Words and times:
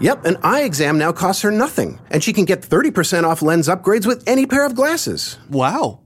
Yep, 0.00 0.24
an 0.24 0.36
eye 0.42 0.62
exam 0.62 0.98
now 0.98 1.12
costs 1.12 1.42
her 1.42 1.50
nothing, 1.50 1.98
and 2.10 2.22
she 2.22 2.32
can 2.32 2.44
get 2.44 2.60
30% 2.60 3.24
off 3.24 3.42
lens 3.42 3.68
upgrades 3.68 4.06
with 4.06 4.22
any 4.26 4.46
pair 4.46 4.66
of 4.66 4.74
glasses. 4.74 5.38
Wow. 5.48 6.00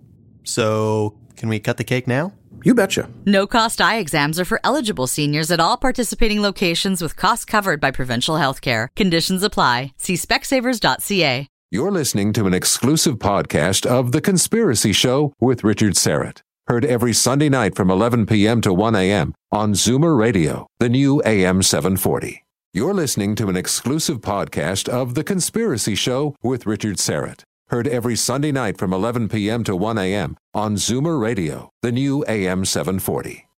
So, 0.45 1.19
can 1.37 1.49
we 1.49 1.59
cut 1.61 1.77
the 1.77 1.85
cake 1.85 2.07
now? 2.07 2.33
You 2.63 2.75
betcha. 2.75 3.09
No 3.25 3.47
cost 3.47 3.81
eye 3.81 3.97
exams 3.99 4.39
are 4.39 4.45
for 4.45 4.61
eligible 4.63 5.07
seniors 5.07 5.51
at 5.51 5.61
all 5.61 5.77
participating 5.77 6.43
locations 6.43 7.01
with 7.03 7.17
costs 7.17 7.45
covered 7.45 7.81
by 7.81 7.91
provincial 7.91 8.37
health 8.37 8.61
care. 8.61 8.91
Conditions 8.97 9.43
apply. 9.43 9.93
See 9.97 10.15
specsavers.ca. 10.15 11.47
You're 11.73 11.93
listening 11.93 12.33
to 12.35 12.47
an 12.47 12.55
exclusive 12.55 13.17
podcast 13.19 13.87
of 13.87 14.13
The 14.13 14.21
Conspiracy 14.21 14.93
Show 14.93 15.33
with 15.41 15.65
Richard 15.65 15.95
Syrett. 15.95 16.43
Heard 16.67 16.85
every 16.85 17.13
Sunday 17.13 17.49
night 17.49 17.75
from 17.75 17.91
11 17.91 18.27
p.m. 18.27 18.61
to 18.61 18.73
1 18.73 18.95
a.m. 18.95 19.35
on 19.51 19.73
Zoomer 19.73 20.19
Radio, 20.19 20.67
the 20.81 20.89
new 20.89 21.23
AM 21.25 21.63
740. 21.63 22.45
You're 22.73 22.95
listening 22.95 23.35
to 23.35 23.49
an 23.49 23.57
exclusive 23.57 24.21
podcast 24.21 24.89
of 24.89 25.17
The 25.17 25.25
Conspiracy 25.25 25.97
Show 25.97 26.37
with 26.41 26.67
Richard 26.67 26.99
Syrett. 26.99 27.43
Heard 27.67 27.89
every 27.89 28.15
Sunday 28.15 28.53
night 28.53 28.79
from 28.79 28.93
11 28.93 29.29
p.m. 29.29 29.65
to 29.65 29.75
1 29.75 29.99
a.m. 29.99 30.37
on 30.55 30.77
Zoomer 30.77 31.21
Radio, 31.21 31.71
the 31.83 31.91
new 31.91 32.25
AM 32.29 32.65
740. 32.65 33.50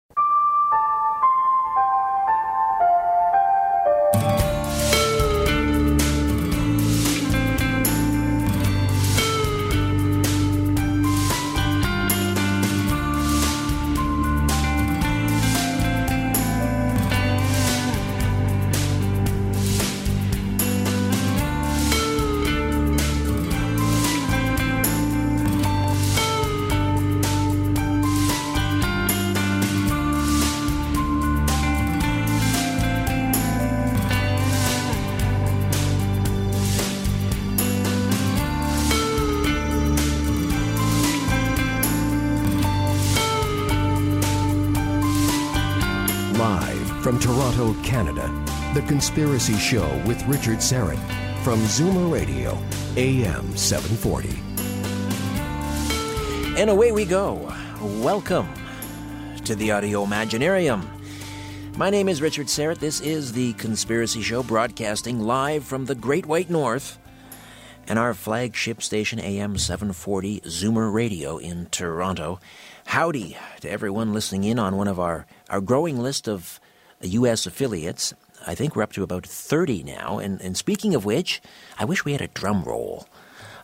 Conspiracy 49.12 49.58
Show 49.58 50.02
with 50.06 50.26
Richard 50.26 50.56
Syrett 50.56 50.98
from 51.44 51.60
Zoomer 51.64 52.10
Radio, 52.10 52.56
AM 52.96 53.54
740. 53.58 54.30
And 56.58 56.70
away 56.70 56.92
we 56.92 57.04
go. 57.04 57.54
Welcome 58.00 58.48
to 59.44 59.54
the 59.54 59.70
Audio 59.70 60.06
Imaginarium. 60.06 60.88
My 61.76 61.90
name 61.90 62.08
is 62.08 62.22
Richard 62.22 62.46
Syrett. 62.46 62.78
This 62.78 63.02
is 63.02 63.34
the 63.34 63.52
Conspiracy 63.54 64.22
Show 64.22 64.42
broadcasting 64.42 65.20
live 65.20 65.64
from 65.64 65.84
the 65.84 65.94
Great 65.94 66.24
White 66.24 66.48
North 66.48 66.98
and 67.86 67.98
our 67.98 68.14
flagship 68.14 68.82
station 68.82 69.20
AM 69.20 69.58
740 69.58 70.40
Zoomer 70.40 70.90
Radio 70.90 71.36
in 71.36 71.66
Toronto. 71.66 72.40
Howdy 72.86 73.36
to 73.60 73.70
everyone 73.70 74.14
listening 74.14 74.44
in 74.44 74.58
on 74.58 74.78
one 74.78 74.88
of 74.88 74.98
our, 74.98 75.26
our 75.50 75.60
growing 75.60 75.98
list 75.98 76.26
of 76.26 76.58
U.S. 77.02 77.44
affiliates. 77.44 78.14
I 78.46 78.54
think 78.54 78.74
we're 78.74 78.82
up 78.82 78.92
to 78.92 79.02
about 79.02 79.26
30 79.26 79.82
now. 79.84 80.18
And, 80.18 80.40
and 80.40 80.56
speaking 80.56 80.94
of 80.94 81.04
which, 81.04 81.40
I 81.78 81.84
wish 81.84 82.04
we 82.04 82.12
had 82.12 82.20
a 82.20 82.28
drum 82.28 82.64
roll. 82.64 83.06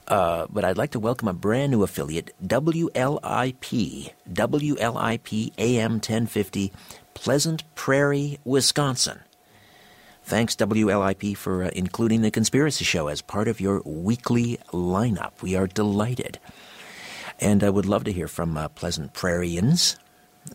Uh, 0.07 0.47
but 0.49 0.65
I'd 0.65 0.79
like 0.79 0.93
to 0.93 1.01
welcome 1.01 1.29
a 1.29 1.35
brand 1.35 1.73
new 1.73 1.83
affiliate, 1.83 2.35
WLIP, 2.43 4.13
WLIP 4.33 5.53
AM 5.59 5.93
1050, 5.93 6.73
Pleasant 7.13 7.75
Prairie, 7.75 8.39
Wisconsin. 8.45 9.21
Thanks, 10.23 10.57
WLIP, 10.57 11.37
for 11.37 11.65
uh, 11.65 11.71
including 11.75 12.23
the 12.23 12.31
Conspiracy 12.31 12.85
Show 12.85 13.09
as 13.09 13.21
part 13.21 13.49
of 13.49 13.61
your 13.61 13.83
weekly 13.85 14.59
lineup. 14.73 15.43
We 15.43 15.57
are 15.57 15.67
delighted. 15.67 16.39
And 17.41 17.63
I 17.63 17.71
would 17.71 17.87
love 17.87 18.05
to 18.05 18.13
hear 18.13 18.29
from 18.29 18.57
uh, 18.57 18.69
Pleasant 18.69 19.15
Prairians, 19.15 19.97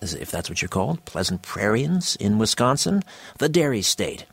if 0.02 0.31
that's 0.31 0.50
what 0.50 0.62
you're 0.62 0.70
called, 0.70 1.04
Pleasant 1.06 1.42
Prairians 1.42 2.16
in 2.18 2.38
Wisconsin, 2.38 3.04
the 3.38 3.50
dairy 3.50 3.81
state. 3.81 4.26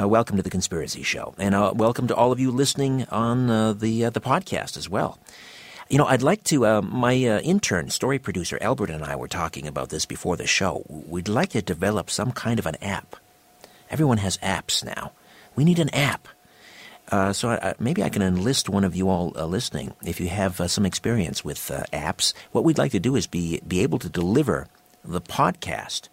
Uh, 0.00 0.08
welcome 0.08 0.36
to 0.36 0.42
the 0.42 0.50
Conspiracy 0.50 1.02
Show, 1.02 1.34
and 1.38 1.54
uh, 1.54 1.72
welcome 1.74 2.06
to 2.08 2.14
all 2.14 2.32
of 2.32 2.40
you 2.40 2.50
listening 2.50 3.04
on 3.10 3.50
uh, 3.50 3.72
the 3.72 4.06
uh, 4.06 4.10
the 4.10 4.20
podcast 4.20 4.76
as 4.76 4.88
well. 4.88 5.18
You 5.88 5.98
know, 5.98 6.06
I'd 6.06 6.22
like 6.22 6.44
to. 6.44 6.66
Uh, 6.66 6.82
my 6.82 7.12
uh, 7.24 7.40
intern, 7.40 7.90
story 7.90 8.18
producer 8.18 8.58
Albert, 8.60 8.90
and 8.90 9.04
I 9.04 9.16
were 9.16 9.28
talking 9.28 9.66
about 9.66 9.90
this 9.90 10.06
before 10.06 10.36
the 10.36 10.46
show. 10.46 10.84
We'd 10.88 11.28
like 11.28 11.50
to 11.50 11.62
develop 11.62 12.10
some 12.10 12.32
kind 12.32 12.58
of 12.58 12.66
an 12.66 12.76
app. 12.82 13.16
Everyone 13.90 14.18
has 14.18 14.38
apps 14.38 14.82
now. 14.82 15.12
We 15.54 15.64
need 15.64 15.78
an 15.78 15.90
app. 15.90 16.28
Uh, 17.10 17.32
so 17.32 17.50
I, 17.50 17.74
maybe 17.78 18.02
I 18.02 18.08
can 18.08 18.22
enlist 18.22 18.70
one 18.70 18.84
of 18.84 18.96
you 18.96 19.10
all 19.10 19.32
uh, 19.36 19.44
listening 19.44 19.92
if 20.02 20.18
you 20.18 20.28
have 20.28 20.60
uh, 20.60 20.68
some 20.68 20.86
experience 20.86 21.44
with 21.44 21.58
apps. 21.92 22.32
What 22.52 22.64
we'd 22.64 22.78
like 22.78 22.92
to 22.92 23.00
do 23.00 23.16
is 23.16 23.26
be 23.26 23.60
be 23.66 23.80
able 23.80 23.98
to 23.98 24.08
deliver 24.08 24.68
the 25.04 25.20
podcast 25.20 26.08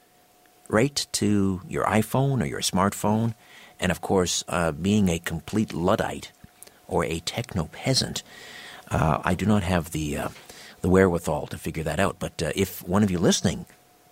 right 0.68 1.08
to 1.14 1.62
your 1.68 1.86
iPhone 1.86 2.42
or 2.42 2.46
your 2.46 2.62
smartphone, 2.62 3.34
and 3.80 3.92
of 3.92 4.02
course, 4.02 4.44
uh, 4.48 4.72
being 4.72 5.10
a 5.10 5.20
complete 5.20 5.74
luddite 5.74 6.32
or 6.88 7.06
a 7.06 7.20
techno 7.20 7.66
peasant, 7.72 8.24
uh, 8.90 9.20
I 9.24 9.36
do 9.36 9.46
not 9.46 9.64
have 9.64 9.92
the 9.92 10.18
uh, 10.18 10.30
the 10.82 10.90
wherewithal 10.90 11.48
to 11.48 11.58
figure 11.58 11.84
that 11.84 12.00
out. 12.00 12.18
But 12.20 12.42
uh, 12.42 12.52
if 12.56 12.88
one 12.88 13.04
of 13.04 13.12
you 13.12 13.20
listening 13.20 13.66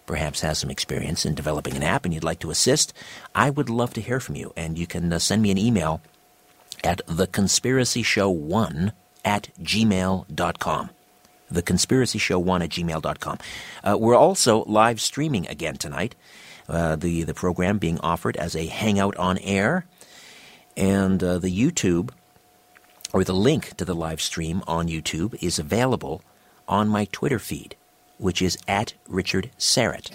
perhaps 0.06 0.42
has 0.42 0.58
some 0.58 0.70
experience 0.70 1.26
in 1.26 1.36
developing 1.36 1.76
an 1.76 1.84
app 1.84 2.06
and 2.06 2.14
you'd 2.14 2.24
like 2.24 2.40
to 2.40 2.50
assist, 2.50 2.94
I 3.36 3.50
would 3.50 3.70
love 3.70 3.94
to 3.94 4.02
hear 4.02 4.20
from 4.20 4.36
you. 4.36 4.54
And 4.56 4.78
you 4.78 4.88
can 4.88 5.12
uh, 5.12 5.20
send 5.20 5.42
me 5.42 5.52
an 5.52 5.58
email 5.58 6.02
at 6.84 7.06
theconspiracyshow1 7.08 8.94
at 9.26 9.50
gmail.com. 9.62 10.90
Theconspiracyshow1 11.52 12.64
at 12.64 12.70
gmail.com. 12.70 13.38
Uh, 13.84 13.98
we're 14.00 14.16
also 14.16 14.64
live 14.66 15.00
streaming 15.02 15.48
again 15.48 15.76
tonight. 15.76 16.16
Uh, 16.68 16.96
the, 16.96 17.24
the 17.24 17.34
program 17.34 17.78
being 17.78 18.00
offered 18.02 18.36
as 18.38 18.56
a 18.56 18.68
hangout 18.68 19.16
on 19.18 19.38
air. 19.40 19.86
And 20.76 21.24
uh, 21.24 21.40
the 21.40 21.50
YouTube, 21.50 22.12
or 23.14 23.24
the 23.24 23.34
link 23.34 23.76
to 23.78 23.86
the 23.86 23.96
live 23.96 24.22
stream 24.22 24.62
on 24.68 24.88
YouTube, 24.88 25.42
is 25.42 25.58
available 25.58 26.22
on 26.68 26.90
my 26.90 27.06
Twitter 27.06 27.40
feed, 27.40 27.76
which 28.18 28.42
is 28.42 28.58
at 28.68 28.94
Richard 29.08 29.50
Syrett. 29.58 30.12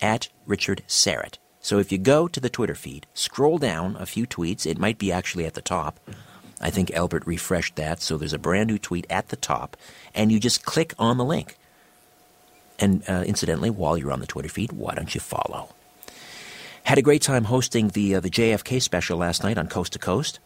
At 0.00 0.28
Richard 0.46 0.82
Syrett. 0.86 1.38
So 1.60 1.78
if 1.78 1.90
you 1.90 1.98
go 1.98 2.28
to 2.28 2.38
the 2.38 2.48
Twitter 2.50 2.74
feed, 2.74 3.06
scroll 3.14 3.58
down 3.58 3.96
a 3.98 4.06
few 4.06 4.26
tweets, 4.26 4.66
it 4.66 4.78
might 4.78 4.98
be 4.98 5.10
actually 5.10 5.44
at 5.44 5.54
the 5.54 5.62
top. 5.62 5.98
I 6.60 6.70
think 6.70 6.90
Albert 6.90 7.26
refreshed 7.26 7.76
that, 7.76 8.02
so 8.02 8.16
there's 8.16 8.32
a 8.32 8.38
brand 8.38 8.68
new 8.68 8.78
tweet 8.78 9.06
at 9.08 9.28
the 9.28 9.36
top, 9.36 9.76
and 10.14 10.32
you 10.32 10.40
just 10.40 10.64
click 10.64 10.94
on 10.98 11.16
the 11.16 11.24
link. 11.24 11.56
And 12.78 13.02
uh, 13.08 13.24
incidentally, 13.26 13.70
while 13.70 13.96
you're 13.96 14.12
on 14.12 14.20
the 14.20 14.26
Twitter 14.26 14.48
feed, 14.48 14.72
why 14.72 14.94
don't 14.94 15.14
you 15.14 15.20
follow? 15.20 15.74
Had 16.84 16.98
a 16.98 17.02
great 17.02 17.22
time 17.22 17.44
hosting 17.44 17.88
the 17.88 18.16
uh, 18.16 18.20
the 18.20 18.30
JFK 18.30 18.80
special 18.80 19.18
last 19.18 19.42
night 19.42 19.58
on 19.58 19.68
Coast 19.68 19.92
to 19.92 19.98
Coast, 19.98 20.40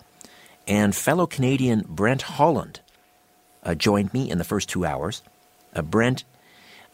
and 0.67 0.95
fellow 0.95 1.27
Canadian 1.27 1.85
Brent 1.89 2.23
Holland 2.23 2.81
uh, 3.63 3.75
joined 3.75 4.13
me 4.13 4.31
in 4.31 4.39
the 4.39 4.45
first 4.45 4.69
two 4.69 4.85
hours. 4.85 5.23
Uh, 5.75 5.83
Brent 5.83 6.25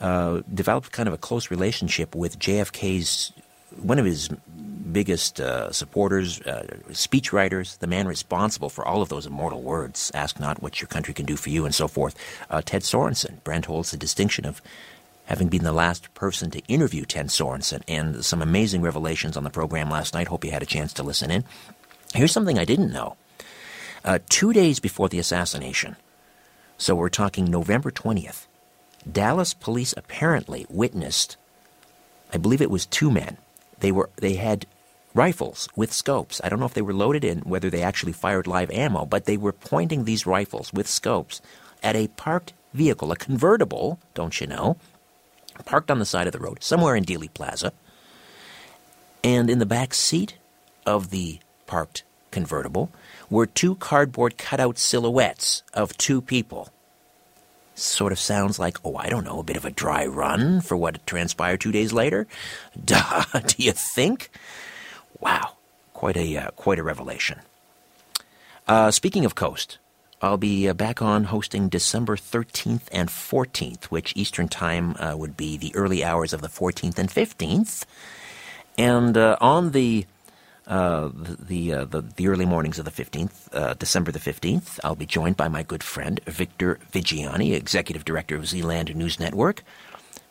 uh, 0.00 0.42
developed 0.52 0.92
kind 0.92 1.08
of 1.08 1.14
a 1.14 1.18
close 1.18 1.50
relationship 1.50 2.14
with 2.14 2.38
JFK's 2.38 3.32
one 3.80 3.98
of 3.98 4.04
his 4.04 4.28
biggest 4.92 5.40
uh, 5.40 5.70
supporters, 5.72 6.40
uh, 6.42 6.66
speechwriters, 6.90 7.78
the 7.78 7.86
man 7.86 8.08
responsible 8.08 8.68
for 8.68 8.84
all 8.84 9.02
of 9.02 9.08
those 9.08 9.26
immortal 9.26 9.62
words, 9.62 10.10
ask 10.14 10.40
not 10.40 10.62
what 10.62 10.80
your 10.80 10.88
country 10.88 11.14
can 11.14 11.26
do 11.26 11.36
for 11.36 11.50
you, 11.50 11.64
and 11.64 11.74
so 11.74 11.88
forth, 11.88 12.16
uh, 12.50 12.62
Ted 12.64 12.82
Sorensen. 12.82 13.42
Brent 13.44 13.66
holds 13.66 13.90
the 13.90 13.96
distinction 13.96 14.46
of 14.46 14.60
having 15.26 15.48
been 15.48 15.64
the 15.64 15.72
last 15.72 16.12
person 16.14 16.50
to 16.50 16.60
interview 16.68 17.04
Ted 17.04 17.26
Sorensen, 17.26 17.82
and 17.86 18.24
some 18.24 18.40
amazing 18.40 18.82
revelations 18.82 19.36
on 19.36 19.44
the 19.44 19.50
program 19.50 19.90
last 19.90 20.14
night. 20.14 20.28
Hope 20.28 20.44
you 20.44 20.50
had 20.50 20.62
a 20.62 20.66
chance 20.66 20.92
to 20.94 21.02
listen 21.02 21.30
in. 21.30 21.44
Here's 22.14 22.32
something 22.32 22.58
I 22.58 22.64
didn't 22.64 22.92
know. 22.92 23.16
Uh, 24.04 24.18
two 24.28 24.52
days 24.52 24.80
before 24.80 25.08
the 25.08 25.18
assassination, 25.18 25.96
So 26.78 26.94
we're 26.94 27.08
talking 27.08 27.44
November 27.46 27.90
20th. 27.90 28.46
Dallas 29.10 29.52
police 29.52 29.92
apparently 29.96 30.64
witnessed, 30.70 31.36
I 32.32 32.38
believe 32.38 32.62
it 32.62 32.70
was 32.70 32.86
two 32.86 33.10
men. 33.10 33.36
They 33.80 33.92
were 33.92 34.10
they 34.16 34.34
had 34.34 34.66
rifles 35.18 35.68
with 35.74 35.92
scopes. 35.92 36.40
I 36.44 36.48
don't 36.48 36.60
know 36.60 36.66
if 36.66 36.74
they 36.74 36.80
were 36.80 36.94
loaded 36.94 37.24
in, 37.24 37.40
whether 37.40 37.70
they 37.70 37.82
actually 37.82 38.12
fired 38.12 38.46
live 38.46 38.70
ammo, 38.70 39.04
but 39.04 39.24
they 39.24 39.36
were 39.36 39.52
pointing 39.52 40.04
these 40.04 40.26
rifles 40.26 40.72
with 40.72 40.86
scopes 40.86 41.42
at 41.82 41.96
a 41.96 42.06
parked 42.06 42.52
vehicle, 42.72 43.10
a 43.10 43.16
convertible, 43.16 43.98
don't 44.14 44.40
you 44.40 44.46
know, 44.46 44.76
parked 45.64 45.90
on 45.90 45.98
the 45.98 46.04
side 46.04 46.28
of 46.28 46.32
the 46.32 46.38
road, 46.38 46.62
somewhere 46.62 46.94
in 46.94 47.04
Dealey 47.04 47.32
Plaza. 47.34 47.72
And 49.24 49.50
in 49.50 49.58
the 49.58 49.66
back 49.66 49.92
seat 49.92 50.36
of 50.86 51.10
the 51.10 51.40
parked 51.66 52.04
convertible 52.30 52.88
were 53.28 53.46
two 53.46 53.74
cardboard 53.74 54.38
cutout 54.38 54.78
silhouettes 54.78 55.64
of 55.74 55.98
two 55.98 56.20
people. 56.20 56.70
Sort 57.74 58.12
of 58.12 58.20
sounds 58.20 58.60
like, 58.60 58.78
oh, 58.84 58.96
I 58.96 59.08
don't 59.08 59.24
know, 59.24 59.40
a 59.40 59.44
bit 59.50 59.56
of 59.56 59.64
a 59.64 59.70
dry 59.70 60.06
run 60.06 60.60
for 60.60 60.76
what 60.76 61.04
transpired 61.08 61.60
two 61.60 61.72
days 61.72 61.92
later. 61.92 62.28
Duh, 62.84 63.24
do 63.46 63.62
you 63.64 63.72
think? 63.72 64.30
Wow, 65.20 65.56
quite 65.92 66.16
a 66.16 66.36
uh, 66.36 66.50
quite 66.52 66.78
a 66.78 66.82
revelation. 66.82 67.40
Uh, 68.66 68.90
speaking 68.90 69.24
of 69.24 69.34
Coast, 69.34 69.78
I'll 70.20 70.36
be 70.36 70.68
uh, 70.68 70.74
back 70.74 71.00
on 71.00 71.24
hosting 71.24 71.68
December 71.68 72.16
13th 72.16 72.82
and 72.92 73.08
14th, 73.08 73.84
which 73.84 74.12
Eastern 74.16 74.48
Time 74.48 74.94
uh, 74.96 75.16
would 75.16 75.36
be 75.36 75.56
the 75.56 75.74
early 75.74 76.04
hours 76.04 76.32
of 76.32 76.42
the 76.42 76.48
14th 76.48 76.98
and 76.98 77.08
15th. 77.08 77.84
And 78.76 79.16
uh, 79.16 79.36
on 79.40 79.72
the 79.72 80.06
uh, 80.68 81.08
the, 81.14 81.70
the, 81.86 82.04
the 82.16 82.28
early 82.28 82.44
mornings 82.44 82.78
of 82.78 82.84
the 82.84 82.90
15th, 82.90 83.48
uh, 83.54 83.72
December 83.74 84.12
the 84.12 84.18
15th, 84.18 84.78
I'll 84.84 84.94
be 84.94 85.06
joined 85.06 85.38
by 85.38 85.48
my 85.48 85.62
good 85.62 85.82
friend 85.82 86.20
Victor 86.26 86.78
Viggiani, 86.92 87.54
executive 87.54 88.04
director 88.04 88.36
of 88.36 88.46
Zealand 88.46 88.94
News 88.94 89.18
Network, 89.18 89.64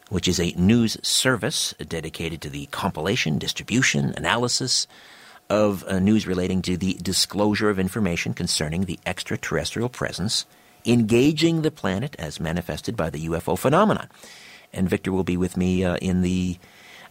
which 0.09 0.27
is 0.27 0.39
a 0.39 0.53
news 0.57 0.97
service 1.05 1.73
dedicated 1.87 2.41
to 2.41 2.49
the 2.49 2.65
compilation, 2.67 3.37
distribution, 3.37 4.13
analysis 4.17 4.87
of 5.49 5.83
uh, 5.87 5.99
news 5.99 6.27
relating 6.27 6.61
to 6.61 6.77
the 6.77 6.95
disclosure 6.95 7.69
of 7.69 7.79
information 7.79 8.33
concerning 8.33 8.85
the 8.85 8.99
extraterrestrial 9.05 9.89
presence 9.89 10.45
engaging 10.85 11.61
the 11.61 11.71
planet 11.71 12.15
as 12.17 12.39
manifested 12.39 12.95
by 12.95 13.09
the 13.09 13.27
UFO 13.27 13.57
phenomenon. 13.57 14.07
And 14.73 14.89
Victor 14.89 15.11
will 15.11 15.23
be 15.23 15.37
with 15.37 15.57
me 15.57 15.83
uh, 15.83 15.97
in 15.97 16.21
the 16.21 16.57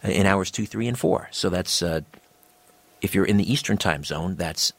in 0.03 0.25
hours 0.25 0.51
two, 0.51 0.65
three, 0.65 0.87
and 0.87 0.97
four. 0.97 1.27
So 1.31 1.49
that's 1.49 1.81
if 3.01 3.13
you're 3.13 3.25
in 3.25 3.37
the 3.37 3.51
Eastern 3.51 3.77
time 3.77 4.03
zone, 4.03 4.35
that's 4.35 4.73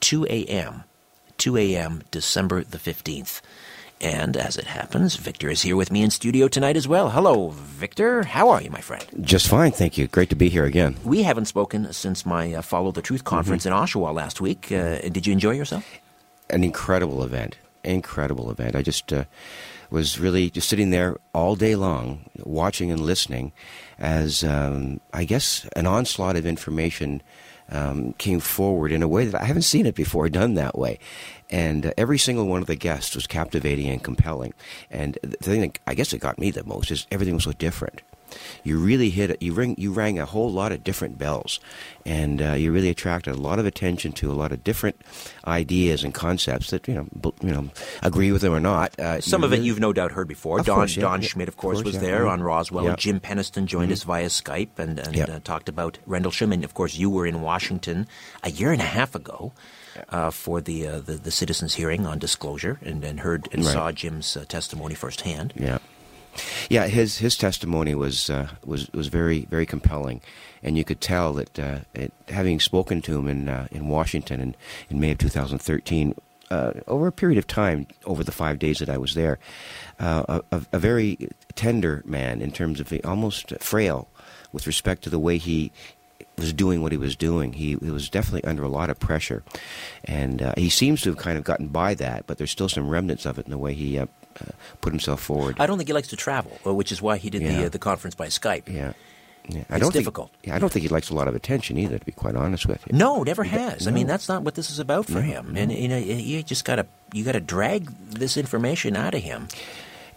2 0.00 0.26
a.m., 0.26 0.84
2 1.38 1.56
a.m., 1.56 2.02
December 2.10 2.62
the 2.62 2.78
15th. 2.78 3.40
And 4.04 4.36
as 4.36 4.58
it 4.58 4.66
happens, 4.66 5.16
Victor 5.16 5.48
is 5.48 5.62
here 5.62 5.76
with 5.76 5.90
me 5.90 6.02
in 6.02 6.10
studio 6.10 6.46
tonight 6.46 6.76
as 6.76 6.86
well. 6.86 7.08
Hello, 7.08 7.48
Victor. 7.48 8.22
How 8.22 8.50
are 8.50 8.60
you, 8.60 8.68
my 8.68 8.82
friend? 8.82 9.02
Just 9.22 9.48
fine, 9.48 9.72
thank 9.72 9.96
you. 9.96 10.08
Great 10.08 10.28
to 10.28 10.36
be 10.36 10.50
here 10.50 10.66
again. 10.66 10.98
We 11.04 11.22
haven't 11.22 11.46
spoken 11.46 11.90
since 11.90 12.26
my 12.26 12.52
uh, 12.52 12.60
Follow 12.60 12.92
the 12.92 13.00
Truth 13.00 13.24
conference 13.24 13.64
mm-hmm. 13.64 13.72
in 13.72 13.82
Oshawa 13.82 14.12
last 14.12 14.42
week. 14.42 14.70
Uh, 14.70 14.98
did 14.98 15.26
you 15.26 15.32
enjoy 15.32 15.52
yourself? 15.52 15.86
An 16.50 16.62
incredible 16.62 17.24
event. 17.24 17.56
Incredible 17.82 18.50
event. 18.50 18.76
I 18.76 18.82
just 18.82 19.10
uh, 19.10 19.24
was 19.88 20.20
really 20.20 20.50
just 20.50 20.68
sitting 20.68 20.90
there 20.90 21.16
all 21.32 21.56
day 21.56 21.74
long, 21.74 22.28
watching 22.40 22.90
and 22.90 23.00
listening 23.00 23.52
as, 23.98 24.44
um, 24.44 25.00
I 25.14 25.24
guess, 25.24 25.66
an 25.76 25.86
onslaught 25.86 26.36
of 26.36 26.44
information 26.44 27.22
um, 27.70 28.12
came 28.14 28.40
forward 28.40 28.92
in 28.92 29.02
a 29.02 29.08
way 29.08 29.24
that 29.24 29.40
I 29.40 29.46
haven't 29.46 29.62
seen 29.62 29.86
it 29.86 29.94
before 29.94 30.28
done 30.28 30.54
that 30.54 30.78
way. 30.78 30.98
And 31.50 31.86
uh, 31.86 31.92
every 31.96 32.18
single 32.18 32.46
one 32.46 32.60
of 32.60 32.66
the 32.66 32.76
guests 32.76 33.14
was 33.14 33.26
captivating 33.26 33.88
and 33.88 34.02
compelling. 34.02 34.54
And 34.90 35.18
the 35.22 35.36
thing 35.36 35.60
that 35.60 35.78
I 35.86 35.94
guess 35.94 36.12
it 36.12 36.18
got 36.18 36.38
me 36.38 36.50
the 36.50 36.64
most 36.64 36.90
is 36.90 37.06
everything 37.10 37.34
was 37.34 37.44
so 37.44 37.52
different 37.52 38.02
you 38.62 38.78
really 38.78 39.10
hit 39.10 39.30
it. 39.30 39.42
You 39.42 39.52
ring, 39.52 39.74
you 39.78 39.92
rang 39.92 40.18
a 40.18 40.26
whole 40.26 40.50
lot 40.50 40.72
of 40.72 40.84
different 40.84 41.18
bells, 41.18 41.60
and 42.04 42.40
uh, 42.40 42.52
you 42.52 42.72
really 42.72 42.88
attracted 42.88 43.34
a 43.34 43.38
lot 43.38 43.58
of 43.58 43.66
attention 43.66 44.12
to 44.12 44.30
a 44.30 44.34
lot 44.34 44.52
of 44.52 44.64
different 44.64 45.00
ideas 45.46 46.04
and 46.04 46.14
concepts 46.14 46.70
that 46.70 46.86
you 46.88 46.94
know, 46.94 47.34
you 47.42 47.52
know, 47.52 47.70
agree 48.02 48.32
with 48.32 48.42
them 48.42 48.52
or 48.52 48.60
not. 48.60 48.98
Uh, 48.98 49.20
Some 49.20 49.44
of 49.44 49.50
really, 49.50 49.62
it 49.62 49.66
you've 49.66 49.80
no 49.80 49.92
doubt 49.92 50.12
heard 50.12 50.28
before. 50.28 50.60
Don 50.60 50.76
course, 50.76 50.96
yeah, 50.96 51.02
Don 51.02 51.22
yeah, 51.22 51.28
Schmitt, 51.28 51.48
of 51.48 51.56
course, 51.56 51.78
of 51.78 51.84
course 51.84 51.94
was 51.94 52.02
yeah, 52.02 52.10
there 52.10 52.26
on 52.26 52.42
Roswell. 52.42 52.94
Jim 52.96 53.20
Penniston 53.20 53.66
joined 53.66 53.86
mm-hmm. 53.86 53.92
us 53.92 54.02
via 54.04 54.26
Skype 54.26 54.78
and, 54.78 54.98
and 54.98 55.30
uh, 55.30 55.40
talked 55.40 55.68
about 55.68 55.98
Rendlesham, 56.06 56.52
and 56.52 56.64
of 56.64 56.74
course, 56.74 56.96
you 56.96 57.10
were 57.10 57.26
in 57.26 57.42
Washington 57.42 58.06
a 58.42 58.50
year 58.50 58.72
and 58.72 58.80
a 58.80 58.84
half 58.86 59.14
ago. 59.14 59.52
Uh, 60.08 60.30
for 60.30 60.60
the, 60.60 60.86
uh, 60.86 60.98
the 61.00 61.14
the 61.14 61.30
citizens' 61.30 61.74
hearing 61.74 62.06
on 62.06 62.18
disclosure, 62.18 62.78
and, 62.82 63.04
and 63.04 63.20
heard 63.20 63.48
and 63.52 63.64
Right. 63.64 63.72
saw 63.72 63.92
Jim's 63.92 64.36
uh, 64.36 64.44
testimony 64.48 64.94
firsthand. 64.94 65.52
Yeah, 65.56 65.78
yeah. 66.68 66.86
His 66.86 67.18
his 67.18 67.36
testimony 67.36 67.94
was 67.94 68.28
uh, 68.30 68.48
was 68.64 68.90
was 68.92 69.08
very 69.08 69.46
very 69.50 69.66
compelling, 69.66 70.20
and 70.62 70.76
you 70.76 70.84
could 70.84 71.00
tell 71.00 71.32
that 71.34 71.58
uh, 71.58 71.78
it, 71.94 72.12
having 72.28 72.60
spoken 72.60 73.02
to 73.02 73.18
him 73.18 73.28
in 73.28 73.48
uh, 73.48 73.68
in 73.70 73.88
Washington 73.88 74.40
in, 74.40 74.56
in 74.90 75.00
May 75.00 75.12
of 75.12 75.18
2013. 75.18 76.14
Uh, 76.50 76.72
over 76.86 77.06
a 77.06 77.12
period 77.12 77.38
of 77.38 77.46
time, 77.46 77.86
over 78.04 78.22
the 78.22 78.30
five 78.30 78.58
days 78.58 78.78
that 78.78 78.88
I 78.90 78.98
was 78.98 79.14
there, 79.14 79.38
uh, 79.98 80.40
a, 80.52 80.56
a, 80.56 80.66
a 80.74 80.78
very 80.78 81.30
tender 81.54 82.02
man 82.04 82.42
in 82.42 82.52
terms 82.52 82.80
of 82.80 82.92
almost 83.02 83.54
frail 83.60 84.08
with 84.52 84.66
respect 84.66 85.02
to 85.04 85.10
the 85.10 85.18
way 85.18 85.38
he 85.38 85.72
was 86.38 86.52
doing 86.52 86.82
what 86.82 86.92
he 86.92 86.98
was 86.98 87.14
doing. 87.16 87.52
He, 87.52 87.76
he 87.82 87.90
was 87.90 88.08
definitely 88.08 88.44
under 88.44 88.62
a 88.62 88.68
lot 88.68 88.90
of 88.90 88.98
pressure, 88.98 89.42
and 90.04 90.42
uh, 90.42 90.54
he 90.56 90.68
seems 90.68 91.02
to 91.02 91.10
have 91.10 91.18
kind 91.18 91.38
of 91.38 91.44
gotten 91.44 91.68
by 91.68 91.94
that. 91.94 92.26
But 92.26 92.38
there's 92.38 92.50
still 92.50 92.68
some 92.68 92.88
remnants 92.88 93.24
of 93.26 93.38
it 93.38 93.46
in 93.46 93.50
the 93.50 93.58
way 93.58 93.72
he 93.74 93.98
uh, 93.98 94.06
uh, 94.40 94.46
put 94.80 94.92
himself 94.92 95.20
forward. 95.22 95.56
I 95.60 95.66
don't 95.66 95.78
think 95.78 95.88
he 95.88 95.92
likes 95.94 96.08
to 96.08 96.16
travel, 96.16 96.58
uh, 96.66 96.74
which 96.74 96.90
is 96.90 97.00
why 97.00 97.18
he 97.18 97.30
did 97.30 97.42
the 97.42 97.52
Yeah. 97.52 97.66
uh, 97.66 97.68
the 97.68 97.78
conference 97.78 98.14
by 98.16 98.26
Skype. 98.26 98.64
yeah, 98.68 98.92
yeah. 99.48 99.62
I 99.70 99.76
It's 99.76 99.82
don't 99.84 99.92
difficult. 99.92 100.30
Think, 100.32 100.46
yeah, 100.48 100.56
I 100.56 100.58
don't 100.58 100.72
think 100.72 100.82
he 100.82 100.88
likes 100.88 101.10
a 101.10 101.14
lot 101.14 101.28
of 101.28 101.34
attention 101.34 101.78
either. 101.78 101.98
To 101.98 102.04
be 102.04 102.12
quite 102.12 102.34
honest 102.34 102.66
with 102.66 102.84
you. 102.90 102.96
No, 102.98 103.22
never 103.22 103.44
has. 103.44 103.86
I 103.86 103.90
mean, 103.92 104.06
that's 104.08 104.28
not 104.28 104.42
what 104.42 104.54
this 104.56 104.70
is 104.70 104.78
about 104.78 105.06
for 105.06 105.12
No, 105.12 105.20
him. 105.20 105.52
no. 105.54 105.60
And 105.60 105.72
you 105.72 105.88
know, 105.88 105.98
you 105.98 106.42
just 106.42 106.64
gotta 106.64 106.86
you 107.12 107.22
gotta 107.24 107.40
drag 107.40 107.86
this 108.10 108.36
information 108.36 108.96
out 108.96 109.14
of 109.14 109.22
him. 109.22 109.48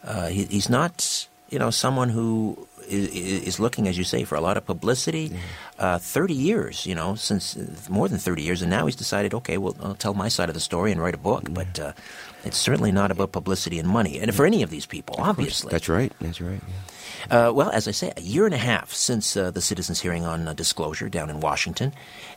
Uh, 0.04 0.28
he, 0.28 0.46
he's 0.46 0.70
not, 0.70 1.28
you 1.50 1.60
know, 1.60 1.70
someone 1.70 2.10
who 2.10 2.67
is, 2.88 3.08
is 3.44 3.60
looking, 3.60 3.88
as 3.88 3.98
you 3.98 4.04
say, 4.04 4.24
for 4.24 4.36
a 4.36 4.42
lot 4.42 4.58
of 4.58 4.66
publicity. 4.66 5.32
Uh, 5.78 5.98
Thirty 6.00 6.34
years, 6.34 6.86
you 6.86 6.96
know, 6.96 7.16
since 7.16 7.58
more 7.90 8.08
than 8.08 8.18
thirty 8.18 8.42
years, 8.42 8.62
and 8.62 8.70
now 8.72 8.86
he's 8.86 8.96
decided, 8.96 9.34
okay, 9.34 9.58
well, 9.58 9.76
I'll 9.82 9.96
tell 9.96 10.14
my 10.14 10.28
side 10.30 10.50
of 10.50 10.56
the 10.56 10.62
story 10.62 10.92
and 10.92 11.02
write 11.02 11.14
a 11.14 11.20
book. 11.20 11.44
But 11.52 11.80
uh, 11.80 11.94
it's 12.44 12.58
certainly 12.58 12.92
not 12.92 13.12
about 13.12 13.32
publicity 13.32 13.78
and 13.80 13.88
money, 13.88 14.20
and 14.20 14.34
for 14.34 14.46
any 14.46 14.64
of 14.64 14.70
these 14.70 14.86
people, 14.86 15.16
obviously. 15.20 15.72
That's 15.72 15.90
right. 15.90 16.12
That's 16.22 16.42
right. 16.42 16.62
Yeah. 16.68 16.76
Uh, 17.30 17.52
well, 17.52 17.70
as 17.72 17.88
I 17.88 17.92
say, 17.92 18.14
a 18.16 18.22
year 18.22 18.46
and 18.46 18.54
a 18.54 18.60
half 18.60 18.94
since 18.94 19.36
uh, 19.36 19.52
the 19.52 19.62
citizens' 19.62 20.00
hearing 20.00 20.24
on 20.24 20.48
uh, 20.48 20.54
disclosure 20.54 21.10
down 21.10 21.30
in 21.30 21.40
Washington, 21.42 21.94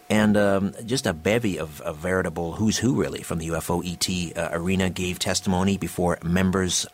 and 0.08 0.36
um, 0.36 0.74
just 0.84 1.06
a 1.06 1.12
bevy 1.12 1.58
of, 1.58 1.80
of 1.82 1.96
veritable 1.98 2.52
who's 2.52 2.78
who, 2.78 2.94
really, 2.94 3.22
from 3.22 3.38
the 3.38 3.48
UFO 3.48 3.84
ET 3.84 4.36
uh, 4.36 4.48
arena 4.52 4.90
gave 4.90 5.18
testimony 5.18 5.76
before 5.76 6.18
members, 6.24 6.86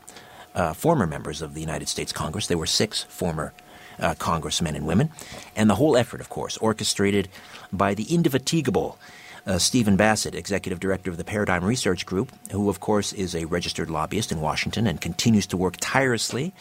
uh, 0.57 0.73
former 0.73 1.07
members 1.07 1.43
of 1.43 1.55
the 1.55 1.61
United 1.61 1.89
States 1.89 2.13
Congress. 2.13 2.49
There 2.49 2.59
were 2.59 2.67
six 2.67 3.05
former 3.05 3.53
uh, 4.01 4.15
congressmen 4.19 4.75
and 4.75 4.87
women, 4.87 5.11
and 5.55 5.71
the 5.71 5.77
whole 5.77 5.97
effort, 5.97 6.21
of 6.21 6.29
course, 6.29 6.57
orchestrated 6.57 7.29
by 7.73 7.95
the 7.95 8.13
indefatigable 8.13 8.99
uh, 9.47 9.59
Stephen 9.59 9.97
Bassett, 9.97 10.35
executive 10.35 10.81
director 10.81 11.11
of 11.11 11.19
the 11.19 11.25
Paradigm 11.25 11.65
Research 11.65 12.05
Group, 12.05 12.33
who, 12.51 12.69
of 12.69 12.81
course, 12.81 13.13
is 13.13 13.35
a 13.35 13.45
registered 13.45 13.89
lobbyist 13.89 14.33
in 14.33 14.41
Washington 14.41 14.87
and 14.87 15.01
continues 15.01 15.47
to 15.47 15.57
work 15.57 15.77
tirelessly 15.79 16.53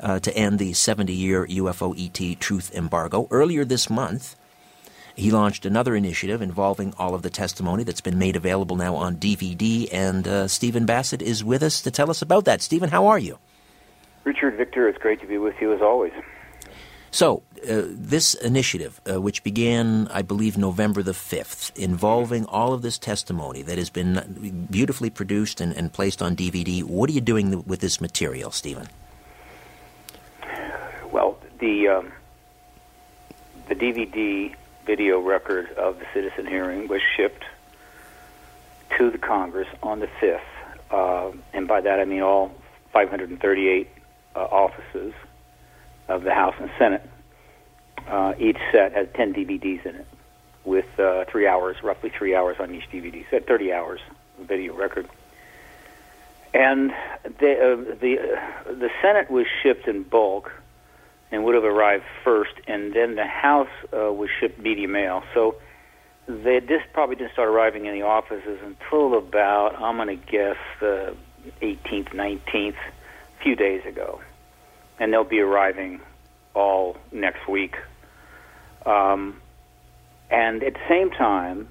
uh, 0.00 0.18
to 0.20 0.34
end 0.34 0.58
the 0.58 0.72
70 0.72 1.12
year 1.12 1.46
UFO 1.46 1.94
ET 1.98 2.40
truth 2.40 2.74
embargo. 2.74 3.28
Earlier 3.30 3.64
this 3.64 3.90
month, 3.90 4.34
he 5.14 5.30
launched 5.30 5.66
another 5.66 5.94
initiative 5.94 6.42
involving 6.42 6.94
all 6.98 7.14
of 7.14 7.22
the 7.22 7.30
testimony 7.30 7.84
that's 7.84 8.00
been 8.00 8.18
made 8.18 8.36
available 8.36 8.76
now 8.76 8.94
on 8.94 9.16
DVD, 9.16 9.88
and 9.92 10.26
uh, 10.26 10.48
Stephen 10.48 10.86
Bassett 10.86 11.22
is 11.22 11.44
with 11.44 11.62
us 11.62 11.80
to 11.82 11.90
tell 11.90 12.10
us 12.10 12.22
about 12.22 12.44
that. 12.44 12.62
Stephen, 12.62 12.90
how 12.90 13.06
are 13.06 13.18
you? 13.18 13.38
Richard 14.24 14.56
Victor, 14.56 14.88
it's 14.88 14.98
great 14.98 15.20
to 15.20 15.26
be 15.26 15.38
with 15.38 15.54
you 15.60 15.72
as 15.72 15.82
always. 15.82 16.12
So, 17.10 17.42
uh, 17.68 17.82
this 17.88 18.32
initiative, 18.32 18.98
uh, 19.08 19.20
which 19.20 19.42
began, 19.42 20.08
I 20.08 20.22
believe, 20.22 20.56
November 20.56 21.02
the 21.02 21.12
5th, 21.12 21.76
involving 21.76 22.46
all 22.46 22.72
of 22.72 22.80
this 22.80 22.96
testimony 22.96 23.60
that 23.62 23.76
has 23.76 23.90
been 23.90 24.66
beautifully 24.70 25.10
produced 25.10 25.60
and, 25.60 25.76
and 25.76 25.92
placed 25.92 26.22
on 26.22 26.34
DVD, 26.34 26.82
what 26.82 27.10
are 27.10 27.12
you 27.12 27.20
doing 27.20 27.64
with 27.66 27.80
this 27.80 28.00
material, 28.00 28.50
Stephen? 28.50 28.88
Well, 31.12 31.36
the 31.58 31.88
um, 31.88 32.12
the 33.68 33.74
DVD 33.74 34.54
video 34.86 35.20
record 35.20 35.70
of 35.72 35.98
the 35.98 36.06
citizen 36.12 36.46
hearing 36.46 36.88
was 36.88 37.00
shipped 37.16 37.44
to 38.98 39.10
the 39.10 39.18
Congress 39.18 39.68
on 39.82 40.00
the 40.00 40.08
fifth, 40.20 40.40
uh, 40.90 41.30
and 41.52 41.66
by 41.66 41.80
that 41.80 42.00
I 42.00 42.04
mean 42.04 42.22
all 42.22 42.52
538 42.92 43.88
uh, 44.34 44.38
offices 44.38 45.14
of 46.08 46.24
the 46.24 46.34
House 46.34 46.54
and 46.60 46.70
Senate. 46.78 47.08
Uh, 48.08 48.34
each 48.38 48.58
set 48.72 48.92
has 48.92 49.06
10 49.14 49.34
DVDs 49.34 49.86
in 49.86 49.94
it, 49.94 50.06
with 50.64 50.98
uh, 50.98 51.24
three 51.30 51.46
hours, 51.46 51.76
roughly 51.82 52.10
three 52.10 52.34
hours 52.34 52.56
on 52.58 52.74
each 52.74 52.90
DVD 52.90 53.24
set, 53.30 53.46
30 53.46 53.72
hours 53.72 54.00
of 54.40 54.46
video 54.46 54.74
record. 54.74 55.08
and 56.52 56.90
the 57.22 57.52
uh, 57.52 57.94
the 58.00 58.18
uh, 58.20 58.72
the 58.74 58.90
Senate 59.00 59.30
was 59.30 59.46
shipped 59.62 59.88
in 59.88 60.02
bulk 60.02 60.52
and 61.32 61.44
would 61.44 61.54
have 61.54 61.64
arrived 61.64 62.04
first, 62.22 62.52
and 62.68 62.92
then 62.94 63.16
the 63.16 63.26
House 63.26 63.68
uh, 63.92 64.12
was 64.12 64.28
shipped 64.38 64.60
media 64.60 64.86
mail. 64.86 65.22
So 65.32 65.56
they, 66.28 66.60
this 66.60 66.82
probably 66.92 67.16
didn't 67.16 67.32
start 67.32 67.48
arriving 67.48 67.86
in 67.86 67.94
the 67.94 68.02
offices 68.02 68.60
until 68.62 69.16
about 69.16 69.74
I'm 69.80 69.96
going 69.96 70.08
to 70.08 70.26
guess 70.30 70.58
the 70.78 71.16
18th, 71.62 72.10
19th, 72.10 72.76
a 72.76 73.42
few 73.42 73.56
days 73.56 73.84
ago, 73.86 74.20
and 75.00 75.12
they'll 75.12 75.24
be 75.24 75.40
arriving 75.40 76.00
all 76.54 76.98
next 77.10 77.48
week. 77.48 77.76
Um, 78.84 79.40
and 80.30 80.62
at 80.62 80.74
the 80.74 80.80
same 80.88 81.10
time, 81.10 81.68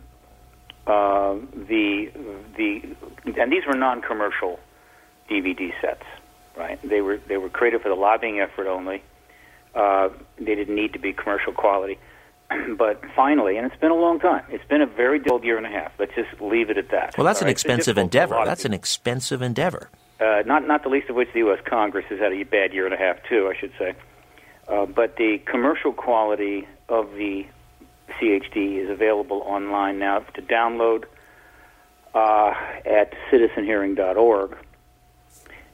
uh, 0.87 1.35
the 1.53 2.11
the 2.57 2.81
and 3.39 3.51
these 3.51 3.65
were 3.67 3.75
non-commercial 3.75 4.59
DVD 5.29 5.71
sets, 5.79 6.03
right? 6.57 6.79
They 6.83 7.01
were 7.01 7.19
they 7.27 7.37
were 7.37 7.49
created 7.49 7.81
for 7.81 7.89
the 7.89 7.95
lobbying 7.95 8.39
effort 8.39 8.67
only. 8.67 9.03
Uh, 9.73 10.09
they 10.37 10.55
didn't 10.55 10.75
need 10.75 10.93
to 10.93 10.99
be 10.99 11.13
commercial 11.13 11.53
quality. 11.53 11.97
but 12.77 13.01
finally, 13.15 13.57
and 13.57 13.65
it's 13.65 13.79
been 13.79 13.91
a 13.91 13.95
long 13.95 14.19
time. 14.19 14.43
It's 14.49 14.65
been 14.65 14.81
a 14.81 14.85
very 14.85 15.19
difficult 15.19 15.43
year 15.43 15.57
and 15.57 15.65
a 15.65 15.69
half. 15.69 15.91
Let's 15.99 16.13
just 16.15 16.41
leave 16.41 16.69
it 16.69 16.77
at 16.77 16.89
that. 16.89 17.17
Well, 17.17 17.25
that's 17.25 17.41
an 17.41 17.45
right? 17.45 17.51
expensive 17.51 17.97
endeavor. 17.97 18.37
That's 18.45 18.65
an 18.65 18.73
expensive 18.73 19.41
endeavor. 19.41 19.89
Uh, 20.19 20.43
not 20.45 20.67
not 20.67 20.83
the 20.83 20.89
least 20.89 21.09
of 21.09 21.15
which 21.15 21.29
the 21.33 21.39
U.S. 21.39 21.59
Congress 21.65 22.05
has 22.09 22.19
had 22.19 22.31
a 22.31 22.43
bad 22.43 22.73
year 22.73 22.85
and 22.85 22.93
a 22.93 22.97
half 22.97 23.17
too, 23.27 23.51
I 23.53 23.59
should 23.59 23.71
say. 23.79 23.93
Uh, 24.67 24.85
but 24.85 25.15
the 25.15 25.39
commercial 25.45 25.91
quality 25.91 26.67
of 26.89 27.11
the 27.13 27.45
CHD 28.19 28.83
is 28.83 28.89
available 28.89 29.41
online 29.45 29.97
now 29.97 30.19
to 30.19 30.41
download 30.41 31.05
uh, 32.13 32.53
at 32.85 33.13
citizenhearing.org, 33.31 34.57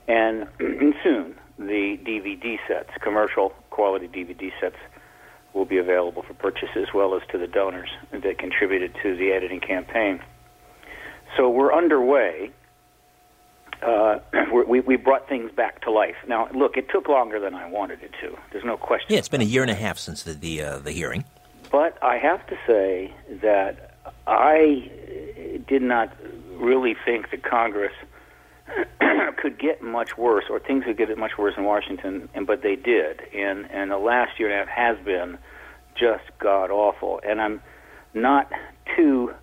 and 0.07 0.47
soon 1.03 1.35
the 1.59 1.99
DVD 2.05 2.57
sets, 2.67 2.91
commercial 3.01 3.53
quality 3.77 4.07
DVD 4.07 4.51
sets, 4.59 4.75
will 5.53 5.63
be 5.65 5.77
available 5.77 6.23
for 6.23 6.33
purchase 6.33 6.69
as 6.75 6.87
well 6.95 7.15
as 7.15 7.21
to 7.31 7.37
the 7.37 7.45
donors 7.45 7.89
that 8.11 8.39
contributed 8.39 8.91
to 9.03 9.15
the 9.15 9.31
editing 9.31 9.59
campaign. 9.59 10.19
So 11.37 11.47
we're 11.47 11.71
underway. 11.71 12.49
Uh, 13.83 14.17
we 14.67 14.79
we 14.79 14.95
brought 14.95 15.29
things 15.29 15.51
back 15.51 15.81
to 15.81 15.91
life. 15.91 16.15
Now, 16.27 16.49
look, 16.55 16.75
it 16.75 16.89
took 16.89 17.07
longer 17.07 17.39
than 17.39 17.53
I 17.53 17.69
wanted 17.69 18.01
it 18.01 18.13
to. 18.21 18.35
There's 18.51 18.65
no 18.65 18.77
question. 18.77 19.07
Yeah, 19.09 19.19
it's 19.19 19.29
been 19.29 19.41
a 19.41 19.51
year 19.55 19.61
and 19.61 19.69
a 19.69 19.75
half 19.75 19.99
since 19.99 20.23
the 20.23 20.33
the, 20.33 20.63
uh, 20.63 20.79
the 20.79 20.91
hearing. 20.91 21.23
But 21.71 22.01
I 22.01 22.17
have 22.17 22.47
to 22.47 22.57
say 22.65 23.13
that 23.43 23.91
I 24.25 24.89
did 25.67 25.83
not 25.83 26.11
really 26.55 26.95
think 27.05 27.29
that 27.29 27.43
Congress 27.43 27.93
could 29.37 29.59
get 29.59 29.81
much 29.81 30.17
worse, 30.17 30.45
or 30.49 30.59
things 30.59 30.83
could 30.83 30.97
get 30.97 31.15
much 31.17 31.37
worse 31.37 31.53
in 31.57 31.63
Washington, 31.63 32.29
and 32.33 32.45
but 32.47 32.61
they 32.61 32.75
did. 32.75 33.21
And 33.33 33.69
and 33.71 33.91
the 33.91 33.97
last 33.97 34.39
year 34.39 34.51
and 34.51 34.69
a 34.69 34.71
half 34.71 34.97
has 34.97 35.05
been 35.05 35.37
just 35.95 36.23
god 36.39 36.69
awful. 36.71 37.19
And 37.27 37.41
I'm 37.41 37.61
not 38.13 38.51
too 38.95 39.33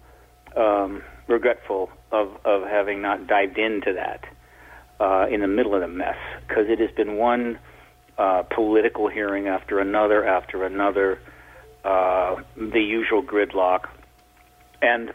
um, 0.57 1.03
regretful 1.27 1.91
of 2.13 2.37
of 2.45 2.63
having 2.63 3.03
not 3.03 3.27
dived 3.27 3.59
into 3.59 3.95
that 3.95 4.25
uh, 5.01 5.27
in 5.31 5.41
the 5.41 5.49
middle 5.49 5.75
of 5.75 5.81
the 5.81 5.89
mess 5.89 6.17
because 6.47 6.67
it 6.69 6.79
has 6.81 6.91
been 6.93 7.17
one 7.17 7.59
uh, 8.19 8.43
political 8.43 9.09
hearing 9.09 9.49
after 9.49 9.81
another 9.81 10.25
after 10.27 10.65
another, 10.65 11.19
uh, 11.85 12.37
the 12.57 12.81
usual 12.81 13.23
gridlock, 13.23 13.89
and 14.81 15.13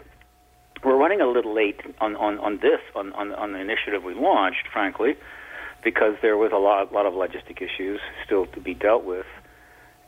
we're 0.84 0.98
running 0.98 1.22
a 1.22 1.28
little 1.28 1.54
late 1.54 1.82
on, 2.00 2.16
on, 2.16 2.40
on 2.40 2.58
this 2.58 2.80
on, 2.96 3.14
on, 3.14 3.34
on 3.34 3.54
the 3.54 3.60
initiative 3.60 4.04
we 4.04 4.14
launched, 4.14 4.68
frankly, 4.72 5.18
because 5.84 6.16
there 6.22 6.38
was 6.38 6.52
a 6.54 6.58
lot 6.58 6.92
lot 6.94 7.06
of 7.06 7.14
logistic 7.14 7.62
issues 7.62 8.00
still 8.26 8.46
to 8.48 8.60
be 8.60 8.74
dealt 8.74 9.04
with. 9.04 9.26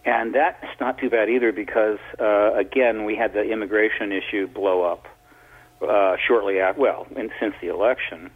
And 0.03 0.33
that's 0.33 0.79
not 0.79 0.97
too 0.97 1.09
bad 1.09 1.29
either 1.29 1.51
because, 1.51 1.99
uh, 2.19 2.53
again, 2.55 3.05
we 3.05 3.15
had 3.15 3.33
the 3.33 3.43
immigration 3.43 4.11
issue 4.11 4.47
blow 4.47 4.81
up 4.81 5.05
uh, 5.87 6.15
shortly 6.27 6.59
after, 6.59 6.81
well, 6.81 7.05
and 7.15 7.29
since 7.39 7.53
the 7.61 7.67
election. 7.67 8.31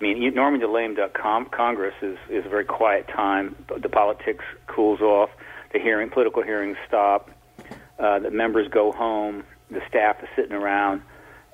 I 0.00 0.04
mean, 0.04 0.22
you, 0.22 0.30
normally 0.30 0.60
the 0.60 0.68
lame 0.72 0.94
duck 0.94 1.14
com- 1.14 1.46
Congress 1.46 1.94
is, 2.02 2.18
is 2.28 2.46
a 2.46 2.48
very 2.48 2.64
quiet 2.64 3.08
time. 3.08 3.56
The 3.80 3.88
politics 3.88 4.44
cools 4.68 5.00
off. 5.00 5.30
The 5.72 5.80
hearing, 5.80 6.10
political 6.10 6.42
hearings 6.42 6.76
stop. 6.86 7.30
Uh, 7.98 8.18
the 8.20 8.30
members 8.30 8.68
go 8.68 8.92
home. 8.92 9.42
The 9.70 9.80
staff 9.88 10.22
is 10.22 10.28
sitting 10.36 10.52
around, 10.52 11.02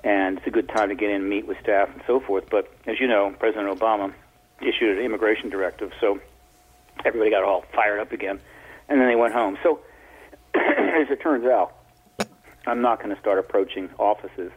and 0.03 0.37
it's 0.37 0.47
a 0.47 0.51
good 0.51 0.69
time 0.69 0.89
to 0.89 0.95
get 0.95 1.09
in 1.09 1.17
and 1.17 1.29
meet 1.29 1.47
with 1.47 1.57
staff 1.61 1.89
and 1.91 2.01
so 2.07 2.19
forth. 2.19 2.45
But 2.49 2.71
as 2.87 2.99
you 2.99 3.07
know, 3.07 3.35
President 3.39 3.77
Obama 3.77 4.13
issued 4.61 4.97
an 4.97 5.03
immigration 5.03 5.49
directive, 5.49 5.91
so 5.99 6.19
everybody 7.05 7.31
got 7.31 7.43
all 7.43 7.63
fired 7.73 7.99
up 7.99 8.11
again 8.11 8.39
and 8.89 8.99
then 8.99 9.07
they 9.07 9.15
went 9.15 9.33
home. 9.33 9.57
So, 9.63 9.79
as 10.55 11.09
it 11.09 11.21
turns 11.21 11.45
out, 11.45 11.75
I'm 12.67 12.81
not 12.81 13.01
going 13.01 13.13
to 13.13 13.21
start 13.21 13.39
approaching 13.39 13.89
offices 13.97 14.51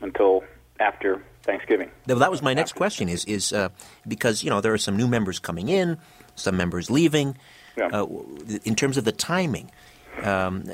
until 0.00 0.44
after 0.80 1.22
Thanksgiving. 1.42 1.90
Well, 2.06 2.18
that 2.18 2.30
was 2.30 2.40
my 2.40 2.54
next 2.54 2.72
question. 2.72 3.08
Is 3.08 3.24
is 3.24 3.52
uh, 3.52 3.68
because 4.06 4.42
you 4.42 4.50
know 4.50 4.60
there 4.60 4.72
are 4.72 4.78
some 4.78 4.96
new 4.96 5.08
members 5.08 5.38
coming 5.38 5.68
in, 5.68 5.98
some 6.36 6.56
members 6.56 6.90
leaving. 6.90 7.36
Yeah. 7.76 7.88
Uh, 7.92 8.06
in 8.64 8.74
terms 8.74 8.96
of 8.96 9.04
the 9.04 9.12
timing, 9.12 9.70
um, 10.22 10.64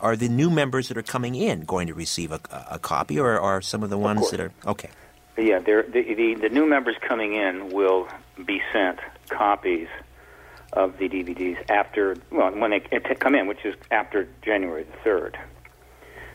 are 0.00 0.16
the 0.16 0.28
new 0.28 0.50
members 0.50 0.88
that 0.88 0.96
are 0.96 1.02
coming 1.02 1.34
in 1.34 1.64
going 1.64 1.86
to 1.86 1.94
receive 1.94 2.32
a, 2.32 2.40
a 2.70 2.78
copy, 2.78 3.18
or 3.18 3.38
are 3.38 3.60
some 3.60 3.82
of 3.82 3.90
the 3.90 3.98
ones 3.98 4.20
course. 4.20 4.30
that 4.32 4.40
are 4.40 4.52
okay? 4.66 4.90
Yeah, 5.36 5.58
the, 5.58 5.84
the 5.90 6.34
the 6.34 6.48
new 6.50 6.66
members 6.66 6.96
coming 7.00 7.34
in 7.34 7.70
will 7.70 8.08
be 8.44 8.60
sent 8.72 8.98
copies 9.28 9.88
of 10.72 10.98
the 10.98 11.08
DVDs 11.08 11.58
after 11.70 12.16
well 12.30 12.50
when 12.50 12.70
they 12.70 12.80
come 12.80 13.34
in, 13.34 13.46
which 13.46 13.64
is 13.64 13.74
after 13.90 14.28
January 14.42 14.84
the 14.84 14.96
third. 15.04 15.38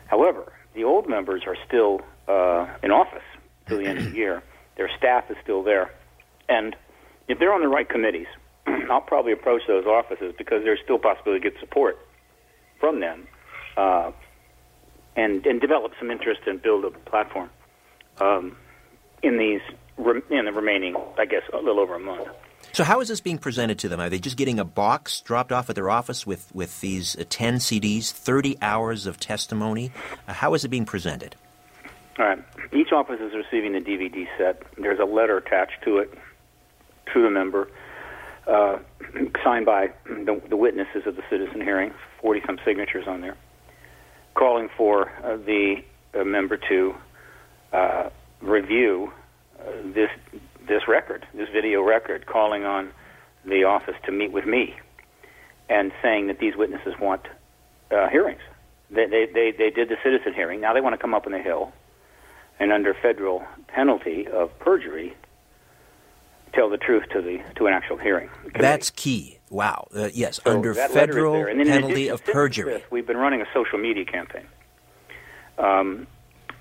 However, 0.07 0.53
the 0.73 0.83
old 0.83 1.07
members 1.07 1.43
are 1.45 1.57
still 1.67 2.01
uh, 2.27 2.67
in 2.83 2.91
office 2.91 3.23
till 3.67 3.77
the 3.77 3.85
end 3.85 3.99
of 3.99 4.11
the 4.11 4.17
year. 4.17 4.43
Their 4.75 4.89
staff 4.97 5.31
is 5.31 5.37
still 5.41 5.63
there, 5.63 5.93
and 6.49 6.75
if 7.27 7.39
they're 7.39 7.53
on 7.53 7.61
the 7.61 7.67
right 7.67 7.87
committees, 7.87 8.27
I'll 8.67 9.01
probably 9.01 9.31
approach 9.31 9.61
those 9.67 9.85
offices 9.85 10.33
because 10.37 10.63
there's 10.63 10.79
still 10.83 10.99
possibility 10.99 11.43
to 11.43 11.51
get 11.51 11.59
support 11.59 11.97
from 12.79 12.99
them, 12.99 13.27
uh, 13.77 14.11
and 15.15 15.45
and 15.45 15.61
develop 15.61 15.93
some 15.99 16.11
interest 16.11 16.41
and 16.45 16.61
build 16.61 16.85
a 16.85 16.91
platform 16.91 17.49
um, 18.19 18.57
in 19.23 19.37
these 19.37 19.61
re- 19.97 20.21
in 20.29 20.45
the 20.45 20.51
remaining, 20.51 20.95
I 21.17 21.25
guess, 21.25 21.43
a 21.53 21.57
little 21.57 21.79
over 21.79 21.95
a 21.95 21.99
month. 21.99 22.27
So 22.73 22.83
how 22.83 22.99
is 22.99 23.07
this 23.07 23.21
being 23.21 23.37
presented 23.37 23.79
to 23.79 23.87
them? 23.87 24.01
Are 24.01 24.09
they 24.09 24.19
just 24.19 24.35
getting 24.35 24.59
a 24.59 24.65
box 24.65 25.21
dropped 25.21 25.51
off 25.51 25.69
at 25.69 25.75
their 25.75 25.89
office 25.89 26.27
with 26.27 26.53
with 26.53 26.81
these 26.81 27.15
uh, 27.15 27.23
ten 27.29 27.55
CDs, 27.55 28.11
thirty 28.11 28.57
hours 28.61 29.05
of 29.05 29.19
testimony? 29.19 29.91
Uh, 30.27 30.33
how 30.33 30.53
is 30.53 30.65
it 30.65 30.69
being 30.69 30.85
presented? 30.85 31.35
All 32.17 32.25
right. 32.25 32.39
Each 32.73 32.91
office 32.91 33.19
is 33.19 33.33
receiving 33.33 33.75
a 33.75 33.81
DVD 33.81 34.27
set. 34.37 34.63
There's 34.77 34.99
a 34.99 35.05
letter 35.05 35.37
attached 35.37 35.83
to 35.83 35.97
it 35.97 36.17
to 37.13 37.21
the 37.21 37.29
member, 37.29 37.69
uh, 38.47 38.77
signed 39.43 39.65
by 39.65 39.91
the, 40.05 40.41
the, 40.49 40.57
witnesses 40.57 41.03
of 41.05 41.15
the 41.15 41.23
citizen 41.29 41.61
hearing, 41.61 41.93
40 42.21 42.41
some 42.45 42.57
signatures 42.65 43.05
on 43.07 43.21
there, 43.21 43.37
calling 44.35 44.69
for 44.77 45.09
uh, 45.23 45.37
the 45.37 45.77
uh, 46.13 46.23
member 46.23 46.57
to 46.69 46.93
uh, 47.73 48.09
review 48.41 49.11
uh, 49.59 49.71
this 49.93 50.09
this 50.67 50.87
record, 50.87 51.25
this 51.33 51.47
video 51.53 51.81
record, 51.81 52.25
calling 52.25 52.63
on 52.63 52.91
the 53.45 53.63
office 53.63 53.95
to 54.03 54.11
meet 54.11 54.31
with 54.31 54.45
me 54.45 54.73
and 55.69 55.91
saying 56.01 56.27
that 56.27 56.39
these 56.39 56.55
witnesses 56.55 56.93
want 56.99 57.21
uh, 57.91 58.09
hearings. 58.09 58.41
They, 58.89 59.05
they, 59.05 59.27
they, 59.31 59.51
they 59.51 59.69
did 59.69 59.89
the 59.89 59.97
citizen 60.03 60.33
hearing. 60.33 60.61
Now 60.61 60.73
they 60.73 60.81
want 60.81 60.93
to 60.93 60.97
come 60.97 61.13
up 61.13 61.25
on 61.25 61.31
the 61.31 61.39
Hill 61.39 61.71
and 62.59 62.71
under 62.71 62.93
federal 62.93 63.43
penalty 63.67 64.27
of 64.27 64.57
perjury, 64.59 65.15
tell 66.55 66.69
the 66.69 66.77
truth 66.77 67.03
to 67.13 67.21
the 67.21 67.39
to 67.55 67.67
an 67.67 67.73
actual 67.73 67.97
hearing. 67.97 68.29
Committee. 68.39 68.59
That's 68.61 68.89
key. 68.89 69.39
Wow. 69.49 69.87
Uh, 69.95 70.09
yes, 70.13 70.39
So 70.43 70.51
under 70.51 70.73
that 70.73 70.93
letter 70.93 71.11
is 71.11 71.15
federal. 71.15 71.45
Penalty 71.45 72.07
of 72.09 72.23
perjury. 72.25 72.73
this, 72.73 72.83
we've 72.89 73.05
been 73.07 73.17
running 73.17 73.41
a 73.41 73.45
social 73.53 73.77
media 73.77 74.05
campaign, 74.05 74.45
um, 75.57 76.07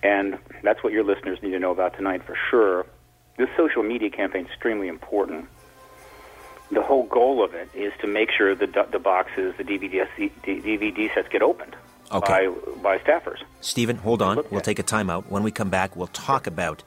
and 0.02 0.38
that's 0.62 0.82
what 0.82 0.92
your 0.92 1.04
listeners 1.04 1.38
need 1.42 1.50
to 1.52 1.58
know 1.58 1.70
about 1.70 1.96
tonight 1.96 2.22
for 2.24 2.36
sure. 2.50 2.86
This 3.36 3.48
social 3.56 3.82
media 3.82 4.10
campaign 4.10 4.42
is 4.44 4.50
extremely 4.50 4.88
important. 4.88 5.48
The 6.70 6.82
whole 6.82 7.04
goal 7.04 7.44
of 7.44 7.54
it 7.54 7.68
is 7.74 7.92
to 8.00 8.06
make 8.06 8.30
sure 8.30 8.54
the 8.54 8.66
the 8.90 8.98
boxes, 8.98 9.54
the 9.58 9.64
DVD 9.64 10.06
DVD 10.44 11.12
sets 11.14 11.28
get 11.28 11.42
opened 11.42 11.76
Okay. 12.12 12.46
by 12.48 12.96
by 12.96 12.98
staffers. 12.98 13.42
Stephen, 13.60 13.96
hold 13.96 14.22
on. 14.22 14.36
We'll 14.50 14.58
at- 14.58 14.64
take 14.64 14.78
a 14.78 14.82
timeout. 14.82 15.24
When 15.28 15.42
we 15.42 15.50
come 15.50 15.70
back, 15.70 15.96
we'll 15.96 16.06
talk 16.08 16.46
about 16.46 16.82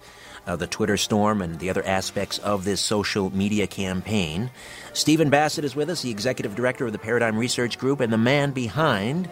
uh, 0.47 0.55
the 0.55 0.67
Twitter 0.67 0.97
storm 0.97 1.41
and 1.41 1.59
the 1.59 1.69
other 1.69 1.85
aspects 1.85 2.39
of 2.39 2.63
this 2.63 2.81
social 2.81 3.29
media 3.35 3.67
campaign. 3.67 4.49
Stephen 4.93 5.29
Bassett 5.29 5.65
is 5.65 5.75
with 5.75 5.89
us, 5.89 6.01
the 6.01 6.09
executive 6.09 6.55
director 6.55 6.85
of 6.85 6.93
the 6.93 6.99
Paradigm 6.99 7.37
Research 7.37 7.77
Group 7.77 7.99
and 7.99 8.11
the 8.11 8.17
man 8.17 8.51
behind 8.51 9.29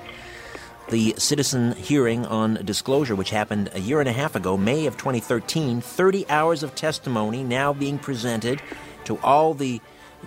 the 0.89 1.15
citizen 1.17 1.71
hearing 1.73 2.25
on 2.25 2.55
disclosure, 2.63 3.15
which 3.15 3.31
happened 3.31 3.71
a 3.73 3.79
year 3.79 3.99
and 3.99 4.09
a 4.09 4.13
half 4.13 4.35
ago, 4.35 4.55
May 4.55 4.85
of 4.85 4.97
2013. 4.97 5.81
30 5.81 6.29
hours 6.29 6.61
of 6.61 6.75
testimony 6.75 7.43
now 7.43 7.73
being 7.73 7.97
presented 7.97 8.61
to 9.05 9.17
all 9.19 9.53
the 9.53 9.81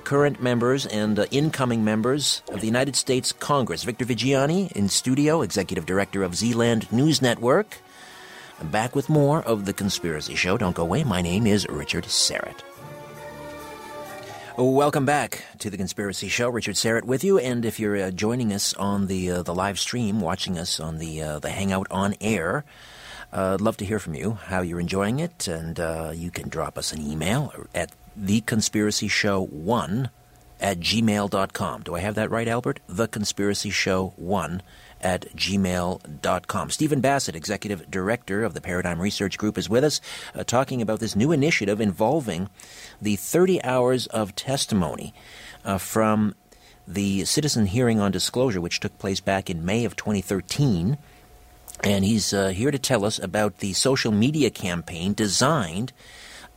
current 0.04 0.42
members 0.42 0.86
and 0.86 1.18
uh, 1.18 1.26
incoming 1.30 1.84
members 1.84 2.42
of 2.48 2.60
the 2.60 2.66
United 2.66 2.96
States 2.96 3.32
Congress. 3.32 3.84
Victor 3.84 4.04
Viggiani 4.04 4.70
in 4.72 4.88
studio, 4.88 5.42
executive 5.42 5.86
director 5.86 6.22
of 6.22 6.34
Zealand 6.34 6.90
News 6.92 7.20
Network. 7.20 7.78
I'm 8.60 8.70
back 8.70 8.96
with 8.96 9.08
more 9.08 9.42
of 9.42 9.66
The 9.66 9.72
Conspiracy 9.72 10.34
Show. 10.34 10.58
Don't 10.58 10.74
go 10.74 10.82
away. 10.82 11.04
My 11.04 11.22
name 11.22 11.46
is 11.46 11.64
Richard 11.68 12.04
Syrett. 12.04 12.60
Welcome 14.56 15.06
back 15.06 15.44
to 15.58 15.70
the 15.70 15.76
Conspiracy 15.76 16.26
Show. 16.28 16.48
Richard 16.48 16.74
Syrett 16.74 17.04
with 17.04 17.22
you, 17.22 17.38
and 17.38 17.64
if 17.64 17.78
you're 17.78 17.96
uh, 17.96 18.10
joining 18.10 18.52
us 18.52 18.74
on 18.74 19.06
the 19.06 19.30
uh, 19.30 19.42
the 19.44 19.54
live 19.54 19.78
stream, 19.78 20.20
watching 20.20 20.58
us 20.58 20.80
on 20.80 20.98
the 20.98 21.22
uh, 21.22 21.38
the 21.38 21.50
Hangout 21.50 21.86
on 21.92 22.16
air, 22.20 22.64
uh, 23.32 23.54
I'd 23.54 23.60
love 23.60 23.76
to 23.76 23.84
hear 23.84 24.00
from 24.00 24.16
you 24.16 24.32
how 24.32 24.62
you're 24.62 24.80
enjoying 24.80 25.20
it, 25.20 25.46
and 25.46 25.78
uh, 25.78 26.10
you 26.12 26.32
can 26.32 26.48
drop 26.48 26.76
us 26.76 26.92
an 26.92 27.00
email 27.00 27.52
at 27.72 27.92
theconspiracyshow1 28.20 30.10
at 30.60 30.80
gmail.com. 30.80 31.82
Do 31.82 31.94
I 31.94 32.00
have 32.00 32.16
that 32.16 32.32
right, 32.32 32.48
Albert? 32.48 32.80
Theconspiracyshow1 32.90 34.60
at 35.00 35.22
gmail.com. 35.36 36.70
Stephen 36.70 37.00
Bassett, 37.00 37.36
Executive 37.36 37.90
Director 37.90 38.44
of 38.44 38.54
the 38.54 38.60
Paradigm 38.60 39.00
Research 39.00 39.38
Group, 39.38 39.56
is 39.58 39.68
with 39.68 39.84
us 39.84 40.00
uh, 40.34 40.44
talking 40.44 40.82
about 40.82 41.00
this 41.00 41.16
new 41.16 41.32
initiative 41.32 41.80
involving 41.80 42.48
the 43.00 43.16
30 43.16 43.62
hours 43.62 44.06
of 44.08 44.34
testimony 44.34 45.14
uh, 45.64 45.78
from 45.78 46.34
the 46.86 47.24
citizen 47.24 47.66
hearing 47.66 48.00
on 48.00 48.10
disclosure, 48.10 48.60
which 48.60 48.80
took 48.80 48.98
place 48.98 49.20
back 49.20 49.50
in 49.50 49.64
May 49.64 49.84
of 49.84 49.94
2013. 49.96 50.96
And 51.84 52.04
he's 52.04 52.32
uh, 52.32 52.48
here 52.48 52.70
to 52.70 52.78
tell 52.78 53.04
us 53.04 53.18
about 53.18 53.58
the 53.58 53.72
social 53.74 54.10
media 54.10 54.50
campaign 54.50 55.12
designed 55.12 55.92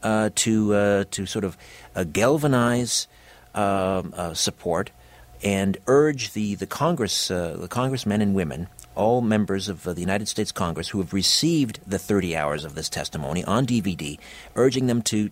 uh, 0.01 0.31
to 0.33 0.73
uh, 0.73 1.03
to 1.11 1.25
sort 1.27 1.45
of 1.45 1.57
uh, 1.95 2.03
galvanize 2.05 3.07
um, 3.53 4.13
support 4.33 4.89
and 5.43 5.77
urge 5.87 6.33
the 6.33 6.55
the 6.55 6.67
Congress 6.67 7.27
the 7.29 7.67
congressmen 7.69 8.21
and 8.21 8.33
women 8.33 8.67
all 8.95 9.21
members 9.21 9.69
of 9.69 9.87
uh, 9.87 9.93
the 9.93 10.01
United 10.01 10.27
States 10.27 10.51
Congress 10.51 10.89
who 10.89 10.99
have 10.99 11.13
received 11.13 11.79
the 11.87 11.99
30 11.99 12.35
hours 12.35 12.65
of 12.65 12.75
this 12.75 12.89
testimony 12.89 13.43
on 13.45 13.65
DVD, 13.65 14.19
urging 14.55 14.87
them 14.87 15.01
to 15.03 15.29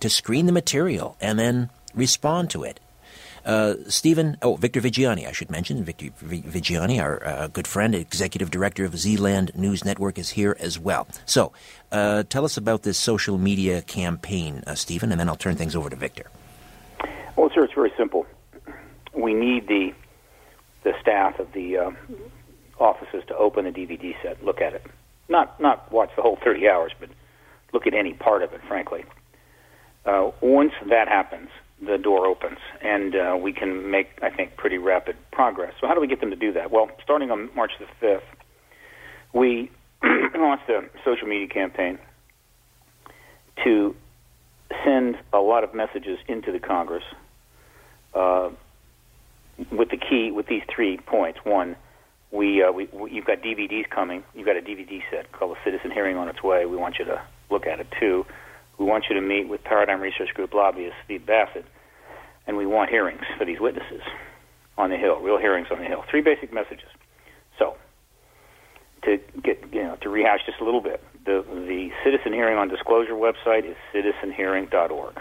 to 0.00 0.08
screen 0.08 0.46
the 0.46 0.52
material 0.52 1.16
and 1.20 1.38
then 1.38 1.68
respond 1.94 2.50
to 2.50 2.62
it. 2.62 2.78
Uh, 3.44 3.74
Stephen, 3.88 4.36
oh, 4.42 4.54
Victor 4.54 4.80
Viggiani, 4.80 5.26
I 5.26 5.32
should 5.32 5.50
mention. 5.50 5.82
Victor 5.82 6.06
Viggiani, 6.22 7.02
our 7.02 7.26
uh, 7.26 7.48
good 7.48 7.66
friend, 7.66 7.92
executive 7.92 8.52
director 8.52 8.84
of 8.84 8.96
Zealand 8.96 9.50
News 9.56 9.84
Network, 9.84 10.16
is 10.16 10.30
here 10.30 10.56
as 10.60 10.78
well. 10.78 11.08
So, 11.26 11.52
uh, 11.90 12.22
tell 12.28 12.44
us 12.44 12.56
about 12.56 12.84
this 12.84 12.96
social 12.96 13.38
media 13.38 13.82
campaign, 13.82 14.62
uh, 14.64 14.76
Stephen, 14.76 15.10
and 15.10 15.20
then 15.20 15.28
I'll 15.28 15.34
turn 15.34 15.56
things 15.56 15.74
over 15.74 15.90
to 15.90 15.96
Victor. 15.96 16.26
Well, 17.34 17.50
sir, 17.52 17.64
it's 17.64 17.74
very 17.74 17.92
simple. 17.96 18.26
We 19.22 19.34
need 19.34 19.68
the 19.68 19.94
the 20.82 20.94
staff 21.00 21.38
of 21.38 21.52
the 21.52 21.78
uh, 21.78 21.90
offices 22.80 23.22
to 23.28 23.36
open 23.36 23.64
the 23.64 23.70
DVD 23.70 24.16
set, 24.20 24.44
look 24.44 24.60
at 24.60 24.74
it, 24.74 24.84
not 25.28 25.60
not 25.60 25.92
watch 25.92 26.10
the 26.16 26.22
whole 26.22 26.38
30 26.44 26.68
hours, 26.68 26.92
but 26.98 27.08
look 27.72 27.86
at 27.86 27.94
any 27.94 28.14
part 28.14 28.42
of 28.42 28.52
it. 28.52 28.60
Frankly, 28.66 29.04
uh, 30.04 30.32
once 30.40 30.72
that 30.88 31.06
happens, 31.06 31.50
the 31.80 31.98
door 31.98 32.26
opens, 32.26 32.58
and 32.82 33.14
uh, 33.14 33.36
we 33.40 33.52
can 33.52 33.92
make, 33.92 34.08
I 34.22 34.30
think, 34.30 34.56
pretty 34.56 34.78
rapid 34.78 35.16
progress. 35.30 35.72
So, 35.80 35.86
how 35.86 35.94
do 35.94 36.00
we 36.00 36.08
get 36.08 36.18
them 36.18 36.30
to 36.30 36.36
do 36.36 36.52
that? 36.54 36.72
Well, 36.72 36.90
starting 37.04 37.30
on 37.30 37.48
March 37.54 37.72
the 37.78 37.86
5th, 38.04 38.22
we 39.32 39.70
launched 40.02 40.68
a 40.68 40.82
social 41.04 41.28
media 41.28 41.46
campaign 41.46 41.96
to 43.62 43.94
send 44.84 45.16
a 45.32 45.38
lot 45.38 45.62
of 45.62 45.74
messages 45.74 46.18
into 46.26 46.50
the 46.50 46.58
Congress 46.58 47.04
uh, 48.14 48.50
with 49.70 49.90
the 49.90 49.96
key, 49.96 50.30
with 50.30 50.46
these 50.46 50.62
three 50.74 50.98
points. 50.98 51.40
One, 51.44 51.76
we, 52.30 52.62
uh, 52.62 52.72
we, 52.72 52.88
we, 52.92 53.12
you've 53.12 53.26
got 53.26 53.42
DVDs 53.42 53.88
coming. 53.90 54.24
You've 54.34 54.46
got 54.46 54.56
a 54.56 54.62
DVD 54.62 55.00
set 55.10 55.30
called 55.32 55.56
The 55.56 55.60
Citizen 55.64 55.90
Hearing 55.90 56.16
on 56.16 56.28
Its 56.28 56.42
Way." 56.42 56.66
We 56.66 56.76
want 56.76 56.98
you 56.98 57.04
to 57.06 57.22
look 57.50 57.66
at 57.66 57.80
it 57.80 57.88
too. 58.00 58.24
We 58.78 58.86
want 58.86 59.04
you 59.08 59.14
to 59.14 59.20
meet 59.20 59.48
with 59.48 59.62
Paradigm 59.64 60.00
Research 60.00 60.30
Group 60.34 60.54
lobbyist 60.54 60.96
Steve 61.04 61.26
Bassett, 61.26 61.66
and 62.46 62.56
we 62.56 62.66
want 62.66 62.90
hearings 62.90 63.22
for 63.38 63.44
these 63.44 63.60
witnesses 63.60 64.00
on 64.78 64.90
the 64.90 64.96
Hill, 64.96 65.20
real 65.20 65.38
hearings 65.38 65.68
on 65.70 65.78
the 65.78 65.84
Hill. 65.84 66.02
Three 66.10 66.22
basic 66.22 66.52
messages. 66.52 66.88
So, 67.58 67.76
to 69.04 69.18
get 69.42 69.62
you 69.72 69.82
know 69.82 69.96
to 70.00 70.08
rehash 70.08 70.40
just 70.46 70.60
a 70.60 70.64
little 70.64 70.80
bit, 70.80 71.02
the 71.24 71.44
the 71.48 71.90
Citizen 72.04 72.32
Hearing 72.32 72.56
on 72.56 72.68
Disclosure 72.68 73.14
website 73.14 73.68
is 73.68 73.76
citizenhearing.org. 73.94 75.20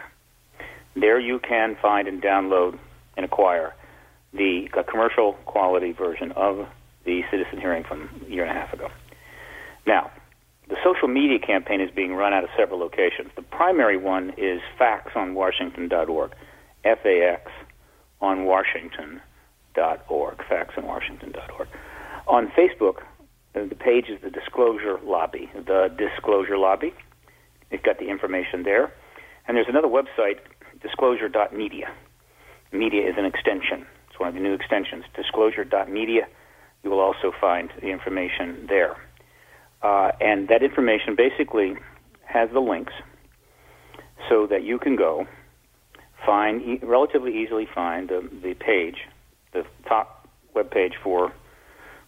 There 0.95 1.19
you 1.19 1.39
can 1.39 1.77
find 1.81 2.07
and 2.07 2.21
download 2.21 2.77
and 3.15 3.25
acquire 3.25 3.73
the 4.33 4.67
commercial 4.89 5.33
quality 5.45 5.91
version 5.91 6.31
of 6.33 6.67
the 7.05 7.21
citizen 7.31 7.59
hearing 7.59 7.83
from 7.83 8.09
a 8.25 8.29
year 8.29 8.43
and 8.43 8.51
a 8.51 8.59
half 8.59 8.73
ago. 8.73 8.89
Now, 9.85 10.11
the 10.69 10.77
social 10.83 11.07
media 11.07 11.39
campaign 11.39 11.81
is 11.81 11.91
being 11.91 12.13
run 12.15 12.33
out 12.33 12.43
of 12.43 12.49
several 12.57 12.79
locations. 12.79 13.31
The 13.35 13.41
primary 13.41 13.97
one 13.97 14.33
is 14.37 14.61
faxonwashington.org, 14.79 16.31
F-A-X 16.85 17.51
on 18.21 18.45
Washington.org, 18.45 20.37
faxonwashington.org. 20.37 21.67
On 22.27 22.47
Facebook, 22.57 23.01
uh, 23.55 23.65
the 23.67 23.75
page 23.75 24.05
is 24.07 24.21
the 24.21 24.29
Disclosure 24.29 24.99
Lobby, 25.03 25.49
the 25.53 25.93
Disclosure 25.97 26.57
Lobby. 26.57 26.93
It's 27.69 27.83
got 27.83 27.99
the 27.99 28.09
information 28.09 28.63
there. 28.63 28.93
And 29.47 29.57
there's 29.57 29.67
another 29.67 29.87
website, 29.87 30.39
disclosure.media. 30.81 31.91
Media 32.71 33.09
is 33.09 33.15
an 33.17 33.25
extension. 33.25 33.85
One 34.21 34.27
of 34.27 34.35
the 34.35 34.39
new 34.39 34.53
extensions, 34.53 35.03
disclosure.media 35.15 36.27
you 36.83 36.89
will 36.91 36.99
also 36.99 37.31
find 37.41 37.71
the 37.81 37.87
information 37.87 38.67
there. 38.69 38.95
Uh, 39.81 40.11
and 40.21 40.47
that 40.49 40.61
information 40.61 41.15
basically 41.15 41.73
has 42.25 42.47
the 42.53 42.59
links 42.59 42.93
so 44.29 44.45
that 44.45 44.61
you 44.61 44.77
can 44.77 44.95
go 44.95 45.25
find 46.23 46.83
relatively 46.83 47.41
easily 47.41 47.67
find 47.73 48.09
the, 48.09 48.29
the 48.43 48.53
page, 48.53 48.97
the 49.53 49.65
top 49.87 50.27
web 50.53 50.69
page 50.69 50.93
for 51.03 51.33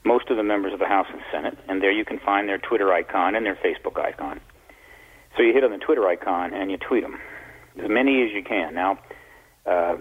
most 0.05 0.29
of 0.29 0.37
the 0.37 0.43
members 0.43 0.71
of 0.71 0.77
the 0.77 0.85
House 0.85 1.07
and 1.11 1.21
Senate, 1.31 1.57
and 1.67 1.81
there 1.81 1.91
you 1.91 2.05
can 2.05 2.19
find 2.19 2.47
their 2.47 2.59
Twitter 2.59 2.93
icon 2.93 3.33
and 3.33 3.43
their 3.43 3.55
Facebook 3.55 3.99
icon. 3.99 4.39
So 5.35 5.41
you 5.41 5.51
hit 5.51 5.63
on 5.63 5.71
the 5.71 5.79
Twitter 5.79 6.07
icon 6.07 6.53
and 6.53 6.69
you 6.69 6.77
tweet 6.77 7.01
them, 7.01 7.17
as 7.83 7.89
many 7.89 8.21
as 8.21 8.31
you 8.31 8.43
can. 8.43 8.75
Now, 8.75 8.99
uh, 9.65 9.95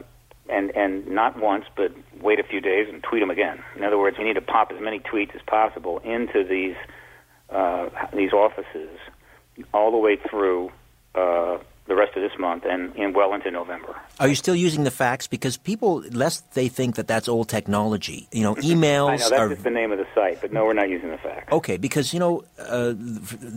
and 0.48 0.70
and 0.76 1.06
not 1.08 1.38
once, 1.38 1.64
but 1.76 1.92
wait 2.20 2.40
a 2.40 2.42
few 2.42 2.60
days 2.60 2.88
and 2.88 3.02
tweet 3.02 3.20
them 3.20 3.30
again. 3.30 3.62
In 3.76 3.84
other 3.84 3.98
words, 3.98 4.16
you 4.18 4.24
need 4.24 4.34
to 4.34 4.42
pop 4.42 4.70
as 4.72 4.80
many 4.80 4.98
tweets 4.98 5.34
as 5.34 5.42
possible 5.46 5.98
into 6.00 6.44
these 6.44 6.76
uh, 7.50 7.88
these 8.14 8.32
offices 8.32 8.90
all 9.72 9.90
the 9.90 9.98
way 9.98 10.16
through 10.16 10.70
uh, 11.14 11.58
the 11.86 11.96
rest 11.96 12.16
of 12.16 12.22
this 12.22 12.38
month 12.38 12.64
and, 12.64 12.94
and 12.96 13.14
well 13.14 13.34
into 13.34 13.50
November. 13.50 13.96
Are 14.20 14.28
you 14.28 14.36
still 14.36 14.54
using 14.54 14.84
the 14.84 14.90
fax? 14.90 15.26
Because 15.26 15.56
people, 15.56 16.04
lest 16.12 16.54
they 16.54 16.68
think 16.68 16.94
that 16.94 17.08
that's 17.08 17.28
old 17.28 17.48
technology, 17.48 18.28
you 18.30 18.42
know, 18.42 18.54
emails 18.56 19.08
I 19.08 19.16
know, 19.16 19.28
that's 19.30 19.32
are. 19.32 19.48
just 19.48 19.64
the 19.64 19.70
name 19.70 19.90
of 19.90 19.98
the 19.98 20.06
site, 20.14 20.40
but 20.40 20.52
no, 20.52 20.64
we're 20.64 20.74
not 20.74 20.88
using 20.88 21.10
the 21.10 21.18
fax. 21.18 21.50
Okay, 21.52 21.76
because 21.76 22.14
you 22.14 22.20
know, 22.20 22.44
uh, 22.58 22.94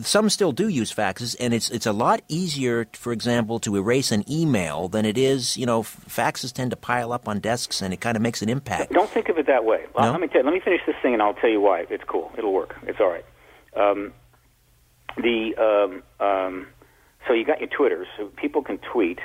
some 0.01 0.29
still 0.29 0.51
do 0.51 0.67
use 0.67 0.93
faxes, 0.93 1.35
and 1.39 1.53
it's 1.53 1.69
it's 1.69 1.85
a 1.85 1.93
lot 1.93 2.21
easier, 2.27 2.87
for 2.93 3.13
example, 3.13 3.59
to 3.59 3.75
erase 3.75 4.11
an 4.11 4.29
email 4.31 4.87
than 4.87 5.05
it 5.05 5.17
is. 5.17 5.55
You 5.55 5.67
know, 5.67 5.83
faxes 5.83 6.51
tend 6.51 6.71
to 6.71 6.77
pile 6.77 7.13
up 7.13 7.27
on 7.27 7.39
desks, 7.39 7.81
and 7.81 7.93
it 7.93 8.01
kind 8.01 8.15
of 8.15 8.23
makes 8.23 8.41
an 8.41 8.49
impact. 8.49 8.91
Don't 8.91 9.09
think 9.09 9.29
of 9.29 9.37
it 9.37 9.45
that 9.45 9.65
way. 9.65 9.85
No? 9.97 10.11
Let 10.11 10.19
me 10.19 10.27
tell, 10.27 10.43
let 10.43 10.53
me 10.53 10.59
finish 10.59 10.81
this 10.87 10.95
thing, 11.01 11.13
and 11.13 11.21
I'll 11.21 11.35
tell 11.35 11.49
you 11.49 11.61
why. 11.61 11.85
It's 11.89 12.03
cool. 12.05 12.31
It'll 12.37 12.53
work. 12.53 12.75
It's 12.87 12.99
all 12.99 13.09
right. 13.09 13.25
Um, 13.75 14.13
the 15.17 15.55
um, 15.55 16.03
um, 16.25 16.67
so 17.27 17.33
you 17.33 17.45
got 17.45 17.59
your 17.59 17.69
Twitters, 17.69 18.07
so 18.17 18.27
people 18.37 18.61
can 18.61 18.77
tweet, 18.79 19.19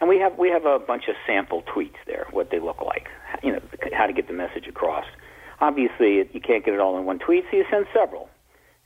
and 0.00 0.08
we 0.08 0.18
have 0.18 0.38
we 0.38 0.50
have 0.50 0.66
a 0.66 0.78
bunch 0.78 1.04
of 1.08 1.14
sample 1.26 1.62
tweets 1.62 1.96
there, 2.06 2.26
what 2.30 2.50
they 2.50 2.60
look 2.60 2.80
like, 2.80 3.08
you 3.42 3.52
know, 3.52 3.60
how 3.92 4.06
to 4.06 4.12
get 4.12 4.26
the 4.28 4.34
message 4.34 4.66
across. 4.68 5.04
Obviously, 5.60 6.18
you 6.32 6.40
can't 6.40 6.64
get 6.64 6.74
it 6.74 6.80
all 6.80 6.98
in 6.98 7.04
one 7.04 7.18
tweet, 7.18 7.44
so 7.50 7.56
you 7.56 7.64
send 7.70 7.86
several, 7.92 8.28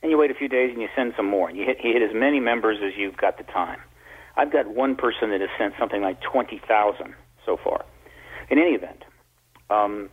and 0.01 0.11
you 0.11 0.17
wait 0.17 0.31
a 0.31 0.33
few 0.33 0.47
days 0.47 0.71
and 0.71 0.81
you 0.81 0.87
send 0.95 1.13
some 1.15 1.27
more, 1.29 1.49
and 1.49 1.57
you 1.57 1.65
hit 1.65 1.77
you 1.83 1.93
hit 1.93 2.01
as 2.01 2.15
many 2.15 2.39
members 2.39 2.77
as 2.83 2.93
you've 2.97 3.17
got 3.17 3.37
the 3.37 3.43
time. 3.43 3.79
I've 4.35 4.51
got 4.51 4.67
one 4.67 4.95
person 4.95 5.29
that 5.29 5.41
has 5.41 5.49
sent 5.57 5.75
something 5.79 6.01
like 6.01 6.19
twenty 6.21 6.61
thousand 6.67 7.13
so 7.45 7.57
far. 7.63 7.85
In 8.49 8.59
any 8.59 8.71
event, 8.71 9.03
um, 9.69 10.09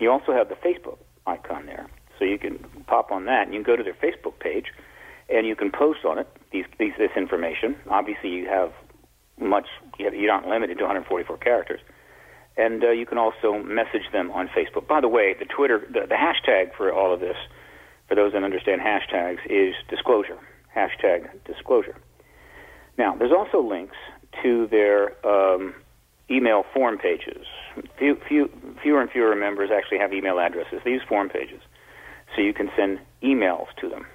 you 0.00 0.10
also 0.10 0.32
have 0.32 0.48
the 0.48 0.56
Facebook 0.56 0.98
icon 1.26 1.66
there, 1.66 1.88
so 2.18 2.24
you 2.24 2.38
can 2.38 2.58
pop 2.86 3.10
on 3.10 3.24
that 3.26 3.46
and 3.46 3.54
you 3.54 3.62
can 3.62 3.66
go 3.72 3.76
to 3.76 3.82
their 3.82 3.94
Facebook 3.94 4.38
page 4.38 4.66
and 5.28 5.46
you 5.46 5.56
can 5.56 5.70
post 5.70 6.04
on 6.04 6.18
it 6.18 6.28
these, 6.52 6.64
these 6.78 6.92
this 6.98 7.10
information. 7.16 7.76
Obviously, 7.90 8.30
you 8.30 8.46
have 8.46 8.72
much. 9.38 9.66
You're 9.98 10.26
not 10.26 10.46
limited 10.46 10.78
to 10.78 10.84
144 10.84 11.36
characters, 11.38 11.80
and 12.56 12.84
uh, 12.84 12.90
you 12.90 13.06
can 13.06 13.18
also 13.18 13.62
message 13.62 14.10
them 14.12 14.30
on 14.30 14.48
Facebook. 14.48 14.86
By 14.86 15.00
the 15.00 15.08
way, 15.08 15.34
the 15.38 15.46
Twitter, 15.46 15.80
the, 15.88 16.06
the 16.08 16.14
hashtag 16.14 16.74
for 16.76 16.92
all 16.92 17.12
of 17.12 17.20
this 17.20 17.36
for 18.08 18.14
those 18.14 18.32
that 18.32 18.44
understand 18.44 18.80
hashtags, 18.82 19.38
is 19.48 19.74
disclosure. 19.88 20.38
Hashtag 20.76 21.28
disclosure. 21.46 21.96
Now, 22.98 23.16
there's 23.16 23.32
also 23.32 23.66
links 23.66 23.96
to 24.42 24.66
their 24.66 25.14
um, 25.26 25.74
email 26.30 26.64
form 26.74 26.98
pages. 26.98 27.46
Few, 27.98 28.18
few, 28.28 28.50
fewer 28.82 29.00
and 29.00 29.10
fewer 29.10 29.34
members 29.34 29.70
actually 29.74 29.98
have 29.98 30.12
email 30.12 30.38
addresses. 30.38 30.80
These 30.84 31.00
form 31.08 31.28
pages. 31.28 31.60
So 32.34 32.42
you 32.42 32.52
can 32.52 32.70
send 32.76 32.98
emails 33.22 33.66
to 33.80 33.88
them. 33.88 34.06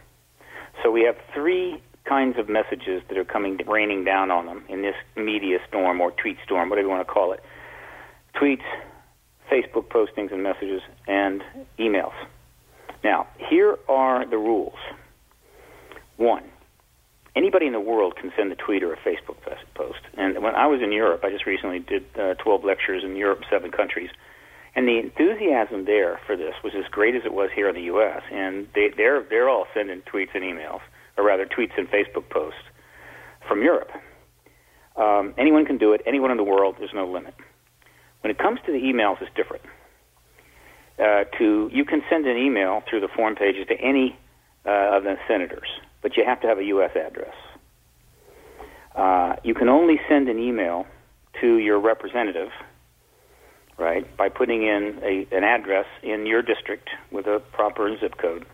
So 0.84 0.92
we 0.92 1.04
have 1.04 1.18
three 1.34 1.82
kinds 2.06 2.38
of 2.38 2.50
messages 2.50 3.04
that 3.10 3.18
are 3.18 3.26
coming 3.26 3.60
raining 3.68 4.04
down 4.04 4.32
on 4.32 4.46
them 4.46 4.64
in 4.70 4.82
this 4.82 4.96
media 5.16 5.60
storm 5.68 6.02
or 6.02 6.12
tweet 6.12 6.38
storm, 6.44 6.70
whatever 6.70 6.88
you 6.88 6.94
want 6.94 7.08
to 7.08 7.14
call 7.14 7.34
it. 7.34 7.42
Tweets, 8.36 8.64
Facebook 9.52 9.88
postings 9.88 10.32
and 10.32 10.42
messages, 10.44 10.82
and 11.08 11.44
emails. 11.78 12.14
Now, 13.04 13.28
here 13.38 13.78
are 13.88 14.26
the 14.26 14.38
rules. 14.38 14.78
One, 16.18 16.44
anybody 17.36 17.66
in 17.66 17.74
the 17.74 17.80
world 17.80 18.16
can 18.16 18.32
send 18.36 18.52
a 18.52 18.56
tweet 18.56 18.84
or 18.84 18.94
a 18.94 18.98
Facebook 18.98 19.38
post. 19.74 20.00
And 20.18 20.42
when 20.44 20.56
I 20.56 20.68
was 20.68 20.82
in 20.82 20.92
Europe, 20.92 21.24
I 21.24 21.30
just 21.30 21.46
recently 21.46 21.80
did 21.80 22.06
uh, 22.18 22.34
12 22.36 22.64
lectures 22.64 23.04
in 23.04 23.16
Europe, 23.16 23.42
seven 23.50 23.72
countries. 23.72 24.10
And 24.76 24.88
the 24.88 25.00
enthusiasm 25.00 25.86
there 25.86 26.20
for 26.26 26.38
this 26.38 26.54
was 26.64 26.74
as 26.76 26.86
great 26.92 27.16
as 27.16 27.24
it 27.26 27.34
was 27.34 27.50
here 27.54 27.70
in 27.70 27.76
the 27.76 27.84
U.S. 27.84 28.22
And 28.32 28.68
they, 28.76 28.90
they're 28.96 29.24
they're 29.30 29.50
all 29.50 29.66
sending 29.74 30.02
tweets 30.02 30.34
and 30.34 30.44
emails, 30.44 30.82
or 31.18 31.26
rather 31.26 31.46
tweets 31.46 31.78
and 31.78 31.88
Facebook 31.90 32.30
posts 32.30 32.62
from 33.48 33.62
Europe. 33.62 33.92
Um, 34.96 35.34
anyone 35.38 35.66
can 35.66 35.78
do 35.78 35.94
it. 35.94 36.02
Anyone 36.06 36.32
in 36.32 36.38
the 36.38 36.44
world. 36.44 36.76
There's 36.78 36.94
no 36.94 37.08
limit. 37.08 37.34
When 38.22 38.32
it 38.32 38.38
comes 38.38 38.60
to 38.66 38.72
the 38.72 38.80
emails, 38.80 39.22
it's 39.22 39.32
different. 39.36 39.64
Uh, 41.00 41.24
to 41.38 41.70
you 41.72 41.86
can 41.86 42.04
send 42.10 42.28
an 42.28 42.38
email 42.38 42.84
through 42.90 43.00
the 43.00 43.08
form 43.08 43.36
pages 43.36 43.66
to 43.68 43.76
any 43.80 44.18
uh, 44.66 44.98
of 44.98 45.04
the 45.04 45.16
senators, 45.28 45.70
but 46.02 46.18
you 46.18 46.26
have 46.26 46.42
to 46.42 46.48
have 46.48 46.60
a 46.60 46.66
U.S. 46.66 46.92
address. 46.96 47.34
Uh, 48.96 49.36
you 49.44 49.54
can 49.54 49.70
only 49.70 50.00
send 50.10 50.28
an 50.28 50.38
email 50.38 50.86
to 51.40 51.58
your 51.58 51.80
representative, 51.80 52.50
right, 53.80 54.06
by 54.18 54.30
putting 54.30 54.64
in 54.64 55.00
a, 55.04 55.28
an 55.36 55.44
address 55.44 55.86
in 56.04 56.26
your 56.26 56.42
district 56.42 56.90
with 57.12 57.26
a 57.28 57.40
proper 57.52 57.98
zip 58.00 58.18
code. 58.18 58.46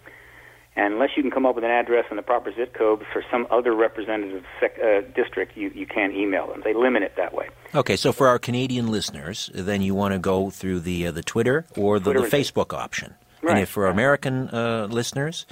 And 0.77 0.95
unless 0.95 1.11
you 1.15 1.23
can 1.23 1.31
come 1.31 1.45
up 1.45 1.55
with 1.55 1.63
an 1.63 1.71
address 1.71 2.05
and 2.09 2.17
the 2.17 2.23
proper 2.23 2.53
zip 2.53 2.73
code 2.73 3.05
for 3.13 3.23
some 3.31 3.47
other 3.49 3.73
representative 3.73 4.43
sec- 4.59 4.77
uh, 4.77 5.01
district, 5.15 5.55
you, 5.55 5.71
you 5.73 5.85
can't 5.85 6.13
email 6.13 6.47
them. 6.47 6.61
They 6.65 6.73
limit 6.73 7.01
it 7.01 7.13
that 7.15 7.33
way. 7.33 7.47
Okay, 7.73 7.95
so 7.95 8.11
for 8.11 8.27
our 8.27 8.37
Canadian 8.39 8.87
listeners, 8.87 9.49
then 9.53 9.81
you 9.81 9.95
want 9.95 10.13
to 10.13 10.19
go 10.19 10.49
through 10.49 10.81
the 10.81 11.07
uh, 11.07 11.11
the 11.11 11.23
Twitter 11.23 11.65
or 11.77 11.99
the, 11.99 12.11
Twitter 12.11 12.29
the 12.29 12.37
Facebook 12.37 12.73
option. 12.73 13.15
Right. 13.41 13.51
And 13.51 13.59
if 13.61 13.69
for 13.69 13.87
American 13.87 14.49
uh, 14.49 14.87
listeners, 14.89 15.45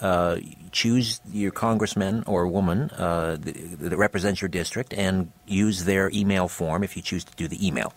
uh, 0.00 0.38
choose 0.72 1.20
your 1.30 1.50
congressman 1.50 2.22
or 2.26 2.46
woman 2.46 2.90
uh, 2.90 3.36
that, 3.40 3.80
that 3.80 3.96
represents 3.98 4.40
your 4.40 4.48
district 4.48 4.94
and 4.94 5.30
use 5.46 5.84
their 5.84 6.10
email 6.14 6.48
form 6.48 6.82
if 6.82 6.96
you 6.96 7.02
choose 7.02 7.24
to 7.24 7.34
do 7.36 7.48
the 7.48 7.66
email. 7.66 7.92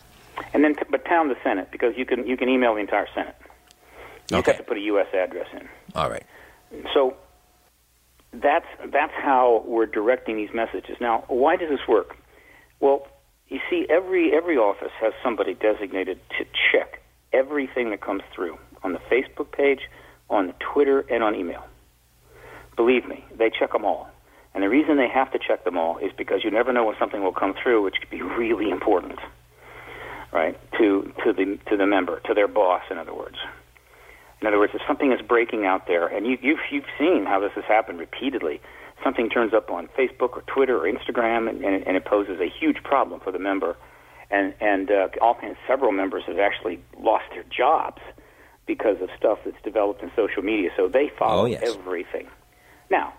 And 0.53 0.63
then, 0.63 0.75
t- 0.75 0.83
but 0.89 1.05
town 1.05 1.29
the 1.29 1.35
Senate 1.43 1.69
because 1.71 1.93
you 1.97 2.05
can 2.05 2.25
you 2.27 2.37
can 2.37 2.49
email 2.49 2.73
the 2.75 2.81
entire 2.81 3.07
Senate. 3.13 3.35
You 4.31 4.37
Okay. 4.37 4.51
just 4.51 4.57
have 4.57 4.57
to 4.57 4.63
put 4.63 4.77
a 4.77 4.81
U.S. 4.81 5.07
address 5.13 5.47
in. 5.53 5.67
All 5.95 6.09
right. 6.09 6.23
So 6.93 7.15
that's 8.31 8.65
that's 8.91 9.13
how 9.13 9.63
we're 9.65 9.85
directing 9.85 10.37
these 10.37 10.53
messages. 10.53 10.97
Now, 10.99 11.23
why 11.27 11.55
does 11.55 11.69
this 11.69 11.87
work? 11.87 12.15
Well, 12.79 13.07
you 13.47 13.59
see, 13.69 13.85
every 13.89 14.33
every 14.33 14.57
office 14.57 14.91
has 15.01 15.13
somebody 15.23 15.53
designated 15.53 16.19
to 16.39 16.45
check 16.71 17.01
everything 17.31 17.89
that 17.91 18.01
comes 18.01 18.23
through 18.33 18.57
on 18.83 18.93
the 18.93 18.99
Facebook 19.11 19.51
page, 19.51 19.81
on 20.29 20.53
Twitter, 20.59 21.01
and 21.09 21.23
on 21.23 21.35
email. 21.35 21.63
Believe 22.75 23.07
me, 23.07 23.23
they 23.37 23.49
check 23.51 23.71
them 23.71 23.85
all. 23.85 24.07
And 24.55 24.63
the 24.63 24.69
reason 24.69 24.97
they 24.97 25.07
have 25.09 25.31
to 25.31 25.39
check 25.39 25.63
them 25.63 25.77
all 25.77 25.97
is 25.97 26.11
because 26.17 26.43
you 26.43 26.51
never 26.51 26.71
know 26.73 26.85
when 26.85 26.95
something 26.99 27.23
will 27.23 27.33
come 27.33 27.53
through, 27.61 27.83
which 27.83 27.95
could 27.99 28.09
be 28.09 28.21
really 28.37 28.69
important, 28.69 29.19
right? 30.33 30.57
To 30.79 31.13
to 31.23 31.33
the 31.33 31.59
to 31.69 31.77
the 31.77 31.85
member, 31.85 32.19
to 32.25 32.33
their 32.33 32.47
boss, 32.47 32.83
in 32.89 32.97
other 32.97 33.13
words. 33.13 33.37
In 34.41 34.47
other 34.47 34.59
words, 34.59 34.73
if 34.75 34.81
something 34.85 35.11
is 35.13 35.21
breaking 35.21 35.65
out 35.65 35.87
there, 35.87 36.07
and 36.07 36.25
you, 36.25 36.37
you've 36.41 36.59
you've 36.71 36.85
seen 36.99 37.25
how 37.25 37.39
this 37.39 37.51
has 37.55 37.63
happened 37.65 37.99
repeatedly, 37.99 38.59
something 39.03 39.29
turns 39.29 39.53
up 39.53 39.69
on 39.71 39.87
Facebook 39.97 40.35
or 40.35 40.41
Twitter 40.47 40.77
or 40.77 40.91
Instagram, 40.91 41.49
and, 41.49 41.63
and, 41.63 41.75
it, 41.75 41.83
and 41.87 41.95
it 41.95 42.03
poses 42.03 42.41
a 42.41 42.49
huge 42.49 42.83
problem 42.83 43.21
for 43.21 43.31
the 43.31 43.39
member, 43.39 43.77
and 44.29 44.53
and 44.59 44.91
uh, 44.91 45.07
all 45.21 45.37
several 45.67 45.91
members 45.93 46.23
have 46.27 46.39
actually 46.39 46.79
lost 46.99 47.25
their 47.31 47.43
jobs 47.43 48.01
because 48.65 49.01
of 49.01 49.09
stuff 49.17 49.39
that's 49.45 49.61
developed 49.63 50.01
in 50.03 50.11
social 50.15 50.41
media. 50.41 50.69
So 50.75 50.87
they 50.87 51.09
follow 51.17 51.43
Oh, 51.43 51.45
yes. 51.45 51.63
everything. 51.65 52.27
Now, 52.89 53.13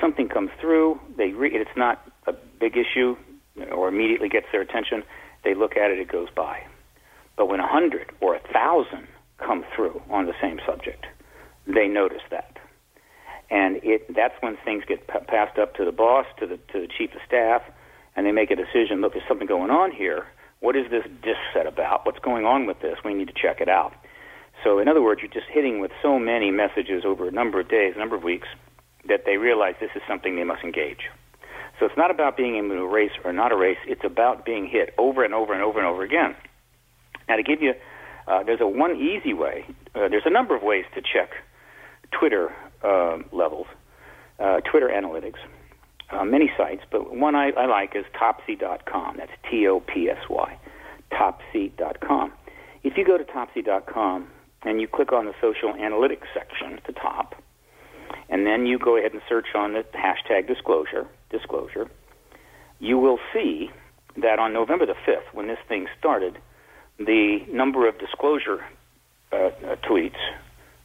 something 0.00 0.28
comes 0.28 0.50
through, 0.60 1.00
they 1.16 1.28
re- 1.32 1.50
it's 1.54 1.76
not 1.76 2.06
a 2.26 2.32
big 2.32 2.76
issue 2.76 3.16
or 3.70 3.88
immediately 3.88 4.28
gets 4.28 4.46
their 4.52 4.60
attention. 4.60 5.02
They 5.44 5.54
look 5.54 5.76
at 5.76 5.90
it, 5.90 5.98
it 5.98 6.08
goes 6.08 6.28
by. 6.34 6.64
But 7.36 7.46
when 7.48 7.60
a 7.60 7.66
hundred 7.66 8.10
or 8.20 8.34
a 8.34 8.40
thousand 8.52 9.08
come 9.38 9.64
through 9.74 10.02
on 10.10 10.26
the 10.26 10.34
same 10.40 10.60
subject, 10.66 11.06
they 11.66 11.88
notice 11.88 12.22
that, 12.30 12.58
and 13.50 13.80
it 13.82 14.14
that's 14.14 14.34
when 14.40 14.56
things 14.64 14.84
get 14.86 15.06
p- 15.06 15.18
passed 15.26 15.58
up 15.58 15.74
to 15.76 15.84
the 15.84 15.92
boss, 15.92 16.26
to 16.38 16.46
the 16.46 16.56
to 16.72 16.80
the 16.80 16.88
chief 16.88 17.14
of 17.14 17.20
staff, 17.26 17.62
and 18.16 18.26
they 18.26 18.32
make 18.32 18.50
a 18.50 18.56
decision. 18.56 19.00
Look, 19.00 19.14
there's 19.14 19.26
something 19.28 19.46
going 19.46 19.70
on 19.70 19.92
here. 19.92 20.26
What 20.60 20.76
is 20.76 20.90
this 20.90 21.04
disc 21.22 21.40
set 21.52 21.66
about? 21.66 22.06
What's 22.06 22.20
going 22.20 22.44
on 22.44 22.66
with 22.66 22.80
this? 22.80 22.98
We 23.04 23.14
need 23.14 23.28
to 23.28 23.34
check 23.34 23.60
it 23.60 23.68
out. 23.68 23.92
So, 24.62 24.78
in 24.78 24.86
other 24.86 25.02
words, 25.02 25.20
you're 25.22 25.30
just 25.30 25.50
hitting 25.50 25.80
with 25.80 25.90
so 26.02 26.18
many 26.18 26.50
messages 26.50 27.04
over 27.04 27.26
a 27.26 27.32
number 27.32 27.58
of 27.58 27.68
days, 27.68 27.94
a 27.96 27.98
number 27.98 28.14
of 28.14 28.22
weeks, 28.22 28.46
that 29.08 29.24
they 29.26 29.36
realize 29.36 29.74
this 29.80 29.90
is 29.96 30.02
something 30.06 30.36
they 30.36 30.44
must 30.44 30.62
engage. 30.62 31.10
So 31.82 31.86
it's 31.86 31.98
not 31.98 32.12
about 32.12 32.36
being 32.36 32.54
able 32.54 32.76
to 32.76 32.86
race 32.86 33.10
or 33.24 33.32
not 33.32 33.50
a 33.50 33.56
race. 33.56 33.76
It's 33.88 34.04
about 34.04 34.44
being 34.44 34.68
hit 34.68 34.94
over 34.98 35.24
and 35.24 35.34
over 35.34 35.52
and 35.52 35.64
over 35.64 35.80
and 35.80 35.88
over 35.88 36.04
again. 36.04 36.36
Now, 37.28 37.34
to 37.34 37.42
give 37.42 37.60
you, 37.60 37.74
uh, 38.28 38.44
there's 38.44 38.60
a 38.60 38.68
one 38.68 38.94
easy 38.94 39.34
way. 39.34 39.64
Uh, 39.92 40.06
there's 40.08 40.22
a 40.24 40.30
number 40.30 40.54
of 40.54 40.62
ways 40.62 40.84
to 40.94 41.00
check 41.00 41.30
Twitter 42.12 42.54
uh, 42.84 43.18
levels, 43.32 43.66
Twitter 44.70 44.92
analytics. 44.94 45.40
Uh, 46.12 46.24
many 46.24 46.52
sites, 46.56 46.82
but 46.88 47.16
one 47.16 47.34
I, 47.34 47.50
I 47.50 47.66
like 47.66 47.96
is 47.96 48.04
Topsy.com. 48.16 49.16
That's 49.16 49.32
T-O-P-S-Y, 49.50 50.58
Topsy.com. 51.10 52.32
If 52.84 52.96
you 52.96 53.04
go 53.04 53.18
to 53.18 53.24
Topsy.com 53.24 54.28
and 54.62 54.80
you 54.80 54.86
click 54.86 55.12
on 55.12 55.24
the 55.24 55.32
social 55.40 55.72
analytics 55.72 56.28
section 56.32 56.74
at 56.74 56.84
the 56.86 56.92
top, 56.92 57.42
and 58.28 58.46
then 58.46 58.66
you 58.66 58.78
go 58.78 58.96
ahead 58.96 59.12
and 59.12 59.22
search 59.28 59.48
on 59.54 59.72
the 59.72 59.84
hashtag 59.94 60.46
disclosure, 60.46 61.06
disclosure, 61.30 61.90
you 62.78 62.98
will 62.98 63.18
see 63.32 63.70
that 64.16 64.38
on 64.38 64.52
November 64.52 64.86
the 64.86 64.96
5th, 65.06 65.32
when 65.32 65.46
this 65.46 65.58
thing 65.68 65.86
started, 65.98 66.38
the 66.98 67.38
number 67.50 67.88
of 67.88 67.98
disclosure 67.98 68.64
uh, 69.32 69.36
uh, 69.36 69.76
tweets 69.88 70.18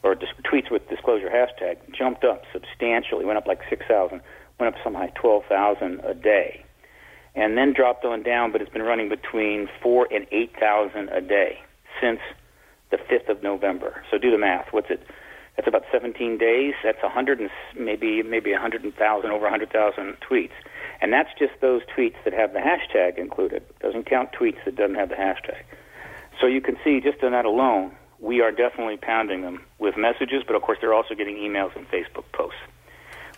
or 0.03 0.15
dis- 0.15 0.29
tweets 0.45 0.71
with 0.71 0.87
disclosure 0.89 1.29
hashtag 1.29 1.77
jumped 1.93 2.23
up 2.23 2.43
substantially, 2.53 3.25
went 3.25 3.37
up 3.37 3.47
like 3.47 3.59
6,000, 3.69 4.21
went 4.59 4.73
up 4.73 4.81
something 4.83 5.01
like 5.01 5.15
12,000 5.15 5.99
a 6.01 6.13
day, 6.13 6.63
and 7.35 7.57
then 7.57 7.73
dropped 7.73 8.05
on 8.05 8.23
down, 8.23 8.51
but 8.51 8.61
it's 8.61 8.71
been 8.71 8.83
running 8.83 9.09
between 9.09 9.67
4 9.81 10.07
and 10.11 10.25
8,000 10.31 11.09
a 11.09 11.21
day 11.21 11.59
since 12.01 12.19
the 12.91 12.97
5th 12.97 13.29
of 13.29 13.43
November. 13.43 14.01
So 14.09 14.17
do 14.17 14.31
the 14.31 14.37
math. 14.37 14.67
What's 14.71 14.89
it? 14.89 15.01
That's 15.57 15.67
about 15.67 15.85
17 15.91 16.37
days. 16.37 16.75
That's 16.83 17.01
100 17.01 17.39
and 17.39 17.49
maybe 17.75 18.21
maybe 18.21 18.51
100,000 18.51 19.31
over 19.31 19.41
100,000 19.41 20.17
tweets, 20.21 20.51
and 21.01 21.11
that's 21.11 21.29
just 21.37 21.53
those 21.61 21.81
tweets 21.97 22.15
that 22.23 22.33
have 22.33 22.53
the 22.53 22.59
hashtag 22.59 23.17
included. 23.17 23.63
It 23.63 23.79
Doesn't 23.79 24.05
count 24.05 24.31
tweets 24.31 24.63
that 24.65 24.75
doesn't 24.75 24.95
have 24.95 25.09
the 25.09 25.15
hashtag. 25.15 25.63
So 26.39 26.45
you 26.45 26.61
can 26.61 26.77
see 26.83 27.01
just 27.01 27.23
on 27.23 27.31
that 27.31 27.45
alone, 27.45 27.91
we 28.19 28.41
are 28.41 28.51
definitely 28.51 28.97
pounding 28.97 29.41
them 29.41 29.63
with 29.79 29.97
messages, 29.97 30.43
but 30.45 30.55
of 30.55 30.61
course 30.61 30.77
they're 30.79 30.93
also 30.93 31.15
getting 31.15 31.37
emails 31.37 31.75
and 31.75 31.89
Facebook 31.89 32.31
posts. 32.33 32.59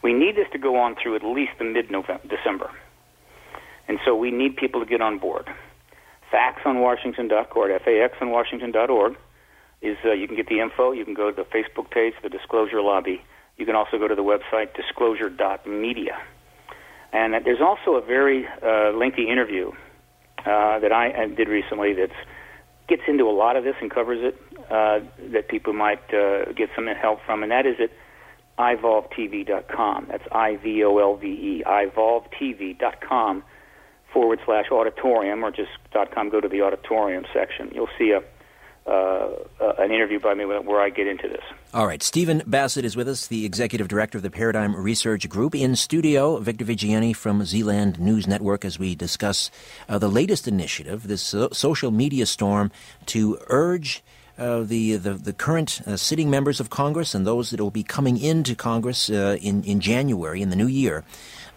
We 0.03 0.13
need 0.13 0.36
this 0.36 0.47
to 0.51 0.58
go 0.58 0.75
on 0.77 0.95
through 1.01 1.15
at 1.15 1.23
least 1.23 1.53
the 1.58 1.65
mid-November, 1.65 2.27
December, 2.27 2.69
and 3.88 3.97
so 4.03 4.13
we 4.13 4.29
need 4.29 4.58
people 4.58 4.82
to 4.82 4.86
get 4.86 5.01
on 5.01 5.19
board. 5.19 5.47
Fax 6.32 6.62
on 6.65 6.79
Washington.org, 6.79 7.71
F-A-X 7.71 8.17
on 8.19 8.29
Washington.org 8.29 9.17
is 9.82 9.98
uh, 10.06 10.12
you 10.12 10.28
can 10.28 10.36
get 10.36 10.48
the 10.48 10.60
info. 10.60 10.92
You 10.92 11.06
can 11.06 11.13
go 11.13 11.32
to 11.32 11.36
the 11.36 11.44
Facebook 11.44 11.89
page, 11.92 12.13
the 12.22 12.30
Disclosure 12.30 12.82
Lobby. 12.82 13.22
You 13.58 13.65
can 13.65 13.76
also 13.76 13.98
go 13.98 14.08
to 14.08 14.15
the 14.15 14.24
website 14.24 14.76
disclosure.media. 14.76 16.18
And 17.12 17.34
there's 17.46 17.62
also 17.62 17.96
a 17.96 18.02
very 18.02 18.48
uh, 18.48 18.92
lengthy 18.92 19.30
interview 19.30 19.72
uh, 20.39 20.80
that 20.80 20.92
I, 20.92 21.24
I 21.24 21.28
did 21.28 21.48
recently 21.48 21.94
that 21.94 22.12
gets 22.88 23.04
into 23.08 23.26
a 23.26 23.32
lot 23.32 23.56
of 23.56 23.63
this 23.63 23.76
and 23.82 23.92
covers 23.92 24.20
it 24.22 24.36
uh, 24.70 25.00
that 25.32 25.48
people 25.48 25.74
might 25.74 26.02
uh, 26.13 26.52
get 26.54 26.70
some 26.76 26.88
help 26.88 27.20
from, 27.26 27.44
and 27.44 27.52
that 27.52 27.65
is 27.65 27.76
at 27.80 27.92
ivolvetv.com. 28.58 30.08
That's 30.10 30.24
I-V-O-L-V-E, 30.32 31.63
ivolvetv.com 31.65 33.44
forward 34.13 34.39
slash 34.46 34.65
auditorium, 34.72 35.44
or 35.44 35.52
just 35.52 35.70
dot 35.94 36.13
.com, 36.13 36.30
go 36.30 36.42
to 36.42 36.48
the 36.48 36.62
auditorium 36.62 37.26
section. 37.34 37.72
You'll 37.74 37.89
see 37.98 38.12
a, 38.12 38.22
uh, 38.89 39.30
uh, 39.62 39.73
an 39.78 39.91
interview 39.91 40.19
by 40.19 40.34
me 40.34 40.45
where 40.45 40.82
I 40.82 40.89
get 40.89 41.08
into 41.08 41.28
this. 41.28 41.43
All 41.73 41.86
right. 41.86 42.02
Stephen 42.02 42.41
Bassett 42.47 42.84
is 42.84 42.95
with 42.95 43.08
us, 43.08 43.28
the 43.28 43.45
executive 43.45 43.88
director 43.88 44.17
of 44.17 44.23
the 44.23 44.32
Paradigm 44.32 44.75
Research 44.75 45.30
Group. 45.30 45.54
In 45.54 45.75
studio, 45.75 46.38
Victor 46.39 46.65
Viggiani 46.65 47.15
from 47.15 47.45
Zealand 47.45 47.99
News 47.99 48.28
Network 48.28 48.65
as 48.65 48.80
we 48.80 48.95
discuss 48.95 49.52
uh, 49.88 49.99
the 49.99 50.10
latest 50.10 50.47
initiative, 50.47 51.08
this 51.08 51.21
so- 51.21 51.49
social 51.52 51.91
media 51.91 52.25
storm 52.25 52.71
to 53.08 53.38
urge. 53.47 54.04
Uh, 54.39 54.63
the, 54.63 54.95
the, 54.95 55.15
the 55.15 55.34
current 55.34 55.82
uh, 55.86 55.97
sitting 55.97 56.30
members 56.30 56.62
of 56.62 56.69
Congress 56.69 57.13
and 57.13 57.28
those 57.28 57.49
that 57.49 57.60
will 57.60 57.71
be 57.71 57.84
coming 57.84 58.17
into 58.17 58.56
Congress 58.56 59.10
uh, 59.10 59.38
in 59.41 59.63
in 59.65 59.82
January 59.82 60.41
in 60.41 60.49
the 60.49 60.56
new 60.56 60.67
year 60.67 61.04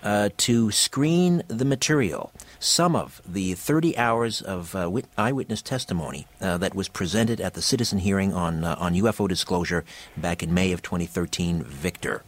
uh, 0.03 0.31
to 0.37 0.73
screen 0.73 1.45
the 1.47 1.65
material, 1.65 2.33
some 2.59 2.97
of 2.97 3.23
the 3.25 3.55
30 3.55 3.97
hours 3.97 4.43
of 4.43 4.75
uh, 4.75 4.91
wit- 4.91 5.07
eyewitness 5.17 5.63
testimony 5.63 6.27
that 6.41 6.75
was 6.75 6.89
presented 6.89 7.41
at 7.41 7.55
the 7.55 7.63
citizen 7.63 8.01
hearing 8.01 8.35
on 8.35 8.65
on 8.65 8.95
UFO 8.95 9.29
disclosure 9.29 9.85
back 10.17 10.43
in 10.43 10.53
May 10.53 10.73
of 10.73 10.83
2013. 10.83 11.63
Victor. 11.63 12.25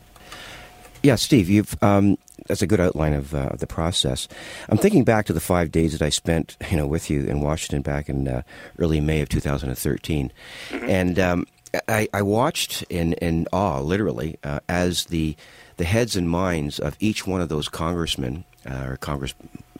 Yeah, 1.04 1.16
Steve, 1.16 1.50
you've 1.50 1.76
um, 1.82 2.16
that's 2.46 2.62
a 2.62 2.66
good 2.66 2.80
outline 2.80 3.12
of, 3.12 3.34
uh, 3.34 3.50
the 3.58 3.66
process. 3.66 4.26
I'm 4.70 4.78
thinking 4.78 5.04
back 5.04 5.26
to 5.26 5.34
the 5.34 5.40
five 5.40 5.70
days 5.70 5.92
that 5.92 6.00
I 6.00 6.08
spent, 6.08 6.56
you 6.70 6.78
know, 6.78 6.86
with 6.86 7.10
you 7.10 7.26
in 7.26 7.42
Washington 7.42 7.82
back 7.82 8.08
in 8.08 8.26
uh, 8.26 8.40
early 8.78 9.02
May 9.02 9.20
of 9.20 9.28
2013, 9.28 10.32
mm-hmm. 10.70 10.88
and 10.88 11.18
um, 11.18 11.46
I, 11.88 12.08
I, 12.14 12.22
watched 12.22 12.84
in 12.84 13.12
in 13.14 13.46
awe, 13.52 13.80
literally, 13.80 14.38
uh, 14.44 14.60
as 14.66 15.04
the 15.04 15.36
the 15.76 15.84
heads 15.84 16.16
and 16.16 16.30
minds 16.30 16.78
of 16.78 16.96
each 17.00 17.26
one 17.26 17.42
of 17.42 17.50
those 17.50 17.68
congressmen 17.68 18.44
uh, 18.64 18.86
or 18.88 18.96
congress 18.96 19.34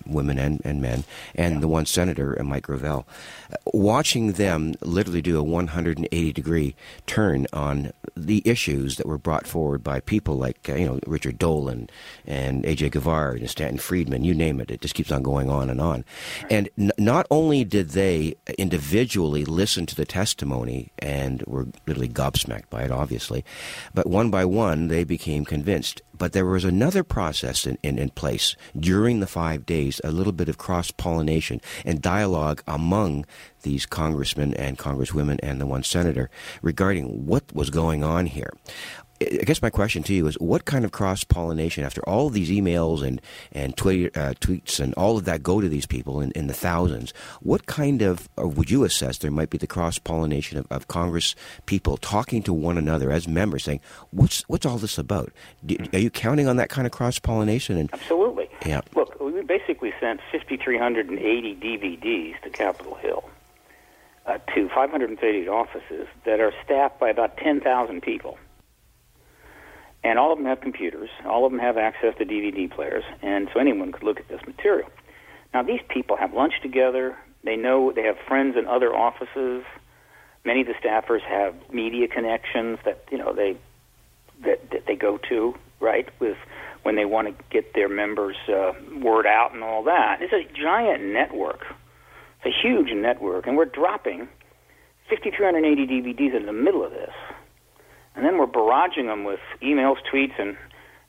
women 0.07 0.39
and, 0.39 0.61
and 0.65 0.81
men, 0.81 1.05
and 1.35 1.55
yeah. 1.55 1.61
the 1.61 1.69
one 1.69 1.87
senator, 1.87 2.39
uh, 2.41 2.45
Mike 2.45 2.65
Gravel, 2.65 3.07
uh, 3.53 3.57
watching 3.73 4.33
them 4.33 4.75
literally 4.81 5.23
do 5.23 5.39
a 5.39 5.43
180 5.43 6.33
degree 6.33 6.75
turn 7.07 7.47
on 7.53 7.93
the 8.17 8.43
issues 8.45 8.97
that 8.97 9.07
were 9.07 9.19
brought 9.19 9.47
forward 9.47 9.83
by 9.83 10.01
people 10.01 10.37
like 10.37 10.69
uh, 10.69 10.75
you 10.75 10.87
know 10.87 11.01
Richard 11.07 11.39
Dolan 11.39 11.89
and 12.27 12.65
AJ 12.65 12.93
Gevaerd 12.93 13.41
and 13.41 13.51
Stanton 13.51 13.79
Friedman, 13.79 14.25
you 14.25 14.35
name 14.35 14.61
it. 14.61 14.71
It 14.71 14.81
just 14.81 14.95
keeps 14.95 15.13
on 15.13 15.23
going 15.23 15.51
on 15.51 15.71
and 15.71 15.81
on. 15.81 16.05
And 16.51 16.69
n- 16.79 16.93
not 16.99 17.27
only 17.31 17.65
did 17.65 17.91
they 17.91 18.37
individually 18.59 19.45
listen 19.45 19.87
to 19.87 19.95
the 19.95 20.05
testimony 20.05 20.91
and 20.99 21.43
were 21.47 21.67
literally 21.87 22.09
gobsmacked 22.09 22.71
by 22.71 22.83
it, 22.83 22.91
obviously, 22.91 23.45
but 23.93 24.07
one 24.07 24.31
by 24.31 24.45
one 24.45 24.89
they 24.89 25.05
became 25.05 25.45
convinced. 25.45 26.03
But 26.17 26.33
there 26.33 26.47
was 26.47 26.65
another 26.65 27.03
process 27.03 27.67
in, 27.67 27.79
in, 27.83 27.99
in 27.99 28.11
place 28.11 28.57
during 28.79 29.21
the 29.21 29.27
five 29.27 29.67
days, 29.67 30.01
a 30.05 30.13
little 30.13 30.33
bit 30.33 30.49
of 30.49 30.59
cross 30.59 30.91
pollination 30.91 31.61
and 31.85 32.01
dialogue 32.01 32.63
among 32.67 33.27
these 33.63 33.87
congressmen 33.87 34.55
and 34.55 34.79
congresswomen 34.79 35.41
and 35.43 35.61
the 35.61 35.67
one 35.67 35.83
senator 35.83 36.31
regarding 36.63 37.27
what 37.27 37.45
was 37.55 37.71
going 37.71 38.05
on 38.05 38.27
here. 38.27 38.53
I 39.21 39.45
guess 39.45 39.63
my 39.63 39.71
question 39.71 40.03
to 40.05 40.15
you 40.15 40.27
is 40.27 40.35
what 40.41 40.65
kind 40.65 40.85
of 40.85 40.91
cross 40.91 41.23
pollination, 41.23 41.85
after 41.85 42.03
all 42.09 42.31
these 42.31 42.51
emails 42.51 43.03
and, 43.03 43.23
and 43.53 43.73
uh, 43.73 44.35
tweets 44.41 44.81
and 44.81 44.93
all 44.95 45.17
of 45.17 45.25
that 45.25 45.43
go 45.43 45.61
to 45.61 45.69
these 45.69 45.87
people 45.87 46.21
in, 46.21 46.33
in 46.33 46.49
the 46.49 46.55
thousands, 46.55 47.13
what 47.41 47.67
kind 47.67 48.03
of, 48.03 48.29
would 48.37 48.71
you 48.71 48.83
assess 48.83 49.19
there 49.19 49.31
might 49.31 49.51
be 49.51 49.59
the 49.59 49.69
cross 49.69 49.99
pollination 49.99 50.59
of, 50.59 50.67
of, 50.71 50.89
Congress 50.89 51.35
people 51.67 51.97
talking 51.97 52.43
to 52.43 52.53
one 52.53 52.77
another 52.77 53.11
as 53.13 53.29
members 53.29 53.65
saying, 53.65 53.81
what's, 54.11 54.43
what's 54.43 54.67
all 54.67 54.79
this 54.79 54.99
about? 54.99 55.33
Do, 55.65 55.77
are 55.93 55.99
you 55.99 56.11
counting 56.11 56.49
on 56.49 56.57
that 56.57 56.69
kind 56.69 56.87
of 56.87 56.93
cross 56.93 57.19
pollination? 57.19 57.89
Absolutely. 57.93 58.49
Yeah. 58.67 58.81
Look, 58.97 59.19
we 59.21 59.43
basically 59.43 59.93
sent 60.01 60.21
5,380 60.33 61.57
DVDs 61.57 62.41
to 62.43 62.51
Capitol 62.51 62.97
Hill. 62.97 63.25
Uh, 64.27 64.39
to 64.55 64.71
538 64.71 65.49
offices 65.49 66.09
that 66.25 66.41
are 66.41 66.51
staffed 66.65 66.99
by 66.99 67.11
about 67.11 67.37
10,000 67.37 68.01
people 68.01 68.39
and 70.05 70.19
all 70.19 70.31
of 70.33 70.39
them 70.39 70.47
have 70.47 70.61
computers. 70.61 71.09
All 71.25 71.47
of 71.47 71.51
them 71.51 71.59
have 71.59 71.79
access 71.79 72.15
to 72.19 72.25
DVD 72.25 72.71
players, 72.71 73.05
and 73.23 73.49
so 73.53 73.59
anyone 73.59 73.91
could 73.91 74.03
look 74.03 74.21
at 74.21 74.29
this 74.29 74.41
material. 74.47 74.89
Now, 75.55 75.63
these 75.63 75.81
people 75.89 76.17
have 76.17 76.35
lunch 76.35 76.55
together. 76.63 77.17
They 77.43 77.57
know 77.57 77.91
they 77.91 78.03
have 78.03 78.17
friends 78.29 78.57
in 78.57 78.67
other 78.67 78.95
offices. 78.95 79.65
Many 80.45 80.61
of 80.61 80.67
the 80.67 80.75
staffers 80.75 81.23
have 81.23 81.55
media 81.73 82.07
connections 82.07 82.79
that 82.85 83.05
you 83.11 83.19
know 83.19 83.33
they 83.33 83.57
that, 84.43 84.71
that 84.71 84.87
they 84.87 84.95
go 84.95 85.19
to 85.29 85.55
right 85.81 86.09
with 86.21 86.37
when 86.83 86.97
they 86.97 87.07
want 87.07 87.29
to 87.29 87.45
get 87.51 87.73
their 87.73 87.89
members' 87.89 88.37
uh, 88.49 88.73
word 89.01 89.27
out 89.27 89.55
and 89.55 89.65
all 89.65 89.85
that. 89.85 90.21
It's 90.21 90.35
a 90.35 90.45
giant 90.53 91.03
network. 91.03 91.65
It's 92.43 92.55
a 92.55 92.67
huge 92.67 92.93
network, 92.93 93.47
and 93.47 93.57
we're 93.57 93.65
dropping 93.65 94.29
5,380 95.09 95.87
DVDs 95.87 96.37
in 96.37 96.45
the 96.45 96.53
middle 96.53 96.85
of 96.85 96.91
this 96.91 97.13
and 98.15 98.25
then 98.25 98.39
we're 98.39 98.47
barraging 98.47 99.07
them 99.07 99.25
with 99.25 99.41
emails, 99.63 99.97
tweets, 100.13 100.39
and 100.39 100.57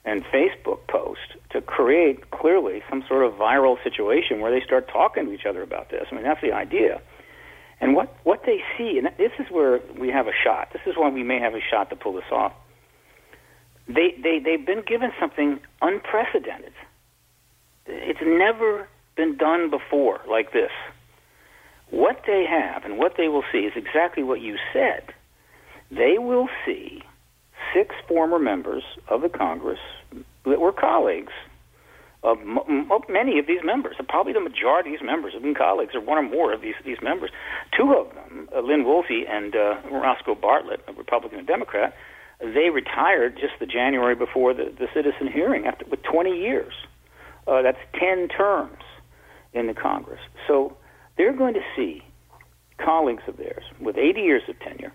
and 0.07 0.23
Facebook 0.25 0.85
posts 0.87 1.33
to 1.49 1.61
create 1.61 2.29
clearly 2.29 2.83
some 2.87 3.03
sort 3.07 3.25
of 3.25 3.33
viral 3.33 3.81
situation 3.83 4.39
where 4.39 4.51
they 4.51 4.63
start 4.63 4.87
talking 4.87 5.25
to 5.25 5.31
each 5.31 5.47
other 5.47 5.63
about 5.63 5.89
this. 5.89 6.05
I 6.11 6.15
mean, 6.15 6.23
that's 6.23 6.41
the 6.41 6.51
idea. 6.51 7.01
And 7.81 7.95
what 7.95 8.15
what 8.23 8.43
they 8.45 8.59
see, 8.77 8.99
and 8.99 9.07
this 9.17 9.31
is 9.39 9.47
where 9.49 9.79
we 9.99 10.09
have 10.09 10.27
a 10.27 10.31
shot. 10.43 10.69
This 10.73 10.83
is 10.85 10.93
why 10.95 11.09
we 11.09 11.23
may 11.23 11.39
have 11.39 11.55
a 11.55 11.59
shot 11.59 11.89
to 11.89 11.95
pull 11.95 12.13
this 12.13 12.31
off. 12.31 12.53
They 13.87 14.15
they 14.21 14.39
they've 14.39 14.65
been 14.65 14.83
given 14.85 15.11
something 15.19 15.59
unprecedented. 15.81 16.73
It's 17.87 18.21
never 18.23 18.87
been 19.15 19.37
done 19.37 19.69
before 19.69 20.21
like 20.29 20.53
this. 20.53 20.71
What 21.89 22.21
they 22.25 22.45
have 22.47 22.85
and 22.85 22.97
what 22.97 23.13
they 23.17 23.27
will 23.27 23.43
see 23.51 23.59
is 23.59 23.73
exactly 23.75 24.23
what 24.23 24.41
you 24.41 24.57
said 24.71 25.13
they 25.95 26.17
will 26.17 26.49
see 26.65 27.01
six 27.73 27.95
former 28.07 28.39
members 28.39 28.83
of 29.07 29.21
the 29.21 29.29
Congress 29.29 29.79
that 30.45 30.59
were 30.59 30.71
colleagues 30.71 31.33
of, 32.23 32.39
m- 32.39 32.89
many 33.07 33.37
of 33.39 33.47
these 33.47 33.61
members. 33.63 33.95
Probably 34.09 34.33
the 34.33 34.39
majority 34.39 34.93
of 34.93 34.99
these 34.99 35.05
members 35.05 35.33
have 35.33 35.43
been 35.43 35.55
colleagues, 35.55 35.93
or 35.93 36.01
one 36.01 36.17
or 36.17 36.23
more 36.23 36.53
of 36.53 36.61
these 36.61 36.73
these 36.83 36.97
members. 37.01 37.29
Two 37.77 37.93
of 37.93 38.13
them, 38.15 38.49
uh, 38.55 38.61
Lynn 38.61 38.83
Wolfe 38.83 39.05
and 39.29 39.55
uh, 39.55 39.75
Roscoe 39.91 40.35
Bartlett, 40.35 40.81
a 40.87 40.93
Republican 40.93 41.39
and 41.39 41.47
Democrat, 41.47 41.93
they 42.39 42.69
retired 42.69 43.37
just 43.39 43.53
the 43.59 43.65
January 43.65 44.15
before 44.15 44.53
the, 44.53 44.73
the 44.77 44.87
citizen 44.93 45.31
hearing 45.31 45.65
after 45.65 45.85
with 45.85 46.01
20 46.03 46.31
years. 46.31 46.73
Uh, 47.47 47.61
that's 47.61 47.77
10 47.99 48.27
terms 48.29 48.81
in 49.53 49.67
the 49.67 49.73
Congress. 49.73 50.19
So 50.47 50.75
they're 51.17 51.35
going 51.35 51.53
to 51.53 51.63
see 51.75 52.01
colleagues 52.77 53.23
of 53.27 53.37
theirs 53.37 53.63
with 53.79 53.97
80 53.97 54.21
years 54.21 54.41
of 54.49 54.59
tenure 54.59 54.91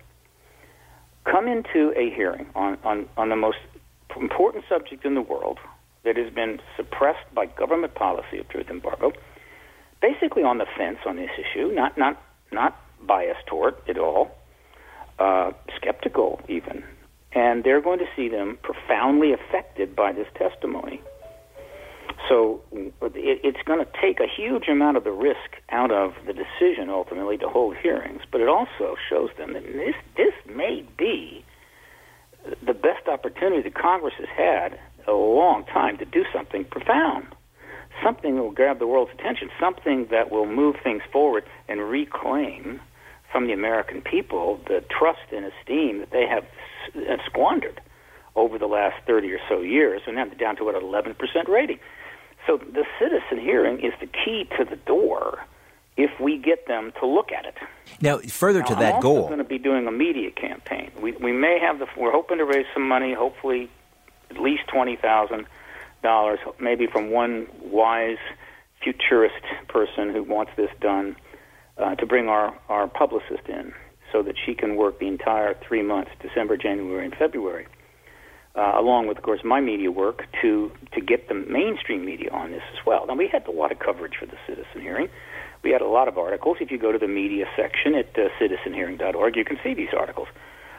come 1.24 1.48
into 1.48 1.92
a 1.96 2.10
hearing 2.10 2.46
on, 2.54 2.78
on, 2.84 3.08
on 3.16 3.28
the 3.28 3.36
most 3.36 3.58
important 4.16 4.64
subject 4.68 5.04
in 5.04 5.14
the 5.14 5.22
world 5.22 5.58
that 6.04 6.16
has 6.16 6.32
been 6.32 6.60
suppressed 6.76 7.32
by 7.34 7.46
government 7.46 7.94
policy 7.94 8.38
of 8.38 8.48
truth 8.48 8.68
embargo, 8.70 9.12
basically 10.00 10.42
on 10.42 10.58
the 10.58 10.66
fence 10.76 10.98
on 11.06 11.16
this 11.16 11.30
issue, 11.38 11.72
not 11.72 11.96
not 11.98 12.20
not 12.52 12.76
biased 13.02 13.46
toward 13.46 13.74
it 13.86 13.90
at 13.90 13.98
all, 13.98 14.30
uh, 15.18 15.52
skeptical 15.76 16.40
even, 16.48 16.82
and 17.32 17.64
they're 17.64 17.80
going 17.80 17.98
to 17.98 18.08
see 18.16 18.28
them 18.28 18.58
profoundly 18.62 19.32
affected 19.32 19.94
by 19.94 20.12
this 20.12 20.26
testimony. 20.34 21.00
So 22.28 22.60
it, 22.72 23.40
it's 23.42 23.62
going 23.64 23.84
to 23.84 23.90
take 24.00 24.20
a 24.20 24.26
huge 24.26 24.68
amount 24.68 24.96
of 24.96 25.04
the 25.04 25.12
risk 25.12 25.56
out 25.70 25.90
of 25.90 26.14
the 26.26 26.32
decision 26.32 26.88
ultimately 26.90 27.36
to 27.38 27.48
hold 27.48 27.76
hearings, 27.76 28.22
but 28.30 28.40
it 28.40 28.48
also 28.48 28.96
shows 29.08 29.30
them 29.36 29.54
that 29.54 29.64
this 29.64 29.94
this 30.16 30.34
may 30.46 30.84
be 30.96 31.44
the 32.64 32.74
best 32.74 33.06
opportunity 33.06 33.62
that 33.62 33.74
Congress 33.74 34.14
has 34.18 34.28
had 34.28 34.78
a 35.06 35.12
long 35.12 35.64
time 35.64 35.98
to 35.98 36.04
do 36.04 36.24
something 36.32 36.64
profound, 36.64 37.26
something 38.02 38.36
that 38.36 38.42
will 38.42 38.50
grab 38.52 38.78
the 38.78 38.86
world's 38.86 39.12
attention, 39.12 39.50
something 39.58 40.06
that 40.10 40.30
will 40.30 40.46
move 40.46 40.76
things 40.82 41.02
forward 41.12 41.44
and 41.68 41.80
reclaim 41.80 42.80
from 43.30 43.46
the 43.46 43.52
American 43.52 44.00
people 44.02 44.60
the 44.66 44.82
trust 44.90 45.32
and 45.32 45.44
esteem 45.44 45.98
that 46.00 46.10
they 46.10 46.26
have 46.26 46.44
squandered 47.26 47.80
over 48.36 48.58
the 48.58 48.66
last 48.66 48.96
30 49.06 49.32
or 49.32 49.38
so 49.48 49.60
years, 49.60 50.02
and 50.06 50.16
now 50.16 50.24
down 50.38 50.56
to 50.56 50.64
what 50.64 50.74
11% 50.74 51.14
rating. 51.48 51.78
So 52.46 52.56
the 52.56 52.84
citizen 52.98 53.38
hearing 53.38 53.80
is 53.80 53.92
the 54.00 54.06
key 54.06 54.48
to 54.58 54.64
the 54.64 54.76
door 54.76 55.44
if 55.96 56.10
we 56.20 56.38
get 56.38 56.66
them 56.66 56.92
to 57.00 57.06
look 57.06 57.30
at 57.32 57.44
it. 57.44 57.54
Now, 58.00 58.18
further 58.18 58.60
now, 58.60 58.66
to 58.66 58.74
that 58.76 58.94
I'm 58.94 59.00
goal, 59.00 59.24
I'm 59.24 59.28
going 59.28 59.38
to 59.38 59.44
be 59.44 59.58
doing 59.58 59.86
a 59.86 59.92
media 59.92 60.30
campaign. 60.30 60.90
We 61.00 61.12
we 61.12 61.32
may 61.32 61.58
have 61.60 61.78
the 61.78 61.86
we're 61.96 62.12
hoping 62.12 62.38
to 62.38 62.44
raise 62.44 62.66
some 62.72 62.86
money, 62.88 63.12
hopefully 63.14 63.70
at 64.30 64.38
least 64.38 64.62
twenty 64.68 64.96
thousand 64.96 65.46
dollars, 66.02 66.38
maybe 66.58 66.86
from 66.86 67.10
one 67.10 67.46
wise 67.62 68.18
futurist 68.82 69.44
person 69.68 70.10
who 70.10 70.22
wants 70.22 70.52
this 70.56 70.70
done, 70.80 71.16
uh, 71.76 71.94
to 71.96 72.06
bring 72.06 72.28
our 72.28 72.56
our 72.68 72.88
publicist 72.88 73.46
in 73.48 73.74
so 74.12 74.22
that 74.22 74.34
she 74.44 74.54
can 74.54 74.76
work 74.76 74.98
the 74.98 75.06
entire 75.06 75.54
three 75.68 75.82
months, 75.82 76.10
December, 76.20 76.56
January, 76.56 77.04
and 77.04 77.14
February 77.14 77.66
uh, 78.54 78.72
along 78.76 79.06
with, 79.06 79.16
of 79.16 79.22
course, 79.22 79.40
my 79.44 79.60
media 79.60 79.90
work 79.90 80.26
to 80.42 80.72
to 80.92 81.00
get 81.00 81.28
the 81.28 81.34
mainstream 81.34 82.04
media 82.04 82.30
on 82.32 82.50
this 82.50 82.62
as 82.72 82.84
well. 82.84 83.06
Now 83.06 83.14
we 83.14 83.28
had 83.28 83.46
a 83.46 83.52
lot 83.52 83.70
of 83.72 83.78
coverage 83.78 84.16
for 84.18 84.26
the 84.26 84.36
citizen 84.46 84.80
hearing. 84.80 85.08
We 85.62 85.70
had 85.70 85.82
a 85.82 85.88
lot 85.88 86.08
of 86.08 86.16
articles. 86.18 86.56
If 86.60 86.70
you 86.70 86.78
go 86.78 86.90
to 86.90 86.98
the 86.98 87.08
media 87.08 87.46
section 87.54 87.94
at 87.94 88.18
uh, 88.18 88.28
citizenhearing.org, 88.40 89.36
you 89.36 89.44
can 89.44 89.58
see 89.62 89.74
these 89.74 89.92
articles. 89.96 90.28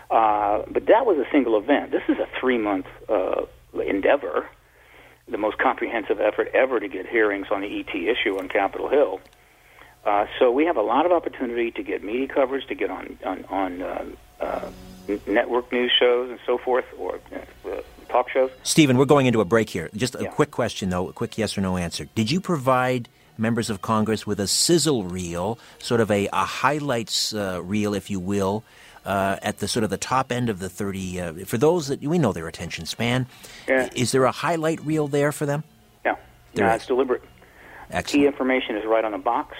Uh, 0.09 0.63
but 0.69 0.87
that 0.87 1.05
was 1.05 1.17
a 1.17 1.31
single 1.31 1.57
event. 1.57 1.91
This 1.91 2.03
is 2.09 2.17
a 2.17 2.27
three 2.39 2.57
month 2.57 2.87
uh, 3.07 3.45
endeavor, 3.73 4.47
the 5.29 5.37
most 5.37 5.57
comprehensive 5.57 6.19
effort 6.19 6.49
ever 6.53 6.79
to 6.79 6.87
get 6.87 7.07
hearings 7.07 7.47
on 7.51 7.61
the 7.61 7.79
ET 7.79 7.95
issue 7.95 8.37
on 8.37 8.49
Capitol 8.49 8.89
Hill. 8.89 9.21
Uh, 10.03 10.25
so 10.39 10.51
we 10.51 10.65
have 10.65 10.77
a 10.77 10.81
lot 10.81 11.05
of 11.05 11.11
opportunity 11.11 11.71
to 11.71 11.83
get 11.83 12.03
media 12.03 12.27
coverage, 12.27 12.65
to 12.67 12.75
get 12.75 12.89
on 12.89 13.17
on, 13.23 13.45
on 13.45 13.81
uh, 13.81 14.05
uh, 14.41 14.71
network 15.27 15.71
news 15.71 15.91
shows 15.97 16.29
and 16.29 16.39
so 16.45 16.57
forth, 16.57 16.85
or 16.97 17.19
uh, 17.65 17.69
talk 18.09 18.29
shows. 18.29 18.51
Stephen, 18.63 18.97
we're 18.97 19.05
going 19.05 19.25
into 19.25 19.41
a 19.41 19.45
break 19.45 19.69
here. 19.69 19.89
Just 19.95 20.15
a 20.15 20.23
Yeah. 20.23 20.29
quick 20.29 20.51
question, 20.51 20.89
though, 20.89 21.09
a 21.09 21.13
quick 21.13 21.37
yes 21.37 21.57
or 21.57 21.61
no 21.61 21.77
answer. 21.77 22.05
Did 22.15 22.31
you 22.31 22.39
provide 22.41 23.07
members 23.37 23.69
of 23.69 23.81
Congress 23.81 24.27
with 24.27 24.39
a 24.39 24.47
sizzle 24.47 25.03
reel, 25.03 25.57
sort 25.79 26.01
of 26.01 26.11
a, 26.11 26.27
a 26.31 26.45
highlights 26.45 27.33
uh, 27.33 27.59
reel, 27.63 27.93
if 27.93 28.09
you 28.09 28.19
will, 28.19 28.63
uh, 29.05 29.37
at 29.41 29.57
the 29.59 29.67
sort 29.67 29.83
of 29.83 29.89
the 29.89 29.97
top 29.97 30.31
end 30.31 30.49
of 30.49 30.59
the 30.59 30.69
30? 30.69 31.19
Uh, 31.21 31.33
for 31.45 31.57
those 31.57 31.87
that 31.87 32.01
we 32.01 32.19
know 32.19 32.33
their 32.33 32.47
attention 32.47 32.85
span, 32.85 33.25
Yeah. 33.67 33.89
is 33.95 34.11
there 34.11 34.25
a 34.25 34.31
highlight 34.31 34.79
reel 34.85 35.07
there 35.07 35.31
for 35.31 35.45
them? 35.45 35.63
No, 36.05 36.17
There 36.53 36.67
no, 36.67 36.73
it's 36.73 36.85
deliberate. 36.85 37.23
Key 38.05 38.25
information 38.25 38.77
is 38.77 38.85
right 38.85 39.03
on 39.03 39.11
the 39.11 39.17
box, 39.17 39.57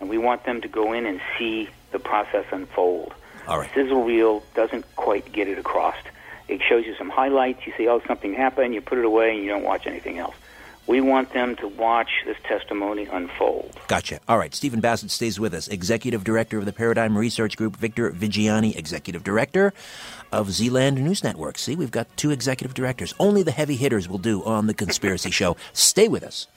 and 0.00 0.08
we 0.08 0.18
want 0.18 0.44
them 0.44 0.60
to 0.60 0.68
go 0.68 0.92
in 0.92 1.06
and 1.06 1.20
see 1.38 1.68
the 1.92 1.98
process 2.00 2.44
unfold. 2.50 3.14
All 3.48 3.58
right. 3.58 3.70
Sizzle 3.74 4.04
reel 4.04 4.42
doesn't 4.54 4.84
quite 4.96 5.32
get 5.32 5.48
it 5.48 5.58
across. 5.58 5.96
It 6.48 6.60
shows 6.68 6.84
you 6.86 6.94
some 6.96 7.10
highlights. 7.10 7.66
You 7.66 7.72
see, 7.76 7.86
oh, 7.88 8.00
something 8.06 8.34
happened. 8.34 8.74
You 8.74 8.80
put 8.80 8.98
it 8.98 9.04
away, 9.04 9.30
and 9.34 9.42
you 9.44 9.48
don't 9.48 9.62
watch 9.62 9.86
anything 9.86 10.18
else. 10.18 10.34
We 10.86 11.00
want 11.00 11.32
them 11.32 11.54
to 11.56 11.68
watch 11.68 12.10
this 12.26 12.36
testimony 12.42 13.04
unfold. 13.06 13.78
Gotcha. 13.86 14.18
All 14.28 14.38
right. 14.38 14.52
Stephen 14.52 14.80
Bassett 14.80 15.12
stays 15.12 15.38
with 15.38 15.54
us, 15.54 15.68
Executive 15.68 16.24
Director 16.24 16.58
of 16.58 16.64
the 16.64 16.72
Paradigm 16.72 17.16
Research 17.16 17.56
Group. 17.56 17.76
Victor 17.76 18.10
Viggiani, 18.10 18.76
Executive 18.76 19.22
Director 19.22 19.72
of 20.32 20.50
Zealand 20.50 20.96
News 21.00 21.22
Network. 21.22 21.58
See, 21.58 21.76
we've 21.76 21.92
got 21.92 22.08
two 22.16 22.32
executive 22.32 22.74
directors. 22.74 23.14
Only 23.20 23.44
the 23.44 23.52
heavy 23.52 23.76
hitters 23.76 24.08
will 24.08 24.18
do 24.18 24.42
on 24.42 24.66
The 24.66 24.74
Conspiracy 24.74 25.30
Show. 25.40 25.56
Stay 25.72 26.08
with 26.08 26.24
us. 26.24 26.48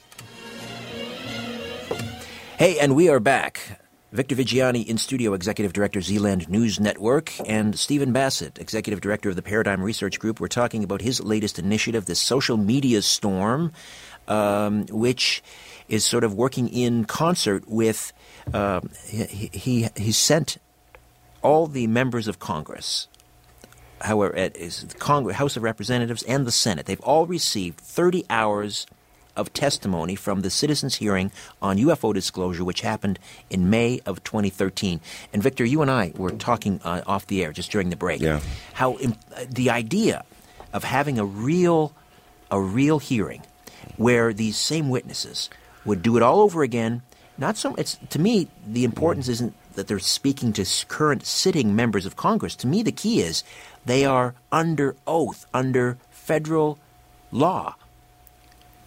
Hey, 2.58 2.78
and 2.80 2.96
we 2.96 3.08
are 3.08 3.20
back. 3.20 3.80
Victor 4.14 4.36
Viggiani 4.36 4.86
in 4.86 4.96
studio, 4.96 5.34
Executive 5.34 5.72
Director, 5.72 6.00
Zealand 6.00 6.48
News 6.48 6.78
Network, 6.78 7.32
and 7.48 7.76
Stephen 7.76 8.12
Bassett, 8.12 8.60
Executive 8.60 9.00
Director 9.00 9.28
of 9.28 9.34
the 9.34 9.42
Paradigm 9.42 9.82
Research 9.82 10.20
Group. 10.20 10.38
We're 10.38 10.46
talking 10.46 10.84
about 10.84 11.00
his 11.00 11.20
latest 11.20 11.58
initiative, 11.58 12.06
the 12.06 12.14
social 12.14 12.56
media 12.56 13.02
storm, 13.02 13.72
um, 14.28 14.86
which 14.86 15.42
is 15.88 16.04
sort 16.04 16.22
of 16.22 16.32
working 16.32 16.68
in 16.68 17.06
concert 17.06 17.68
with. 17.68 18.12
Um, 18.52 18.88
he, 19.04 19.50
he 19.52 19.88
he 19.96 20.12
sent 20.12 20.58
all 21.42 21.66
the 21.66 21.88
members 21.88 22.28
of 22.28 22.38
Congress, 22.38 23.08
however, 24.00 24.36
it 24.36 24.56
is 24.56 24.84
the 24.84 24.94
Congress, 24.94 25.38
House 25.38 25.56
of 25.56 25.64
Representatives, 25.64 26.22
and 26.22 26.46
the 26.46 26.52
Senate. 26.52 26.86
They've 26.86 27.00
all 27.00 27.26
received 27.26 27.80
30 27.80 28.26
hours 28.30 28.86
of 29.36 29.52
testimony 29.52 30.14
from 30.14 30.40
the 30.42 30.50
citizens' 30.50 30.96
hearing 30.96 31.30
on 31.60 31.78
UFO 31.78 32.12
disclosure, 32.14 32.64
which 32.64 32.80
happened 32.82 33.18
in 33.50 33.70
May 33.70 34.00
of 34.06 34.22
2013. 34.24 35.00
And 35.32 35.42
Victor, 35.42 35.64
you 35.64 35.82
and 35.82 35.90
I 35.90 36.12
were 36.16 36.30
talking 36.30 36.80
uh, 36.84 37.02
off 37.06 37.26
the 37.26 37.42
air 37.44 37.52
just 37.52 37.70
during 37.70 37.90
the 37.90 37.96
break. 37.96 38.20
Yeah. 38.20 38.40
How 38.74 38.96
im- 38.98 39.16
uh, 39.36 39.44
the 39.48 39.70
idea 39.70 40.24
of 40.72 40.84
having 40.84 41.18
a 41.18 41.24
real, 41.24 41.92
a 42.50 42.60
real 42.60 42.98
hearing, 42.98 43.42
where 43.96 44.32
these 44.32 44.56
same 44.56 44.88
witnesses 44.88 45.50
would 45.84 46.02
do 46.02 46.16
it 46.16 46.22
all 46.22 46.40
over 46.40 46.62
again. 46.62 47.02
Not 47.36 47.56
so. 47.56 47.74
It's 47.74 47.98
to 48.10 48.18
me 48.20 48.48
the 48.66 48.84
importance 48.84 49.28
isn't 49.28 49.54
that 49.74 49.88
they're 49.88 49.98
speaking 49.98 50.52
to 50.52 50.64
current 50.88 51.26
sitting 51.26 51.74
members 51.74 52.06
of 52.06 52.16
Congress. 52.16 52.54
To 52.56 52.66
me, 52.66 52.82
the 52.82 52.92
key 52.92 53.20
is 53.20 53.42
they 53.84 54.04
are 54.04 54.34
under 54.52 54.96
oath, 55.06 55.46
under 55.52 55.98
federal 56.10 56.78
law. 57.30 57.74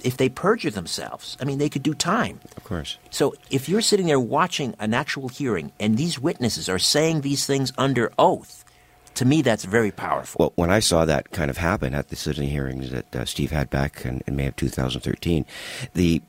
If 0.04 0.18
they 0.18 0.30
perjure 0.30 0.72
themselves, 0.72 1.38
I 1.42 1.46
mean, 1.46 1.58
they 1.58 1.70
could 1.70 1.84
do 1.84 1.94
time. 1.94 2.40
Of 2.56 2.64
course. 2.64 2.98
So 3.10 3.34
if 3.50 3.68
you're 3.68 3.82
sitting 3.82 4.06
there 4.08 4.20
watching 4.20 4.76
an 4.80 4.94
actual 4.94 5.30
hearing 5.30 5.72
and 5.80 5.98
these 5.98 6.20
witnesses 6.20 6.70
are 6.70 6.80
saying 6.80 7.22
these 7.22 7.46
things 7.46 7.74
under 7.78 8.12
oath, 8.18 8.64
to 9.16 9.26
me 9.26 9.42
that's 9.42 9.66
very 9.66 9.92
powerful. 9.92 10.38
Well, 10.40 10.54
when 10.56 10.70
I 10.70 10.80
saw 10.80 11.06
that 11.06 11.32
kind 11.32 11.50
of 11.50 11.58
happen 11.58 11.96
at 11.96 12.10
the 12.10 12.16
citizen 12.16 12.46
hearings 12.46 12.92
that 12.92 13.16
uh, 13.16 13.26
Steve 13.26 13.52
had 13.52 13.70
back 13.70 14.06
in, 14.06 14.22
in 14.28 14.36
May 14.36 14.48
of 14.48 14.56
2013, 14.56 15.46
the 15.94 16.22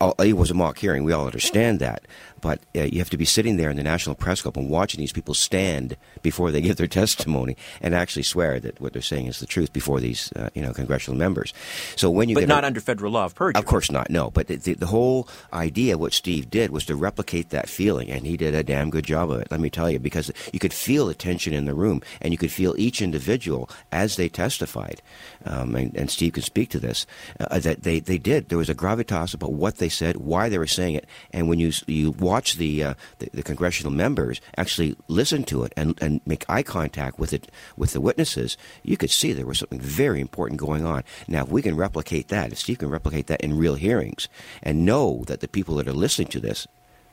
uh, 0.00 0.12
it 0.20 0.36
was 0.36 0.50
a 0.50 0.54
mock 0.54 0.78
hearing. 0.78 1.04
We 1.04 1.12
all 1.12 1.26
understand 1.26 1.80
that, 1.80 2.06
but 2.44 2.60
uh, 2.76 2.82
you 2.82 2.98
have 2.98 3.08
to 3.08 3.16
be 3.16 3.24
sitting 3.24 3.56
there 3.56 3.70
in 3.70 3.78
the 3.78 3.82
National 3.82 4.14
Press 4.14 4.42
Club 4.42 4.58
and 4.58 4.68
watching 4.68 5.00
these 5.00 5.14
people 5.14 5.32
stand 5.32 5.96
before 6.20 6.50
they 6.50 6.60
give 6.60 6.76
their 6.76 6.86
testimony 7.02 7.56
and 7.80 7.94
actually 7.94 8.22
swear 8.22 8.60
that 8.60 8.78
what 8.82 8.92
they're 8.92 9.00
saying 9.00 9.28
is 9.28 9.40
the 9.40 9.46
truth 9.46 9.72
before 9.72 9.98
these, 9.98 10.30
uh, 10.32 10.50
you 10.52 10.60
know, 10.60 10.74
congressional 10.74 11.18
members. 11.18 11.54
So 11.96 12.10
when 12.10 12.28
you 12.28 12.34
but 12.34 12.40
get 12.40 12.48
not 12.50 12.62
a- 12.62 12.66
under 12.66 12.80
federal 12.80 13.12
law 13.12 13.24
of 13.24 13.34
perjury. 13.34 13.58
Of 13.58 13.64
course 13.64 13.90
not, 13.90 14.10
no. 14.10 14.30
But 14.30 14.48
the, 14.48 14.56
the, 14.56 14.74
the 14.74 14.88
whole 14.88 15.26
idea, 15.54 15.96
what 15.96 16.12
Steve 16.12 16.50
did, 16.50 16.70
was 16.70 16.84
to 16.84 16.96
replicate 16.96 17.48
that 17.48 17.66
feeling, 17.66 18.10
and 18.10 18.26
he 18.26 18.36
did 18.36 18.54
a 18.54 18.62
damn 18.62 18.90
good 18.90 19.06
job 19.06 19.30
of 19.30 19.40
it, 19.40 19.50
let 19.50 19.60
me 19.60 19.70
tell 19.70 19.90
you, 19.90 19.98
because 19.98 20.30
you 20.52 20.58
could 20.58 20.74
feel 20.74 21.06
the 21.06 21.14
tension 21.14 21.54
in 21.54 21.64
the 21.64 21.72
room, 21.74 22.02
and 22.20 22.34
you 22.34 22.36
could 22.36 22.52
feel 22.52 22.74
each 22.76 23.00
individual 23.00 23.70
as 23.90 24.16
they 24.16 24.28
testified. 24.28 25.00
Um, 25.46 25.74
and, 25.76 25.96
and 25.96 26.10
Steve 26.10 26.34
can 26.34 26.42
speak 26.42 26.68
to 26.70 26.78
this, 26.78 27.06
uh, 27.40 27.58
that 27.60 27.84
they, 27.84 28.00
they 28.00 28.18
did. 28.18 28.50
There 28.50 28.58
was 28.58 28.68
a 28.68 28.74
gravitas 28.74 29.32
about 29.32 29.54
what 29.54 29.78
they 29.78 29.88
said, 29.88 30.18
why 30.18 30.50
they 30.50 30.58
were 30.58 30.66
saying 30.66 30.96
it, 30.96 31.06
and 31.32 31.48
when 31.48 31.58
you 31.58 31.72
you 31.86 32.10
watch 32.10 32.33
the, 32.54 32.82
uh, 32.82 32.94
the, 33.18 33.30
the 33.32 33.42
congressional 33.42 33.92
members 33.92 34.40
actually 34.56 34.96
listen 35.08 35.44
to 35.44 35.64
it 35.64 35.72
and, 35.76 36.00
and 36.02 36.20
make 36.26 36.44
eye 36.48 36.62
contact 36.62 37.18
with 37.18 37.32
it 37.32 37.50
with 37.76 37.92
the 37.92 38.00
witnesses, 38.00 38.56
you 38.82 38.96
could 38.96 39.10
see 39.10 39.32
there 39.32 39.46
was 39.46 39.58
something 39.58 39.80
very 39.80 40.20
important 40.20 40.60
going 40.60 40.84
on. 40.84 41.02
Now, 41.28 41.44
if 41.44 41.48
we 41.48 41.62
can 41.62 41.76
replicate 41.76 42.28
that, 42.28 42.52
if 42.52 42.58
Steve 42.58 42.78
can 42.78 42.90
replicate 42.90 43.26
that 43.28 43.40
in 43.40 43.56
real 43.56 43.76
hearings, 43.76 44.28
and 44.62 44.84
know 44.84 45.24
that 45.26 45.40
the 45.40 45.48
people 45.48 45.76
that 45.76 45.88
are 45.88 45.92
listening 45.92 46.28
to 46.28 46.40
this, 46.40 46.66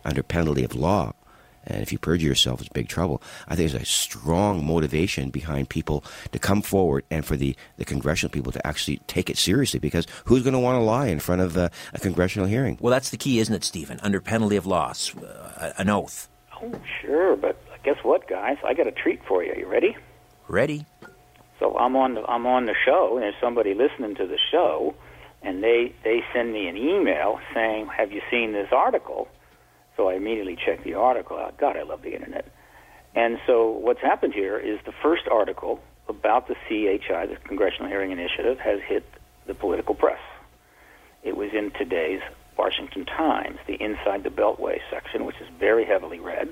under 0.04 0.24
penalty 0.24 0.64
of 0.64 0.76
law, 0.76 1.14
and 1.66 1.82
if 1.82 1.92
you 1.92 2.00
perjure 2.00 2.28
yourself, 2.28 2.60
it's 2.60 2.70
big 2.70 2.88
trouble. 2.88 3.22
I 3.48 3.56
think 3.56 3.72
there's 3.72 3.82
a 3.82 3.86
strong 3.86 4.66
motivation 4.66 5.30
behind 5.30 5.70
people 5.70 6.04
to 6.32 6.40
come 6.40 6.62
forward 6.62 7.06
and 7.12 7.26
for 7.26 7.36
the, 7.36 7.56
the 7.78 7.86
congressional 7.86 8.32
people 8.32 8.52
to 8.52 8.66
actually 8.66 8.98
take 9.08 9.30
it 9.30 9.38
seriously 9.38 9.80
because 9.80 10.08
who's 10.26 10.44
going 10.44 10.54
to 10.54 10.60
want 10.60 10.78
to 10.78 10.84
lie 10.84 11.08
in 11.08 11.20
front 11.20 11.42
of 11.42 11.58
uh, 11.58 11.70
a 11.94 12.00
congressional 12.00 12.48
hearing? 12.48 12.78
Well, 12.82 12.92
that's 12.92 13.10
the 13.10 13.18
key, 13.18 13.40
isn't 13.40 13.54
it, 13.54 13.64
Stephen? 13.64 14.00
Under 14.02 14.20
penalty 14.20 14.56
of 14.56 14.66
loss, 14.66 15.16
uh, 15.18 15.74
an 15.78 15.90
oath. 15.90 16.30
Oh, 16.62 16.72
sure, 17.02 17.36
but 17.36 17.62
guess 17.84 17.98
what, 18.04 18.28
guys? 18.28 18.58
I 18.66 18.74
got 18.74 18.88
a 18.88 18.92
treat 18.92 19.22
for 19.28 19.44
you. 19.44 19.52
Are 19.52 19.58
you 19.58 19.68
ready? 19.68 19.98
Ready? 20.48 20.86
So 21.60 21.78
I'm 21.78 21.96
on 21.96 22.16
the 22.16 22.24
I'm 22.24 22.48
on 22.48 22.66
the 22.66 22.76
show, 22.86 23.14
and 23.14 23.24
there's 23.24 23.36
somebody 23.40 23.76
listening 23.76 24.16
to 24.16 24.26
the 24.26 24.40
show, 24.52 24.96
and 25.44 25.64
they 25.64 25.94
they 26.04 26.22
send 26.34 26.52
me 26.54 26.68
an 26.68 26.76
email 26.76 27.40
saying, 27.54 27.88
"Have 27.96 28.12
you 28.12 28.22
seen 28.32 28.54
this 28.54 28.70
article?" 28.72 29.28
So 30.02 30.10
I 30.10 30.16
immediately 30.16 30.58
check 30.66 30.84
the 30.84 30.96
article 30.96 31.38
out. 31.38 31.60
God, 31.60 31.78
I 31.78 31.84
love 31.84 32.02
the 32.02 32.16
internet. 32.16 32.52
And 33.14 33.38
so 33.46 33.70
what's 33.70 34.02
happened 34.02 34.34
here 34.34 34.58
is 34.58 34.80
the 34.84 34.94
first 35.04 35.28
article 35.32 35.80
about 36.10 36.48
the 36.48 36.56
CHI, 36.68 37.28
the 37.28 37.38
Congressional 37.44 37.88
Hearing 37.88 38.10
Initiative, 38.10 38.58
has 38.58 38.80
hit 38.82 39.06
the 39.46 39.54
political 39.54 39.94
press. 39.94 40.20
It 41.22 41.38
was 41.38 41.54
in 41.54 41.70
today's 41.78 42.22
Washington 42.58 43.06
Times, 43.06 43.60
the 43.68 43.76
Inside 43.76 44.24
the 44.24 44.32
Beltway 44.32 44.80
section, 44.90 45.24
which 45.24 45.40
is 45.40 45.48
very 45.60 45.86
heavily 45.86 46.20
read. 46.20 46.50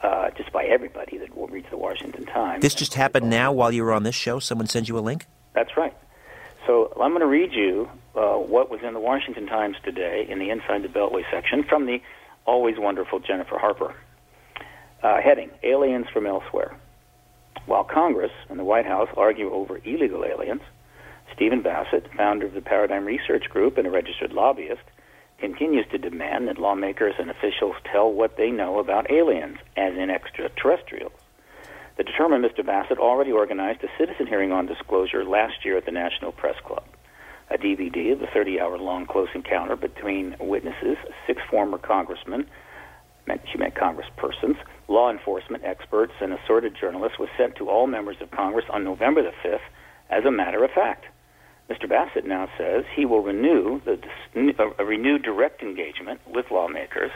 Uh, 0.00 0.30
just 0.30 0.52
by 0.52 0.64
everybody 0.64 1.18
that 1.18 1.28
reads 1.50 1.68
the 1.70 1.76
Washington 1.76 2.24
Times. 2.24 2.62
This 2.62 2.74
just 2.74 2.94
happened 2.94 3.28
now 3.28 3.50
while 3.52 3.72
you 3.72 3.82
were 3.82 3.92
on 3.92 4.04
this 4.04 4.14
show. 4.14 4.38
Someone 4.38 4.68
sent 4.68 4.88
you 4.88 4.96
a 4.96 5.00
link. 5.00 5.26
That's 5.54 5.76
right. 5.76 5.94
So 6.66 6.92
I'm 7.00 7.10
going 7.10 7.20
to 7.20 7.26
read 7.26 7.52
you 7.52 7.90
uh, 8.14 8.36
what 8.36 8.70
was 8.70 8.80
in 8.82 8.94
the 8.94 9.00
Washington 9.00 9.46
Times 9.46 9.76
today 9.84 10.24
in 10.26 10.38
the 10.38 10.50
Inside 10.50 10.84
the 10.84 10.88
Beltway 10.88 11.24
section 11.30 11.64
from 11.64 11.86
the 11.86 12.00
always 12.46 12.78
wonderful 12.78 13.20
Jennifer 13.20 13.58
Harper. 13.58 13.94
Uh, 15.02 15.20
heading 15.20 15.50
Aliens 15.62 16.06
from 16.12 16.26
Elsewhere. 16.26 16.76
While 17.66 17.84
Congress 17.84 18.32
and 18.48 18.58
the 18.58 18.64
White 18.64 18.86
House 18.86 19.08
argue 19.16 19.52
over 19.52 19.80
illegal 19.84 20.24
aliens, 20.24 20.62
Stephen 21.34 21.62
Bassett, 21.62 22.12
founder 22.16 22.46
of 22.46 22.54
the 22.54 22.60
Paradigm 22.60 23.04
Research 23.04 23.48
Group 23.48 23.78
and 23.78 23.86
a 23.86 23.90
registered 23.90 24.32
lobbyist, 24.32 24.82
continues 25.38 25.86
to 25.90 25.98
demand 25.98 26.48
that 26.48 26.58
lawmakers 26.58 27.14
and 27.18 27.30
officials 27.30 27.76
tell 27.90 28.12
what 28.12 28.36
they 28.36 28.50
know 28.50 28.78
about 28.78 29.10
aliens, 29.10 29.58
as 29.76 29.94
in 29.94 30.10
extraterrestrials. 30.10 31.12
The 31.96 32.04
determined 32.04 32.44
Mr. 32.44 32.64
Bassett 32.64 32.98
already 32.98 33.32
organized 33.32 33.82
a 33.84 33.88
citizen 33.98 34.26
hearing 34.26 34.52
on 34.52 34.66
disclosure 34.66 35.24
last 35.24 35.64
year 35.64 35.76
at 35.76 35.86
the 35.86 35.92
National 35.92 36.32
Press 36.32 36.56
Club. 36.64 36.84
A 37.50 37.58
DVD 37.58 38.12
of 38.12 38.20
the 38.20 38.28
30 38.32 38.60
hour 38.60 38.78
long 38.78 39.06
close 39.06 39.28
encounter 39.34 39.76
between 39.76 40.36
witnesses, 40.38 40.96
six 41.26 41.42
former 41.50 41.78
congressmen, 41.78 42.46
she 43.50 43.58
meant 43.58 43.74
congresspersons, 43.74 44.56
law 44.88 45.10
enforcement 45.10 45.64
experts, 45.64 46.12
and 46.20 46.32
assorted 46.32 46.76
journalists 46.80 47.18
was 47.18 47.28
sent 47.36 47.56
to 47.56 47.68
all 47.68 47.86
members 47.86 48.16
of 48.20 48.30
Congress 48.30 48.64
on 48.70 48.84
November 48.84 49.22
the 49.22 49.32
5th 49.48 49.60
as 50.10 50.24
a 50.24 50.30
matter 50.30 50.64
of 50.64 50.70
fact. 50.70 51.04
Mr. 51.68 51.88
Bassett 51.88 52.26
now 52.26 52.48
says 52.58 52.84
he 52.96 53.04
will 53.04 53.22
renew 53.22 53.80
the, 53.84 54.00
a 54.34 54.62
uh, 54.62 54.70
uh, 54.78 54.84
renewed 54.84 55.22
direct 55.22 55.62
engagement 55.62 56.20
with 56.26 56.50
lawmakers 56.50 57.12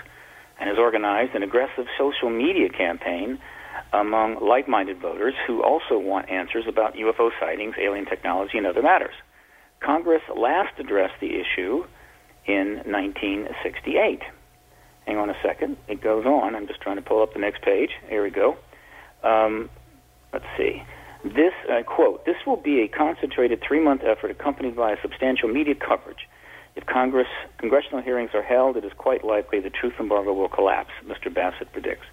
and 0.61 0.69
has 0.69 0.79
organized 0.79 1.35
an 1.35 1.43
aggressive 1.43 1.87
social 1.99 2.31
media 2.31 2.69
campaign 2.69 3.39
among 3.93 4.39
like 4.41 4.69
minded 4.69 5.01
voters 5.01 5.35
who 5.49 5.63
also 5.63 5.99
want 5.99 6.31
answers 6.31 6.67
about 6.69 6.95
UFO 6.95 7.31
sightings, 7.41 7.75
alien 7.81 8.07
technology, 8.07 8.59
and 8.59 8.67
other 8.67 8.83
matters. 8.83 9.15
Congress 9.85 10.23
last 10.35 10.79
addressed 10.79 11.21
the 11.21 11.35
issue 11.35 11.85
in 12.47 12.83
1968. 12.87 14.23
Hang 15.07 15.17
on 15.19 15.29
a 15.29 15.37
second. 15.43 15.77
It 15.89 16.01
goes 16.01 16.25
on. 16.25 16.55
I'm 16.55 16.67
just 16.67 16.81
trying 16.81 16.97
to 16.97 17.03
pull 17.03 17.23
up 17.23 17.35
the 17.35 17.39
next 17.39 17.63
page. 17.63 17.91
Here 18.09 18.23
we 18.23 18.31
go. 18.31 18.57
Um, 19.23 19.69
let's 20.33 20.47
see. 20.57 20.83
This, 21.25 21.53
uh, 21.71 21.83
quote, 21.83 22.25
this 22.25 22.37
will 22.47 22.57
be 22.57 22.81
a 22.81 22.89
concentrated 22.89 23.63
three 23.67 23.81
month 23.81 24.03
effort 24.05 24.31
accompanied 24.31 24.77
by 24.77 24.93
a 24.93 24.97
substantial 25.03 25.49
media 25.49 25.75
coverage. 25.75 26.29
If 26.77 26.87
Congress, 26.87 27.29
congressional 27.59 28.03
hearings 28.03 28.31
are 28.35 28.43
held, 28.43 28.77
it 28.77 28.85
is 28.85 28.93
quite 28.97 29.25
likely 29.25 29.61
the 29.61 29.71
truth 29.71 29.95
embargo 30.01 30.33
will 30.33 30.49
collapse, 30.49 30.91
Mr. 31.07 31.33
Bassett 31.33 31.73
predicts. 31.73 32.07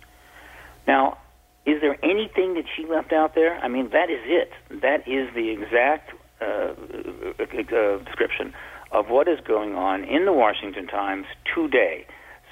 Now, 0.87 1.17
is 1.65 1.81
there 1.81 1.97
anything 2.03 2.55
that 2.55 2.65
she 2.75 2.85
left 2.85 3.11
out 3.11 3.33
there? 3.35 3.57
I 3.57 3.67
mean, 3.67 3.89
that 3.91 4.09
is 4.09 4.21
it. 4.25 4.51
That 4.81 5.07
is 5.07 5.33
the 5.33 5.49
exact 5.49 6.11
uh, 6.41 6.45
uh, 6.45 7.97
description 8.05 8.53
of 8.91 9.09
what 9.09 9.27
is 9.27 9.39
going 9.41 9.75
on 9.75 10.03
in 10.03 10.25
the 10.25 10.33
Washington 10.33 10.87
Times 10.87 11.25
today. 11.55 12.05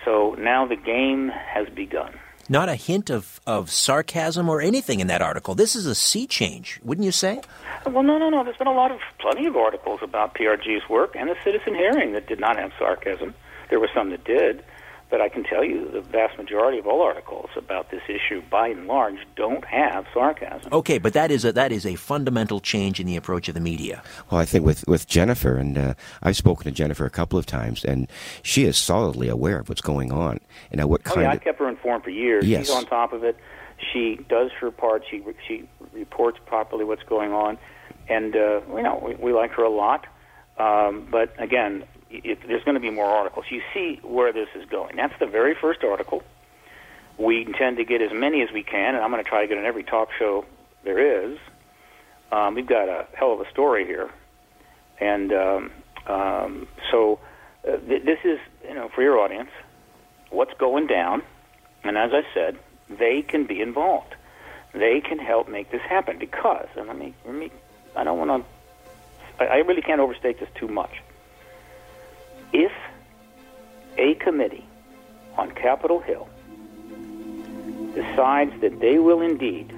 So 0.06 0.36
now 0.40 0.66
the 0.66 0.76
game 0.76 1.30
has 1.30 1.68
begun. 1.70 2.14
Not 2.48 2.68
a 2.68 2.76
hint 2.76 3.12
of, 3.12 3.40
of 3.46 3.70
sarcasm 3.70 4.50
or 4.50 4.60
anything 4.60 5.02
in 5.02 5.08
that 5.08 5.22
article. 5.22 5.54
This 5.54 5.76
is 5.76 5.86
a 5.86 5.94
sea 5.94 6.26
change, 6.26 6.80
wouldn't 6.84 7.06
you 7.06 7.12
say? 7.12 7.42
Well, 7.86 8.02
no, 8.02 8.18
no, 8.18 8.30
no. 8.30 8.44
There's 8.44 8.58
been 8.58 8.68
a 8.68 8.74
lot 8.74 8.92
of 8.92 9.00
plenty 9.20 9.46
of 9.46 9.56
articles 9.56 10.00
about 10.02 10.34
PRG's 10.34 10.90
work 10.90 11.16
and 11.16 11.30
the 11.30 11.36
citizen 11.44 11.76
hearing 11.76 12.14
that 12.14 12.28
did 12.28 12.40
not 12.40 12.58
have 12.58 12.72
sarcasm. 12.80 13.36
There 13.70 13.80
were 13.80 13.90
some 13.94 14.10
that 14.10 14.24
did. 14.24 14.64
But 15.10 15.22
I 15.22 15.30
can 15.30 15.44
tell 15.44 15.64
you 15.64 15.90
the 15.92 16.02
vast 16.02 16.38
majority 16.38 16.78
of 16.78 16.86
all 16.86 17.02
articles 17.02 17.50
about 17.56 17.90
this 17.90 18.04
issue, 18.08 18.44
by 18.50 18.68
and 18.68 18.86
large, 18.86 19.18
don't 19.36 19.66
have 19.66 20.06
sarcasm. 20.14 20.72
Okay, 20.72 21.00
but 21.00 21.14
that 21.14 21.32
is 21.32 21.44
a, 21.44 21.52
that 21.54 21.72
is 21.72 21.86
a 21.86 21.96
fundamental 21.96 22.60
change 22.60 23.00
in 23.00 23.08
the 23.08 23.16
approach 23.16 23.48
of 23.48 23.56
the 23.56 23.60
media. 23.60 24.04
Well, 24.30 24.40
I 24.40 24.46
think 24.46 24.64
with, 24.64 24.88
with 24.88 25.08
Jennifer, 25.08 25.58
and 25.58 25.78
uh, 25.78 25.94
I've 26.22 26.38
spoken 26.38 26.66
to 26.66 26.72
Jennifer 26.72 27.06
a 27.06 27.10
couple 27.10 27.40
of 27.40 27.48
times, 27.48 27.84
and 27.84 28.08
she 28.44 28.66
is 28.66 28.78
solidly 28.78 29.30
aware 29.30 29.60
of 29.60 29.68
what's 29.68 29.82
going 29.82 30.12
on. 30.12 30.40
And 30.72 30.88
what 30.88 31.04
kind 31.04 31.20
oh, 31.20 31.22
yeah, 31.22 31.34
of, 31.34 31.40
I 31.40 31.44
kept 31.44 31.60
her 31.60 31.68
informed 31.68 32.04
for 32.04 32.12
years. 32.12 32.46
Yes. 32.46 32.68
She's 32.68 32.76
on 32.76 32.86
top 32.86 33.12
of 33.12 33.24
it. 33.24 33.36
She 33.94 34.20
does 34.30 34.52
her 34.60 34.72
part. 34.72 35.04
She 35.10 35.24
she 35.48 35.68
reports 35.94 36.38
properly 36.46 36.84
what's 36.84 37.04
going 37.04 37.32
on, 37.32 37.58
and 38.10 38.36
uh, 38.36 38.62
you 38.76 38.84
know 38.84 39.02
we, 39.04 39.16
we 39.16 39.34
like 39.34 39.52
her 39.52 39.64
a 39.64 39.70
lot. 39.70 40.06
Um, 40.58 41.08
but 41.10 41.34
again, 41.38 41.86
it, 42.10 42.40
there's 42.48 42.64
going 42.64 42.76
to 42.76 42.82
be 42.82 42.90
more 42.90 43.06
articles. 43.06 43.46
You 43.50 43.62
see 43.74 44.00
where 44.04 44.34
this 44.34 44.50
is 44.56 44.66
going. 44.66 44.96
That's 44.96 45.18
the 45.20 45.28
very 45.28 45.56
first 45.56 45.84
article. 45.84 46.24
We 47.18 47.46
intend 47.46 47.78
to 47.78 47.84
get 47.84 48.02
as 48.02 48.12
many 48.14 48.42
as 48.42 48.52
we 48.52 48.64
can, 48.64 48.96
and 48.96 49.04
I'm 49.04 49.12
going 49.12 49.24
to 49.24 49.30
try 49.30 49.42
to 49.42 49.48
get 49.48 49.58
on 49.58 49.66
every 49.66 49.84
talk 49.84 50.10
show 50.18 50.46
there 50.84 51.26
is. 51.26 51.38
Um, 52.32 52.56
we've 52.56 52.68
got 52.68 52.88
a 52.88 53.08
hell 53.14 53.34
of 53.34 53.42
a 53.42 53.50
story 53.50 53.86
here, 53.86 54.10
and 55.00 55.34
um, 55.34 55.72
um, 56.08 56.68
so 56.92 57.20
uh, 57.68 57.78
th- 57.78 58.04
this 58.06 58.20
is, 58.24 58.40
you 58.68 58.76
know, 58.76 58.90
for 58.94 59.02
your 59.02 59.20
audience, 59.20 59.50
what's 60.30 60.54
going 60.60 60.88
down, 60.88 61.24
and 61.84 61.98
as 61.98 62.12
I 62.14 62.22
said, 62.34 62.58
they 62.88 63.22
can 63.22 63.46
be 63.46 63.62
involved. 63.62 64.16
They 64.74 65.02
can 65.02 65.18
help 65.18 65.50
make 65.50 65.72
this 65.72 65.82
happen 65.82 66.20
because, 66.20 66.68
and 66.76 66.88
let 66.88 66.98
me, 66.98 67.16
let 67.26 67.34
me, 67.34 67.52
I 67.96 68.04
don't 68.04 68.20
want 68.20 68.46
to, 68.46 69.44
I, 69.44 69.48
I 69.48 69.58
really 69.58 69.82
can't 69.82 70.00
overstate 70.00 70.40
this 70.40 70.50
too 70.56 70.68
much 70.68 71.02
if 72.54 72.72
a 73.98 74.16
committee 74.16 74.66
on 75.38 75.52
Capitol 75.52 76.00
Hill 76.00 76.28
decides 77.94 78.60
that 78.62 78.80
they 78.80 79.00
will 79.00 79.22
indeed 79.22 79.74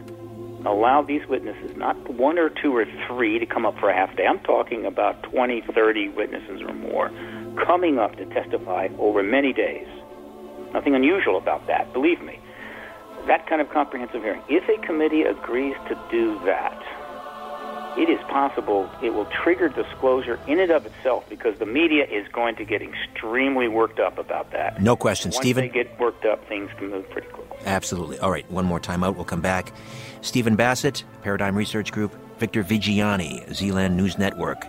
allow 0.65 1.01
these 1.01 1.25
witnesses, 1.27 1.75
not 1.75 1.97
one 2.09 2.37
or 2.37 2.49
two 2.49 2.75
or 2.75 2.85
three, 3.07 3.39
to 3.39 3.45
come 3.45 3.65
up 3.65 3.77
for 3.79 3.89
a 3.89 3.95
half 3.95 4.15
day. 4.15 4.25
I'm 4.27 4.39
talking 4.39 4.85
about 4.85 5.23
20, 5.23 5.61
30 5.73 6.09
witnesses 6.09 6.61
or 6.61 6.73
more 6.73 7.11
coming 7.65 7.99
up 7.99 8.15
to 8.15 8.25
testify 8.25 8.87
over 8.97 9.23
many 9.23 9.53
days. 9.53 9.87
Nothing 10.73 10.95
unusual 10.95 11.37
about 11.37 11.67
that, 11.67 11.91
believe 11.93 12.21
me. 12.21 12.39
That 13.27 13.47
kind 13.47 13.61
of 13.61 13.69
comprehensive 13.69 14.23
hearing. 14.23 14.41
If 14.47 14.67
a 14.69 14.85
committee 14.85 15.23
agrees 15.23 15.75
to 15.89 15.99
do 16.09 16.39
that, 16.45 16.81
it 17.97 18.09
is 18.09 18.19
possible 18.29 18.89
it 19.01 19.13
will 19.13 19.25
trigger 19.25 19.69
disclosure 19.69 20.39
in 20.47 20.59
and 20.59 20.71
of 20.71 20.85
itself 20.85 21.27
because 21.29 21.57
the 21.59 21.65
media 21.65 22.05
is 22.05 22.27
going 22.29 22.55
to 22.55 22.65
get 22.65 22.81
extremely 22.81 23.67
worked 23.67 23.99
up 23.99 24.17
about 24.17 24.51
that. 24.51 24.81
No 24.81 24.95
question, 24.95 25.29
Once 25.29 25.37
Stephen. 25.37 25.63
they 25.65 25.69
get 25.69 25.99
worked 25.99 26.25
up, 26.25 26.47
things 26.47 26.69
can 26.77 26.89
move 26.89 27.09
pretty 27.09 27.27
quickly. 27.27 27.57
Absolutely. 27.65 28.17
All 28.19 28.31
right, 28.31 28.49
one 28.51 28.65
more 28.65 28.79
time 28.79 29.03
out. 29.03 29.15
We'll 29.15 29.25
come 29.25 29.41
back. 29.41 29.73
Stephen 30.21 30.55
Bassett, 30.55 31.03
Paradigm 31.21 31.55
Research 31.55 31.91
Group, 31.91 32.15
Victor 32.39 32.63
Viggiani, 32.63 33.53
Zealand 33.53 33.97
News 33.97 34.17
Network. 34.17 34.65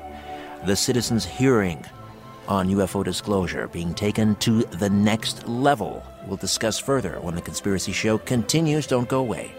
The 0.66 0.76
citizens' 0.76 1.24
hearing 1.24 1.84
on 2.48 2.68
UFO 2.68 3.04
disclosure 3.04 3.68
being 3.68 3.94
taken 3.94 4.34
to 4.36 4.62
the 4.64 4.90
next 4.90 5.46
level. 5.48 6.04
We'll 6.26 6.36
discuss 6.36 6.78
further 6.78 7.20
when 7.20 7.34
the 7.34 7.40
Conspiracy 7.40 7.92
Show 7.92 8.18
continues. 8.18 8.86
Don't 8.86 9.08
go 9.08 9.20
away. 9.20 9.54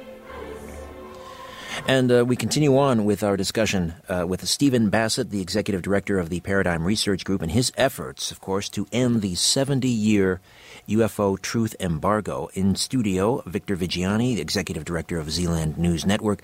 And 1.86 2.10
uh, 2.14 2.24
we 2.24 2.38
continue 2.38 2.78
on 2.78 3.04
with 3.04 3.24
our 3.24 3.36
discussion 3.36 3.96
uh, 4.08 4.26
with 4.26 4.48
Stephen 4.48 4.90
Bassett, 4.90 5.32
the 5.32 5.42
executive 5.42 5.82
director 5.82 6.18
of 6.18 6.30
the 6.30 6.40
Paradigm 6.40 6.86
Research 6.86 7.26
Group, 7.26 7.42
and 7.42 7.52
his 7.52 7.74
efforts, 7.76 8.32
of 8.32 8.40
course, 8.40 8.70
to 8.70 8.88
end 8.94 9.22
the 9.22 9.36
70 9.36 9.90
year 9.90 10.40
UFO 10.88 11.40
truth 11.42 11.76
embargo. 11.82 12.50
In 12.54 12.76
studio, 12.76 13.44
Victor 13.46 13.76
Viggiani, 13.76 14.38
executive 14.38 14.86
director 14.86 15.20
of 15.20 15.30
Zealand 15.30 15.78
News 15.78 16.06
Network. 16.06 16.42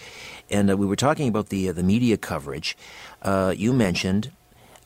And 0.49 0.69
uh, 0.69 0.75
we 0.75 0.85
were 0.85 0.97
talking 0.97 1.29
about 1.29 1.47
the, 1.47 1.69
uh, 1.69 1.71
the 1.71 1.83
media 1.83 2.17
coverage. 2.17 2.75
Uh, 3.21 3.53
you 3.55 3.71
mentioned 3.71 4.31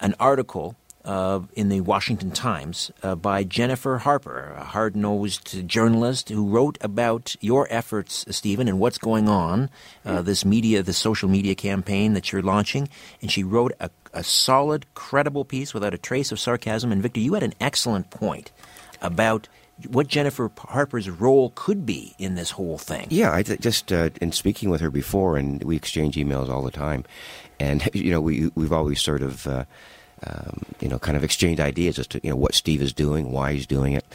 an 0.02 0.14
article 0.20 0.76
uh, 1.06 1.42
in 1.54 1.70
the 1.70 1.82
Washington 1.82 2.32
Times 2.32 2.92
uh, 3.02 3.16
by 3.16 3.44
Jennifer 3.44 3.98
Harper, 4.00 4.56
a 4.58 4.64
hard 4.64 4.96
nosed 4.96 5.68
journalist 5.68 6.30
who 6.30 6.48
wrote 6.48 6.78
about 6.82 7.36
your 7.42 7.68
efforts, 7.70 8.26
Stephen, 8.30 8.68
and 8.68 8.80
what's 8.80 8.98
going 8.98 9.28
on, 9.28 9.70
uh, 10.06 10.22
this 10.22 10.46
media, 10.46 10.82
the 10.82 10.94
social 10.94 11.30
media 11.30 11.56
campaign 11.56 12.14
that 12.14 12.32
you're 12.32 12.42
launching. 12.42 12.88
And 13.22 13.32
she 13.32 13.44
wrote 13.44 13.74
a, 13.80 13.90
a 14.14 14.24
solid, 14.24 14.86
credible 14.94 15.46
piece 15.46 15.74
without 15.74 15.94
a 15.94 15.98
trace 15.98 16.32
of 16.32 16.40
sarcasm. 16.40 16.92
And 16.92 17.02
Victor, 17.02 17.20
you 17.20 17.34
had 17.34 17.44
an 17.44 17.54
excellent 17.60 18.10
point 18.10 18.52
about 19.02 19.48
what 19.90 20.08
Jennifer 20.08 20.52
Harper's 20.58 21.10
role 21.10 21.52
could 21.56 21.86
be 21.86 22.16
in 22.18 22.36
this 22.36 22.52
whole 22.52 22.78
thing. 22.78 23.08
Yeah, 23.10 23.34
I 23.34 23.44
th- 23.44 23.60
just 23.60 23.92
uh, 23.92 24.12
in 24.22 24.32
speaking 24.32 24.70
with 24.70 24.82
her 24.82 24.92
before, 24.92 25.38
and 25.38 25.64
we 25.64 25.76
exchange 25.76 26.16
emails 26.16 26.50
all 26.50 26.62
the 26.62 26.72
time, 26.72 27.04
and 27.60 27.90
you 27.94 28.12
know 28.12 28.22
we 28.22 28.52
we've 28.56 28.74
always 28.74 29.02
sort 29.02 29.22
of. 29.22 29.48
Um, 30.26 30.62
you 30.80 30.88
know, 30.88 31.00
kind 31.00 31.18
of 31.18 31.24
exchange 31.24 31.60
ideas 31.60 31.98
as 32.00 32.08
to 32.08 32.20
you 32.24 32.30
know 32.30 32.36
what 32.36 32.54
Steve 32.54 32.82
is 32.82 32.94
doing, 32.94 33.32
why 33.32 33.54
he's 33.54 33.68
doing 33.68 33.94
it. 33.94 34.06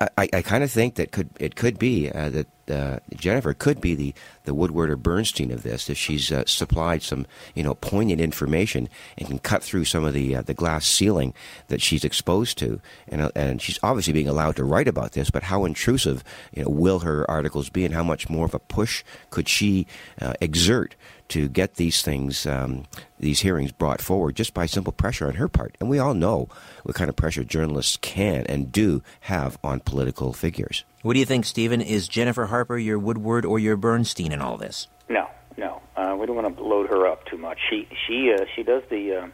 I, 0.00 0.28
I 0.32 0.42
kind 0.42 0.64
of 0.64 0.70
think 0.70 0.96
that 0.96 1.12
could 1.12 1.30
it 1.38 1.56
could 1.56 1.78
be 1.78 2.10
uh, 2.10 2.30
that 2.30 2.46
uh, 2.70 2.98
Jennifer 3.14 3.54
could 3.54 3.80
be 3.80 3.94
the, 3.94 4.14
the 4.44 4.54
Woodward 4.54 4.90
or 4.90 4.96
Bernstein 4.96 5.50
of 5.50 5.62
this 5.62 5.90
if 5.90 5.98
she's 5.98 6.30
uh, 6.30 6.44
supplied 6.46 7.02
some 7.02 7.26
you 7.54 7.62
know 7.62 7.74
poignant 7.74 8.20
information 8.20 8.88
and 9.18 9.28
can 9.28 9.38
cut 9.38 9.62
through 9.62 9.84
some 9.84 10.04
of 10.04 10.14
the 10.14 10.36
uh, 10.36 10.42
the 10.42 10.54
glass 10.54 10.86
ceiling 10.86 11.34
that 11.68 11.82
she's 11.82 12.04
exposed 12.04 12.58
to, 12.58 12.80
and 13.08 13.22
uh, 13.22 13.30
and 13.34 13.60
she's 13.60 13.78
obviously 13.82 14.12
being 14.12 14.28
allowed 14.28 14.56
to 14.56 14.64
write 14.64 14.88
about 14.88 15.12
this. 15.12 15.30
But 15.30 15.44
how 15.44 15.64
intrusive 15.64 16.24
you 16.52 16.64
know 16.64 16.70
will 16.70 17.00
her 17.00 17.30
articles 17.30 17.68
be, 17.68 17.84
and 17.84 17.94
how 17.94 18.04
much 18.04 18.28
more 18.30 18.46
of 18.46 18.54
a 18.54 18.58
push 18.58 19.04
could 19.30 19.48
she 19.48 19.86
uh, 20.20 20.34
exert? 20.40 20.94
To 21.32 21.48
get 21.48 21.74
these 21.74 22.02
things, 22.02 22.46
um, 22.46 22.84
these 23.18 23.40
hearings 23.40 23.72
brought 23.72 24.02
forward 24.02 24.36
just 24.36 24.52
by 24.52 24.66
simple 24.66 24.92
pressure 24.92 25.26
on 25.26 25.34
her 25.34 25.48
part. 25.48 25.76
And 25.80 25.88
we 25.88 25.98
all 25.98 26.12
know 26.12 26.48
what 26.82 26.94
kind 26.94 27.08
of 27.08 27.16
pressure 27.16 27.42
journalists 27.42 27.96
can 28.00 28.44
and 28.46 28.70
do 28.70 29.02
have 29.20 29.58
on 29.64 29.80
political 29.80 30.34
figures. 30.34 30.84
What 31.00 31.14
do 31.14 31.20
you 31.20 31.24
think, 31.24 31.46
Stephen? 31.46 31.80
Is 31.80 32.06
Jennifer 32.06 32.46
Harper 32.46 32.76
your 32.76 32.98
Woodward 32.98 33.46
or 33.46 33.58
your 33.58 33.76
Bernstein 33.76 34.30
in 34.30 34.42
all 34.42 34.58
this? 34.58 34.88
No, 35.08 35.28
no. 35.56 35.80
Uh, 35.96 36.16
we 36.18 36.26
don't 36.26 36.36
want 36.36 36.54
to 36.54 36.62
load 36.62 36.88
her 36.90 37.06
up 37.06 37.24
too 37.24 37.38
much. 37.38 37.58
She 37.70 37.88
she 38.06 38.32
uh, 38.32 38.44
she 38.54 38.62
does 38.62 38.82
the 38.90 39.16
uh, 39.16 39.26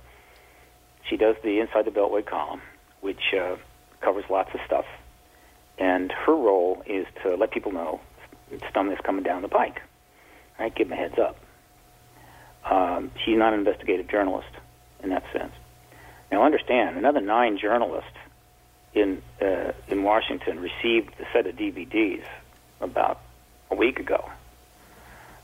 she 1.09 1.17
does 1.17 1.35
the 1.43 1.59
inside 1.59 1.85
the 1.85 1.91
Beltway 1.91 2.25
column, 2.25 2.63
which 3.01 3.35
uh, 3.37 3.57
covers 4.01 4.25
lots 4.31 4.51
of 4.55 4.61
stuff, 4.67 4.87
and 5.79 6.13
her 6.13 6.35
role 6.35 6.83
is 6.87 7.07
to 7.23 7.35
let 7.35 7.51
people 7.51 7.73
know 7.73 8.01
stuff 8.71 8.87
that's 8.89 9.01
coming 9.01 9.25
down 9.25 9.43
the 9.43 9.49
pike. 9.49 9.83
Right, 10.59 10.75
give 10.75 10.89
them 10.89 10.99
a 10.99 11.01
heads 11.01 11.19
up. 11.19 11.37
Um, 12.71 13.11
she's 13.25 13.37
not 13.37 13.53
an 13.53 13.61
investigative 13.61 14.09
journalist 14.09 14.51
in 15.03 15.11
that 15.11 15.25
sense. 15.33 15.53
Now, 16.31 16.45
understand, 16.45 16.97
another 16.97 17.21
nine 17.21 17.59
journalists 17.59 18.11
in 18.95 19.23
uh, 19.41 19.73
in 19.89 20.03
Washington 20.03 20.61
received 20.61 21.15
a 21.21 21.27
set 21.33 21.47
of 21.47 21.57
DVDs 21.57 22.25
about 22.81 23.21
a 23.71 23.75
week 23.75 23.99
ago, 23.99 24.31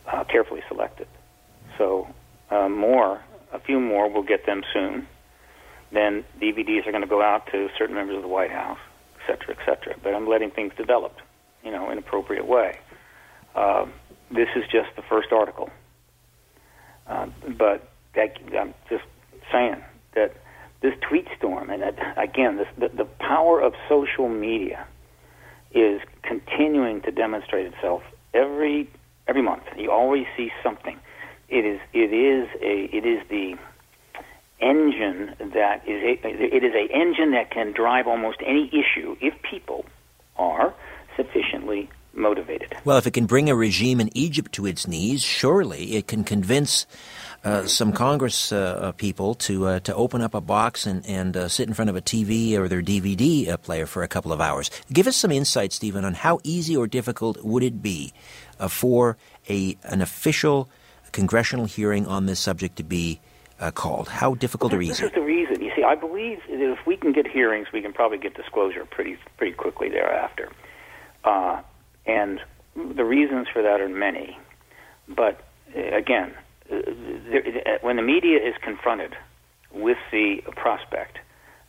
uh, 0.06 0.24
carefully 0.24 0.62
selected. 0.68 1.08
So, 1.78 2.08
uh, 2.50 2.68
more, 2.68 3.20
a 3.52 3.58
few 3.58 3.80
more, 3.80 4.08
will 4.08 4.22
get 4.22 4.46
them 4.46 4.62
soon. 4.72 5.06
Then 5.92 6.24
DVDs 6.40 6.86
are 6.86 6.90
going 6.90 7.02
to 7.02 7.08
go 7.08 7.22
out 7.22 7.46
to 7.52 7.68
certain 7.78 7.94
members 7.94 8.16
of 8.16 8.22
the 8.22 8.28
White 8.28 8.50
House, 8.50 8.78
et 9.16 9.26
cetera, 9.26 9.56
et 9.58 9.64
cetera. 9.64 9.94
But 10.02 10.14
I'm 10.14 10.28
letting 10.28 10.50
things 10.50 10.72
develop, 10.76 11.16
you 11.62 11.70
know, 11.70 11.90
in 11.90 11.98
appropriate 11.98 12.46
way. 12.46 12.78
Uh, 13.54 13.86
this 14.30 14.48
is 14.56 14.64
just 14.70 14.94
the 14.96 15.02
first 15.02 15.32
article. 15.32 15.70
Uh, 17.06 17.26
but 17.58 17.88
that, 18.14 18.36
I'm 18.58 18.74
just 18.88 19.04
saying 19.52 19.82
that 20.14 20.34
this 20.80 20.94
tweet 21.08 21.26
storm, 21.36 21.70
and 21.70 21.82
that, 21.82 21.96
again, 22.16 22.56
this, 22.56 22.68
the, 22.78 22.88
the 22.94 23.04
power 23.04 23.60
of 23.60 23.74
social 23.88 24.28
media 24.28 24.86
is 25.74 26.00
continuing 26.22 27.02
to 27.02 27.10
demonstrate 27.10 27.66
itself 27.66 28.02
every 28.32 28.88
every 29.26 29.42
month. 29.42 29.62
You 29.76 29.90
always 29.90 30.26
see 30.36 30.50
something. 30.62 30.98
It 31.48 31.64
is 31.64 31.80
it 31.92 32.12
is 32.12 32.48
a 32.62 32.96
it 32.96 33.04
is 33.04 33.26
the 33.28 33.56
engine 34.60 35.34
that 35.52 35.82
is 35.86 36.02
a, 36.02 36.56
it 36.56 36.64
is 36.64 36.74
a 36.74 36.94
engine 36.94 37.32
that 37.32 37.50
can 37.50 37.72
drive 37.72 38.06
almost 38.06 38.38
any 38.46 38.68
issue 38.68 39.16
if 39.20 39.34
people 39.42 39.84
are 40.36 40.74
sufficiently 41.16 41.88
motivated. 42.16 42.74
Well, 42.84 42.96
if 42.98 43.06
it 43.06 43.12
can 43.12 43.26
bring 43.26 43.48
a 43.48 43.54
regime 43.54 44.00
in 44.00 44.10
Egypt 44.16 44.52
to 44.52 44.66
its 44.66 44.86
knees, 44.86 45.22
surely 45.22 45.96
it 45.96 46.06
can 46.06 46.24
convince 46.24 46.86
uh, 47.44 47.66
some 47.66 47.92
Congress 47.92 48.52
uh, 48.52 48.56
uh 48.80 48.92
people 48.92 49.34
to 49.34 49.66
uh, 49.66 49.80
to 49.80 49.94
open 49.94 50.22
up 50.22 50.34
a 50.34 50.40
box 50.40 50.86
and 50.86 51.04
and 51.06 51.36
uh, 51.36 51.48
sit 51.48 51.68
in 51.68 51.74
front 51.74 51.90
of 51.90 51.96
a 51.96 52.00
TV 52.00 52.56
or 52.56 52.68
their 52.68 52.82
DVD 52.82 53.48
uh, 53.48 53.56
player 53.58 53.86
for 53.86 54.02
a 54.02 54.08
couple 54.08 54.32
of 54.32 54.40
hours. 54.40 54.70
Give 54.92 55.06
us 55.06 55.16
some 55.16 55.30
insight, 55.30 55.72
Stephen, 55.72 56.04
on 56.04 56.14
how 56.14 56.40
easy 56.42 56.76
or 56.76 56.86
difficult 56.86 57.42
would 57.44 57.62
it 57.62 57.82
be 57.82 58.12
for 58.68 59.18
a 59.48 59.76
an 59.84 60.00
official 60.00 60.70
congressional 61.12 61.66
hearing 61.66 62.06
on 62.06 62.26
this 62.26 62.40
subject 62.40 62.76
to 62.76 62.82
be 62.82 63.20
called? 63.74 64.08
How 64.08 64.34
difficult 64.34 64.72
well, 64.72 64.78
or 64.78 64.82
easy? 64.82 65.02
This 65.02 65.10
is 65.10 65.14
the 65.14 65.20
reason. 65.20 65.62
You 65.62 65.72
see, 65.76 65.82
I 65.82 65.94
believe 65.94 66.40
that 66.48 66.72
if 66.72 66.86
we 66.86 66.96
can 66.96 67.12
get 67.12 67.26
hearings, 67.26 67.68
we 67.72 67.82
can 67.82 67.92
probably 67.92 68.18
get 68.18 68.34
disclosure 68.34 68.86
pretty 68.86 69.18
pretty 69.36 69.52
quickly 69.52 69.90
thereafter. 69.90 70.50
And 72.06 72.40
the 72.74 73.04
reasons 73.04 73.46
for 73.52 73.62
that 73.62 73.80
are 73.80 73.88
many, 73.88 74.38
but 75.08 75.40
uh, 75.76 75.96
again, 75.96 76.34
uh, 76.70 76.76
uh, 76.76 77.78
when 77.82 77.96
the 77.96 78.02
media 78.02 78.38
is 78.38 78.54
confronted 78.62 79.14
with 79.72 79.98
the 80.12 80.38
prospect 80.56 81.18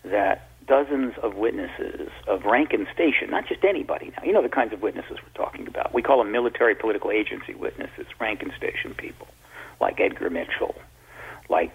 that 0.04 0.50
dozens 0.68 1.14
of 1.22 1.36
witnesses 1.36 2.10
of 2.28 2.44
rank 2.44 2.74
and 2.74 2.88
station, 2.94 3.30
not 3.30 3.48
just 3.48 3.64
anybody 3.64 4.12
now, 4.18 4.24
you 4.24 4.34
know 4.34 4.42
the 4.42 4.50
kinds 4.50 4.74
of 4.74 4.82
witnesses 4.82 5.18
we're 5.24 5.46
talking 5.46 5.68
about. 5.68 5.94
We 5.94 6.02
call 6.02 6.18
them 6.20 6.32
military 6.32 6.76
political 6.76 7.12
agency 7.12 7.54
witnesses, 7.54 8.08
rank 8.20 8.42
and 8.42 8.52
station 8.58 8.94
people, 8.96 9.28
like 9.80 10.00
Edgar 10.00 10.30
Mitchell, 10.30 10.76
like 11.50 11.72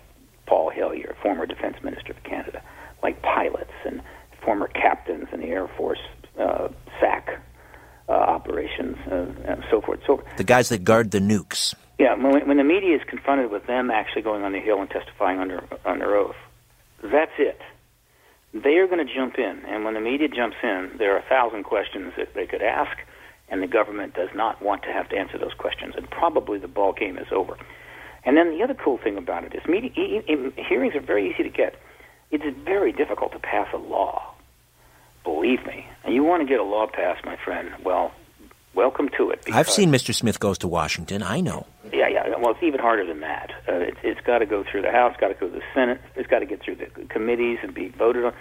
Paul 0.47 0.71
Hellyer, 0.71 1.15
former 1.23 1.47
defense 1.47 1.77
minister 1.83 2.13
of 2.13 2.23
Canada, 2.25 2.63
like 3.03 3.23
pilots 3.23 3.73
and 3.85 4.03
former 4.45 4.67
captains 4.69 5.29
in 5.33 5.41
the 5.41 5.47
Air 5.47 5.69
Force 5.77 6.01
uh, 6.39 6.69
SAC 6.99 7.41
uh, 8.11 8.13
operations, 8.13 8.97
uh, 9.07 9.27
and 9.45 9.65
so 9.71 9.81
forth. 9.81 10.01
So 10.05 10.23
the 10.37 10.45
guys 10.45 10.69
that 10.71 10.83
guard 10.83 11.13
the 11.13 11.21
nukes. 11.21 11.75
Yeah, 11.99 12.15
when, 12.15 12.49
when 12.49 12.57
the 12.57 12.65
media 12.65 12.97
is 12.97 13.03
confronted 13.07 13.51
with 13.53 13.67
them 13.67 13.91
actually 13.91 14.23
going 14.23 14.43
on 14.43 14.53
the 14.53 14.59
Hill 14.59 14.81
and 14.81 14.91
testifying 14.91 15.39
under 15.39 15.63
under 15.85 16.17
oath, 16.17 16.35
that's 17.03 17.33
it. 17.39 17.61
They 18.53 18.79
are 18.79 18.89
going 18.89 19.07
to 19.07 19.15
jump 19.15 19.39
in, 19.39 19.63
and 19.69 19.85
when 19.85 19.95
the 19.95 20.01
media 20.01 20.27
jumps 20.27 20.57
in, 20.63 20.91
there 20.99 21.15
are 21.15 21.19
a 21.19 21.29
thousand 21.29 21.63
questions 21.63 22.13
that 22.17 22.35
they 22.35 22.47
could 22.47 22.63
ask, 22.63 22.99
and 23.49 23.63
the 23.63 23.69
government 23.69 24.15
does 24.15 24.31
not 24.35 24.61
want 24.61 24.83
to 24.83 24.93
have 24.93 25.09
to 25.11 25.17
answer 25.17 25.39
those 25.39 25.55
questions, 25.55 25.95
and 25.97 26.11
probably 26.11 26.59
the 26.59 26.67
ball 26.67 26.93
game 26.93 27.17
is 27.17 27.29
over. 27.31 27.57
And 28.25 28.37
then 28.37 28.51
the 28.51 28.65
other 28.65 28.75
cool 28.75 28.99
thing 28.99 29.17
about 29.17 29.45
it 29.45 29.55
is 29.55 29.63
media, 29.69 29.91
hearings 30.57 30.97
are 30.97 31.01
very 31.01 31.31
easy 31.31 31.45
to 31.45 31.49
get. 31.49 31.77
It's 32.33 32.45
very 32.65 32.93
difficult 32.93 33.33
to 33.33 33.39
pass 33.39 33.69
a 33.73 33.79
law. 33.79 34.35
Believe 35.25 35.65
me. 35.67 35.87
And 36.05 36.15
you 36.15 36.25
want 36.25 36.43
to 36.43 36.47
get 36.47 36.61
a 36.61 36.65
law 36.65 36.87
passed, 36.87 37.25
my 37.25 37.37
friend, 37.37 37.71
well, 37.85 38.13
welcome 38.75 39.09
to 39.19 39.31
it. 39.31 39.43
I've 39.53 39.69
seen 39.69 39.91
Mr. 39.91 40.15
Smith 40.15 40.41
goes 40.41 40.59
to 40.59 40.69
Washington. 40.69 41.23
I 41.23 41.41
know. 41.41 41.67
Yeah, 41.93 42.09
yeah. 42.09 42.29
Well, 42.39 42.53
it's 42.53 42.63
even 42.63 42.81
harder 42.81 43.07
than 43.07 43.21
that. 43.21 43.51
Uh, 43.69 43.75
it, 43.75 43.97
it's 44.03 44.21
got 44.21 44.39
to 44.39 44.47
go 44.47 44.65
through 44.71 44.83
the 44.83 44.91
House, 44.91 45.15
got 45.21 45.29
to 45.29 45.35
go 45.35 45.49
to 45.49 45.53
the 45.53 45.63
Senate, 45.75 46.01
it's 46.17 46.29
got 46.29 46.39
to 46.39 46.47
get 46.47 46.63
through 46.63 46.77
the 46.77 46.87
committees 47.09 47.59
and 47.63 47.75
be 47.75 47.89
voted 47.89 48.25
on. 48.25 48.33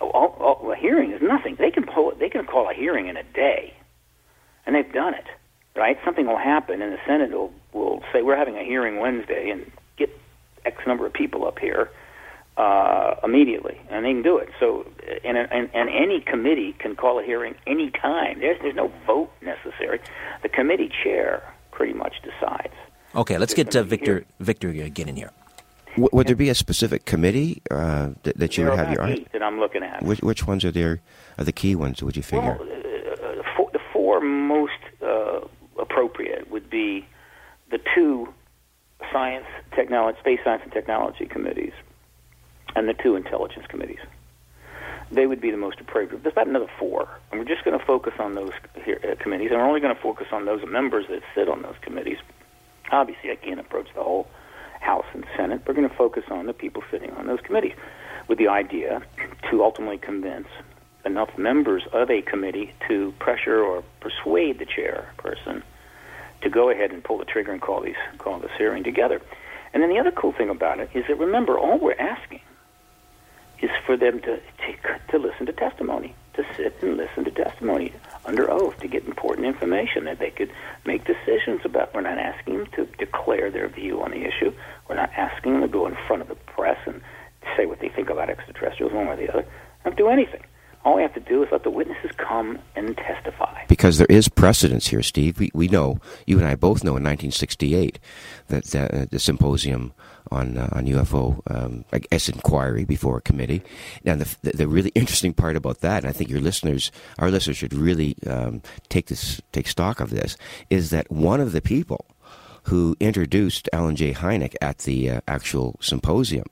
All, 0.00 0.36
all, 0.38 0.72
a 0.72 0.76
hearing 0.76 1.12
is 1.12 1.22
nothing. 1.22 1.56
They 1.58 1.70
can 1.70 1.86
pull, 1.86 2.12
they 2.18 2.28
can 2.28 2.44
call 2.44 2.68
a 2.68 2.74
hearing 2.74 3.06
in 3.08 3.16
a 3.16 3.22
day, 3.22 3.74
and 4.66 4.74
they've 4.74 4.92
done 4.92 5.14
it. 5.14 5.24
Right? 5.74 5.98
Something 6.04 6.26
will 6.26 6.38
happen, 6.38 6.82
and 6.82 6.92
the 6.92 6.98
Senate 7.06 7.30
will 7.30 7.52
will 7.72 8.02
say 8.12 8.22
we're 8.22 8.36
having 8.36 8.56
a 8.56 8.64
hearing 8.64 8.98
Wednesday, 8.98 9.50
and 9.50 9.70
get 9.96 10.10
X 10.64 10.76
number 10.86 11.06
of 11.06 11.12
people 11.12 11.46
up 11.46 11.58
here 11.58 11.90
uh, 12.56 13.16
immediately, 13.22 13.78
and 13.90 14.04
they 14.04 14.12
can 14.12 14.22
do 14.22 14.38
it. 14.38 14.48
So, 14.58 14.86
and, 15.24 15.36
and 15.36 15.68
and 15.74 15.88
any 15.90 16.20
committee 16.20 16.74
can 16.78 16.96
call 16.96 17.18
a 17.18 17.22
hearing 17.22 17.54
any 17.66 17.90
time. 17.90 18.40
There's 18.40 18.58
there's 18.62 18.74
no 18.74 18.90
vote 19.06 19.30
necessary. 19.42 20.00
The 20.42 20.48
committee 20.48 20.90
chair 21.02 21.42
pretty 21.70 21.92
much 21.92 22.14
decides. 22.22 22.74
Okay, 23.14 23.38
let's 23.38 23.54
get 23.54 23.74
uh, 23.76 23.82
Victor 23.82 24.24
Victor 24.40 24.72
get 24.72 25.08
in 25.08 25.16
here. 25.16 25.30
W- 25.92 26.08
would 26.12 26.26
there 26.26 26.36
be 26.36 26.48
a 26.48 26.54
specific 26.54 27.04
committee 27.04 27.62
uh, 27.70 28.10
that, 28.22 28.36
that 28.36 28.56
you 28.56 28.64
there 28.64 28.72
would 28.72 28.78
have 28.78 28.92
your 28.92 29.02
eye? 29.02 29.24
That 29.32 29.42
I'm 29.42 29.58
looking 29.58 29.82
at. 29.82 30.02
Which, 30.02 30.20
which 30.20 30.46
ones 30.46 30.64
are 30.64 30.70
there? 30.70 31.00
Are 31.38 31.44
the 31.44 31.52
key 31.52 31.74
ones? 31.74 32.02
Would 32.02 32.16
you 32.16 32.22
figure? 32.22 32.58
Well, 32.58 33.40
uh, 33.40 33.42
four, 33.56 33.70
the 33.72 33.80
four 33.92 34.20
most 34.20 34.72
uh, 35.02 35.40
appropriate 35.78 36.50
would 36.50 36.68
be 36.68 37.06
the 37.70 37.78
two 37.94 38.28
science, 39.10 39.46
technology, 39.74 40.18
space 40.20 40.40
science 40.44 40.62
and 40.64 40.72
technology 40.72 41.26
committees 41.26 41.72
and 42.76 42.86
the 42.86 42.94
two 42.94 43.16
intelligence 43.16 43.66
committees. 43.68 43.98
They 45.10 45.26
would 45.26 45.40
be 45.40 45.50
the 45.50 45.56
most 45.56 45.80
appropriate. 45.80 46.22
There's 46.22 46.34
about 46.34 46.46
another 46.46 46.70
four, 46.78 47.08
and 47.30 47.40
we're 47.40 47.46
just 47.46 47.64
going 47.64 47.78
to 47.78 47.84
focus 47.84 48.14
on 48.18 48.34
those 48.34 48.52
here, 48.84 49.00
uh, 49.02 49.20
committees, 49.20 49.50
and 49.50 49.58
we're 49.58 49.66
only 49.66 49.80
going 49.80 49.94
to 49.94 50.00
focus 50.00 50.26
on 50.30 50.44
those 50.44 50.64
members 50.66 51.06
that 51.08 51.22
sit 51.34 51.48
on 51.48 51.62
those 51.62 51.76
committees. 51.80 52.18
Obviously, 52.92 53.30
I 53.30 53.36
can't 53.36 53.58
approach 53.58 53.88
the 53.94 54.02
whole 54.02 54.28
House 54.80 55.06
and 55.14 55.24
Senate. 55.36 55.62
We're 55.66 55.74
going 55.74 55.88
to 55.88 55.94
focus 55.94 56.24
on 56.30 56.46
the 56.46 56.52
people 56.52 56.82
sitting 56.90 57.10
on 57.12 57.26
those 57.26 57.40
committees, 57.40 57.72
with 58.28 58.38
the 58.38 58.48
idea 58.48 59.02
to 59.50 59.64
ultimately 59.64 59.98
convince 59.98 60.48
enough 61.04 61.38
members 61.38 61.84
of 61.92 62.10
a 62.10 62.20
committee 62.20 62.74
to 62.88 63.14
pressure 63.20 63.62
or 63.62 63.84
persuade 64.00 64.58
the 64.58 64.66
chairperson 64.66 65.62
to 66.42 66.50
go 66.50 66.68
ahead 66.68 66.90
and 66.90 67.02
pull 67.02 67.16
the 67.16 67.24
trigger 67.24 67.52
and 67.52 67.62
call 67.62 67.80
these 67.80 67.94
call 68.18 68.38
this 68.40 68.50
hearing 68.58 68.82
together. 68.82 69.22
And 69.72 69.82
then 69.82 69.90
the 69.90 70.00
other 70.00 70.10
cool 70.10 70.32
thing 70.32 70.50
about 70.50 70.80
it 70.80 70.90
is 70.94 71.04
that 71.06 71.16
remember, 71.16 71.56
all 71.56 71.78
we're 71.78 71.94
asking 71.94 72.40
is 73.60 73.70
for 73.84 73.96
them 73.96 74.20
to, 74.20 74.36
to, 74.36 75.00
to 75.10 75.18
listen 75.18 75.46
to 75.46 75.52
testimony, 75.52 76.14
to 76.34 76.44
sit 76.56 76.76
and 76.82 76.96
listen 76.96 77.24
to 77.24 77.30
testimony 77.30 77.92
under 78.24 78.50
oath 78.50 78.78
to 78.80 78.88
get 78.88 79.04
important 79.06 79.46
information 79.46 80.04
that 80.04 80.18
they 80.18 80.30
could 80.30 80.52
make 80.84 81.04
decisions 81.04 81.60
about. 81.64 81.94
We're 81.94 82.02
not 82.02 82.18
asking 82.18 82.58
them 82.58 82.66
to 82.76 82.86
declare 82.98 83.50
their 83.50 83.68
view 83.68 84.02
on 84.02 84.10
the 84.10 84.24
issue. 84.24 84.52
We're 84.88 84.96
not 84.96 85.10
asking 85.16 85.52
them 85.52 85.62
to 85.62 85.68
go 85.68 85.86
in 85.86 85.96
front 86.06 86.22
of 86.22 86.28
the 86.28 86.34
press 86.34 86.78
and 86.86 87.00
say 87.56 87.66
what 87.66 87.80
they 87.80 87.88
think 87.88 88.10
about 88.10 88.28
extraterrestrials, 88.28 88.92
one 88.92 89.06
way 89.06 89.14
or 89.14 89.16
the 89.16 89.32
other. 89.32 89.46
Don't 89.84 89.96
do 89.96 90.08
anything. 90.08 90.42
All 90.86 90.94
we 90.94 91.02
have 91.02 91.14
to 91.14 91.20
do 91.20 91.42
is 91.42 91.48
let 91.50 91.64
the 91.64 91.70
witnesses 91.70 92.12
come 92.16 92.60
and 92.76 92.96
testify. 92.96 93.64
Because 93.66 93.98
there 93.98 94.06
is 94.08 94.28
precedence 94.28 94.86
here, 94.86 95.02
Steve. 95.02 95.40
We, 95.40 95.50
we 95.52 95.66
know, 95.66 95.98
you 96.28 96.38
and 96.38 96.46
I 96.46 96.54
both 96.54 96.84
know 96.84 96.90
in 96.96 97.02
1968 97.02 97.98
that, 98.46 98.64
that 98.66 98.94
uh, 98.94 99.06
the 99.10 99.18
symposium 99.18 99.92
on 100.30 100.56
uh, 100.56 100.68
on 100.70 100.86
UFO, 100.86 101.40
um, 101.50 101.84
guess, 102.10 102.28
inquiry 102.28 102.84
before 102.84 103.18
a 103.18 103.20
committee. 103.20 103.62
Now, 104.04 104.14
the, 104.14 104.36
the, 104.42 104.50
the 104.58 104.68
really 104.68 104.90
interesting 104.94 105.34
part 105.34 105.56
about 105.56 105.80
that, 105.80 106.04
and 106.04 106.08
I 106.08 106.12
think 106.12 106.30
your 106.30 106.40
listeners, 106.40 106.92
our 107.18 107.32
listeners, 107.32 107.56
should 107.56 107.74
really 107.74 108.14
um, 108.24 108.62
take 108.88 109.08
this 109.08 109.42
take 109.50 109.66
stock 109.66 109.98
of 109.98 110.10
this, 110.10 110.36
is 110.70 110.90
that 110.90 111.10
one 111.10 111.40
of 111.40 111.50
the 111.50 111.60
people 111.60 112.06
who 112.64 112.96
introduced 113.00 113.68
Allen 113.72 113.96
J. 113.96 114.12
Hynek 114.12 114.54
at 114.60 114.78
the 114.78 115.10
uh, 115.10 115.20
actual 115.26 115.74
symposium 115.80 116.46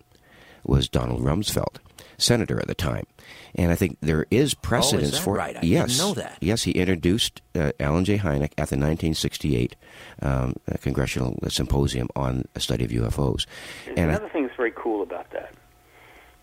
was 0.65 0.89
Donald 0.89 1.23
Rumsfeld, 1.23 1.77
senator 2.19 2.61
at 2.61 2.67
the 2.67 2.75
time. 2.75 3.07
And 3.55 3.71
I 3.71 3.77
think 3.77 3.99
there 4.01 4.27
is 4.31 4.55
precedence 4.55 5.12
oh, 5.12 5.17
is 5.17 5.19
for 5.19 5.35
right? 5.35 5.57
I 5.57 5.61
yes, 5.62 5.99
know 5.99 6.15
that. 6.15 6.39
Yes, 6.41 6.65
he 6.65 6.73
introduced 6.73 7.41
uh, 7.55 7.73
Allen 7.79 8.05
J. 8.05 8.19
Hynek 8.19 8.53
at 8.59 8.71
the 8.71 8.77
1968 8.77 9.77
um, 10.23 10.55
uh, 10.71 10.77
congressional 10.81 11.39
symposium 11.49 12.09
on 12.17 12.47
a 12.55 12.61
study 12.61 12.85
of 12.85 12.91
UFOs. 12.91 13.47
There's 13.85 13.99
and 13.99 14.11
another 14.11 14.27
I, 14.27 14.29
thing 14.31 14.43
that's 14.45 14.57
very 14.57 14.73
cool 14.75 15.03
about 15.03 15.31
that, 15.31 15.55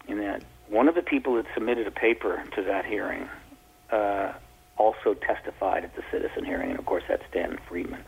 in 0.08 0.20
that 0.20 0.44
one 0.70 0.88
of 0.88 0.96
the 0.96 1.02
people 1.02 1.36
that 1.36 1.46
submitted 1.54 1.86
a 1.86 1.92
paper 1.92 2.42
to 2.56 2.64
that 2.64 2.86
hearing 2.86 3.28
uh, 3.92 4.32
also 4.78 5.14
testified 5.14 5.84
at 5.84 5.96
the 5.96 6.04
citizen 6.12 6.46
hearing, 6.46 6.70
and 6.70 6.80
of 6.80 6.86
course 6.86 7.04
that's 7.08 7.24
Stan 7.30 7.60
Friedman. 7.68 8.04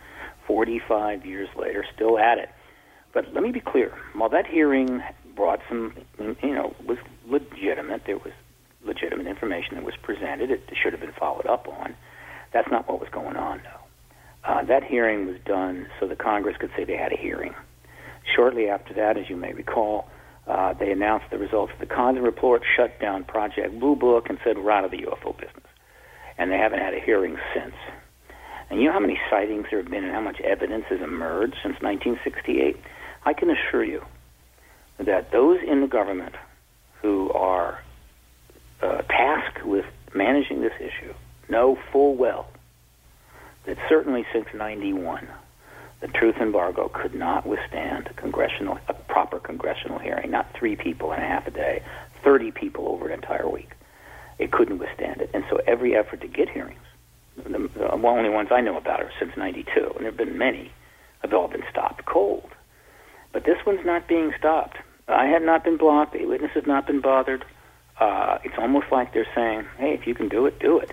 45 0.48 1.26
years 1.26 1.50
later, 1.56 1.86
still 1.94 2.18
at 2.18 2.38
it. 2.38 2.50
But 3.14 3.34
let 3.34 3.44
me 3.44 3.52
be 3.52 3.60
clear: 3.60 3.94
while 4.14 4.30
that 4.30 4.48
hearing 4.48 5.04
brought 5.36 5.60
some, 5.68 5.94
you 6.20 6.54
know, 6.54 6.76
was 6.86 6.98
legitimate, 7.28 8.04
there 8.06 8.18
was 8.18 8.34
legitimate 8.86 9.28
information 9.28 9.76
that 9.76 9.84
was 9.84 9.96
presented. 10.02 10.52
It 10.52 10.62
should 10.82 10.94
have 10.94 11.02
been 11.02 11.14
followed 11.18 11.46
up 11.46 11.68
on. 11.68 11.96
That's 12.54 12.70
not 12.70 12.88
what 12.88 13.00
was 13.00 13.10
going 13.10 13.36
on, 13.36 13.62
though. 13.64 14.50
Uh, 14.50 14.64
that 14.66 14.84
hearing 14.84 15.26
was 15.26 15.38
done 15.46 15.88
so 16.00 16.08
the 16.08 16.16
Congress 16.16 16.58
could 16.60 16.70
say 16.76 16.84
they 16.84 16.98
had 16.98 17.14
a 17.14 17.18
hearing. 17.18 17.54
Shortly 18.36 18.68
after 18.70 18.94
that, 18.96 19.18
as 19.18 19.30
you 19.30 19.38
may 19.38 19.54
recall, 19.54 20.08
uh, 20.48 20.74
they 20.74 20.92
announced 20.92 21.28
the 21.32 21.38
results 21.38 21.72
of 21.74 21.80
the 21.80 21.86
Condon 21.86 22.24
report, 22.24 22.64
shut 22.76 23.00
down 23.00 23.24
Project 23.24 23.80
Blue 23.80 23.96
Book, 23.96 24.30
and 24.30 24.38
said 24.44 24.58
we're 24.58 24.72
out 24.72 24.84
of 24.84 24.92
the 24.92 24.98
UFO 24.98 25.36
business. 25.38 25.64
and 26.38 26.52
they 26.52 26.58
haven't 26.58 26.80
had 26.80 26.94
a 26.94 27.00
hearing 27.00 27.38
since. 27.54 27.76
And 28.70 28.80
you 28.80 28.88
know 28.88 28.94
how 28.94 29.00
many 29.00 29.20
sightings 29.30 29.68
there 29.70 29.82
have 29.82 29.92
been 29.92 30.04
and 30.04 30.14
how 30.14 30.22
much 30.22 30.40
evidence 30.42 30.86
has 30.90 31.02
emerged 31.02 31.56
since 31.64 31.76
1968? 31.82 32.78
I 33.26 33.34
can 33.34 33.50
assure 33.50 33.84
you 33.84 34.04
that 35.06 35.32
those 35.32 35.60
in 35.66 35.82
the 35.82 35.88
government 35.88 36.36
who 37.02 37.32
are 37.32 37.82
uh, 38.82 39.02
tasked 39.04 39.66
with 39.66 39.86
managing 40.14 40.62
this 40.62 40.74
issue 40.80 41.14
know 41.50 41.78
full 41.92 42.16
well 42.16 42.48
that 43.66 43.78
certainly 43.88 44.26
since 44.34 44.48
91, 44.54 45.28
the 46.02 46.08
truth 46.08 46.36
embargo 46.42 46.90
could 46.94 47.16
not 47.16 47.46
withstand 47.46 48.08
a 48.08 48.14
congressional, 48.14 48.78
a 48.90 48.94
proper 48.94 49.40
congressional 49.40 50.00
hearing, 50.00 50.32
not 50.32 50.54
three 50.54 50.76
people 50.76 51.14
and 51.14 51.24
a 51.24 51.26
half 51.26 51.48
a 51.48 51.52
day, 51.52 51.82
30 52.24 52.52
people 52.52 52.88
over 52.90 53.08
an 53.08 53.14
entire 53.14 53.48
week. 53.48 53.72
It 54.40 54.52
couldn't 54.52 54.80
withstand 54.80 55.22
it. 55.22 55.30
And 55.34 55.46
so 55.50 55.60
every 55.66 55.96
effort 55.96 56.22
to 56.22 56.28
get 56.28 56.50
hearings, 56.50 56.80
the, 57.38 57.70
the 57.74 57.92
only 57.92 58.30
ones 58.30 58.50
I 58.52 58.62
know 58.62 58.78
about 58.78 59.02
are 59.02 59.12
since 59.20 59.32
92, 59.38 59.94
and 59.96 60.00
there 60.00 60.12
have 60.12 60.18
been 60.18 60.38
many, 60.38 60.72
have 61.22 61.34
all 61.34 61.48
been 61.48 61.64
stopped 61.70 62.06
cold. 62.06 62.50
But 63.32 63.46
this 63.46 63.58
one's 63.66 63.86
not 63.86 64.08
being 64.08 64.34
stopped. 64.38 64.78
I 65.08 65.26
have 65.26 65.42
not 65.42 65.64
been 65.64 65.78
blocked. 65.78 66.14
The 66.14 66.26
witness 66.26 66.52
has 66.54 66.66
not 66.66 66.88
been 66.88 67.02
bothered. 67.02 67.46
Uh, 68.00 68.40
it's 68.44 68.56
almost 68.58 68.88
like 68.92 69.14
they're 69.14 69.28
saying, 69.36 69.66
hey, 69.78 69.94
if 69.94 70.08
you 70.08 70.16
can 70.16 70.30
do 70.30 70.46
it, 70.46 70.60
do 70.60 70.80
it. 70.80 70.92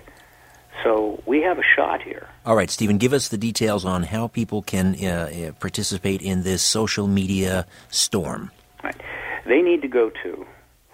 So 0.83 1.21
we 1.25 1.41
have 1.41 1.59
a 1.59 1.63
shot 1.75 2.01
here. 2.01 2.27
All 2.45 2.55
right, 2.55 2.69
Stephen, 2.69 2.97
give 2.97 3.13
us 3.13 3.27
the 3.29 3.37
details 3.37 3.85
on 3.85 4.03
how 4.03 4.27
people 4.27 4.61
can 4.61 4.95
uh, 5.03 5.07
uh 5.07 5.51
participate 5.53 6.21
in 6.21 6.43
this 6.43 6.63
social 6.63 7.07
media 7.07 7.67
storm. 7.89 8.51
Right. 8.83 8.99
They 9.45 9.61
need 9.61 9.81
to 9.81 9.87
go 9.87 10.11
to 10.23 10.45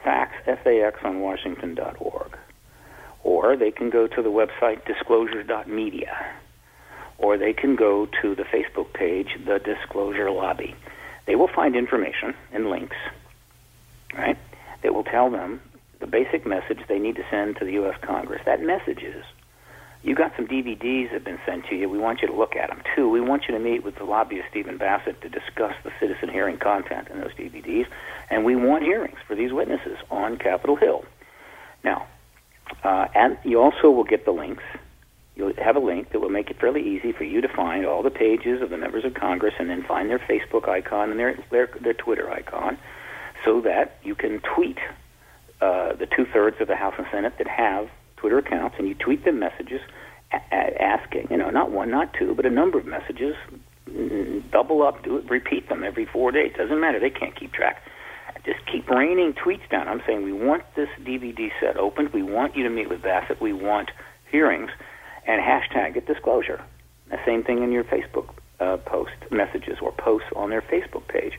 fax, 0.04 0.34
F-A-X 0.46 1.00
on 1.04 1.20
Washington.org. 1.20 2.38
Or 3.24 3.56
they 3.58 3.72
can 3.72 3.90
go 3.90 4.08
to 4.08 4.22
the 4.22 4.30
website 4.30 4.86
disclosure.media. 4.86 6.36
Or 7.18 7.38
they 7.38 7.54
can 7.54 7.76
go 7.76 8.08
to 8.22 8.36
the 8.36 8.44
Facebook 8.44 8.94
page, 8.94 9.38
The 9.46 9.60
Disclosure 9.60 10.32
Lobby. 10.32 10.76
They 11.28 11.36
will 11.36 11.50
find 11.50 11.76
information 11.76 12.34
and 12.52 12.70
links, 12.70 12.96
right, 14.16 14.38
that 14.82 14.94
will 14.94 15.04
tell 15.04 15.30
them 15.30 15.62
the 16.00 16.08
basic 16.08 16.46
message 16.46 16.80
they 16.88 17.00
need 17.00 17.18
to 17.18 17.24
send 17.30 17.58
to 17.58 17.66
the 17.66 17.74
U.S. 17.74 17.96
Congress. 18.02 18.42
That 18.46 18.62
message 18.62 19.04
is 19.04 19.24
you 20.04 20.16
got 20.16 20.32
some 20.38 20.48
DVDs 20.48 21.06
that 21.06 21.16
have 21.16 21.24
been 21.26 21.40
sent 21.46 21.66
to 21.66 21.76
you. 21.76 21.90
We 21.90 21.98
want 21.98 22.22
you 22.22 22.28
to 22.28 22.34
look 22.34 22.56
at 22.56 22.70
them. 22.70 22.82
Two, 22.96 23.10
we 23.10 23.20
want 23.20 23.44
you 23.48 23.54
to 23.54 23.60
meet 23.60 23.84
with 23.84 23.96
the 23.96 24.06
lobbyist 24.06 24.48
Stephen 24.50 24.78
Bassett 24.78 25.22
to 25.22 25.30
discuss 25.30 25.74
the 25.84 25.92
citizen 26.00 26.30
hearing 26.30 26.58
content 26.58 27.10
in 27.10 27.20
those 27.20 27.34
DVDs, 27.34 27.88
and 28.30 28.46
we 28.46 28.56
want 28.56 28.84
hearings 28.84 29.18
for 29.28 29.36
these 29.36 29.52
witnesses 29.52 29.98
on 30.10 30.38
Capitol 30.38 30.76
Hill. 30.76 31.04
Now, 31.84 32.08
uh, 32.84 33.08
and 33.16 33.38
you 33.44 33.60
also 33.60 33.90
will 33.90 34.04
get 34.04 34.24
the 34.24 34.32
links. 34.32 34.64
You'll 35.38 35.54
have 35.64 35.76
a 35.76 35.80
link 35.80 36.12
that 36.12 36.20
will 36.20 36.30
make 36.30 36.50
it 36.50 36.60
fairly 36.60 36.82
easy 36.82 37.12
for 37.12 37.24
you 37.24 37.42
to 37.42 37.48
find 37.48 37.86
all 37.86 38.02
the 38.02 38.10
pages 38.10 38.62
of 38.62 38.72
the 38.72 38.78
members 38.78 39.06
of 39.06 39.14
Congress, 39.14 39.54
and 39.60 39.70
then 39.70 39.84
find 39.84 40.10
their 40.10 40.20
Facebook 40.20 40.68
icon 40.68 41.12
and 41.12 41.20
their 41.20 41.38
their, 41.52 41.70
their 41.80 41.94
Twitter 41.94 42.30
icon, 42.32 42.78
so 43.46 43.62
that 43.62 44.00
you 44.04 44.16
can 44.16 44.42
tweet 44.56 44.80
uh, 45.62 45.94
the 45.94 46.08
two 46.08 46.26
thirds 46.26 46.58
of 46.60 46.68
the 46.68 46.76
House 46.76 46.96
and 46.98 47.06
Senate 47.12 47.34
that 47.38 47.48
have 47.48 47.88
Twitter 48.16 48.40
accounts, 48.40 48.78
and 48.80 48.88
you 48.88 48.96
tweet 48.96 49.26
them 49.26 49.38
messages 49.38 49.82
a- 50.32 50.82
asking, 50.82 51.28
you 51.30 51.38
know, 51.38 51.52
not 51.52 51.72
one, 51.72 51.92
not 51.92 52.14
two, 52.14 52.34
but 52.34 52.46
a 52.46 52.50
number 52.50 52.80
of 52.80 52.86
messages. 52.86 53.36
Mm, 53.88 54.50
double 54.52 54.82
up, 54.82 55.04
do 55.04 55.18
it, 55.18 55.30
repeat 55.30 55.70
them 55.70 55.84
every 55.84 56.06
four 56.06 56.32
days. 56.32 56.54
Doesn't 56.58 56.80
matter; 56.80 57.00
they 57.00 57.12
can't 57.12 57.36
keep 57.36 57.54
track. 57.54 57.84
Just 58.44 58.66
keep 58.66 58.90
raining 58.90 59.34
tweets 59.34 59.70
down. 59.70 59.88
I'm 59.88 60.02
saying 60.08 60.24
we 60.24 60.34
want 60.34 60.64
this 60.76 60.90
DVD 61.02 61.52
set 61.60 61.78
opened. 61.78 62.12
We 62.12 62.24
want 62.24 62.56
you 62.56 62.64
to 62.64 62.70
meet 62.70 62.90
with 62.90 63.02
Bassett. 63.02 63.40
We 63.40 63.54
want 63.54 63.92
hearings, 64.32 64.72
and 65.28 65.42
hashtag 65.42 65.96
it 65.98 66.08
disclosure. 66.08 66.64
The 67.10 67.20
same 67.26 67.44
thing 67.44 67.64
in 67.64 67.72
your 67.72 67.84
Facebook 67.84 68.30
uh, 68.60 68.78
post 68.78 69.12
messages 69.30 69.78
or 69.82 69.92
posts 69.92 70.28
on 70.36 70.50
their 70.50 70.62
Facebook 70.62 71.08
page. 71.08 71.34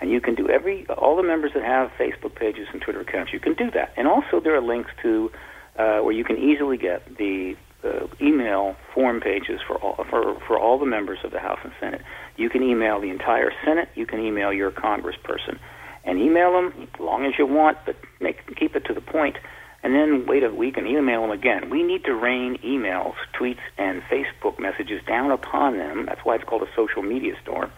And 0.00 0.10
you 0.10 0.20
can 0.20 0.34
do 0.34 0.48
every 0.48 0.86
all 0.88 1.16
the 1.16 1.22
members 1.22 1.52
that 1.54 1.62
have 1.62 1.90
Facebook 1.98 2.34
pages 2.34 2.66
and 2.72 2.82
Twitter 2.82 3.00
accounts. 3.00 3.32
You 3.32 3.40
can 3.40 3.54
do 3.54 3.70
that. 3.70 3.92
And 3.96 4.08
also 4.08 4.40
there 4.40 4.54
are 4.56 4.60
links 4.60 4.90
to 5.02 5.30
uh, 5.78 6.00
where 6.00 6.12
you 6.12 6.24
can 6.24 6.36
easily 6.36 6.76
get 6.76 7.16
the 7.16 7.56
uh, 7.84 8.06
email 8.20 8.76
form 8.94 9.20
pages 9.20 9.60
for 9.66 9.76
all 9.76 10.04
for 10.10 10.38
for 10.46 10.58
all 10.58 10.78
the 10.78 10.86
members 10.86 11.18
of 11.24 11.30
the 11.30 11.38
House 11.38 11.60
and 11.62 11.72
Senate. 11.80 12.02
You 12.36 12.50
can 12.50 12.62
email 12.62 13.00
the 13.00 13.10
entire 13.10 13.52
Senate. 13.64 13.88
You 13.94 14.06
can 14.06 14.20
email 14.20 14.52
your 14.52 14.70
congressperson, 14.70 15.58
and 16.04 16.18
email 16.18 16.52
them 16.52 16.88
as 16.94 17.00
long 17.00 17.24
as 17.24 17.32
you 17.38 17.46
want, 17.46 17.78
but 17.86 17.96
make 18.20 18.38
keep 18.56 18.74
it 18.74 18.84
to 18.86 18.94
the 18.94 19.00
point. 19.00 19.36
And 19.84 19.94
then 19.94 20.24
wait 20.26 20.42
a 20.42 20.50
week 20.50 20.78
and 20.78 20.86
email 20.86 21.20
them 21.20 21.30
again. 21.30 21.68
We 21.68 21.82
need 21.82 22.04
to 22.04 22.14
rain 22.14 22.58
emails, 22.64 23.14
tweets, 23.38 23.60
and 23.76 24.00
Facebook 24.10 24.58
messages 24.58 25.02
down 25.06 25.30
upon 25.30 25.76
them. 25.76 26.06
That's 26.06 26.22
why 26.24 26.36
it's 26.36 26.44
called 26.44 26.62
a 26.62 26.74
social 26.74 27.02
media 27.02 27.34
storm. 27.42 27.70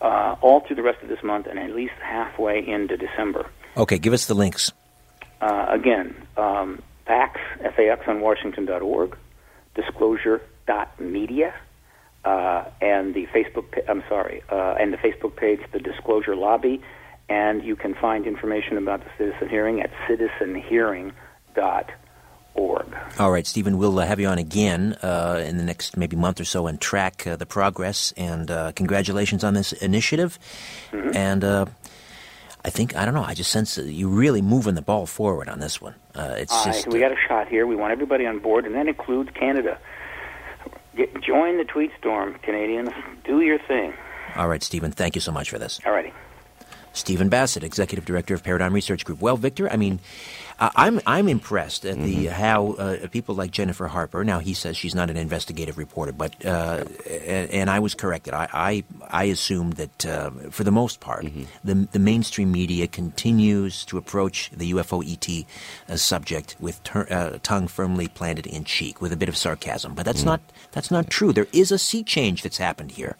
Uh, 0.00 0.36
all 0.40 0.60
through 0.60 0.76
the 0.76 0.82
rest 0.82 1.02
of 1.02 1.08
this 1.08 1.22
month 1.22 1.46
and 1.46 1.58
at 1.58 1.74
least 1.74 1.94
halfway 2.00 2.64
into 2.66 2.96
December. 2.96 3.50
Okay, 3.76 3.98
give 3.98 4.12
us 4.12 4.26
the 4.26 4.34
links. 4.34 4.70
Uh, 5.40 5.66
again, 5.68 6.14
um, 6.36 6.80
fax, 7.06 7.40
F-A-X 7.60 8.02
on 8.06 8.20
Washington.org, 8.20 9.16
disclosure.media, 9.74 11.54
uh, 12.24 12.64
and 12.80 13.14
the 13.14 13.26
Facebook, 13.26 13.72
pa- 13.72 13.80
I'm 13.88 14.04
sorry, 14.08 14.42
uh, 14.48 14.76
and 14.78 14.92
the 14.92 14.96
Facebook 14.96 15.34
page, 15.36 15.60
the 15.72 15.80
Disclosure 15.80 16.36
Lobby, 16.36 16.80
and 17.28 17.64
you 17.64 17.74
can 17.74 17.94
find 17.94 18.26
information 18.26 18.76
about 18.76 19.00
the 19.04 19.10
citizen 19.18 19.48
hearing 19.48 19.80
at 19.80 19.90
citizenhearing.org. 20.08 21.14
All 23.18 23.30
right, 23.30 23.46
Stephen, 23.46 23.78
we'll 23.78 23.98
uh, 23.98 24.06
have 24.06 24.20
you 24.20 24.26
on 24.26 24.38
again 24.38 24.94
uh, 25.02 25.42
in 25.46 25.58
the 25.58 25.64
next 25.64 25.96
maybe 25.96 26.16
month 26.16 26.40
or 26.40 26.44
so 26.44 26.66
and 26.66 26.80
track 26.80 27.26
uh, 27.26 27.36
the 27.36 27.46
progress. 27.46 28.12
And 28.16 28.50
uh, 28.50 28.72
congratulations 28.72 29.44
on 29.44 29.54
this 29.54 29.72
initiative. 29.72 30.38
Mm-hmm. 30.90 31.16
And 31.16 31.44
uh, 31.44 31.66
I 32.64 32.70
think 32.70 32.96
I 32.96 33.04
don't 33.04 33.14
know. 33.14 33.24
I 33.24 33.34
just 33.34 33.50
sense 33.50 33.74
that 33.74 33.90
you're 33.90 34.08
really 34.08 34.42
moving 34.42 34.74
the 34.74 34.82
ball 34.82 35.06
forward 35.06 35.48
on 35.48 35.60
this 35.60 35.80
one. 35.80 35.94
Uh, 36.14 36.34
it's 36.36 36.64
just 36.64 36.88
we 36.88 37.00
got 37.00 37.12
a 37.12 37.16
shot 37.28 37.48
here. 37.48 37.66
We 37.66 37.76
want 37.76 37.92
everybody 37.92 38.26
on 38.26 38.38
board, 38.38 38.66
and 38.66 38.74
that 38.74 38.86
includes 38.86 39.30
Canada. 39.34 39.78
Get, 40.96 41.22
join 41.22 41.58
the 41.58 41.64
tweet 41.64 41.90
storm, 41.98 42.34
Canadians. 42.42 42.90
Do 43.24 43.40
your 43.40 43.58
thing. 43.58 43.94
all 44.36 44.48
right, 44.48 44.62
Stephen. 44.62 44.92
Thank 44.92 45.14
you 45.14 45.20
so 45.20 45.32
much 45.32 45.50
for 45.50 45.58
this. 45.58 45.80
All 45.86 45.92
righty. 45.92 46.12
Stephen 46.92 47.28
Bassett, 47.28 47.64
executive 47.64 48.04
director 48.04 48.34
of 48.34 48.44
Paradigm 48.44 48.74
Research 48.74 49.04
Group. 49.04 49.20
Well, 49.20 49.36
Victor, 49.36 49.70
I 49.70 49.76
mean, 49.76 50.00
uh, 50.58 50.70
I'm 50.76 51.00
I'm 51.06 51.28
impressed 51.28 51.84
at 51.84 51.98
the 51.98 52.26
how 52.26 52.72
uh, 52.72 53.08
people 53.08 53.34
like 53.34 53.50
Jennifer 53.50 53.88
Harper. 53.88 54.24
Now 54.24 54.38
he 54.38 54.54
says 54.54 54.76
she's 54.76 54.94
not 54.94 55.10
an 55.10 55.16
investigative 55.16 55.78
reporter, 55.78 56.12
but 56.12 56.44
uh, 56.44 56.84
and, 57.08 57.50
and 57.50 57.70
I 57.70 57.78
was 57.78 57.94
corrected. 57.94 58.34
I 58.34 58.48
I, 58.52 58.84
I 59.08 59.24
assumed 59.24 59.74
that 59.74 60.06
uh, 60.06 60.30
for 60.50 60.64
the 60.64 60.70
most 60.70 61.00
part, 61.00 61.26
the 61.64 61.88
the 61.92 61.98
mainstream 61.98 62.52
media 62.52 62.86
continues 62.86 63.84
to 63.86 63.98
approach 63.98 64.50
the 64.50 64.72
UFO 64.72 65.02
ET 65.02 65.46
uh, 65.88 65.96
subject 65.96 66.56
with 66.60 66.82
tur- 66.82 67.08
uh, 67.10 67.38
tongue 67.42 67.68
firmly 67.68 68.08
planted 68.08 68.46
in 68.46 68.64
cheek, 68.64 69.00
with 69.00 69.12
a 69.12 69.16
bit 69.16 69.28
of 69.28 69.36
sarcasm. 69.36 69.94
But 69.94 70.04
that's 70.04 70.24
not 70.24 70.40
that's 70.72 70.90
not 70.90 71.10
true. 71.10 71.32
There 71.32 71.48
is 71.52 71.72
a 71.72 71.78
sea 71.78 72.02
change 72.02 72.42
that's 72.42 72.58
happened 72.58 72.92
here. 72.92 73.16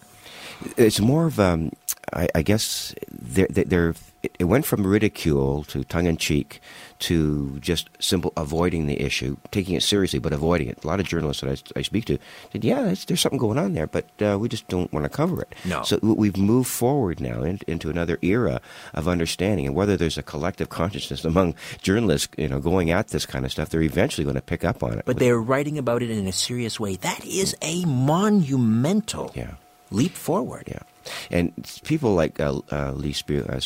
It's 0.76 1.01
more 1.01 1.26
of, 1.26 1.41
um, 1.41 1.72
I, 2.12 2.28
I 2.35 2.43
guess, 2.43 2.95
there, 3.11 3.49
there, 3.51 3.95
it 4.22 4.37
it 4.39 4.45
went 4.45 4.64
from 4.64 4.87
ridicule 4.87 5.64
to 5.64 5.85
tongue 5.85 6.07
in 6.07 6.16
cheek 6.16 6.61
to 7.03 7.59
just 7.61 7.88
simple 8.00 8.32
avoiding 8.36 8.86
the 8.86 9.00
issue, 9.00 9.36
taking 9.50 9.74
it 9.74 9.82
seriously 9.82 10.18
but 10.18 10.32
avoiding 10.32 10.68
it. 10.68 10.82
A 10.84 10.86
lot 10.86 11.00
of 11.00 11.07
journalists 11.07 11.42
that 11.42 11.50
I, 11.76 11.80
I 11.80 11.82
speak 11.82 12.05
to 12.07 12.18
said, 12.53 12.64
"Yeah, 12.64 12.82
there's, 12.82 13.05
there's 13.05 13.20
something 13.20 13.38
going 13.38 13.59
on 13.59 13.72
there, 13.74 13.86
but 13.86 14.07
uh, 14.22 14.38
we 14.38 14.48
just 14.48 14.66
don't 14.68 14.92
want 14.92 15.05
to 15.05 15.11
cover 15.11 15.42
it." 15.42 15.55
No. 15.64 15.82
So 15.82 15.98
we've 16.03 16.36
moved 16.36 16.68
forward 16.70 17.20
now 17.20 17.42
in, 17.42 17.61
into 17.66 17.90
another 17.90 18.18
era 18.22 18.61
of 18.94 19.09
understanding, 19.09 19.66
and 19.66 19.74
whether 19.74 19.96
there's 19.96 20.18
a 20.18 20.22
collective 20.22 20.68
consciousness 20.68 21.24
among 21.24 21.55
journalists, 21.82 22.28
you 22.36 22.48
know, 22.48 22.61
going 22.61 22.90
at 22.90 23.09
this 23.09 23.26
kind 23.26 23.44
of 23.44 23.50
stuff, 23.53 23.68
they're 23.70 23.82
eventually 23.82 24.24
going 24.24 24.36
to 24.36 24.42
pick 24.42 24.64
up 24.64 24.82
on 24.82 24.98
it. 24.98 25.05
But 25.05 25.18
they're 25.18 25.40
writing 25.40 25.78
about 25.78 26.03
it 26.03 26.11
in 26.11 26.26
a 26.26 26.32
serious 26.32 26.78
way. 26.78 26.96
That 26.96 27.24
is 27.24 27.57
a 27.62 27.84
monumental 27.84 29.32
Yeah. 29.34 29.55
leap 29.90 30.12
forward. 30.14 30.64
Yeah, 30.68 30.80
and 31.30 31.53
people 31.84 32.14
like 32.14 32.40
uh, 32.40 32.61
uh, 32.70 32.92
Lee, 32.92 33.14
uh, 33.30 33.34
uh, 33.48 33.61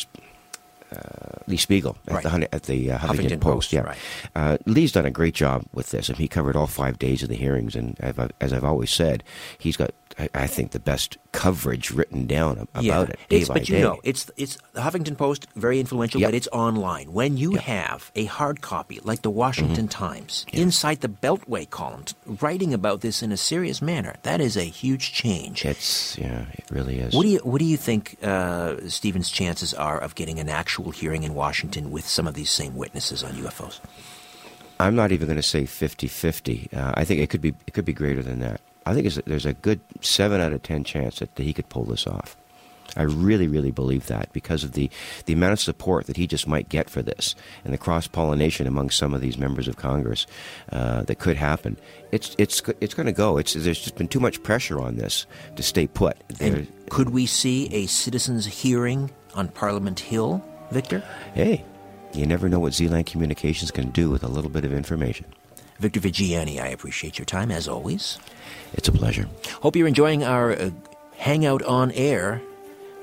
Lee 1.47 1.57
Spiegel 1.57 1.97
at 2.07 2.13
Right. 2.13 2.23
the 2.23 2.29
Hun- 2.29 2.47
at 2.51 2.63
the 2.63 2.91
uh, 2.91 2.97
Huffington, 2.97 3.07
Huffington 3.07 3.41
Post. 3.41 3.53
Post, 3.57 3.73
Yeah, 3.73 3.81
right. 3.81 3.97
uh, 4.35 4.57
Lee's 4.65 4.91
done 4.91 5.05
a 5.05 5.11
great 5.11 5.33
job 5.33 5.63
with 5.73 5.89
this, 5.91 6.09
and 6.09 6.17
he 6.17 6.27
covered 6.27 6.55
all 6.55 6.67
five 6.67 6.97
days 6.99 7.23
of 7.23 7.29
the 7.29 7.35
hearings. 7.35 7.75
And 7.75 7.97
as 7.99 8.17
I've, 8.19 8.31
as 8.41 8.53
I've 8.53 8.63
always 8.65 8.91
said, 8.91 9.23
he's 9.57 9.75
got, 9.77 9.91
I, 10.19 10.29
I 10.33 10.47
think, 10.47 10.71
the 10.71 10.79
best 10.79 11.17
coverage 11.31 11.91
written 11.91 12.25
down 12.25 12.67
ab- 12.73 12.83
Yeah, 12.83 12.93
about 13.01 13.09
it 13.11 13.19
day 13.29 13.37
it's, 13.39 13.47
by 13.47 13.53
but 13.55 13.65
day. 13.65 13.77
you 13.77 13.83
know, 13.83 13.99
it's 14.03 14.29
it's 14.37 14.57
the 14.73 14.81
Huffington 14.81 15.17
Post, 15.17 15.47
very 15.55 15.79
influential, 15.79 16.19
Yep. 16.21 16.27
but 16.29 16.35
it's 16.35 16.47
online. 16.51 17.11
When 17.13 17.37
you 17.37 17.55
have 17.55 18.11
a 18.15 18.25
hard 18.25 18.61
copy 18.61 18.99
like 19.03 19.21
the 19.21 19.29
Washington 19.31 19.87
Mm-hmm. 19.87 20.05
Times 20.05 20.45
inside 20.53 21.01
the 21.01 21.07
Beltway 21.09 21.69
column, 21.69 22.05
writing 22.41 22.73
about 22.73 23.01
this 23.01 23.21
in 23.23 23.31
a 23.31 23.37
serious 23.37 23.81
manner, 23.81 24.15
that 24.23 24.41
is 24.41 24.55
a 24.57 24.63
huge 24.63 25.11
change. 25.13 25.65
it's 25.65 26.17
yeah, 26.17 26.45
it 26.53 26.65
really 26.71 26.99
is. 26.99 27.13
What 27.13 27.23
do 27.23 27.29
you 27.29 27.39
what 27.39 27.59
do 27.59 27.65
you 27.65 27.77
think 27.77 28.17
uh, 28.23 28.75
Stephen's 28.89 29.29
chances 29.31 29.73
are 29.73 29.99
of 29.99 30.13
getting 30.15 30.39
an 30.39 30.49
actual 30.49 30.76
hearing 30.85 31.23
in 31.23 31.33
Washington 31.33 31.91
with 31.91 32.07
some 32.07 32.27
of 32.27 32.33
these 32.33 32.51
same 32.51 32.75
witnesses 32.75 33.23
on 33.23 33.31
UFOs? 33.33 33.79
I'm 34.79 34.95
not 34.95 35.11
even 35.11 35.27
going 35.27 35.37
to 35.37 35.43
say 35.43 35.63
50-50. 35.63 36.73
Uh, 36.73 36.93
I 36.95 37.03
think 37.03 37.21
it 37.21 37.29
could 37.29 37.41
be 37.41 37.53
it 37.65 37.73
could 37.73 37.85
be 37.85 37.93
greater 37.93 38.21
than 38.21 38.39
that. 38.39 38.61
I 38.85 38.93
think 38.93 39.11
there's 39.25 39.45
a 39.45 39.53
good 39.53 39.81
seven 40.01 40.39
out 40.39 40.53
of 40.53 40.63
ten 40.63 40.83
chance 40.83 41.19
that, 41.19 41.35
that 41.35 41.43
he 41.43 41.53
could 41.53 41.67
pull 41.67 41.83
this 41.83 42.07
off. 42.07 42.37
I 42.95 43.03
really, 43.03 43.47
really 43.47 43.71
believe 43.71 44.07
that 44.07 44.31
because 44.33 44.63
of 44.63 44.71
the, 44.71 44.89
the 45.25 45.33
amount 45.33 45.53
of 45.53 45.59
support 45.59 46.07
that 46.07 46.17
he 46.17 46.25
just 46.25 46.47
might 46.47 46.69
get 46.69 46.89
for 46.89 47.01
this 47.01 47.35
and 47.63 47.73
the 47.73 47.77
cross 47.77 48.07
pollination 48.07 48.65
among 48.65 48.89
some 48.89 49.13
of 49.13 49.21
these 49.21 49.37
members 49.37 49.67
of 49.67 49.75
Congress 49.75 50.25
uh, 50.71 51.03
that 51.03 51.19
could 51.19 51.37
happen. 51.37 51.77
It's 52.11 52.35
it's 52.37 52.61
it's 52.79 52.93
going 52.93 53.05
to 53.05 53.11
go. 53.11 53.37
It's 53.37 53.53
there's 53.53 53.79
just 53.79 53.95
been 53.95 54.07
too 54.07 54.19
much 54.19 54.41
pressure 54.41 54.79
on 54.79 54.95
this 54.95 55.25
to 55.55 55.63
stay 55.63 55.87
put. 55.87 56.17
Could 56.89 57.09
we 57.09 57.25
see 57.25 57.67
a 57.73 57.85
citizens' 57.87 58.45
hearing 58.45 59.11
on 59.35 59.49
Parliament 59.49 59.99
Hill, 59.99 60.43
Victor? 60.71 61.03
Hey, 61.33 61.63
you 62.13 62.25
never 62.25 62.49
know 62.49 62.59
what 62.59 62.73
Zealand 62.73 63.05
Communications 63.05 63.71
can 63.71 63.89
do 63.91 64.09
with 64.09 64.23
a 64.23 64.27
little 64.27 64.49
bit 64.49 64.65
of 64.65 64.73
information. 64.73 65.25
Victor 65.79 65.99
Viggiani, 65.99 66.59
I 66.61 66.67
appreciate 66.67 67.19
your 67.19 67.25
time 67.25 67.51
as 67.51 67.67
always. 67.67 68.17
It's 68.73 68.87
a 68.87 68.91
pleasure. 68.91 69.27
Hope 69.61 69.75
you're 69.75 69.87
enjoying 69.87 70.23
our 70.23 70.53
uh, 70.53 70.71
hangout 71.17 71.61
on 71.63 71.91
air 71.91 72.41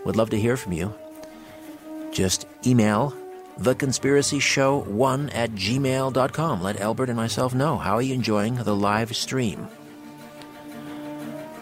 would 0.04 0.16
love 0.16 0.30
to 0.30 0.40
hear 0.40 0.56
from 0.56 0.72
you. 0.72 0.94
Just 2.12 2.46
email 2.66 3.14
theconspiracyshow1 3.58 5.34
at 5.34 5.50
gmail.com. 5.52 6.62
Let 6.62 6.80
Albert 6.80 7.08
and 7.08 7.16
myself 7.16 7.54
know 7.54 7.78
how 7.78 7.94
are 7.94 8.02
you 8.02 8.14
enjoying 8.14 8.56
the 8.56 8.74
live 8.74 9.14
stream. 9.16 9.68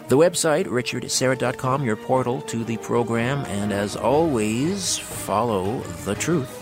The 0.09 0.17
website, 0.17 0.65
richardsyrett.com, 0.65 1.85
your 1.85 1.95
portal 1.95 2.41
to 2.43 2.63
the 2.65 2.77
program, 2.77 3.45
and 3.45 3.71
as 3.71 3.95
always, 3.95 4.97
follow 4.97 5.79
the 6.03 6.13
truth. 6.13 6.61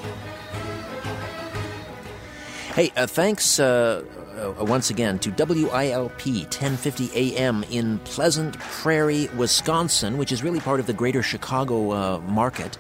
Hey, 2.75 2.91
uh, 2.95 3.07
thanks 3.07 3.59
uh, 3.59 4.03
uh, 4.37 4.63
once 4.63 4.91
again 4.91 5.17
to 5.19 5.31
WLIP 5.31 6.43
1050 6.43 7.09
AM 7.15 7.63
in 7.63 7.97
Pleasant 7.99 8.57
Prairie, 8.59 9.27
Wisconsin, 9.35 10.17
which 10.17 10.31
is 10.31 10.43
really 10.43 10.59
part 10.59 10.79
of 10.79 10.85
the 10.85 10.93
greater 10.93 11.23
Chicago 11.23 11.91
uh, 11.91 12.19
market, 12.19 12.77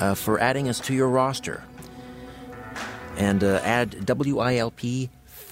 uh, 0.00 0.14
for 0.14 0.40
adding 0.40 0.68
us 0.68 0.80
to 0.80 0.94
your 0.94 1.08
roster. 1.08 1.62
And 3.16 3.44
uh, 3.44 3.60
add 3.62 3.92
WLIP 3.92 5.08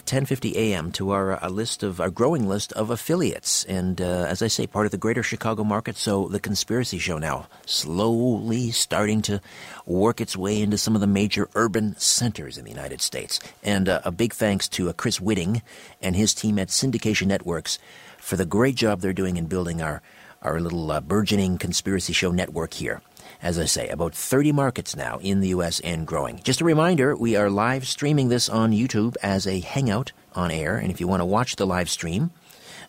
1050 0.09 0.57
AM 0.57 0.91
to 0.93 1.11
our 1.11 1.43
uh, 1.43 1.49
list 1.49 1.83
of 1.83 2.01
our 2.01 2.09
growing 2.09 2.49
list 2.49 2.73
of 2.73 2.89
affiliates. 2.89 3.65
And 3.65 4.01
uh, 4.01 4.27
as 4.29 4.41
I 4.41 4.47
say, 4.47 4.67
part 4.67 4.87
of 4.87 4.91
the 4.91 4.97
greater 4.99 5.23
Chicago 5.23 5.65
market. 5.65 5.97
So 5.97 6.29
the 6.29 6.41
Conspiracy 6.41 6.99
Show 6.99 7.19
now 7.19 7.47
slowly 7.67 8.71
starting 8.71 9.21
to 9.23 9.41
work 9.85 10.21
its 10.21 10.37
way 10.37 10.63
into 10.63 10.79
some 10.79 10.95
of 10.95 11.03
the 11.03 11.07
major 11.07 11.51
urban 11.55 11.95
centers 11.99 12.57
in 12.57 12.65
the 12.65 12.71
United 12.71 13.03
States. 13.03 13.39
And 13.63 13.89
uh, 13.89 14.01
a 14.05 14.11
big 14.11 14.33
thanks 14.33 14.67
to 14.69 14.89
uh, 14.89 14.95
Chris 14.95 15.21
Whitting 15.21 15.63
and 16.01 16.17
his 16.17 16.33
team 16.33 16.59
at 16.59 16.69
Syndication 16.69 17.27
Networks 17.27 17.79
for 18.17 18.37
the 18.37 18.47
great 18.47 18.75
job 18.75 19.01
they're 19.01 19.13
doing 19.13 19.37
in 19.37 19.47
building 19.47 19.83
our 19.83 20.03
our 20.41 20.61
little 20.61 20.91
uh, 20.93 21.01
burgeoning 21.01 21.59
conspiracy 21.59 22.13
show 22.13 22.31
network 22.31 22.73
here 22.75 23.03
as 23.43 23.59
I 23.59 23.67
say, 23.67 23.89
about 23.89 24.15
30 24.15 24.53
markets 24.53 24.97
now 24.97 25.19
in 25.19 25.41
the 25.41 25.49
U.S. 25.49 25.81
and 25.81 26.07
growing. 26.07 26.41
Just 26.43 26.61
a 26.61 26.65
reminder, 26.65 27.15
we 27.15 27.37
are 27.37 27.51
live 27.51 27.87
streaming 27.87 28.29
this 28.29 28.49
on 28.49 28.73
YouTube 28.73 29.17
as 29.23 29.47
a 29.47 29.61
hangout 29.61 30.13
on 30.35 30.51
air, 30.51 30.77
and 30.77 30.91
if 30.91 31.01
you 31.01 31.09
want 31.09 31.21
to 31.21 31.27
watch 31.27 31.57
the 31.57 31.67
live 31.67 31.89
stream, 31.89 32.31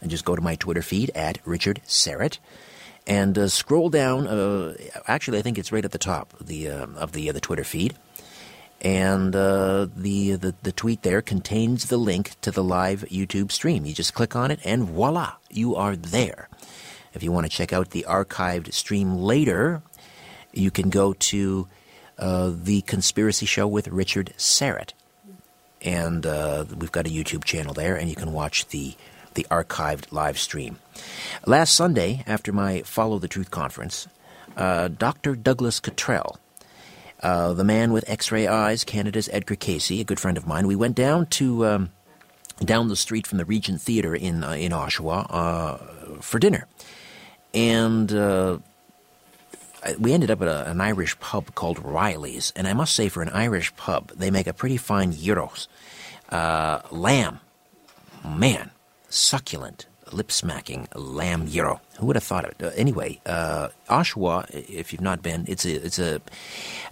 just 0.08 0.26
go 0.26 0.36
to 0.36 0.42
my 0.42 0.56
Twitter 0.56 0.82
feed 0.82 1.12
at 1.14 1.40
Richard 1.46 1.82
Syrett 1.86 2.40
and 3.06 3.38
uh, 3.38 3.48
scroll 3.48 3.90
down. 3.90 4.28
Uh, 4.28 4.76
actually, 5.08 5.40
I 5.40 5.42
think 5.42 5.58
it's 5.58 5.72
right 5.72 5.84
at 5.84 5.92
the 5.92 5.98
top 5.98 6.34
of 6.40 6.48
the 6.48 6.70
uh, 6.70 6.88
of 6.96 7.12
the 7.12 7.30
uh, 7.30 7.34
the 7.34 7.42
Twitter 7.42 7.64
feed, 7.64 7.96
and 8.82 9.36
uh, 9.36 9.88
the, 9.96 10.36
the 10.36 10.56
the 10.62 10.72
tweet 10.72 11.02
there 11.02 11.22
contains 11.22 11.86
the 11.86 11.98
link 11.98 12.40
to 12.42 12.52
the 12.52 12.64
live 12.64 13.04
YouTube 13.10 13.52
stream. 13.52 13.86
You 13.86 13.94
just 13.94 14.14
click 14.14 14.36
on 14.36 14.52
it, 14.52 14.60
and 14.64 14.86
voila, 14.86 15.34
you 15.50 15.76
are 15.76 15.96
there. 15.96 16.50
If 17.14 17.24
you 17.24 17.32
want 17.32 17.46
to 17.46 17.52
check 17.52 17.74
out 17.74 17.90
the 17.90 18.06
archived 18.08 18.72
stream 18.74 19.16
later, 19.16 19.82
you 20.54 20.72
can 20.72 20.90
go 20.90 21.14
to 21.14 21.68
uh, 22.18 22.52
the 22.54 22.82
Conspiracy 22.82 23.46
Show 23.46 23.68
with 23.68 23.88
Richard 23.88 24.34
Syrett, 24.38 24.92
and 25.82 26.26
uh, 26.26 26.66
we've 26.78 26.92
got 26.92 27.08
a 27.08 27.10
YouTube 27.10 27.44
channel 27.44 27.74
there, 27.74 27.96
and 27.96 28.10
you 28.10 28.16
can 28.16 28.34
watch 28.34 28.68
the 28.68 28.96
the 29.36 29.46
archived 29.52 30.12
live 30.12 30.38
stream. 30.38 30.80
Last 31.46 31.76
Sunday, 31.76 32.24
after 32.26 32.52
my 32.52 32.82
Follow 32.82 33.20
the 33.20 33.28
Truth 33.28 33.52
conference, 33.52 34.08
uh, 34.58 34.88
Dr. 34.90 35.36
Douglas 35.36 35.80
Cottrell, 35.80 36.40
uh, 37.22 37.54
the 37.54 37.64
man 37.64 37.94
with 37.94 38.10
X-ray 38.10 38.48
eyes, 38.48 38.84
Canada's 38.84 39.30
Edgar 39.32 39.56
Cayce, 39.56 39.92
a 39.92 40.04
good 40.04 40.20
friend 40.20 40.38
of 40.38 40.48
mine, 40.48 40.68
we 40.68 40.76
went 40.76 40.96
down 40.96 41.28
to 41.28 41.66
um, 41.66 41.90
down 42.64 42.88
the 42.88 42.96
street 42.96 43.28
from 43.28 43.38
the 43.38 43.46
Regent 43.46 43.82
Theatre 43.82 44.16
in 44.16 44.44
uh, 44.44 44.52
in 44.52 44.72
Oshawa 44.72 45.26
uh, 45.30 45.78
for 46.22 46.40
dinner, 46.40 46.68
and 47.54 48.12
we 49.98 50.14
ended 50.14 50.32
up 50.32 50.42
at 50.42 50.48
a, 50.48 50.70
an 50.70 50.82
Irish 50.82 51.20
pub 51.20 51.56
called 51.56 51.84
Riley's, 51.84 52.52
and 52.56 52.68
I 52.68 52.74
must 52.74 52.96
say, 52.96 53.10
for 53.10 53.22
an 53.22 53.30
Irish 53.30 53.76
pub, 53.76 54.12
they 54.16 54.32
make 54.32 54.48
a 54.48 54.54
pretty 54.54 54.78
fine 54.78 55.12
gyros. 55.12 55.68
Uh, 56.30 56.82
lamb, 56.92 57.40
man, 58.24 58.72
succulent, 59.10 59.88
lip 60.14 60.32
smacking 60.32 60.88
lamb 60.96 61.48
gyro. 61.48 61.82
Who 61.98 62.08
would 62.08 62.16
have 62.16 62.24
thought 62.24 62.46
of 62.46 62.52
it? 62.52 62.64
Uh, 62.64 62.72
anyway, 62.76 63.20
uh, 63.26 63.70
Oshawa, 63.90 64.50
if 64.52 64.92
you've 64.92 65.02
not 65.02 65.22
been, 65.22 65.46
it's 65.48 65.66
a 65.66 65.86
it's 65.86 66.00
a, 66.00 66.22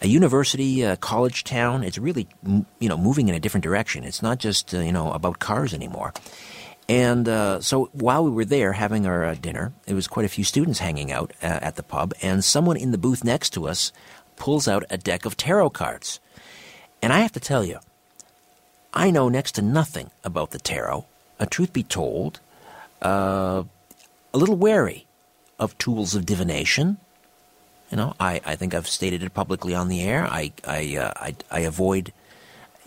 a 0.02 0.08
university 0.08 0.86
uh, 0.86 0.96
college 0.98 1.44
town. 1.44 1.84
It's 1.84 1.98
really 1.98 2.28
you 2.44 2.90
know 2.90 2.98
moving 2.98 3.28
in 3.28 3.36
a 3.36 3.40
different 3.40 3.64
direction. 3.64 4.04
It's 4.04 4.22
not 4.22 4.40
just 4.40 4.74
uh, 4.74 4.80
you 4.80 4.92
know 4.92 5.12
about 5.12 5.40
cars 5.40 5.74
anymore. 5.74 6.14
And 6.90 7.28
uh, 7.28 7.60
so 7.60 7.90
while 7.92 8.24
we 8.24 8.32
were 8.32 8.46
there 8.46 8.74
having 8.74 9.06
our 9.06 9.26
uh, 9.26 9.36
dinner, 9.36 9.74
it 9.86 9.94
was 9.94 10.08
quite 10.08 10.26
a 10.26 10.30
few 10.30 10.44
students 10.44 10.80
hanging 10.80 11.12
out 11.12 11.34
uh, 11.44 11.60
at 11.62 11.76
the 11.76 11.84
pub, 11.84 12.14
and 12.22 12.44
someone 12.44 12.78
in 12.78 12.92
the 12.92 12.98
booth 12.98 13.24
next 13.24 13.50
to 13.52 13.68
us 13.68 13.92
pulls 14.38 14.68
out 14.68 14.86
a 14.90 14.98
deck 14.98 15.26
of 15.26 15.36
tarot 15.36 15.72
cards. 15.72 16.20
And 17.02 17.12
I 17.12 17.20
have 17.20 17.34
to 17.34 17.40
tell 17.40 17.66
you, 17.66 17.80
I 18.94 19.12
know 19.12 19.28
next 19.28 19.54
to 19.54 19.62
nothing 19.62 20.12
about 20.24 20.52
the 20.52 20.60
tarot. 20.60 21.06
Uh, 21.40 21.46
truth 21.46 21.74
be 21.74 21.84
told, 21.84 22.40
uh, 23.02 23.64
a 24.34 24.38
little 24.38 24.56
wary 24.56 25.06
of 25.60 25.78
tools 25.78 26.16
of 26.16 26.26
divination. 26.26 26.98
You 27.92 27.98
know, 27.98 28.16
I, 28.20 28.42
I 28.46 28.56
think 28.56 28.74
I've 28.74 28.88
stated 28.88 29.24
it 29.24 29.34
publicly 29.34 29.76
on 29.76 29.88
the 29.88 30.02
air. 30.02 30.26
I 30.26 30.52
I, 30.66 30.98
uh, 30.98 31.12
I 31.16 31.36
I 31.52 31.60
avoid, 31.62 32.14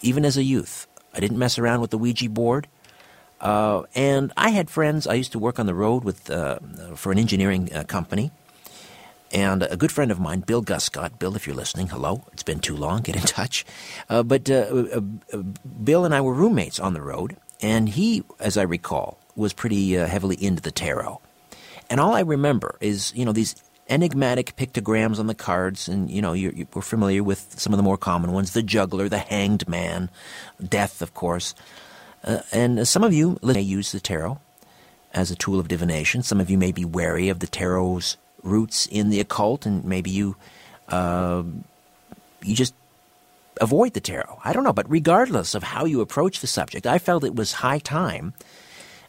even 0.01 0.24
as 0.24 0.36
a 0.36 0.42
youth, 0.42 0.86
I 1.14 1.20
didn't 1.20 1.38
mess 1.38 1.59
around 1.59 1.80
with 1.80 1.90
the 1.90 1.98
Ouija 1.98 2.28
board. 2.28 2.66
Uh, 3.41 3.84
and 3.95 4.32
I 4.36 4.51
had 4.51 4.68
friends. 4.68 5.07
I 5.07 5.14
used 5.14 5.32
to 5.32 5.38
work 5.38 5.59
on 5.59 5.66
the 5.66 5.74
road 5.74 6.05
with 6.05 6.30
uh, 6.30 6.59
for 6.95 7.11
an 7.11 7.18
engineering 7.18 7.70
uh, 7.74 7.84
company, 7.84 8.30
and 9.32 9.62
a 9.62 9.76
good 9.76 9.91
friend 9.91 10.11
of 10.11 10.20
mine, 10.20 10.41
Bill 10.41 10.62
Guscott. 10.62 11.18
Bill, 11.18 11.36
if 11.36 11.47
you're 11.47 11.57
listening, 11.57 11.88
hello. 11.88 12.24
It's 12.32 12.43
been 12.43 12.61
too 12.61 12.76
long. 12.76 13.01
Get 13.01 13.16
in 13.16 13.22
touch. 13.22 13.64
Uh, 14.09 14.22
but 14.22 14.51
uh, 14.51 14.84
uh, 14.93 15.36
Bill 15.82 16.05
and 16.05 16.14
I 16.14 16.20
were 16.20 16.34
roommates 16.34 16.78
on 16.78 16.93
the 16.93 17.01
road, 17.01 17.36
and 17.62 17.88
he, 17.88 18.24
as 18.38 18.59
I 18.59 18.62
recall, 18.62 19.18
was 19.36 19.53
pretty 19.55 19.93
heavily 19.93 20.36
into 20.36 20.61
the 20.61 20.72
tarot. 20.72 21.20
And 21.88 21.99
all 21.99 22.14
I 22.14 22.20
remember 22.20 22.76
is, 22.80 23.12
you 23.16 23.24
know, 23.24 23.32
these 23.32 23.57
enigmatic 23.88 24.55
pictograms 24.57 25.18
on 25.18 25.26
the 25.26 25.34
cards, 25.34 25.88
and 25.88 26.11
you 26.11 26.22
know, 26.22 26.34
you're, 26.34 26.53
you're 26.53 26.82
familiar 26.82 27.22
with 27.22 27.59
some 27.59 27.72
of 27.72 27.78
the 27.78 27.82
more 27.82 27.99
common 27.99 28.32
ones: 28.32 28.53
the 28.53 28.62
juggler, 28.62 29.09
the 29.09 29.18
hanged 29.18 29.66
man, 29.66 30.11
death, 30.62 31.01
of 31.01 31.14
course. 31.14 31.55
Uh, 32.24 32.40
and 32.52 32.86
some 32.86 33.04
of 33.04 33.12
you 33.12 33.38
may 33.42 33.60
use 33.60 33.92
the 33.92 34.00
tarot 34.00 34.38
as 35.12 35.30
a 35.30 35.36
tool 35.36 35.58
of 35.58 35.68
divination. 35.68 36.22
Some 36.22 36.40
of 36.40 36.50
you 36.50 36.58
may 36.58 36.72
be 36.72 36.84
wary 36.84 37.28
of 37.28 37.40
the 37.40 37.46
tarot's 37.46 38.16
roots 38.42 38.86
in 38.86 39.10
the 39.10 39.20
occult, 39.20 39.66
and 39.66 39.84
maybe 39.84 40.10
you 40.10 40.36
uh, 40.88 41.42
you 42.42 42.54
just 42.54 42.74
avoid 43.60 43.94
the 43.94 44.00
tarot. 44.00 44.40
I 44.44 44.52
don't 44.52 44.64
know, 44.64 44.72
but 44.72 44.90
regardless 44.90 45.54
of 45.54 45.62
how 45.62 45.84
you 45.84 46.00
approach 46.00 46.40
the 46.40 46.46
subject, 46.46 46.86
I 46.86 46.98
felt 46.98 47.24
it 47.24 47.34
was 47.34 47.52
high 47.52 47.78
time 47.78 48.34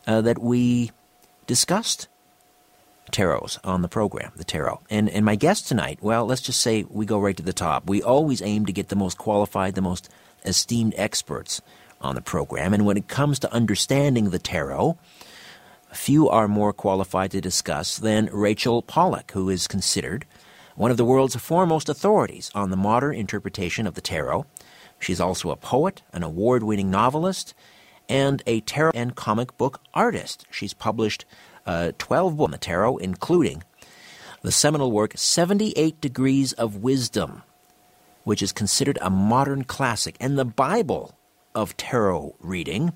uh, 0.08 0.22
that 0.22 0.40
we 0.40 0.92
discussed 1.48 2.08
tarots 3.12 3.60
on 3.64 3.82
the 3.82 3.88
program, 3.88 4.32
the 4.36 4.44
tarot. 4.44 4.82
And 4.90 5.10
and 5.10 5.26
my 5.26 5.36
guest 5.36 5.68
tonight, 5.68 6.00
well, 6.02 6.26
let's 6.26 6.42
just 6.42 6.62
say 6.62 6.86
we 6.90 7.06
go 7.06 7.20
right 7.20 7.38
to 7.38 7.44
the 7.44 7.54
top. 7.54 7.90
We 7.90 8.02
always 8.02 8.42
aim 8.42 8.66
to 8.66 8.74
get 8.74 8.90
the 8.90 8.96
most 8.96 9.18
qualified, 9.18 9.76
the 9.76 9.82
most 9.82 10.10
esteemed 10.46 10.94
experts 10.98 11.62
on 12.02 12.16
the 12.16 12.22
program. 12.22 12.74
And 12.74 12.86
when 12.86 12.98
it 12.98 13.08
comes 13.08 13.40
to 13.40 13.54
understanding 13.54 14.30
the 14.30 14.40
tarot, 14.40 14.98
few 15.94 16.30
are 16.30 16.48
more 16.48 16.74
qualified 16.74 17.32
to 17.32 17.42
discuss 17.42 17.98
than 17.98 18.30
Rachel 18.32 18.82
Pollack, 18.82 19.32
who 19.32 19.50
is 19.50 19.68
considered 19.68 20.26
one 20.76 20.92
of 20.92 20.98
the 20.98 21.06
world's 21.06 21.36
foremost 21.36 21.90
authorities 21.90 22.50
on 22.56 22.70
the 22.70 22.78
modern 22.78 23.16
interpretation 23.16 23.86
of 23.86 23.96
the 23.96 24.02
tarot. 24.02 24.46
She's 25.00 25.20
also 25.20 25.52
a 25.52 25.56
poet, 25.56 26.02
an 26.14 26.24
award 26.24 26.64
winning 26.64 26.90
novelist, 26.90 27.54
and 28.08 28.42
a 28.46 28.62
tarot 28.62 28.92
and 28.94 29.16
comic 29.16 29.58
book 29.58 29.82
artist. 29.94 30.46
She's 30.50 30.74
published 30.74 31.26
uh, 31.66 31.92
12 31.98 32.38
books 32.38 32.48
on 32.48 32.52
the 32.52 32.58
tarot, 32.58 32.98
including 32.98 33.64
the 34.42 34.52
seminal 34.52 34.92
work 34.92 35.14
78 35.16 36.02
Degrees 36.02 36.54
of 36.54 36.78
Wisdom, 36.78 37.44
which 38.24 38.42
is 38.42 38.52
considered 38.52 38.98
a 39.02 39.10
modern 39.10 39.64
classic, 39.64 40.16
and 40.20 40.38
the 40.38 40.46
Bible 40.46 41.16
of 41.56 41.76
tarot 41.78 42.36
reading 42.40 42.94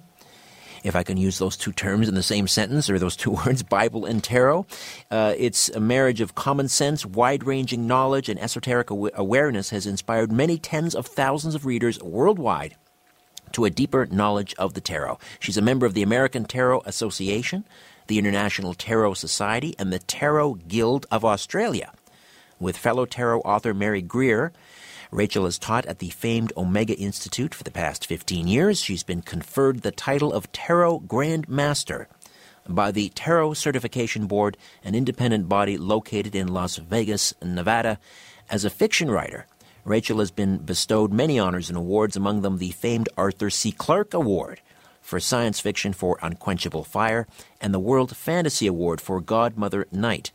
if 0.86 0.96
I 0.96 1.02
can 1.02 1.18
use 1.18 1.40
those 1.40 1.58
two 1.58 1.72
terms 1.72 2.08
in 2.08 2.14
the 2.14 2.22
same 2.22 2.48
sentence 2.48 2.90
or 2.92 3.00
those 3.00 3.16
two 3.16 3.32
words, 3.46 3.64
Bible 3.64 4.06
and 4.06 4.24
tarot. 4.24 4.68
Uh, 5.10 5.34
it's 5.36 5.68
a 5.70 5.80
marriage 5.80 6.22
of 6.22 6.36
common 6.36 6.68
sense, 6.68 7.06
wide 7.06 7.44
ranging 7.44 7.88
knowledge, 7.88 8.30
and 8.30 8.40
esoteric 8.40 8.92
aw- 8.92 9.10
awareness 9.16 9.72
has 9.72 9.88
inspired 9.88 10.32
many 10.32 10.60
tens 10.60 10.94
of 10.94 11.08
thousands 11.08 11.56
of 11.56 11.66
readers 11.66 12.00
worldwide 12.02 12.76
to 13.52 13.66
a 13.66 13.70
deeper 13.70 14.06
knowledge 14.06 14.54
of 14.60 14.76
the 14.76 14.82
tarot. 14.82 15.18
She's 15.40 15.58
a 15.58 15.62
member 15.62 15.86
of 15.86 15.96
the 15.96 16.04
American 16.04 16.46
Tarot 16.46 16.82
Association, 16.86 17.66
the 18.08 18.20
International 18.20 18.74
Tarot 18.76 19.16
Society, 19.16 19.76
and 19.80 19.92
the 19.92 20.00
Tarot 20.00 20.56
Guild 20.68 21.08
of 21.10 21.26
Australia. 21.26 21.94
With 22.60 22.78
fellow 22.78 23.06
tarot 23.06 23.42
author 23.42 23.74
Mary 23.74 24.02
Greer, 24.02 24.54
Rachel 25.16 25.46
has 25.46 25.58
taught 25.58 25.86
at 25.86 26.00
the 26.00 26.10
famed 26.10 26.52
Omega 26.58 26.94
Institute 26.94 27.56
for 27.56 27.64
the 27.64 27.72
past 27.72 28.06
15 28.06 28.50
years. 28.50 28.82
She's 28.82 29.04
been 29.04 29.22
conferred 29.22 29.82
the 29.82 29.92
title 29.92 30.34
of 30.34 30.52
Tarot 30.52 31.00
Grand 31.08 31.48
Master 31.48 32.10
by 32.68 32.92
the 32.92 33.08
Tarot 33.16 33.54
Certification 33.54 34.28
Board, 34.28 34.58
an 34.84 34.94
independent 34.94 35.48
body 35.48 35.78
located 35.78 36.36
in 36.36 36.50
Las 36.50 36.76
Vegas, 36.76 37.34
Nevada. 37.42 37.98
As 38.50 38.66
a 38.66 38.70
fiction 38.70 39.10
writer, 39.10 39.46
Rachel 39.86 40.20
has 40.20 40.32
been 40.32 40.58
bestowed 40.58 41.14
many 41.14 41.40
honors 41.40 41.70
and 41.70 41.78
awards, 41.78 42.18
among 42.18 42.42
them 42.42 42.58
the 42.58 42.72
famed 42.72 43.08
Arthur 43.16 43.50
C. 43.50 43.72
Clarke 43.72 44.14
Award 44.14 44.60
for 45.00 45.22
science 45.22 45.62
fiction 45.62 45.94
for 45.94 46.20
Unquenchable 46.22 46.84
Fire 46.84 47.26
and 47.62 47.74
the 47.74 47.80
World 47.80 48.18
Fantasy 48.18 48.68
Award 48.68 49.00
for 49.00 49.22
Godmother 49.22 49.88
Night. 49.94 50.34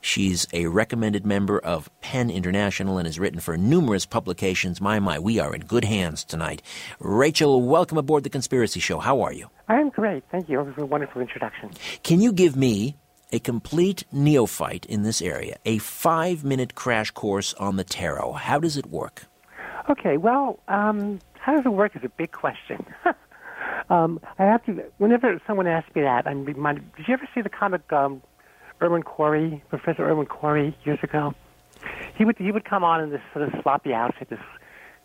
She's 0.00 0.46
a 0.52 0.66
recommended 0.66 1.26
member 1.26 1.58
of 1.58 1.90
PEN 2.00 2.30
International 2.30 2.98
and 2.98 3.06
has 3.06 3.18
written 3.18 3.40
for 3.40 3.56
numerous 3.56 4.06
publications. 4.06 4.80
My, 4.80 5.00
my, 5.00 5.18
we 5.18 5.38
are 5.38 5.54
in 5.54 5.62
good 5.62 5.84
hands 5.84 6.24
tonight. 6.24 6.62
Rachel, 7.00 7.62
welcome 7.62 7.98
aboard 7.98 8.24
The 8.24 8.30
Conspiracy 8.30 8.80
Show. 8.80 8.98
How 8.98 9.20
are 9.20 9.32
you? 9.32 9.48
I 9.68 9.80
am 9.80 9.90
great. 9.90 10.24
Thank 10.30 10.48
you. 10.48 10.60
It 10.60 10.66
was 10.66 10.74
a 10.78 10.86
wonderful 10.86 11.20
introduction. 11.20 11.70
Can 12.02 12.20
you 12.20 12.32
give 12.32 12.56
me, 12.56 12.96
a 13.32 13.38
complete 13.38 14.04
neophyte 14.12 14.86
in 14.86 15.02
this 15.02 15.20
area, 15.20 15.56
a 15.64 15.78
five 15.78 16.44
minute 16.44 16.74
crash 16.74 17.10
course 17.10 17.54
on 17.54 17.76
the 17.76 17.84
tarot? 17.84 18.32
How 18.32 18.58
does 18.58 18.76
it 18.76 18.86
work? 18.86 19.24
Okay, 19.88 20.16
well, 20.16 20.58
um, 20.68 21.20
how 21.34 21.54
does 21.54 21.64
it 21.64 21.72
work 21.72 21.94
is 21.96 22.02
a 22.04 22.08
big 22.08 22.32
question. 22.32 22.84
um, 23.90 24.20
I 24.38 24.44
have 24.44 24.64
to, 24.66 24.84
whenever 24.98 25.40
someone 25.46 25.66
asks 25.66 25.94
me 25.94 26.02
that, 26.02 26.26
I'm 26.26 26.44
reminded, 26.44 26.94
did 26.96 27.08
you 27.08 27.14
ever 27.14 27.28
see 27.34 27.40
the 27.40 27.48
comic 27.48 27.92
um, 27.92 28.22
Irwin 28.82 29.02
Corey, 29.02 29.62
Professor 29.68 30.08
Irwin 30.08 30.26
Corey, 30.26 30.76
years 30.84 30.98
ago? 31.02 31.34
He 32.16 32.24
would 32.24 32.36
he 32.38 32.52
would 32.52 32.64
come 32.64 32.84
on 32.84 33.00
in 33.02 33.10
this 33.10 33.20
sort 33.32 33.46
of 33.48 33.60
sloppy 33.62 33.92
outfit, 33.92 34.30
this 34.30 34.40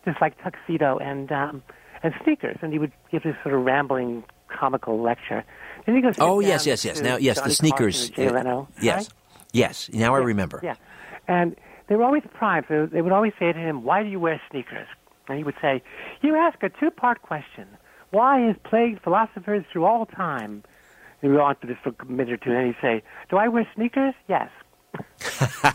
this 0.06 0.16
like 0.22 0.42
tuxedo 0.44 0.98
and 0.98 1.32
um, 1.32 1.64
and 2.04 2.14
sneakers, 2.24 2.58
and 2.62 2.74
he 2.74 2.80
would 2.80 2.92
give 3.12 3.24
this 3.24 3.36
sort 3.44 3.56
of 3.56 3.64
rambling 3.64 4.24
comical 4.48 5.02
lecture. 5.02 5.44
Then 5.86 5.96
he 5.96 6.02
goes. 6.02 6.16
Oh 6.20 6.40
yes, 6.40 6.66
yes, 6.66 6.84
yes. 6.86 7.02
Now 7.02 7.18
yes, 7.18 7.38
Johnny 7.38 7.50
the 7.50 7.56
sneakers. 7.56 8.12
Uh, 8.18 8.24
Leno, 8.24 8.68
yes, 8.82 8.98
right? 8.98 9.10
yes. 9.54 9.90
Now 9.94 10.16
I 10.16 10.20
remember. 10.20 10.60
Yeah, 10.64 10.76
and 11.28 11.56
they 11.88 11.96
were 11.96 12.04
always 12.04 12.24
primed. 12.34 12.66
So 12.68 12.86
they 12.86 13.02
would 13.02 13.12
always 13.12 13.34
say 13.40 13.52
to 13.52 13.60
him, 13.60 13.84
"Why 13.84 14.04
do 14.04 14.10
you 14.10 14.20
wear 14.20 14.42
sneakers?" 14.50 14.88
And 15.28 15.38
he 15.38 15.44
would 15.44 15.56
say, 15.62 15.84
"You 16.22 16.36
ask 16.36 16.62
a 16.64 16.70
two-part 16.70 17.22
question. 17.22 17.68
Why 18.12 18.40
has 18.42 18.56
plagued 18.64 19.02
philosophers 19.02 19.64
through 19.72 19.86
all 19.86 20.06
time?" 20.06 20.64
And 21.22 21.30
he 21.30 21.30
would 21.30 21.38
go 21.38 21.44
on 21.44 21.56
to 21.58 21.68
this 21.68 21.78
for 21.84 21.94
a 22.00 22.06
minute 22.06 22.34
or 22.34 22.38
two, 22.38 22.52
and 22.52 22.58
then 22.58 22.66
he'd 22.68 22.82
say, 22.82 23.04
"Do 23.30 23.38
I 23.38 23.48
wear 23.48 23.68
sneakers? 23.76 24.14
Yes." 24.28 24.50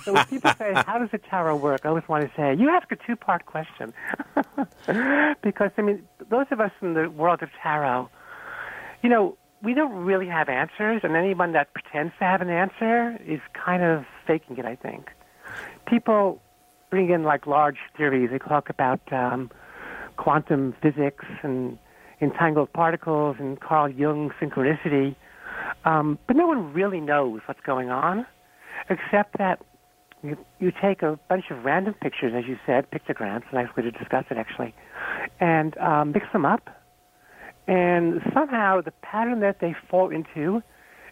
so 0.04 0.12
when 0.12 0.26
people 0.26 0.52
say, 0.58 0.72
"How 0.86 0.98
does 0.98 1.10
the 1.10 1.18
tarot 1.18 1.56
work?" 1.56 1.82
I 1.84 1.88
always 1.88 2.08
want 2.08 2.24
to 2.24 2.30
say, 2.36 2.54
"You 2.54 2.70
ask 2.70 2.90
a 2.92 2.96
two-part 2.96 3.46
question," 3.46 3.92
because 5.42 5.70
I 5.78 5.82
mean, 5.82 6.02
those 6.28 6.46
of 6.50 6.60
us 6.60 6.72
in 6.82 6.94
the 6.94 7.08
world 7.10 7.42
of 7.42 7.48
tarot, 7.62 8.08
you 9.02 9.08
know, 9.08 9.36
we 9.62 9.74
don't 9.74 9.92
really 9.92 10.26
have 10.28 10.48
answers, 10.48 11.00
and 11.02 11.16
anyone 11.16 11.52
that 11.52 11.72
pretends 11.72 12.12
to 12.18 12.24
have 12.24 12.40
an 12.40 12.50
answer 12.50 13.18
is 13.26 13.40
kind 13.52 13.82
of 13.82 14.04
faking 14.26 14.58
it. 14.58 14.64
I 14.64 14.76
think 14.76 15.10
people 15.86 16.42
bring 16.90 17.10
in 17.10 17.24
like 17.24 17.46
large 17.46 17.78
theories. 17.96 18.30
They 18.30 18.38
talk 18.38 18.68
about 18.68 19.00
um, 19.12 19.50
quantum 20.16 20.74
physics 20.82 21.24
and 21.42 21.78
entangled 22.20 22.72
particles 22.72 23.36
and 23.38 23.60
Carl 23.60 23.88
Jung 23.90 24.30
synchronicity, 24.40 25.14
um, 25.86 26.18
but 26.26 26.36
no 26.36 26.46
one 26.46 26.74
really 26.74 27.00
knows 27.00 27.40
what's 27.46 27.60
going 27.60 27.88
on, 27.88 28.26
except 28.90 29.38
that 29.38 29.62
you, 30.22 30.36
you 30.58 30.72
take 30.82 31.02
a 31.02 31.18
bunch 31.28 31.44
of 31.50 31.64
random 31.64 31.94
pictures, 31.94 32.32
as 32.36 32.44
you 32.46 32.58
said, 32.66 32.90
pictograms, 32.90 33.42
a 33.50 33.54
nice 33.54 33.74
way 33.74 33.82
to 33.84 33.90
discuss 33.90 34.24
it 34.30 34.36
actually, 34.36 34.74
and 35.40 35.78
um, 35.78 36.12
mix 36.12 36.26
them 36.32 36.44
up, 36.44 36.68
and 37.66 38.20
somehow 38.34 38.80
the 38.80 38.92
pattern 39.02 39.40
that 39.40 39.60
they 39.60 39.74
fall 39.88 40.10
into 40.10 40.62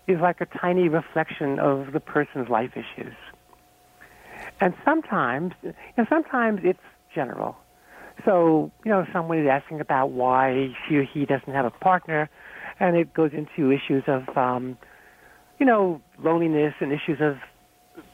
is 0.07 0.21
like 0.21 0.41
a 0.41 0.47
tiny 0.47 0.89
reflection 0.89 1.59
of 1.59 1.93
the 1.93 2.01
person's 2.01 2.49
life 2.49 2.73
issues. 2.77 3.15
And 4.61 4.75
sometimes, 4.85 5.53
and 5.97 6.07
sometimes 6.09 6.61
it's 6.63 6.79
general. 7.15 7.57
So, 8.25 8.71
you 8.85 8.91
know, 8.91 9.07
someone 9.13 9.39
is 9.39 9.49
asking 9.49 9.81
about 9.81 10.11
why 10.11 10.69
she 10.87 10.97
or 10.97 11.05
he 11.05 11.25
doesn't 11.25 11.53
have 11.53 11.65
a 11.65 11.71
partner, 11.71 12.31
and 12.81 12.97
it 12.97 13.15
goes 13.15 13.33
into 13.33 13.71
issues 13.71 14.05
of, 14.07 14.37
um, 14.37 14.77
you 15.59 15.67
know, 15.67 16.01
loneliness 16.19 16.75
and 16.81 16.93
issues 16.93 17.21
of 17.21 17.37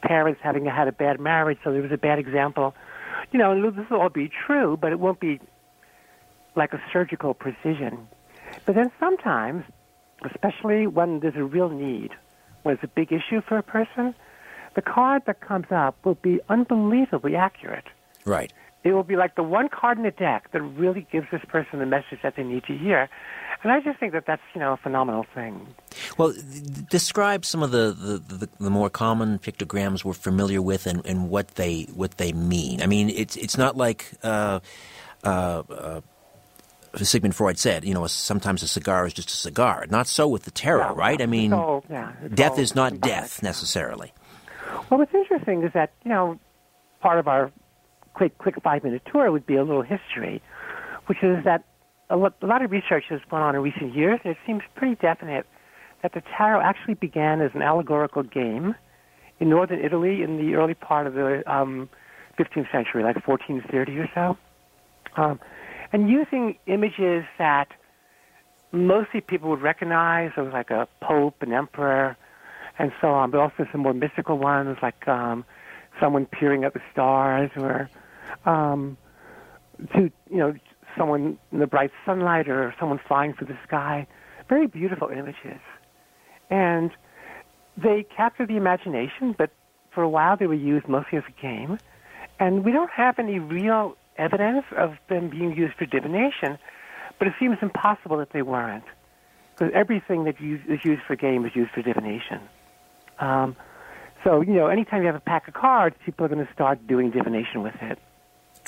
parents 0.02 0.40
having 0.42 0.64
had 0.66 0.88
a 0.88 0.92
bad 0.92 1.20
marriage, 1.20 1.58
so 1.64 1.72
there 1.72 1.82
was 1.82 1.92
a 1.92 1.98
bad 1.98 2.18
example. 2.18 2.74
You 3.32 3.38
know, 3.38 3.70
this 3.70 3.88
will 3.90 4.00
all 4.00 4.08
be 4.08 4.30
true, 4.46 4.76
but 4.80 4.92
it 4.92 5.00
won't 5.00 5.20
be 5.20 5.40
like 6.56 6.72
a 6.72 6.82
surgical 6.92 7.34
precision. 7.34 8.08
But 8.66 8.74
then 8.74 8.90
sometimes, 8.98 9.64
especially 10.24 10.86
when 10.86 11.20
there's 11.20 11.36
a 11.36 11.44
real 11.44 11.68
need, 11.68 12.11
when 12.62 12.74
it's 12.74 12.84
a 12.84 12.88
big 12.88 13.12
issue 13.12 13.40
for 13.40 13.56
a 13.56 13.62
person, 13.62 14.14
the 14.74 14.82
card 14.82 15.22
that 15.26 15.40
comes 15.40 15.66
up 15.70 15.96
will 16.04 16.16
be 16.16 16.40
unbelievably 16.48 17.36
accurate. 17.36 17.86
Right. 18.24 18.52
It 18.82 18.92
will 18.92 19.02
be 19.04 19.16
like 19.16 19.34
the 19.34 19.42
one 19.42 19.68
card 19.68 19.98
in 19.98 20.04
the 20.04 20.10
deck 20.10 20.50
that 20.52 20.62
really 20.62 21.06
gives 21.12 21.26
this 21.30 21.42
person 21.48 21.78
the 21.80 21.86
message 21.86 22.20
that 22.22 22.36
they 22.36 22.42
need 22.44 22.64
to 22.64 22.76
hear. 22.76 23.08
And 23.62 23.70
I 23.70 23.80
just 23.80 24.00
think 24.00 24.12
that 24.14 24.24
that's, 24.26 24.40
you 24.54 24.60
know, 24.60 24.72
a 24.72 24.76
phenomenal 24.78 25.26
thing. 25.34 25.66
Well, 26.16 26.32
th- 26.32 26.86
describe 26.88 27.44
some 27.44 27.62
of 27.62 27.72
the, 27.72 27.92
the, 27.92 28.36
the, 28.36 28.48
the 28.58 28.70
more 28.70 28.88
common 28.88 29.38
pictograms 29.38 30.02
we're 30.02 30.14
familiar 30.14 30.62
with 30.62 30.86
and, 30.86 31.04
and 31.04 31.28
what 31.28 31.48
they 31.56 31.82
what 31.94 32.12
they 32.16 32.32
mean. 32.32 32.80
I 32.82 32.86
mean, 32.86 33.10
it's 33.10 33.36
it's 33.36 33.58
not 33.58 33.76
like 33.76 34.12
uh, 34.22 34.60
uh, 35.24 35.62
uh, 35.68 36.00
Sigmund 36.96 37.34
Freud 37.36 37.58
said, 37.58 37.84
you 37.84 37.92
know, 37.92 38.06
sometimes 38.06 38.62
a 38.62 38.68
cigar 38.68 39.06
is 39.06 39.12
just 39.12 39.28
a 39.28 39.36
cigar. 39.36 39.84
Not 39.90 40.06
so 40.06 40.26
with 40.26 40.44
the 40.44 40.50
tarot, 40.50 40.80
Yeah, 40.80 40.92
right? 40.96 41.20
I 41.20 41.26
mean, 41.26 41.52
all- 41.52 41.84
yeah, 41.90 42.12
death 42.32 42.58
is 42.58 42.74
not 42.74 42.98
death 43.02 43.42
necessarily. 43.42 44.14
Well, 44.88 45.00
what's 45.00 45.12
interesting 45.14 45.64
is 45.64 45.72
that, 45.74 45.92
you 46.02 46.08
know, 46.08 46.38
part 47.00 47.18
of 47.18 47.28
our 47.28 47.52
quick, 48.14 48.36
quick 48.38 48.56
five 48.62 48.84
minute 48.84 49.02
tour 49.11 49.30
would 49.30 49.46
be 49.46 49.56
a 49.56 49.64
little 49.64 49.82
history, 49.82 50.42
which 51.06 51.22
is 51.22 51.44
that 51.44 51.64
a 52.11 52.16
lot, 52.16 52.34
of 52.42 52.70
research 52.70 53.04
has 53.08 53.20
gone 53.30 53.40
on 53.40 53.54
in 53.54 53.62
recent 53.62 53.94
years, 53.94 54.18
and 54.24 54.32
it 54.32 54.38
seems 54.44 54.62
pretty 54.74 54.96
definite 54.96 55.46
that 56.02 56.12
the 56.12 56.22
tarot 56.36 56.61
actually 56.61 56.94
began 56.94 57.40
as 57.40 57.52
an 57.54 57.62
allegorical 57.62 58.22
game 58.24 58.74
in 59.38 59.48
northern 59.48 59.82
Italy 59.82 60.22
in 60.22 60.36
the 60.36 60.54
early 60.56 60.74
part 60.74 61.06
of 61.06 61.14
the 61.14 61.42
um, 61.50 61.88
15th 62.38 62.70
century, 62.72 63.04
like 63.04 63.16
1430 63.26 63.98
or 63.98 64.11
so. 64.14 65.22
Um, 65.22 65.40
and 65.92 66.11
using 66.11 66.56
images 66.66 67.24
that 67.38 67.68
mostly 68.72 69.20
people 69.20 69.50
would 69.50 69.62
recognize, 69.62 70.32
of 70.36 70.52
like 70.52 70.70
a 70.70 70.88
pope, 71.00 71.42
an 71.42 71.52
emperor, 71.52 72.16
and 72.78 72.92
so 73.00 73.08
on, 73.08 73.30
but 73.30 73.38
also 73.38 73.66
some 73.70 73.82
more 73.82 73.92
mystical 73.92 74.38
ones 74.38 74.78
like 74.82 75.06
um, 75.06 75.44
someone 76.00 76.26
peering 76.26 76.64
at 76.64 76.72
the 76.72 76.80
stars 76.92 77.50
or 77.56 77.90
um, 78.44 78.96
to 79.94 80.10
you 80.30 80.36
know 80.36 80.54
someone 80.96 81.38
in 81.52 81.58
the 81.58 81.66
bright 81.66 81.90
sunlight 82.04 82.48
or 82.48 82.74
someone 82.78 83.00
flying 83.06 83.34
through 83.34 83.48
the 83.48 83.58
sky. 83.66 84.06
Very 84.48 84.66
beautiful 84.66 85.08
images, 85.08 85.60
and 86.50 86.90
they 87.76 88.04
capture 88.16 88.46
the 88.46 88.56
imagination. 88.56 89.34
But 89.36 89.50
for 89.94 90.02
a 90.02 90.08
while, 90.08 90.36
they 90.36 90.46
were 90.46 90.54
used 90.54 90.88
mostly 90.88 91.18
as 91.18 91.24
a 91.28 91.40
game, 91.40 91.78
and 92.38 92.64
we 92.64 92.72
don't 92.72 92.90
have 92.90 93.18
any 93.18 93.38
real 93.38 93.96
evidence 94.16 94.64
of 94.76 94.94
them 95.08 95.30
being 95.30 95.56
used 95.56 95.74
for 95.74 95.86
divination. 95.86 96.58
But 97.18 97.28
it 97.28 97.34
seems 97.38 97.58
impossible 97.60 98.16
that 98.18 98.32
they 98.32 98.42
weren't, 98.42 98.84
because 99.52 99.72
everything 99.74 100.24
that 100.24 100.36
is 100.40 100.84
used 100.84 101.02
for 101.06 101.16
game 101.16 101.44
is 101.44 101.54
used 101.54 101.70
for 101.70 101.82
divination. 101.82 102.40
Um, 103.18 103.56
so, 104.24 104.40
you 104.40 104.54
know, 104.54 104.68
anytime 104.68 105.02
you 105.02 105.06
have 105.06 105.16
a 105.16 105.20
pack 105.20 105.46
of 105.48 105.54
cards, 105.54 105.96
people 106.04 106.24
are 106.24 106.28
going 106.28 106.44
to 106.44 106.52
start 106.52 106.86
doing 106.86 107.10
divination 107.10 107.62
with 107.62 107.74
it. 107.82 107.98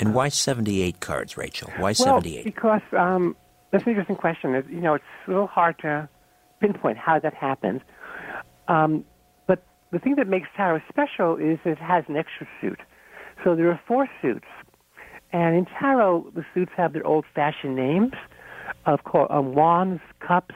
And 0.03 0.15
why 0.15 0.29
78 0.29 0.99
cards, 1.01 1.37
Rachel? 1.37 1.71
Why 1.77 1.93
78? 1.93 2.35
Well, 2.35 2.45
because 2.45 2.81
um, 2.99 3.37
that's 3.71 3.85
an 3.85 3.91
interesting 3.91 4.17
question. 4.17 4.55
It, 4.55 4.67
you 4.69 4.81
know, 4.81 4.95
it's 4.95 5.05
a 5.27 5.31
little 5.31 5.47
hard 5.47 5.79
to 5.81 6.09
pinpoint 6.61 6.99
how 6.99 7.19
that 7.21 7.35
happens. 7.35 7.83
Um, 8.69 9.05
but 9.47 9.65
the 9.93 9.99
thing 10.01 10.17
that 10.17 10.27
makes 10.27 10.49
tarot 10.57 10.81
special 10.89 11.37
is 11.37 11.59
it 11.65 11.79
has 11.79 12.05
an 12.09 12.17
extra 12.17 12.49
suit. 12.61 12.81
So 13.45 13.55
there 13.55 13.69
are 13.71 13.81
four 13.87 14.09
suits. 14.21 14.47
And 15.33 15.57
in 15.57 15.67
tarot, 15.67 16.33
the 16.35 16.45
suits 16.53 16.73
have 16.77 16.93
their 16.93 17.07
old 17.07 17.25
fashioned 17.35 17.77
names. 17.77 18.13
of 18.87 19.05
co- 19.05 19.29
um, 19.31 19.55
wands, 19.55 20.01
cups, 20.21 20.55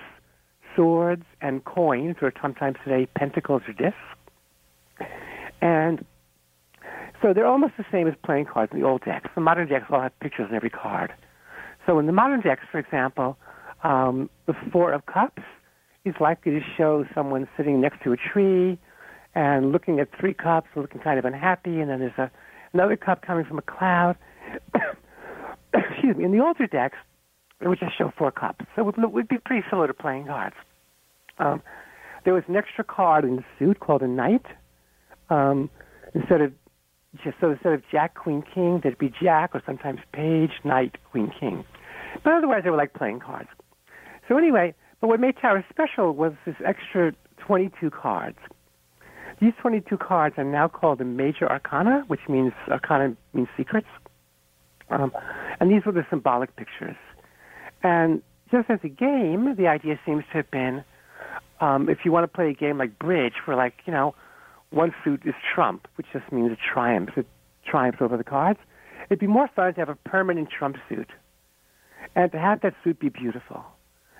swords, 0.74 1.24
and 1.40 1.64
coins, 1.64 2.16
or 2.20 2.32
sometimes 2.42 2.76
today 2.84 3.06
pentacles 3.16 3.62
or 3.68 3.72
discs. 3.72 3.96
And 5.60 6.04
so 7.22 7.32
they're 7.32 7.46
almost 7.46 7.74
the 7.78 7.84
same 7.90 8.06
as 8.08 8.14
playing 8.24 8.46
cards 8.46 8.72
in 8.72 8.80
the 8.80 8.86
old 8.86 9.04
decks. 9.04 9.28
The 9.34 9.40
modern 9.40 9.68
decks 9.68 9.86
all 9.90 10.00
have 10.00 10.18
pictures 10.20 10.46
in 10.48 10.56
every 10.56 10.70
card. 10.70 11.12
So 11.86 11.98
in 11.98 12.06
the 12.06 12.12
modern 12.12 12.40
decks, 12.40 12.62
for 12.70 12.78
example, 12.78 13.38
um, 13.84 14.28
the 14.46 14.54
Four 14.72 14.92
of 14.92 15.06
Cups 15.06 15.42
is 16.04 16.14
likely 16.20 16.52
to 16.52 16.60
show 16.76 17.04
someone 17.14 17.48
sitting 17.56 17.80
next 17.80 18.02
to 18.04 18.12
a 18.12 18.16
tree 18.16 18.78
and 19.34 19.72
looking 19.72 20.00
at 20.00 20.08
three 20.18 20.34
cups, 20.34 20.68
looking 20.76 21.00
kind 21.00 21.18
of 21.18 21.24
unhappy, 21.24 21.80
and 21.80 21.90
then 21.90 22.00
there's 22.00 22.18
a, 22.18 22.30
another 22.72 22.96
cup 22.96 23.22
coming 23.22 23.44
from 23.44 23.58
a 23.58 23.62
cloud. 23.62 24.16
Excuse 25.74 26.16
me. 26.16 26.24
In 26.24 26.32
the 26.32 26.40
older 26.40 26.66
decks, 26.66 26.96
it 27.60 27.68
would 27.68 27.78
just 27.78 27.96
show 27.96 28.12
four 28.16 28.30
cups. 28.30 28.64
So 28.74 28.82
it 28.88 28.96
would, 28.96 29.12
would 29.12 29.28
be 29.28 29.38
pretty 29.38 29.64
similar 29.68 29.86
to 29.86 29.94
playing 29.94 30.26
cards. 30.26 30.56
Um, 31.38 31.62
there 32.24 32.34
was 32.34 32.44
an 32.48 32.56
extra 32.56 32.82
card 32.82 33.24
in 33.24 33.36
the 33.36 33.44
suit 33.58 33.80
called 33.80 34.02
a 34.02 34.08
knight. 34.08 34.44
Um, 35.28 35.70
instead 36.14 36.40
of 36.40 36.52
so 37.40 37.50
instead 37.50 37.72
of 37.72 37.82
Jack, 37.90 38.14
Queen, 38.14 38.42
King, 38.42 38.80
there'd 38.82 38.98
be 38.98 39.12
Jack 39.22 39.54
or 39.54 39.62
sometimes 39.64 40.00
Page, 40.12 40.52
Knight, 40.64 40.96
Queen, 41.10 41.32
King. 41.38 41.64
But 42.22 42.34
otherwise, 42.34 42.62
they 42.64 42.70
were 42.70 42.76
like 42.76 42.94
playing 42.94 43.20
cards. 43.20 43.48
So 44.28 44.36
anyway, 44.36 44.74
but 45.00 45.08
what 45.08 45.20
made 45.20 45.36
tarot 45.36 45.64
special 45.70 46.12
was 46.12 46.32
this 46.44 46.56
extra 46.64 47.12
22 47.38 47.90
cards. 47.90 48.38
These 49.40 49.52
22 49.60 49.98
cards 49.98 50.36
are 50.38 50.44
now 50.44 50.68
called 50.68 50.98
the 50.98 51.04
Major 51.04 51.50
Arcana, 51.50 52.04
which 52.06 52.20
means 52.28 52.52
Arcana 52.68 53.14
means 53.34 53.48
secrets. 53.56 53.88
Um, 54.90 55.12
and 55.60 55.70
these 55.70 55.84
were 55.84 55.92
the 55.92 56.06
symbolic 56.08 56.56
pictures. 56.56 56.96
And 57.82 58.22
just 58.50 58.70
as 58.70 58.78
a 58.82 58.88
game, 58.88 59.54
the 59.56 59.66
idea 59.66 59.98
seems 60.06 60.24
to 60.32 60.38
have 60.38 60.50
been 60.50 60.84
um, 61.60 61.88
if 61.88 61.98
you 62.04 62.12
want 62.12 62.24
to 62.24 62.28
play 62.28 62.50
a 62.50 62.54
game 62.54 62.78
like 62.78 62.98
bridge, 62.98 63.34
where 63.44 63.56
like 63.56 63.74
you 63.86 63.92
know, 63.92 64.14
one 64.70 64.94
suit 65.04 65.22
is 65.24 65.34
trump, 65.54 65.88
which 65.96 66.06
just 66.12 66.30
means 66.32 66.52
it 66.52 66.58
triumphs, 66.72 67.12
it 67.16 67.26
triumphs 67.64 67.98
over 68.00 68.16
the 68.16 68.24
cards. 68.24 68.58
It'd 69.08 69.20
be 69.20 69.26
more 69.26 69.48
fun 69.54 69.74
to 69.74 69.80
have 69.80 69.88
a 69.88 69.94
permanent 69.94 70.48
trump 70.50 70.76
suit, 70.88 71.10
and 72.14 72.30
to 72.32 72.38
have 72.38 72.60
that 72.62 72.74
suit 72.82 72.98
be 72.98 73.08
beautiful, 73.08 73.64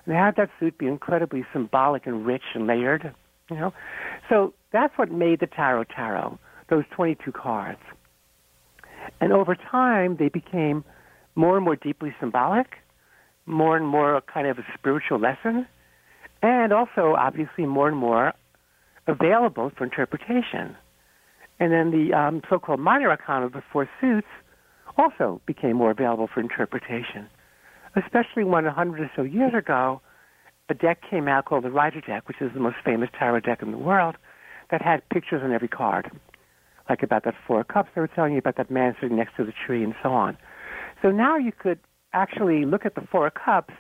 and 0.05 0.13
to 0.13 0.19
have 0.19 0.37
that 0.37 0.51
suit 0.61 0.79
be 0.79 0.87
incredibly 0.87 1.45
symbolic 1.53 2.07
and 2.07 2.25
rich 2.25 2.45
and 2.55 2.67
layered. 2.67 3.13
You 3.51 3.57
know, 3.57 3.75
so 4.29 4.55
that's 4.73 4.97
what 4.99 5.11
made 5.11 5.41
the 5.41 5.47
tarot 5.47 5.85
tarot. 5.85 6.39
Those 6.69 6.85
22 6.91 7.31
cards, 7.31 7.79
and 9.21 9.33
over 9.33 9.55
time 9.55 10.17
they 10.17 10.29
became 10.29 10.85
more 11.37 11.57
and 11.57 11.65
more 11.65 11.77
deeply 11.77 12.15
symbolic, 12.19 12.77
more 13.47 13.77
and 13.77 13.87
more 13.87 14.21
kind 14.23 14.49
of 14.49 14.59
a 14.59 14.65
spiritual 14.75 15.21
lesson 15.21 15.67
and 16.43 16.73
also 16.73 17.15
obviously 17.19 17.67
more 17.67 17.89
and 17.89 17.97
more 17.97 18.33
available 19.07 19.71
for 19.77 19.85
interpretation. 19.85 20.77
And 21.59 21.73
then 21.73 21.91
the 21.91 22.17
um, 22.17 22.43
so-called 22.51 22.81
minor 22.81 23.11
arcana, 23.11 23.49
the 23.49 23.63
four 23.73 23.89
suits, 24.01 24.27
also 24.99 25.41
became 25.47 25.77
more 25.77 25.91
available 25.91 26.29
for 26.33 26.41
interpretation, 26.41 27.29
especially 27.97 28.45
when 28.45 28.65
100 28.65 29.01
or 29.01 29.11
so 29.15 29.23
years 29.23 29.53
ago, 29.55 30.01
a 30.69 30.75
deck 30.75 31.01
came 31.09 31.29
out 31.29 31.45
called 31.45 31.65
the 31.65 31.71
Rider 31.71 32.01
deck, 32.01 32.27
which 32.29 32.41
is 32.41 32.51
the 32.55 32.61
most 32.61 32.77
famous 32.85 33.09
tarot 33.19 33.41
deck 33.41 33.63
in 33.63 33.71
the 33.71 33.79
world, 33.79 34.17
that 34.71 34.83
had 34.83 35.09
pictures 35.11 35.43
on 35.45 35.53
every 35.53 35.69
card, 35.69 36.11
like 36.89 37.03
about 37.03 37.25
that 37.25 37.35
four 37.47 37.61
of 37.61 37.69
cups 37.69 37.89
they 37.95 38.01
were 38.01 38.09
telling 38.09 38.33
you 38.33 38.39
about 38.39 38.57
that 38.57 38.71
man 38.71 38.97
sitting 39.01 39.17
next 39.17 39.37
to 39.37 39.45
the 39.45 39.53
tree 39.67 39.85
and 39.85 39.95
so 40.03 40.11
on. 40.11 40.37
So 41.03 41.11
now 41.11 41.37
you 41.37 41.53
could 41.53 41.79
actually 42.13 42.65
look 42.65 42.85
at 42.85 42.95
the 42.95 43.03
four 43.13 43.27
of 43.27 43.35
cups 43.35 43.75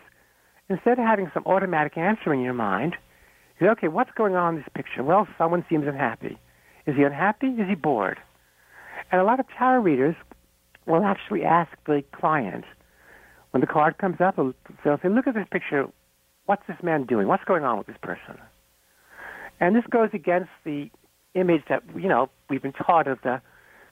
instead 0.68 0.98
of 0.98 1.04
having 1.04 1.30
some 1.34 1.44
automatic 1.46 1.96
answer 1.96 2.32
in 2.32 2.40
your 2.40 2.54
mind, 2.54 2.96
okay, 3.62 3.88
what's 3.88 4.10
going 4.16 4.34
on 4.36 4.54
in 4.54 4.60
this 4.60 4.68
picture? 4.74 5.02
Well, 5.02 5.26
someone 5.38 5.64
seems 5.68 5.86
unhappy. 5.86 6.38
Is 6.86 6.96
he 6.96 7.02
unhappy? 7.02 7.48
Is 7.48 7.68
he 7.68 7.74
bored? 7.74 8.18
And 9.10 9.20
a 9.20 9.24
lot 9.24 9.40
of 9.40 9.46
tarot 9.56 9.80
readers 9.80 10.14
will 10.86 11.04
actually 11.04 11.44
ask 11.44 11.70
the 11.86 12.02
client, 12.12 12.64
when 13.50 13.60
the 13.60 13.66
card 13.66 13.98
comes 13.98 14.20
up, 14.20 14.36
they'll 14.36 14.98
say, 15.02 15.08
look 15.08 15.26
at 15.26 15.34
this 15.34 15.46
picture. 15.50 15.86
What's 16.46 16.62
this 16.68 16.76
man 16.82 17.06
doing? 17.06 17.26
What's 17.26 17.44
going 17.44 17.64
on 17.64 17.78
with 17.78 17.86
this 17.86 17.96
person? 18.02 18.38
And 19.58 19.74
this 19.74 19.84
goes 19.90 20.10
against 20.12 20.50
the 20.64 20.90
image 21.34 21.62
that, 21.68 21.82
you 21.96 22.08
know, 22.08 22.30
we've 22.50 22.62
been 22.62 22.72
taught 22.72 23.06
of 23.06 23.18
the 23.22 23.40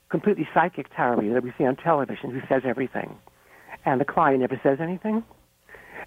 completely 0.09 0.47
psychic 0.53 0.93
tarot 0.95 1.17
reader 1.17 1.33
that 1.33 1.43
we 1.43 1.53
see 1.57 1.65
on 1.65 1.75
television 1.75 2.31
who 2.31 2.41
says 2.47 2.61
everything. 2.65 3.15
And 3.85 3.99
the 3.99 4.05
client 4.05 4.39
never 4.39 4.59
says 4.63 4.77
anything. 4.81 5.23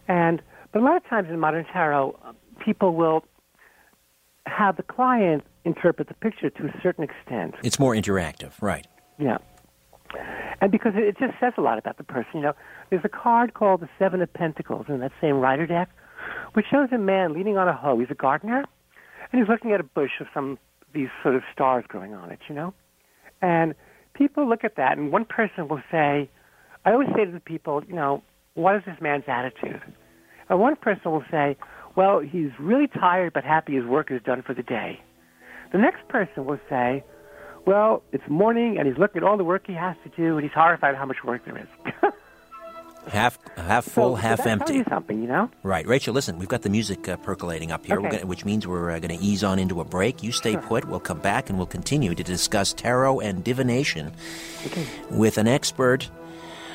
And 0.07 0.41
but 0.73 0.81
a 0.81 0.85
lot 0.85 0.97
of 0.97 1.05
times 1.09 1.29
in 1.31 1.39
modern 1.39 1.65
tarot, 1.65 2.19
people 2.65 2.95
will 2.95 3.25
have 4.49 4.77
the 4.77 4.83
client 4.83 5.45
interpret 5.65 6.09
the 6.09 6.15
picture 6.15 6.51
to 6.51 6.67
a 6.67 6.81
certain 6.83 7.05
extent. 7.05 7.55
It's 7.63 7.79
more 7.79 7.95
interactive, 7.95 8.53
right? 8.61 8.87
Yeah. 9.19 9.39
And 10.61 10.73
because 10.73 10.93
it 10.97 11.19
just 11.19 11.35
says 11.39 11.53
a 11.57 11.61
lot 11.61 11.79
about 11.79 11.99
the 11.99 12.05
person. 12.05 12.31
You 12.35 12.41
know, 12.41 12.53
there's 12.91 13.05
a 13.05 13.09
card 13.09 13.55
called 13.55 13.81
the 13.81 13.89
Seven 13.99 14.23
of 14.23 14.33
Pentacles 14.33 14.87
in 14.89 15.01
that 15.01 15.13
same 15.21 15.37
Rider 15.37 15.67
deck, 15.67 15.89
which 16.55 16.67
shows 16.71 16.89
a 16.93 16.99
man 16.99 17.33
leaning 17.33 17.59
on 17.59 17.69
a 17.69 17.75
hoe. 17.75 17.99
He's 17.99 18.11
a 18.11 18.15
gardener, 18.15 18.65
and 19.31 19.41
he's 19.41 19.49
looking 19.49 19.73
at 19.73 19.81
a 19.81 19.85
bush 19.85 20.13
with 20.19 20.29
some 20.33 20.59
these 20.95 21.09
sort 21.23 21.35
of 21.35 21.43
stars 21.53 21.85
growing 21.87 22.15
on 22.15 22.31
it. 22.31 22.41
You 22.49 22.55
know, 22.55 22.75
and 23.43 23.75
people 24.15 24.49
look 24.49 24.65
at 24.65 24.77
that, 24.77 24.97
and 24.97 25.13
one 25.13 25.27
person 25.27 25.69
will 25.69 25.83
say, 25.91 26.31
"I 26.85 26.93
always 26.93 27.09
say 27.15 27.25
to 27.27 27.31
the 27.31 27.41
people, 27.41 27.85
you 27.87 27.95
know, 27.95 28.23
what 28.55 28.75
is 28.77 28.83
this 28.87 29.01
man's 29.01 29.25
attitude?" 29.29 29.83
And 30.49 30.59
one 30.59 30.77
person 30.77 31.13
will 31.13 31.25
say, 31.31 31.57
well, 31.99 32.21
he's 32.21 32.53
really 32.61 32.87
tired 32.87 33.33
but 33.33 33.43
happy 33.43 33.75
his 33.75 33.85
work 33.85 34.13
is 34.13 34.23
done 34.23 34.43
for 34.43 34.55
the 34.55 34.63
day. 34.63 35.01
The 35.73 35.79
next 35.79 36.07
person 36.07 36.45
will 36.45 36.61
say, 36.71 37.03
well, 37.67 38.05
it's 38.13 38.23
morning 38.29 38.79
and 38.79 38.87
he's 38.87 38.97
looking 38.97 39.25
at 39.25 39.29
all 39.29 39.37
the 39.37 39.43
work 39.43 39.67
he 39.67 39.73
has 39.73 39.97
to 40.05 40.11
do 40.11 40.37
and 40.37 40.45
he's 40.45 40.55
horrified 40.55 40.95
at 40.95 40.97
how 40.97 41.07
much 41.07 41.25
work 41.25 41.45
there 41.45 41.59
is. 41.59 41.67
half 43.09 43.37
half 43.57 43.85
full, 43.85 44.15
so, 44.15 44.15
half 44.15 44.45
so 44.45 44.49
empty. 44.49 44.75
You 44.75 44.85
something, 44.89 45.21
you 45.21 45.27
know. 45.27 45.51
Right, 45.65 45.85
Rachel. 45.89 46.15
Listen, 46.15 46.39
we've 46.39 46.49
got 46.49 46.63
the 46.63 46.71
music 46.71 47.09
uh, 47.09 47.17
percolating 47.17 47.73
up 47.73 47.85
here, 47.85 47.99
okay. 47.99 48.11
gonna, 48.11 48.27
which 48.27 48.45
means 48.45 48.65
we're 48.65 48.93
uh, 48.93 49.01
going 49.01 49.19
to 49.19 49.25
ease 49.25 49.43
on 49.43 49.59
into 49.59 49.81
a 49.81 49.85
break. 49.85 50.23
You 50.23 50.31
stay 50.31 50.53
sure. 50.53 50.63
put. 50.63 50.85
We'll 50.85 51.01
come 51.01 51.19
back 51.19 51.49
and 51.49 51.59
we'll 51.59 51.67
continue 51.67 52.15
to 52.15 52.23
discuss 52.23 52.73
tarot 52.73 53.19
and 53.21 53.43
divination 53.43 54.13
okay. 54.67 54.87
with 55.11 55.37
an 55.37 55.49
expert. 55.49 56.09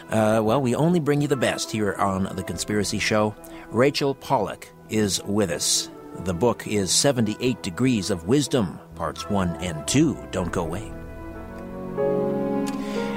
Uh, 0.09 0.41
well, 0.43 0.61
we 0.61 0.75
only 0.75 0.99
bring 0.99 1.21
you 1.21 1.29
the 1.29 1.37
best 1.37 1.71
here 1.71 1.93
on 1.93 2.23
the 2.35 2.43
Conspiracy 2.43 2.99
Show. 2.99 3.33
Rachel 3.71 4.13
Pollack 4.13 4.67
is 4.93 5.21
with 5.23 5.49
us. 5.49 5.89
The 6.19 6.33
book 6.33 6.67
is 6.67 6.91
78 6.91 7.63
Degrees 7.63 8.11
of 8.11 8.27
Wisdom, 8.27 8.79
Parts 8.95 9.29
1 9.29 9.55
and 9.57 9.85
2. 9.87 10.27
Don't 10.31 10.51
go 10.51 10.63
away. 10.63 10.91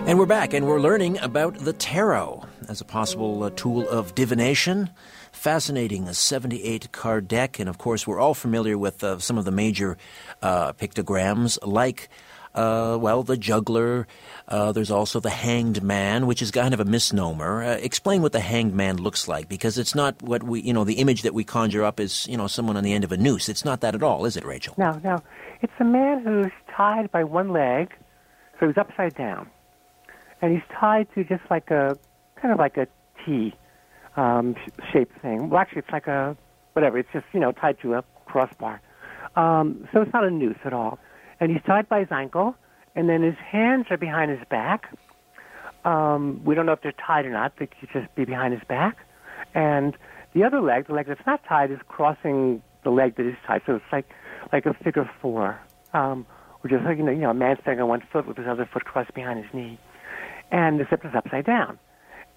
And 0.06 0.18
we're 0.18 0.26
back, 0.26 0.54
and 0.54 0.66
we're 0.66 0.80
learning 0.80 1.18
about 1.18 1.58
the 1.58 1.74
tarot 1.74 2.46
as 2.68 2.80
a 2.80 2.84
possible 2.84 3.42
uh, 3.42 3.50
tool 3.50 3.86
of 3.88 4.14
divination. 4.14 4.88
Fascinating, 5.32 6.08
a 6.08 6.14
78 6.14 6.92
card 6.92 7.28
deck, 7.28 7.58
and 7.58 7.68
of 7.68 7.76
course, 7.76 8.06
we're 8.06 8.20
all 8.20 8.34
familiar 8.34 8.78
with 8.78 9.04
uh, 9.04 9.18
some 9.18 9.36
of 9.36 9.44
the 9.44 9.50
major 9.50 9.98
uh, 10.40 10.72
pictograms, 10.72 11.58
like 11.62 12.08
uh, 12.56 12.96
well, 12.98 13.22
the 13.22 13.36
juggler. 13.36 14.06
Uh, 14.48 14.72
there's 14.72 14.90
also 14.90 15.20
the 15.20 15.30
hanged 15.30 15.82
man, 15.82 16.26
which 16.26 16.40
is 16.40 16.50
kind 16.50 16.72
of 16.72 16.80
a 16.80 16.84
misnomer. 16.84 17.62
Uh, 17.62 17.72
explain 17.74 18.22
what 18.22 18.32
the 18.32 18.40
hanged 18.40 18.74
man 18.74 18.96
looks 18.96 19.28
like, 19.28 19.48
because 19.48 19.76
it's 19.78 19.94
not 19.94 20.20
what 20.22 20.42
we, 20.42 20.60
you 20.62 20.72
know, 20.72 20.84
the 20.84 20.94
image 20.94 21.22
that 21.22 21.34
we 21.34 21.44
conjure 21.44 21.84
up 21.84 22.00
is, 22.00 22.26
you 22.28 22.36
know, 22.36 22.46
someone 22.46 22.76
on 22.76 22.82
the 22.84 22.92
end 22.92 23.04
of 23.04 23.12
a 23.12 23.16
noose. 23.16 23.48
It's 23.48 23.64
not 23.64 23.80
that 23.82 23.94
at 23.94 24.02
all, 24.02 24.24
is 24.24 24.36
it, 24.36 24.44
Rachel? 24.44 24.74
No, 24.78 25.00
no. 25.04 25.18
It's 25.60 25.72
a 25.78 25.84
man 25.84 26.22
who's 26.24 26.52
tied 26.74 27.10
by 27.10 27.24
one 27.24 27.52
leg, 27.52 27.92
so 28.58 28.66
he's 28.66 28.76
upside 28.76 29.14
down, 29.14 29.50
and 30.40 30.52
he's 30.52 30.62
tied 30.80 31.08
to 31.14 31.24
just 31.24 31.42
like 31.50 31.70
a 31.70 31.96
kind 32.40 32.52
of 32.52 32.58
like 32.58 32.76
a 32.76 32.86
T 33.24 33.54
um, 34.16 34.54
shaped 34.92 35.20
thing. 35.20 35.50
Well, 35.50 35.60
actually, 35.60 35.80
it's 35.80 35.90
like 35.90 36.06
a 36.06 36.36
whatever. 36.72 36.98
It's 36.98 37.08
just 37.12 37.26
you 37.32 37.40
know 37.40 37.52
tied 37.52 37.80
to 37.82 37.94
a 37.94 38.04
crossbar. 38.26 38.80
Um, 39.34 39.86
so 39.92 40.00
it's 40.00 40.12
not 40.12 40.24
a 40.24 40.30
noose 40.30 40.56
at 40.64 40.72
all 40.72 40.98
and 41.40 41.50
he's 41.50 41.62
tied 41.66 41.88
by 41.88 42.00
his 42.00 42.08
ankle, 42.10 42.56
and 42.94 43.08
then 43.08 43.22
his 43.22 43.36
hands 43.36 43.86
are 43.90 43.96
behind 43.96 44.30
his 44.30 44.46
back. 44.48 44.92
Um, 45.84 46.42
we 46.44 46.54
don't 46.54 46.66
know 46.66 46.72
if 46.72 46.82
they're 46.82 46.92
tied 46.92 47.26
or 47.26 47.30
not; 47.30 47.54
they 47.58 47.66
could 47.66 47.88
just 47.92 48.14
be 48.14 48.24
behind 48.24 48.54
his 48.54 48.62
back. 48.68 48.98
And 49.54 49.96
the 50.34 50.44
other 50.44 50.60
leg, 50.60 50.86
the 50.86 50.94
leg 50.94 51.06
that's 51.06 51.26
not 51.26 51.44
tied, 51.44 51.70
is 51.70 51.78
crossing 51.88 52.62
the 52.84 52.90
leg 52.90 53.16
that 53.16 53.26
is 53.26 53.36
tied. 53.46 53.62
So 53.66 53.76
it's 53.76 53.84
like 53.92 54.06
like 54.52 54.66
a 54.66 54.74
figure 54.74 55.08
four, 55.20 55.60
um, 55.92 56.26
which 56.60 56.72
is 56.72 56.80
like 56.84 56.98
you 56.98 57.04
know, 57.04 57.12
you 57.12 57.20
know, 57.20 57.30
a 57.30 57.34
man 57.34 57.56
standing 57.62 57.82
on 57.82 57.88
one 57.88 58.02
foot 58.12 58.26
with 58.26 58.36
his 58.36 58.46
other 58.46 58.68
foot 58.70 58.84
crossed 58.84 59.14
behind 59.14 59.44
his 59.44 59.52
knee, 59.54 59.78
and 60.50 60.80
the 60.80 60.86
scepter 60.88 61.08
is 61.08 61.14
upside 61.14 61.46
down. 61.46 61.78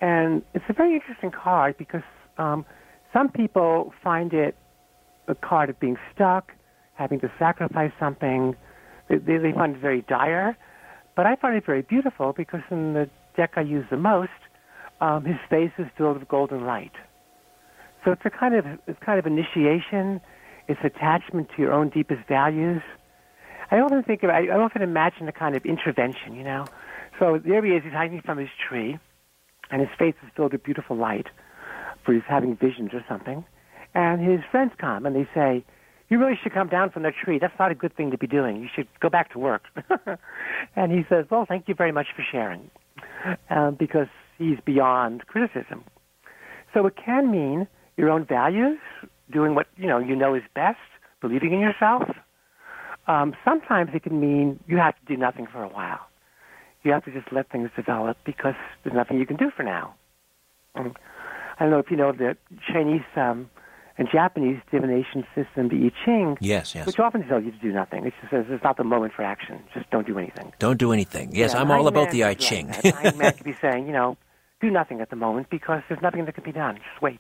And 0.02 0.44
it's 0.54 0.66
a 0.70 0.74
very 0.74 0.94
interesting 0.94 1.32
card 1.32 1.78
because 1.78 2.04
um, 2.38 2.66
some 3.12 3.30
people 3.30 3.94
find 4.04 4.34
it 4.34 4.56
a 5.28 5.36
card 5.36 5.70
of 5.70 5.80
being 5.80 5.98
stuck, 6.14 6.54
having 6.96 7.20
to 7.20 7.32
sacrifice 7.38 7.92
something 8.00 8.56
they, 9.10 9.38
they 9.38 9.52
find 9.52 9.76
it 9.76 9.82
very 9.82 10.02
dire, 10.04 10.58
but 11.16 11.26
I 11.26 11.36
find 11.36 11.56
it 11.56 11.66
very 11.66 11.82
beautiful 11.82 12.34
because 12.34 12.62
in 12.72 12.94
the 12.94 13.10
deck 13.36 13.54
I 13.56 13.62
use 13.62 13.86
the 13.90 13.98
most, 13.98 14.30
um, 15.02 15.26
his 15.26 15.38
face 15.50 15.72
is 15.78 15.88
filled 15.98 16.20
with 16.20 16.28
golden 16.28 16.66
light. 16.66 16.94
So 18.06 18.12
it's 18.12 18.22
a 18.26 18.30
kind 18.30 18.56
of 18.56 18.66
it's 18.88 19.00
kind 19.04 19.20
of 19.20 19.26
initiation. 19.26 20.22
It's 20.68 20.80
attachment 20.84 21.50
to 21.56 21.62
your 21.62 21.74
own 21.74 21.90
deepest 21.90 22.28
values. 22.28 22.82
I 23.72 23.80
often 23.80 24.04
think 24.04 24.24
of 24.24 24.30
I 24.30 24.48
often 24.48 24.82
imagine 24.82 25.28
a 25.28 25.32
kind 25.32 25.56
of 25.56 25.66
intervention, 25.66 26.36
you 26.36 26.44
know. 26.44 26.66
So 27.20 27.40
there 27.44 27.64
he 27.66 27.74
is, 27.74 27.84
he's 27.84 27.92
hanging 27.92 28.22
from 28.22 28.38
his 28.38 28.50
tree, 28.68 28.98
and 29.72 29.82
his 29.82 29.90
face 29.98 30.16
is 30.24 30.30
filled 30.36 30.54
with 30.54 30.64
beautiful 30.64 30.96
light, 30.96 31.28
for 32.06 32.14
he's 32.14 32.24
having 32.28 32.56
visions 32.56 32.92
or 32.94 33.04
something. 33.10 33.44
And 33.94 34.22
his 34.22 34.40
friends 34.52 34.72
come 34.78 35.06
and 35.06 35.16
they 35.16 35.28
say, 35.34 35.66
"You 36.10 36.20
really 36.20 36.38
should 36.42 36.54
come 36.54 36.68
down 36.68 36.90
from 36.90 37.04
the 37.04 37.12
tree. 37.12 37.40
That's 37.40 37.58
not 37.60 37.72
a 37.72 37.76
good 37.76 37.96
thing 37.96 38.12
to 38.12 38.18
be 38.18 38.28
doing. 38.28 38.62
You 38.62 38.68
should 38.74 38.88
go 39.00 39.10
back 39.10 39.32
to 39.34 39.40
work." 39.40 39.64
and 40.76 40.92
he 40.92 41.06
says, 41.10 41.26
"Well, 41.30 41.46
thank 41.48 41.68
you 41.68 41.76
very 41.76 41.92
much 41.92 42.08
for 42.16 42.24
sharing," 42.30 42.70
um, 43.50 43.76
because 43.76 44.08
he's 44.38 44.60
beyond 44.66 45.28
criticism. 45.28 45.84
So 46.74 46.86
it 46.86 46.96
can 46.96 47.32
mean 47.32 47.68
your 47.98 48.10
own 48.10 48.26
values, 48.26 48.80
doing 49.32 49.56
what 49.56 49.68
you 49.78 49.88
know 49.88 50.00
you 50.00 50.16
know 50.16 50.34
is 50.34 50.44
best, 50.56 50.80
believing 51.22 51.54
in 51.54 51.60
yourself. 51.60 52.04
Um, 53.08 53.36
sometimes 53.44 53.90
it 53.94 54.04
can 54.04 54.20
mean 54.20 54.60
you 54.68 54.78
have 54.78 54.94
to 55.00 55.06
do 55.06 55.18
nothing 55.18 55.48
for 55.52 55.64
a 55.64 55.68
while. 55.68 56.00
You 56.84 56.92
have 56.92 57.04
to 57.06 57.12
just 57.12 57.32
let 57.32 57.50
things 57.50 57.70
develop 57.76 58.18
because 58.26 58.54
there's 58.84 58.96
nothing 58.96 59.18
you 59.20 59.26
can 59.26 59.36
do 59.36 59.52
for 59.56 59.64
now. 59.64 59.96
I 60.76 60.84
don't 61.60 61.72
know 61.72 61.80
if 61.80 61.92
you 61.92 61.98
know 61.98 62.12
the 62.12 62.38
Chinese 62.72 63.02
um, 63.16 63.50
and 64.00 64.08
Japanese 64.10 64.60
divination 64.72 65.28
system, 65.36 65.68
the 65.68 65.86
I 65.86 66.06
Ching. 66.06 66.38
Yes, 66.40 66.74
yes. 66.74 66.88
Which 66.88 67.00
often 67.00 67.28
tells 67.28 67.44
you 67.44 67.52
to 67.52 67.58
do 67.58 67.74
nothing. 67.74 68.06
It 68.06 68.14
just 68.22 68.32
says 68.32 68.46
it's 68.50 68.64
not 68.64 68.78
the 68.78 68.86
moment 68.86 69.14
for 69.14 69.24
action. 69.24 69.62
Just 69.74 69.90
don't 69.92 70.08
do 70.08 70.18
anything. 70.18 70.54
Don't 70.58 70.80
do 70.80 70.94
anything. 70.94 71.36
Yes, 71.36 71.54
Yeah, 71.54 71.62
I'm 71.62 71.70
all 71.70 71.86
about 71.86 72.10
the 72.10 72.24
I 72.24 72.30
like 72.30 72.40
Ching. 72.40 72.68
Man 72.68 73.34
could 73.34 73.44
be 73.44 73.56
saying, 73.62 73.86
you 73.88 73.92
know, 73.92 74.18
do 74.62 74.72
nothing 74.72 75.02
at 75.02 75.10
the 75.10 75.18
moment 75.18 75.50
because 75.50 75.84
there's 75.90 76.02
nothing 76.02 76.24
that 76.26 76.34
can 76.34 76.46
be 76.46 76.54
done. 76.54 76.76
Just 76.76 77.02
wait. 77.02 77.20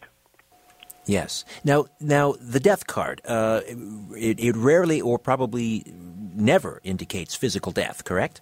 Yes. 1.05 1.43
Now, 1.65 1.87
now 1.99 2.35
the 2.39 2.61
death 2.61 2.87
card. 2.87 3.21
Uh, 3.25 3.59
it, 4.15 4.39
it 4.39 4.55
rarely, 4.55 5.01
or 5.01 5.19
probably 5.19 5.83
never, 6.33 6.79
indicates 6.85 7.35
physical 7.35 7.73
death. 7.73 8.05
Correct? 8.05 8.39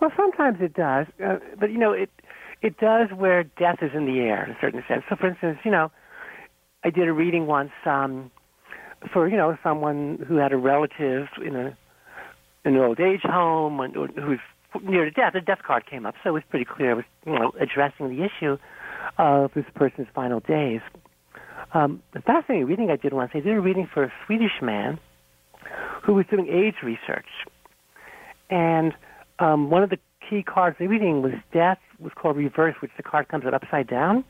Well, 0.00 0.10
sometimes 0.16 0.58
it 0.60 0.74
does, 0.74 1.06
uh, 1.24 1.36
but 1.60 1.70
you 1.70 1.78
know, 1.78 1.92
it 1.92 2.10
it 2.62 2.78
does 2.78 3.10
where 3.14 3.44
death 3.44 3.78
is 3.80 3.92
in 3.94 4.06
the 4.06 4.18
air 4.18 4.44
in 4.44 4.50
a 4.50 4.56
certain 4.60 4.82
sense. 4.88 5.04
So, 5.08 5.14
for 5.14 5.28
instance, 5.28 5.58
you 5.64 5.70
know, 5.70 5.92
I 6.84 6.90
did 6.90 7.08
a 7.08 7.12
reading 7.12 7.46
once 7.46 7.72
um, 7.84 8.30
for 9.12 9.28
you 9.28 9.36
know 9.36 9.56
someone 9.62 10.24
who 10.26 10.36
had 10.36 10.52
a 10.52 10.56
relative 10.56 11.28
in 11.44 11.56
a 11.56 11.76
in 12.64 12.74
an 12.74 12.78
old 12.78 13.00
age 13.00 13.22
home 13.22 13.80
and 13.80 13.94
who's 13.94 14.40
near 14.82 15.04
to 15.04 15.10
death. 15.10 15.32
The 15.34 15.40
death 15.40 15.60
card 15.66 15.86
came 15.86 16.06
up, 16.06 16.14
so 16.22 16.30
it 16.30 16.32
was 16.32 16.42
pretty 16.48 16.64
clear. 16.64 16.92
It 16.92 16.96
was 16.96 17.04
you 17.24 17.32
know 17.32 17.52
addressing 17.60 18.08
the 18.08 18.24
issue 18.24 18.58
of 19.18 19.52
this 19.54 19.64
person's 19.74 20.08
final 20.14 20.40
days. 20.40 20.80
Um, 21.74 22.02
the 22.12 22.20
fascinating 22.20 22.66
reading 22.66 22.90
I 22.90 22.96
did 22.96 23.12
once, 23.12 23.32
I 23.34 23.40
did 23.40 23.56
a 23.56 23.60
reading 23.60 23.88
for 23.92 24.04
a 24.04 24.12
Swedish 24.24 24.62
man 24.62 24.98
who 26.04 26.14
was 26.14 26.26
doing 26.30 26.46
AIDS 26.48 26.76
research, 26.82 27.26
and 28.50 28.92
um, 29.38 29.70
one 29.70 29.82
of 29.82 29.90
the 29.90 29.98
key 30.28 30.42
cards 30.42 30.76
in 30.78 30.86
the 30.86 30.90
reading 30.90 31.22
was 31.22 31.32
death 31.52 31.78
was 31.98 32.12
called 32.14 32.36
reverse, 32.36 32.74
which 32.80 32.90
the 32.96 33.02
card 33.02 33.28
comes 33.28 33.44
out 33.44 33.54
upside 33.54 33.88
down. 33.88 34.24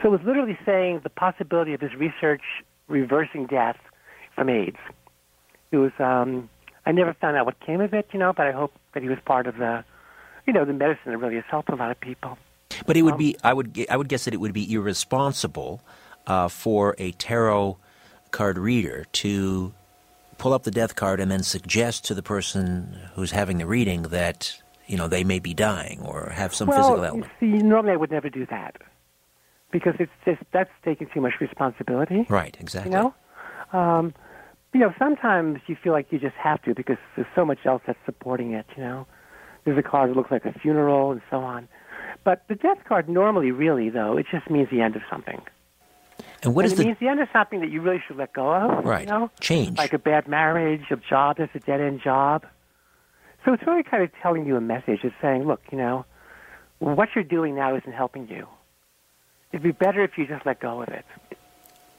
So 0.00 0.08
it 0.08 0.10
was 0.10 0.20
literally 0.24 0.58
saying 0.64 1.00
the 1.02 1.10
possibility 1.10 1.74
of 1.74 1.80
his 1.80 1.94
research 1.94 2.42
reversing 2.86 3.46
death 3.46 3.76
from 4.34 4.48
AIDS. 4.48 4.78
It 5.72 5.78
was 5.78 5.92
um, 5.98 6.48
I 6.86 6.92
never 6.92 7.14
found 7.14 7.36
out 7.36 7.46
what 7.46 7.60
came 7.60 7.80
of 7.80 7.92
it, 7.92 8.08
you 8.12 8.18
know, 8.18 8.32
but 8.32 8.46
I 8.46 8.52
hope 8.52 8.72
that 8.94 9.02
he 9.02 9.08
was 9.08 9.18
part 9.24 9.46
of 9.46 9.56
the, 9.58 9.84
you 10.46 10.52
know, 10.52 10.64
the 10.64 10.72
medicine 10.72 11.12
that 11.12 11.18
really 11.18 11.34
has 11.34 11.44
helped 11.50 11.68
a 11.68 11.74
lot 11.74 11.90
of 11.90 12.00
people. 12.00 12.38
But 12.86 12.96
it 12.96 13.02
would 13.02 13.18
be. 13.18 13.36
I 13.42 13.52
would, 13.52 13.86
I 13.90 13.96
would 13.96 14.08
guess 14.08 14.24
that 14.24 14.34
it 14.34 14.38
would 14.38 14.52
be 14.52 14.72
irresponsible 14.72 15.82
uh, 16.26 16.48
for 16.48 16.94
a 16.98 17.12
tarot 17.12 17.76
card 18.30 18.56
reader 18.56 19.06
to 19.12 19.74
pull 20.36 20.52
up 20.52 20.62
the 20.62 20.70
death 20.70 20.94
card 20.94 21.18
and 21.18 21.30
then 21.30 21.42
suggest 21.42 22.04
to 22.04 22.14
the 22.14 22.22
person 22.22 22.98
who's 23.14 23.32
having 23.32 23.58
the 23.58 23.66
reading 23.66 24.02
that 24.04 24.62
you 24.86 24.96
know 24.96 25.08
they 25.08 25.24
may 25.24 25.38
be 25.38 25.52
dying 25.54 26.00
or 26.02 26.30
have 26.30 26.54
some 26.54 26.68
well, 26.68 26.78
physical 26.78 27.04
ailment. 27.04 27.32
see, 27.40 27.46
normally 27.46 27.92
I 27.92 27.96
would 27.96 28.10
never 28.10 28.30
do 28.30 28.46
that 28.46 28.76
because 29.70 29.94
it's 29.98 30.12
just 30.24 30.40
that's 30.52 30.70
taking 30.84 31.08
too 31.12 31.20
much 31.20 31.34
responsibility. 31.40 32.26
Right. 32.28 32.56
Exactly. 32.60 32.92
You 32.92 33.12
know, 33.72 33.78
um, 33.78 34.14
you 34.72 34.80
know, 34.80 34.92
sometimes 34.98 35.60
you 35.66 35.76
feel 35.82 35.92
like 35.92 36.06
you 36.10 36.18
just 36.18 36.36
have 36.36 36.62
to 36.62 36.74
because 36.74 36.98
there's 37.16 37.28
so 37.34 37.44
much 37.44 37.58
else 37.64 37.82
that's 37.86 37.98
supporting 38.04 38.52
it. 38.52 38.66
You 38.76 38.82
know, 38.82 39.06
there's 39.64 39.78
a 39.78 39.82
card 39.82 40.10
that 40.10 40.16
looks 40.16 40.30
like 40.30 40.44
a 40.44 40.52
funeral 40.58 41.12
and 41.12 41.20
so 41.30 41.38
on. 41.38 41.68
But 42.24 42.44
the 42.48 42.54
death 42.54 42.78
card 42.86 43.08
normally, 43.08 43.50
really, 43.50 43.90
though, 43.90 44.16
it 44.16 44.26
just 44.30 44.50
means 44.50 44.68
the 44.70 44.80
end 44.80 44.96
of 44.96 45.02
something. 45.10 45.40
And 46.42 46.54
what 46.54 46.64
and 46.64 46.72
is 46.72 46.78
it 46.78 46.82
the 46.82 46.86
means 46.86 46.98
the 47.00 47.08
end 47.08 47.20
of 47.20 47.28
something 47.32 47.60
that 47.60 47.70
you 47.70 47.80
really 47.80 48.02
should 48.06 48.16
let 48.16 48.32
go 48.32 48.52
of. 48.52 48.84
Right. 48.84 49.02
You 49.02 49.06
know, 49.06 49.30
change? 49.40 49.78
like 49.78 49.92
a 49.92 49.98
bad 49.98 50.28
marriage, 50.28 50.82
a 50.90 50.96
job 50.96 51.36
that's 51.38 51.54
a 51.54 51.60
dead 51.60 51.80
end 51.80 52.00
job. 52.02 52.46
So 53.44 53.52
it's 53.52 53.66
really 53.66 53.82
kind 53.82 54.02
of 54.02 54.10
telling 54.22 54.46
you 54.46 54.56
a 54.56 54.60
message. 54.60 55.00
It's 55.04 55.14
saying, 55.22 55.46
look, 55.46 55.60
you 55.70 55.78
know, 55.78 56.04
what 56.78 57.08
you're 57.14 57.24
doing 57.24 57.54
now 57.54 57.76
isn't 57.76 57.92
helping 57.92 58.28
you. 58.28 58.46
It'd 59.52 59.62
be 59.62 59.72
better 59.72 60.02
if 60.02 60.18
you 60.18 60.26
just 60.26 60.44
let 60.44 60.60
go 60.60 60.82
of 60.82 60.88
it. 60.88 61.04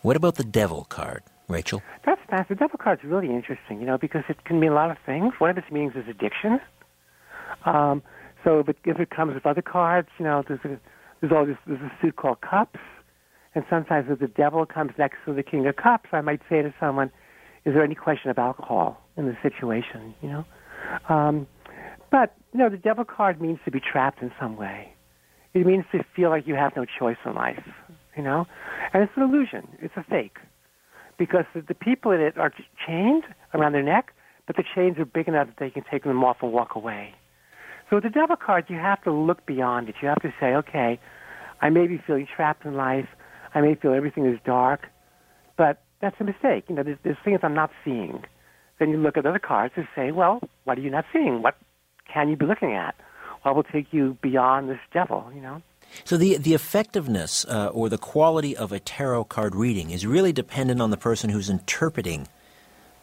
What 0.01 0.15
about 0.15 0.35
the 0.35 0.43
devil 0.43 0.85
card, 0.85 1.23
Rachel? 1.47 1.81
That's 2.05 2.21
fascinating. 2.29 2.47
The 2.49 2.55
devil 2.55 2.77
card's 2.77 3.03
really 3.03 3.29
interesting, 3.29 3.79
you 3.79 3.85
know, 3.85 3.97
because 3.97 4.23
it 4.29 4.43
can 4.45 4.59
mean 4.59 4.71
a 4.71 4.75
lot 4.75 4.91
of 4.91 4.97
things. 5.05 5.33
One 5.39 5.49
of 5.49 5.57
its 5.57 5.69
meanings 5.71 5.93
is 5.95 6.07
addiction. 6.07 6.61
Um, 7.65 8.01
so 8.43 8.59
if 8.59 8.69
it, 8.69 8.77
if 8.85 8.99
it 8.99 9.09
comes 9.09 9.33
with 9.33 9.45
other 9.45 9.61
cards, 9.61 10.07
you 10.17 10.25
know, 10.25 10.43
there's 10.47 10.63
a, 10.63 10.79
there's 11.19 11.33
all 11.33 11.45
this 11.45 11.57
there's 11.67 11.81
a 11.81 11.91
suit 12.01 12.15
called 12.15 12.39
cups, 12.41 12.79
and 13.55 13.65
sometimes 13.69 14.07
if 14.09 14.19
the 14.19 14.27
devil 14.27 14.65
comes 14.65 14.91
next 14.97 15.17
to 15.25 15.33
the 15.33 15.43
king 15.43 15.67
of 15.67 15.75
cups, 15.75 16.09
I 16.13 16.21
might 16.21 16.41
say 16.49 16.61
to 16.61 16.73
someone, 16.79 17.11
"Is 17.65 17.73
there 17.73 17.83
any 17.83 17.95
question 17.95 18.29
of 18.29 18.37
alcohol 18.37 19.01
in 19.17 19.25
the 19.25 19.37
situation?" 19.41 20.13
You 20.21 20.29
know, 20.29 20.45
um, 21.09 21.47
but 22.09 22.35
you 22.53 22.59
know, 22.59 22.69
the 22.69 22.77
devil 22.77 23.03
card 23.03 23.41
means 23.41 23.59
to 23.65 23.71
be 23.71 23.81
trapped 23.81 24.21
in 24.21 24.31
some 24.39 24.55
way. 24.55 24.93
It 25.53 25.65
means 25.65 25.85
to 25.91 26.03
feel 26.15 26.29
like 26.29 26.47
you 26.47 26.55
have 26.55 26.73
no 26.75 26.85
choice 26.85 27.17
in 27.25 27.33
life. 27.33 27.63
You 28.15 28.23
know, 28.23 28.47
and 28.93 29.03
it's 29.03 29.13
an 29.15 29.23
illusion. 29.23 29.67
It's 29.79 29.93
a 29.95 30.03
fake 30.03 30.37
because 31.19 31.45
the, 31.53 31.75
people 31.75 32.11
in 32.11 32.21
it 32.21 32.37
are 32.37 32.51
chained 32.87 33.23
around 33.53 33.73
their 33.73 33.83
neck, 33.83 34.13
but 34.47 34.55
the 34.55 34.63
chains 34.75 34.97
are 34.97 35.05
big 35.05 35.27
enough 35.27 35.47
that 35.47 35.57
they 35.59 35.69
can 35.69 35.83
take 35.91 36.03
them 36.03 36.23
off 36.23 36.37
and 36.41 36.51
walk 36.51 36.75
away. 36.75 37.13
So 37.89 37.97
with 37.97 38.03
the 38.03 38.09
devil 38.09 38.35
card, 38.35 38.65
you 38.67 38.77
have 38.77 39.03
to 39.03 39.11
look 39.11 39.45
beyond 39.45 39.89
it. 39.89 39.95
You 40.01 40.07
have 40.07 40.21
to 40.21 40.33
say, 40.39 40.47
okay, 40.55 40.99
I 41.61 41.69
may 41.69 41.87
be 41.87 42.01
feeling 42.07 42.27
trapped 42.33 42.65
in 42.65 42.75
life. 42.75 43.07
I 43.53 43.61
may 43.61 43.75
feel 43.75 43.93
everything 43.93 44.25
is 44.25 44.39
dark, 44.45 44.87
but 45.57 45.81
that's 46.01 46.15
a 46.19 46.23
mistake. 46.23 46.65
You 46.69 46.75
know, 46.75 46.83
there's, 46.83 46.97
there's 47.03 47.17
things 47.23 47.39
I'm 47.43 47.53
not 47.53 47.71
seeing. 47.83 48.23
Then 48.79 48.89
you 48.89 48.97
look 48.97 49.17
at 49.17 49.25
other 49.25 49.39
cards 49.39 49.73
and 49.75 49.87
say, 49.95 50.11
well, 50.11 50.39
what 50.63 50.77
are 50.77 50.81
you 50.81 50.89
not 50.89 51.05
seeing? 51.11 51.41
What 51.41 51.55
can 52.11 52.29
you 52.29 52.37
be 52.37 52.45
looking 52.45 52.73
at? 52.73 52.95
What 53.43 53.55
will 53.55 53.63
take 53.63 53.93
you 53.93 54.17
beyond 54.21 54.69
this 54.69 54.79
devil, 54.91 55.31
you 55.33 55.41
know? 55.41 55.61
So 56.03 56.17
the 56.17 56.37
the 56.37 56.53
effectiveness 56.53 57.45
uh, 57.45 57.67
or 57.67 57.89
the 57.89 57.97
quality 57.97 58.55
of 58.55 58.71
a 58.71 58.79
tarot 58.79 59.25
card 59.25 59.55
reading 59.55 59.89
is 59.89 60.05
really 60.05 60.31
dependent 60.31 60.81
on 60.81 60.91
the 60.91 60.97
person 60.97 61.29
who's 61.29 61.49
interpreting 61.49 62.27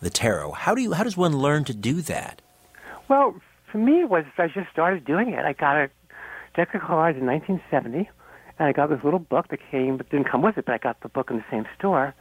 the 0.01 0.11
tarot. 0.11 0.53
How 0.53 0.75
do 0.75 0.83
you 0.83 0.93
how 0.93 1.05
does 1.05 1.17
one 1.17 1.37
learn 1.37 1.65
to 1.65 1.75
do 1.75 2.01
that? 2.03 2.43
Well, 3.09 3.35
for 3.71 3.79
me, 3.79 4.03
it 4.03 4.09
was 4.09 4.25
I 4.39 4.49
just 4.49 4.71
started 4.71 5.05
doing 5.05 5.31
it. 5.33 5.45
I 5.45 5.53
got 5.53 5.77
a 5.77 5.91
deck 6.55 6.75
of 6.75 6.83
cards 6.83 7.19
in 7.19 7.27
1970, 7.27 8.09
and 8.59 8.69
I 8.69 8.73
got 8.73 8.89
this 8.89 9.03
little 9.03 9.19
book 9.19 9.49
that 9.49 9.59
came, 9.71 9.97
but 9.97 10.09
didn't 10.11 10.31
come 10.31 10.43
with 10.43 10.59
it. 10.59 10.65
But 10.65 10.75
I 10.75 10.79
got 10.79 11.01
the 11.01 11.09
book 11.09 11.31
in 11.31 11.37
the 11.37 11.45
same 11.51 11.67
store, 11.79 12.15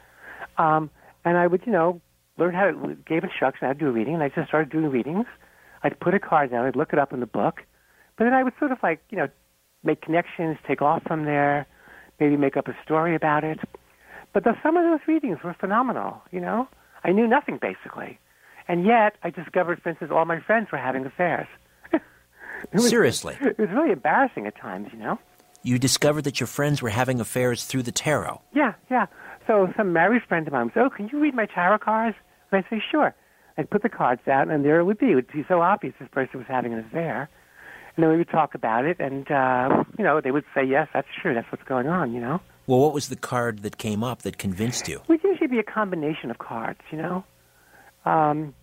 um, 0.57 0.89
and 1.23 1.37
I 1.37 1.47
would, 1.47 1.61
you 1.65 1.71
know, 1.71 2.01
learn 2.37 2.53
how 2.53 2.65
to 2.65 2.97
gave 3.07 3.23
instructions 3.23 3.61
how 3.61 3.73
to 3.73 3.79
do 3.79 3.87
a 3.87 3.91
reading, 3.91 4.15
and 4.15 4.23
I 4.23 4.29
just 4.29 4.47
started 4.47 4.69
doing 4.69 4.89
readings. 4.89 5.25
I'd 5.83 5.99
put 5.99 6.13
a 6.13 6.19
card 6.19 6.51
down, 6.51 6.65
I'd 6.65 6.75
look 6.75 6.93
it 6.93 6.99
up 6.99 7.13
in 7.13 7.19
the 7.19 7.27
book, 7.27 7.61
but 8.17 8.23
then 8.25 8.33
I 8.33 8.43
would 8.43 8.53
sort 8.59 8.71
of 8.71 8.77
like, 8.83 9.01
you 9.09 9.17
know, 9.17 9.27
make 9.83 10.01
connections, 10.01 10.57
take 10.67 10.81
off 10.81 11.03
from 11.03 11.25
there, 11.25 11.67
maybe 12.19 12.37
make 12.37 12.57
up 12.57 12.67
a 12.67 12.75
story 12.83 13.15
about 13.15 13.43
it. 13.43 13.59
But 14.33 14.43
the, 14.43 14.53
some 14.63 14.75
of 14.77 14.83
those 14.83 15.07
readings 15.07 15.39
were 15.43 15.53
phenomenal. 15.59 16.21
You 16.31 16.41
know, 16.41 16.67
I 17.03 17.11
knew 17.11 17.27
nothing 17.27 17.59
basically. 17.61 18.19
And 18.67 18.83
yet, 18.85 19.15
I 19.23 19.29
discovered, 19.29 19.81
for 19.83 19.89
instance, 19.89 20.11
all 20.13 20.25
my 20.25 20.39
friends 20.39 20.69
were 20.71 20.77
having 20.79 21.05
affairs. 21.05 21.47
It 21.93 22.01
was- 22.73 22.89
Seriously, 22.89 23.37
It 23.41 23.59
was 23.59 23.69
really 23.69 23.91
embarrassing 23.91 24.47
at 24.47 24.55
times, 24.57 24.87
you 24.91 24.97
know? 24.99 25.19
you 25.61 25.77
discovered 25.79 26.23
that 26.23 26.39
your 26.39 26.45
friends 26.47 26.79
were 26.81 26.89
having 26.89 27.19
affairs 27.19 27.65
through 27.65 27.81
the 27.83 27.91
tarot. 27.91 28.39
Yeah, 28.53 28.73
yeah. 28.91 29.07
So 29.47 29.67
some 29.75 29.93
married 29.93 30.21
friend 30.27 30.45
of 30.47 30.53
mine 30.53 30.71
say, 30.75 30.79
oh, 30.81 30.89
can 30.91 31.09
you 31.11 31.19
read 31.19 31.33
my 31.33 31.47
tarot 31.47 31.79
cards? 31.79 32.15
And 32.51 32.63
I'd 32.63 32.69
say, 32.69 32.81
sure. 32.91 33.15
I'd 33.57 33.69
put 33.69 33.81
the 33.81 33.89
cards 33.89 34.21
out, 34.27 34.47
and 34.47 34.63
there 34.63 34.79
it 34.79 34.83
would 34.85 34.99
be. 34.99 35.11
It 35.11 35.15
would 35.15 35.31
be 35.31 35.43
so 35.47 35.61
obvious 35.61 35.93
this 35.99 36.07
person 36.11 36.37
was 36.39 36.47
having 36.47 36.71
an 36.73 36.79
affair. 36.79 37.29
And 37.95 38.03
then 38.03 38.11
we 38.11 38.17
would 38.17 38.29
talk 38.29 38.55
about 38.55 38.85
it, 38.85 38.99
and, 38.99 39.29
uh, 39.31 39.83
you 39.97 40.03
know, 40.03 40.19
they 40.19 40.31
would 40.31 40.43
say, 40.53 40.63
yes, 40.65 40.89
that's 40.93 41.07
true. 41.21 41.33
That's 41.33 41.49
what's 41.51 41.63
going 41.63 41.87
on, 41.87 42.13
you 42.13 42.19
know? 42.19 42.41
Well, 42.67 42.79
what 42.79 42.93
was 42.93 43.07
the 43.07 43.15
card 43.15 43.63
that 43.63 43.77
came 43.77 44.03
up 44.03 44.23
that 44.23 44.37
convinced 44.37 44.87
you? 44.89 44.97
It 44.97 45.09
would 45.09 45.23
usually 45.23 45.47
be 45.47 45.59
a 45.59 45.63
combination 45.63 46.29
of 46.29 46.37
cards, 46.37 46.79
you 46.91 46.97
know? 46.97 47.23
Um, 48.05 48.53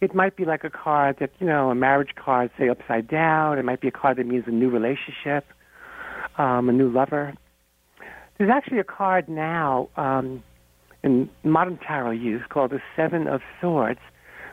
it 0.00 0.14
might 0.14 0.34
be 0.34 0.46
like 0.46 0.64
a 0.64 0.70
card 0.70 1.16
that, 1.20 1.30
you 1.40 1.46
know, 1.46 1.70
a 1.70 1.74
marriage 1.74 2.14
card, 2.16 2.50
say, 2.58 2.70
upside 2.70 3.06
down. 3.06 3.58
It 3.58 3.64
might 3.64 3.80
be 3.82 3.88
a 3.88 3.92
card 3.92 4.16
that 4.16 4.26
means 4.26 4.44
a 4.46 4.50
new 4.50 4.70
relationship, 4.70 5.44
um, 6.38 6.68
a 6.68 6.72
new 6.72 6.90
lover. 6.90 7.34
There's 8.38 8.50
actually 8.50 8.78
a 8.78 8.84
card 8.84 9.28
now 9.28 9.90
um, 9.98 10.42
in 11.04 11.28
modern 11.44 11.76
tarot 11.76 12.12
use 12.12 12.42
called 12.48 12.70
the 12.70 12.80
Seven 12.96 13.26
of 13.26 13.42
Swords, 13.60 14.00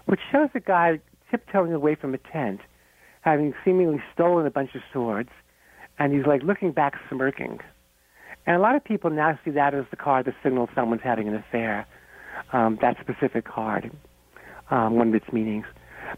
which 0.05 0.19
shows 0.29 0.49
a 0.53 0.59
guy 0.59 0.99
tiptoeing 1.31 1.71
away 1.71 1.95
from 1.95 2.13
a 2.13 2.17
tent, 2.17 2.59
having 3.27 3.53
seemingly 3.65 4.01
stolen 4.13 4.45
a 4.45 4.49
bunch 4.49 4.73
of 4.73 4.81
swords, 4.93 5.29
and 5.99 6.13
he's 6.13 6.25
like 6.25 6.43
looking 6.43 6.71
back, 6.71 6.93
smirking. 7.09 7.59
And 8.45 8.55
a 8.55 8.59
lot 8.59 8.75
of 8.75 8.85
people 8.85 9.09
now 9.09 9.37
see 9.43 9.51
that 9.51 9.73
as 9.73 9.83
the 9.91 9.97
card 9.97 10.27
that 10.27 10.35
signals 10.41 10.69
someone's 10.73 11.01
having 11.03 11.27
an 11.27 11.35
affair. 11.35 11.85
Um, 12.53 12.77
that 12.81 12.95
specific 13.01 13.43
card, 13.45 13.91
um, 14.69 14.95
one 14.95 15.09
of 15.09 15.15
its 15.15 15.33
meanings. 15.33 15.65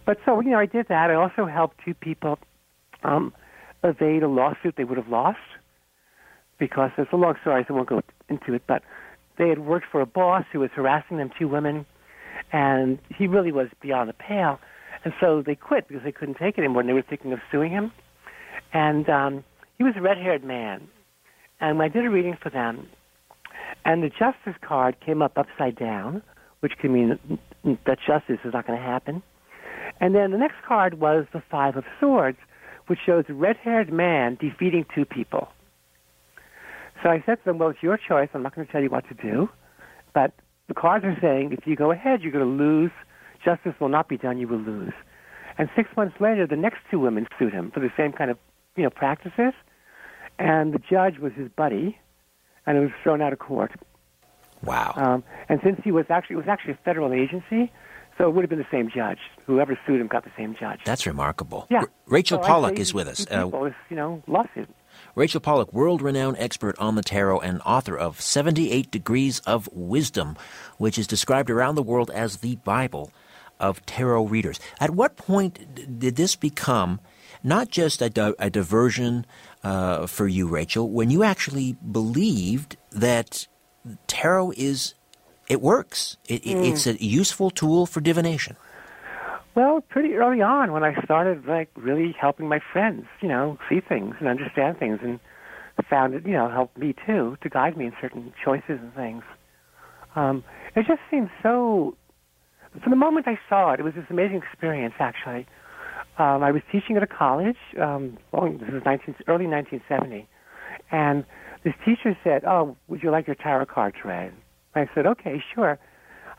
But 0.05 0.17
so 0.23 0.39
you 0.41 0.51
know, 0.51 0.59
I 0.59 0.67
did 0.67 0.87
that. 0.89 1.09
I 1.09 1.15
also 1.15 1.47
helped 1.47 1.77
two 1.83 1.95
people 1.95 2.37
um, 3.03 3.33
evade 3.83 4.21
a 4.21 4.27
lawsuit 4.27 4.75
they 4.77 4.83
would 4.83 4.97
have 4.97 5.07
lost 5.07 5.39
because 6.59 6.91
it's 6.97 7.11
a 7.11 7.15
long 7.15 7.35
story, 7.41 7.65
so 7.67 7.73
I 7.73 7.77
won't 7.77 7.89
go 7.89 8.01
into 8.27 8.53
it. 8.53 8.63
But 8.67 8.83
they 9.39 9.49
had 9.49 9.59
worked 9.59 9.87
for 9.91 10.01
a 10.01 10.05
boss 10.05 10.43
who 10.51 10.59
was 10.59 10.69
harassing 10.75 11.17
them, 11.17 11.31
two 11.39 11.47
women, 11.47 11.87
and 12.51 12.99
he 13.17 13.25
really 13.25 13.51
was 13.51 13.69
beyond 13.81 14.09
the 14.09 14.13
pale. 14.13 14.59
And 15.03 15.13
so 15.19 15.41
they 15.45 15.55
quit 15.55 15.87
because 15.87 16.03
they 16.03 16.11
couldn't 16.11 16.35
take 16.35 16.57
it 16.57 16.61
anymore, 16.61 16.81
and 16.81 16.89
they 16.89 16.93
were 16.93 17.01
thinking 17.01 17.33
of 17.33 17.39
suing 17.51 17.71
him. 17.71 17.91
And 18.73 19.09
um, 19.09 19.43
he 19.77 19.83
was 19.83 19.93
a 19.97 20.01
red-haired 20.01 20.43
man. 20.43 20.87
And 21.61 21.81
I 21.81 21.87
did 21.87 22.05
a 22.05 22.09
reading 22.09 22.37
for 22.41 22.49
them, 22.49 22.87
and 23.83 24.01
the 24.01 24.09
justice 24.09 24.59
card 24.61 24.95
came 25.05 25.21
up 25.21 25.37
upside 25.37 25.77
down, 25.77 26.21
which 26.61 26.73
can 26.79 26.93
mean 26.93 27.19
that 27.85 27.97
justice 28.05 28.39
is 28.45 28.53
not 28.53 28.65
going 28.65 28.79
to 28.79 28.85
happen. 28.85 29.21
And 29.99 30.15
then 30.15 30.31
the 30.31 30.37
next 30.37 30.55
card 30.65 30.99
was 30.99 31.25
the 31.33 31.43
Five 31.51 31.75
of 31.75 31.83
Swords, 31.99 32.37
which 32.87 32.99
shows 33.05 33.25
a 33.27 33.33
red-haired 33.33 33.91
man 33.91 34.37
defeating 34.39 34.85
two 34.95 35.05
people. 35.05 35.49
So 37.03 37.09
I 37.09 37.23
said 37.25 37.39
to 37.39 37.45
them, 37.45 37.57
well, 37.57 37.69
it's 37.69 37.83
your 37.83 37.97
choice. 37.97 38.29
I'm 38.33 38.43
not 38.43 38.55
going 38.55 38.65
to 38.65 38.71
tell 38.71 38.81
you 38.81 38.89
what 38.89 39.07
to 39.07 39.13
do. 39.13 39.49
But 40.13 40.33
the 40.67 40.73
cards 40.73 41.05
are 41.05 41.17
saying 41.21 41.51
if 41.53 41.67
you 41.67 41.75
go 41.75 41.91
ahead, 41.91 42.21
you're 42.21 42.31
going 42.31 42.45
to 42.45 42.63
lose. 42.63 42.91
Justice 43.43 43.73
will 43.79 43.89
not 43.89 44.07
be 44.09 44.17
done. 44.17 44.37
You 44.37 44.47
will 44.47 44.59
lose. 44.59 44.93
And 45.57 45.69
six 45.75 45.89
months 45.97 46.15
later, 46.19 46.47
the 46.47 46.55
next 46.55 46.79
two 46.89 46.99
women 46.99 47.27
sued 47.37 47.53
him 47.53 47.71
for 47.71 47.79
the 47.79 47.91
same 47.97 48.13
kind 48.13 48.31
of, 48.31 48.37
you 48.75 48.83
know, 48.83 48.89
practices. 48.89 49.53
And 50.37 50.73
the 50.73 50.79
judge 50.79 51.19
was 51.19 51.33
his 51.33 51.49
buddy, 51.49 51.97
and 52.65 52.77
it 52.77 52.81
was 52.81 52.91
thrown 53.03 53.21
out 53.21 53.33
of 53.33 53.39
court. 53.39 53.71
Wow. 54.63 54.93
Um, 54.95 55.23
and 55.49 55.59
since 55.63 55.79
he 55.83 55.91
was 55.91 56.05
actually, 56.09 56.35
it 56.35 56.37
was 56.37 56.47
actually 56.47 56.73
a 56.73 56.79
federal 56.85 57.13
agency, 57.13 57.71
so 58.17 58.27
it 58.27 58.33
would 58.33 58.41
have 58.43 58.49
been 58.49 58.59
the 58.59 58.67
same 58.71 58.89
judge. 58.93 59.19
Whoever 59.47 59.77
sued 59.85 59.99
him 59.99 60.07
got 60.07 60.23
the 60.23 60.31
same 60.37 60.55
judge. 60.57 60.79
That's 60.85 61.05
remarkable. 61.05 61.67
Yeah. 61.69 61.79
R- 61.79 61.89
Rachel 62.07 62.41
So 62.41 62.47
Pollack 62.47 62.79
is 62.79 62.93
with 62.93 63.07
us. 63.07 63.25
Uh, 63.29 63.45
people, 63.45 63.71
you 63.89 63.95
know, 63.95 64.23
lawsuit. 64.27 64.69
Rachel 65.15 65.39
Pollack, 65.39 65.73
world 65.73 66.01
renowned 66.01 66.37
expert 66.39 66.77
on 66.79 66.95
the 66.95 67.01
tarot 67.01 67.39
and 67.39 67.61
author 67.65 67.97
of 67.97 68.19
78 68.21 68.91
Degrees 68.91 69.39
of 69.41 69.69
Wisdom, 69.71 70.37
which 70.77 70.97
is 70.97 71.07
described 71.07 71.49
around 71.49 71.75
the 71.75 71.83
world 71.83 72.09
as 72.11 72.37
the 72.37 72.55
Bible 72.57 73.11
of 73.59 73.85
tarot 73.85 74.23
readers. 74.27 74.59
At 74.79 74.91
what 74.91 75.17
point 75.17 75.99
did 75.99 76.15
this 76.15 76.35
become 76.35 76.99
not 77.43 77.69
just 77.69 78.01
a, 78.01 78.09
di- 78.09 78.33
a 78.39 78.49
diversion 78.49 79.25
uh, 79.63 80.07
for 80.07 80.27
you, 80.27 80.47
Rachel, 80.47 80.89
when 80.89 81.09
you 81.09 81.23
actually 81.23 81.73
believed 81.91 82.77
that 82.91 83.47
tarot 84.07 84.53
is, 84.57 84.93
it 85.47 85.61
works? 85.61 86.17
It, 86.27 86.45
it- 86.45 86.57
It's 86.67 86.87
a 86.87 87.03
useful 87.03 87.49
tool 87.49 87.85
for 87.85 88.01
divination. 88.01 88.55
Well, 89.55 89.81
pretty 89.81 90.13
early 90.15 90.41
on 90.41 90.71
when 90.71 90.83
I 90.83 91.01
started 91.03 91.45
like 91.45 91.69
really 91.75 92.15
helping 92.19 92.47
my 92.47 92.59
friends, 92.71 93.05
you 93.19 93.27
know, 93.27 93.57
see 93.67 93.81
things 93.81 94.15
and 94.19 94.27
understand 94.29 94.77
things 94.79 94.99
and 95.01 95.19
found 95.89 96.13
it, 96.13 96.25
you 96.25 96.33
know, 96.33 96.49
helped 96.49 96.77
me 96.77 96.93
too 97.05 97.37
to 97.41 97.49
guide 97.49 97.75
me 97.75 97.85
in 97.85 97.93
certain 97.99 98.33
choices 98.43 98.79
and 98.81 98.93
things. 98.95 99.23
Um, 100.15 100.43
it 100.75 100.85
just 100.87 101.01
seemed 101.09 101.29
so 101.43 101.95
from 102.81 102.91
the 102.91 102.95
moment 102.95 103.27
I 103.27 103.39
saw 103.47 103.73
it, 103.73 103.79
it 103.79 103.83
was 103.83 103.93
this 103.95 104.05
amazing 104.09 104.37
experience 104.37 104.93
actually. 104.99 105.47
Um, 106.17 106.43
I 106.43 106.51
was 106.51 106.61
teaching 106.71 106.97
at 106.97 107.03
a 107.03 107.07
college, 107.07 107.57
um, 107.81 108.17
well, 108.31 108.51
this 108.51 108.69
was 108.71 108.83
19, 108.85 109.15
early 109.27 109.47
1970, 109.47 110.27
and 110.91 111.25
this 111.63 111.73
teacher 111.85 112.17
said, 112.23 112.43
"Oh, 112.45 112.75
would 112.87 113.03
you 113.03 113.11
like 113.11 113.27
your 113.27 113.35
tarot 113.35 113.67
cards 113.67 113.97
read?" 114.03 114.33
I 114.75 114.89
said, 114.93 115.05
"Okay, 115.05 115.41
sure." 115.53 115.79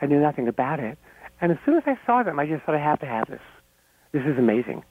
I 0.00 0.06
knew 0.06 0.20
nothing 0.20 0.48
about 0.48 0.80
it, 0.80 0.98
and 1.40 1.52
as 1.52 1.58
soon 1.64 1.76
as 1.76 1.82
I 1.86 1.98
saw 2.06 2.22
them, 2.22 2.38
I 2.38 2.46
just 2.46 2.64
thought 2.64 2.74
I 2.74 2.78
have 2.78 3.00
to 3.00 3.06
have 3.06 3.28
this. 3.28 3.40
This 4.12 4.22
is 4.22 4.38
amazing. 4.38 4.82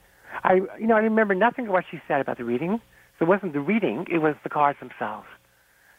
I, 0.44 0.54
you 0.78 0.86
know, 0.86 0.96
I 0.96 1.00
remember 1.00 1.34
nothing 1.34 1.66
of 1.66 1.72
what 1.72 1.84
she 1.90 2.00
said 2.06 2.20
about 2.20 2.38
the 2.38 2.44
reading. 2.44 2.80
So 3.18 3.26
it 3.26 3.28
wasn't 3.28 3.52
the 3.52 3.60
reading; 3.60 4.06
it 4.10 4.18
was 4.18 4.34
the 4.42 4.50
cards 4.50 4.78
themselves. 4.80 5.26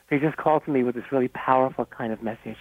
They 0.09 0.19
just 0.19 0.37
called 0.37 0.65
to 0.65 0.71
me 0.71 0.83
with 0.83 0.95
this 0.95 1.05
really 1.11 1.29
powerful 1.29 1.85
kind 1.85 2.11
of 2.11 2.21
message. 2.21 2.57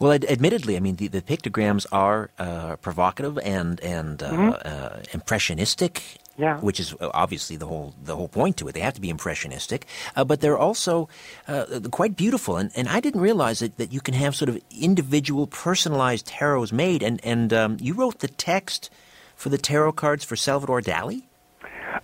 Well, 0.00 0.12
ad- 0.12 0.24
admittedly, 0.28 0.76
I 0.76 0.80
mean 0.80 0.96
the, 0.96 1.08
the 1.08 1.22
pictograms 1.22 1.86
are 1.92 2.30
uh, 2.38 2.76
provocative 2.76 3.38
and 3.38 3.80
and 3.80 4.22
uh, 4.22 4.26
uh, 4.26 5.02
impressionistic, 5.12 6.02
Yeah. 6.36 6.58
which 6.60 6.80
is 6.80 6.94
uh, 6.94 7.10
obviously 7.14 7.56
the 7.56 7.66
whole 7.66 7.94
the 8.04 8.14
whole 8.16 8.28
point 8.28 8.56
to 8.56 8.68
it. 8.68 8.72
They 8.74 8.80
have 8.82 8.94
to 8.94 9.00
be 9.00 9.08
impressionistic, 9.08 9.86
uh, 10.16 10.24
but 10.24 10.40
they're 10.40 10.58
also 10.58 11.08
uh, 11.46 11.64
quite 11.90 12.16
beautiful. 12.16 12.56
And, 12.56 12.70
and 12.74 12.88
I 12.88 13.00
didn't 13.00 13.20
realize 13.20 13.58
that, 13.60 13.76
that 13.76 13.92
you 13.92 14.00
can 14.00 14.14
have 14.14 14.34
sort 14.34 14.48
of 14.48 14.58
individual, 14.80 15.46
personalized 15.46 16.26
tarots 16.26 16.72
made. 16.72 17.02
And 17.06 17.20
and 17.24 17.52
um, 17.52 17.76
you 17.80 17.94
wrote 17.94 18.18
the 18.18 18.28
text 18.28 18.90
for 19.36 19.48
the 19.50 19.58
tarot 19.58 19.92
cards 19.92 20.24
for 20.24 20.36
Salvador 20.36 20.80
Dali. 20.82 21.22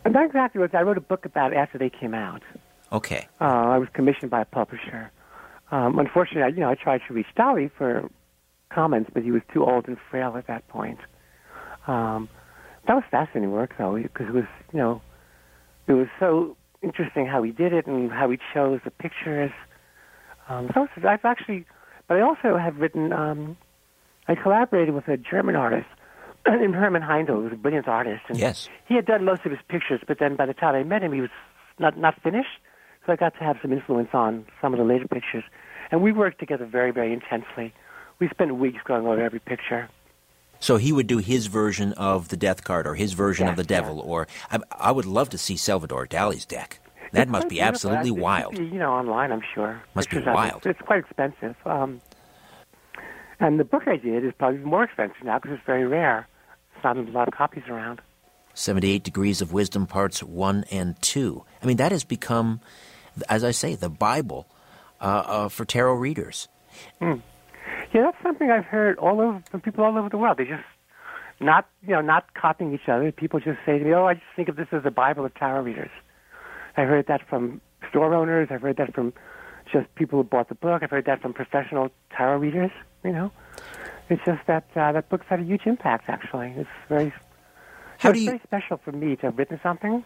Not 0.06 0.24
exactly 0.24 0.62
I 0.72 0.82
wrote 0.82 0.96
a 0.96 1.00
book 1.12 1.24
about 1.26 1.52
it 1.52 1.56
after 1.56 1.78
they 1.78 1.90
came 1.90 2.14
out. 2.14 2.42
Okay, 2.92 3.26
Uh, 3.40 3.44
I 3.44 3.78
was 3.78 3.88
commissioned 3.92 4.30
by 4.30 4.40
a 4.42 4.44
publisher. 4.44 5.10
Um, 5.70 5.98
unfortunately, 5.98 6.42
I, 6.42 6.48
you 6.48 6.60
know, 6.60 6.68
I 6.70 6.74
tried 6.74 7.00
to 7.08 7.14
reach 7.14 7.26
Dali 7.36 7.70
for 7.76 8.08
comments, 8.70 9.10
but 9.12 9.22
he 9.22 9.30
was 9.30 9.42
too 9.52 9.64
old 9.64 9.86
and 9.88 9.96
frail 10.10 10.36
at 10.36 10.46
that 10.48 10.66
point. 10.68 10.98
Um, 11.86 12.28
that 12.86 12.94
was 12.94 13.04
fascinating 13.10 13.52
work, 13.52 13.74
though, 13.78 13.96
because 13.96 14.26
it 14.28 14.34
was, 14.34 14.44
you 14.72 14.78
know, 14.78 15.00
it 15.86 15.92
was 15.92 16.08
so 16.18 16.56
interesting 16.82 17.26
how 17.26 17.42
he 17.42 17.52
did 17.52 17.72
it 17.72 17.86
and 17.86 18.10
how 18.10 18.30
he 18.30 18.38
chose 18.54 18.80
the 18.84 18.90
pictures. 18.90 19.52
Um, 20.48 20.70
so 20.74 20.84
it's- 20.84 21.04
I've 21.04 21.24
actually, 21.24 21.66
but 22.08 22.16
I 22.16 22.20
also 22.20 22.56
have 22.56 22.78
written. 22.78 23.12
Um, 23.12 23.56
I 24.28 24.34
collaborated 24.34 24.94
with 24.94 25.08
a 25.08 25.16
German 25.16 25.56
artist, 25.56 25.88
named 26.48 26.74
Hermann 26.74 27.02
Haindl, 27.02 27.28
who 27.36 27.42
was 27.44 27.52
a 27.52 27.56
brilliant 27.56 27.88
artist, 27.88 28.22
and 28.28 28.38
yes, 28.38 28.68
he 28.86 28.94
had 28.94 29.06
done 29.06 29.24
most 29.24 29.44
of 29.44 29.50
his 29.52 29.60
pictures, 29.68 30.00
but 30.06 30.18
then 30.18 30.36
by 30.36 30.46
the 30.46 30.54
time 30.54 30.74
I 30.74 30.82
met 30.84 31.02
him, 31.02 31.12
he 31.12 31.20
was 31.20 31.30
not 31.78 31.96
not 31.96 32.20
finished. 32.22 32.58
So 33.10 33.14
I 33.14 33.16
got 33.16 33.36
to 33.38 33.44
have 33.44 33.56
some 33.60 33.72
influence 33.72 34.10
on 34.12 34.46
some 34.60 34.72
of 34.72 34.78
the 34.78 34.84
later 34.84 35.08
pictures, 35.08 35.42
and 35.90 36.00
we 36.00 36.12
worked 36.12 36.38
together 36.38 36.64
very, 36.64 36.92
very 36.92 37.12
intensely. 37.12 37.74
We 38.20 38.28
spent 38.28 38.54
weeks 38.54 38.78
going 38.84 39.04
over 39.04 39.20
every 39.20 39.40
picture. 39.40 39.88
so 40.60 40.76
he 40.76 40.92
would 40.92 41.08
do 41.08 41.18
his 41.18 41.46
version 41.46 41.92
of 41.94 42.28
the 42.28 42.36
Death 42.36 42.62
card 42.62 42.86
or 42.86 42.94
his 42.94 43.14
version 43.14 43.48
of 43.48 43.56
the 43.56 43.64
Devil, 43.64 43.98
or 43.98 44.28
I, 44.52 44.60
I 44.78 44.92
would 44.92 45.06
love 45.06 45.28
to 45.30 45.38
see 45.38 45.56
Salvador 45.56 46.06
Dali's 46.06 46.46
deck. 46.46 46.78
That 47.10 47.22
It's 47.22 47.30
must 47.32 47.48
be 47.48 47.60
absolutely 47.60 48.12
wild. 48.12 48.56
be, 48.56 48.64
you 48.66 48.78
know, 48.78 48.92
online, 48.92 49.32
I'm 49.32 49.42
sure. 49.56 49.82
Must 49.96 50.08
be 50.08 50.18
Pictures 50.18 50.32
wild. 50.32 50.64
It's 50.64 50.80
quite 50.82 51.00
expensive. 51.00 51.56
Um, 51.66 52.00
and 53.40 53.58
the 53.58 53.64
book 53.64 53.88
I 53.88 53.96
did 53.96 54.24
is 54.24 54.32
probably 54.38 54.60
more 54.60 54.84
expensive 54.84 55.24
now 55.24 55.40
because 55.40 55.56
it's 55.56 55.66
very 55.66 55.84
rare. 55.84 56.28
It's 56.76 56.84
not 56.84 56.96
a 56.96 57.00
lot 57.02 57.26
of 57.26 57.34
copies 57.34 57.64
around. 57.68 58.00
78 58.54 59.02
Degrees 59.02 59.40
of 59.40 59.52
Wisdom, 59.52 59.88
parts 59.88 60.22
1 60.22 60.64
and 60.70 60.94
2. 61.02 61.44
I 61.60 61.66
mean, 61.66 61.78
that 61.78 61.90
has 61.90 62.04
become, 62.04 62.60
as 63.28 63.44
I 63.44 63.50
say, 63.50 63.74
the 63.74 63.88
Bible 63.88 64.46
uh, 65.00 65.04
uh, 65.04 65.48
for 65.48 65.64
tarot 65.64 65.94
readers. 65.94 66.48
Yeah, 67.00 67.16
that's 67.92 68.22
something 68.22 68.50
I've 68.50 68.64
heard 68.66 68.98
all 68.98 69.20
over 69.20 69.42
from 69.50 69.60
people 69.60 69.84
all 69.84 69.96
over 69.98 70.08
the 70.08 70.16
world. 70.18 70.36
They 70.38 70.44
just 70.44 70.62
not 71.40 71.66
you 71.82 71.90
know 71.94 72.00
not 72.00 72.34
copying 72.34 72.72
each 72.74 72.88
other. 72.88 73.10
People 73.10 73.40
just 73.40 73.58
say 73.66 73.78
to 73.78 73.84
me, 73.84 73.92
"Oh, 73.92 74.06
I 74.06 74.14
just 74.14 74.26
think 74.36 74.48
of 74.48 74.56
this 74.56 74.68
as 74.72 74.82
the 74.84 74.90
Bible 74.90 75.24
of 75.24 75.34
tarot 75.34 75.62
readers." 75.62 75.90
I've 76.76 76.88
heard 76.88 77.06
that 77.08 77.26
from 77.28 77.60
store 77.88 78.14
owners. 78.14 78.48
I've 78.50 78.62
heard 78.62 78.76
that 78.76 78.94
from 78.94 79.12
just 79.72 79.92
people 79.96 80.18
who 80.20 80.24
bought 80.24 80.48
the 80.48 80.54
book. 80.54 80.82
I've 80.82 80.90
heard 80.90 81.06
that 81.06 81.20
from 81.20 81.32
professional 81.32 81.90
tarot 82.16 82.38
readers. 82.38 82.70
You 83.04 83.12
know, 83.12 83.32
it's 84.08 84.22
just 84.24 84.46
that 84.46 84.64
uh, 84.76 84.92
that 84.92 85.08
book's 85.08 85.26
had 85.28 85.40
a 85.40 85.44
huge 85.44 85.62
impact. 85.66 86.04
Actually, 86.08 86.52
it's 86.56 86.68
very 86.88 87.12
How 87.98 88.12
do 88.12 88.20
you- 88.20 88.26
very 88.26 88.40
special 88.44 88.76
for 88.76 88.92
me 88.92 89.16
to 89.16 89.22
have 89.26 89.38
written 89.38 89.58
something 89.62 90.04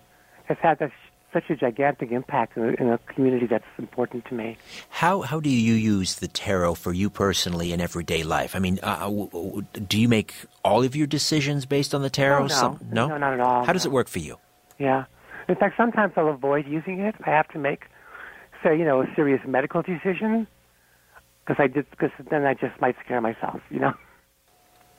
that's 0.49 0.61
had 0.61 0.79
this, 0.79 0.93
such 1.35 1.51
a 1.51 1.57
gigantic 1.57 2.11
impact 2.13 2.57
in 2.57 2.63
a, 2.65 2.69
in 2.83 2.89
a 2.89 2.99
community 3.13 3.47
that's 3.47 3.65
important 3.79 4.25
to 4.27 4.35
me. 4.35 4.57
How, 4.89 5.21
how 5.21 5.41
do 5.41 5.51
you 5.51 5.75
use 5.75 6.15
the 6.17 6.29
tarot 6.29 6.77
for 6.77 6.95
you 6.95 7.11
personally 7.11 7.73
in 7.73 7.81
everyday 7.83 8.23
life? 8.23 8.57
I 8.57 8.61
mean, 8.61 8.79
uh, 8.83 9.01
w- 9.01 9.29
w- 9.29 9.63
do 9.87 10.01
you 10.01 10.09
make 10.09 10.35
all 10.65 10.83
of 10.83 10.97
your 10.97 11.07
decisions 11.07 11.67
based 11.67 11.95
on 11.95 12.01
the 12.01 12.09
tarot? 12.09 12.45
Oh, 12.45 12.47
no. 12.47 12.55
Some- 12.55 12.81
no? 12.91 13.09
No, 13.09 13.19
not 13.19 13.35
at 13.35 13.41
all, 13.41 13.65
How 13.67 13.75
does 13.75 13.85
no. 13.85 13.91
it 13.91 13.93
work 13.93 14.09
for 14.09 14.21
you? 14.21 14.39
Yeah. 14.79 15.05
In 15.49 15.57
fact, 15.57 15.77
sometimes 15.77 16.15
I'll 16.17 16.29
avoid 16.29 16.67
using 16.67 17.01
it. 17.01 17.15
I 17.27 17.31
have 17.31 17.49
to 17.49 17.59
make, 17.59 17.85
say, 18.63 18.79
you 18.79 18.85
know, 18.85 19.03
a 19.03 19.07
serious 19.15 19.43
medical 19.47 19.83
decision 19.83 20.47
because 21.45 21.63
I 21.63 21.67
did 21.67 21.91
because 21.91 22.11
then 22.31 22.47
I 22.47 22.55
just 22.55 22.81
might 22.81 22.97
scare 23.05 23.21
myself. 23.21 23.61
You 23.69 23.81
know. 23.81 23.93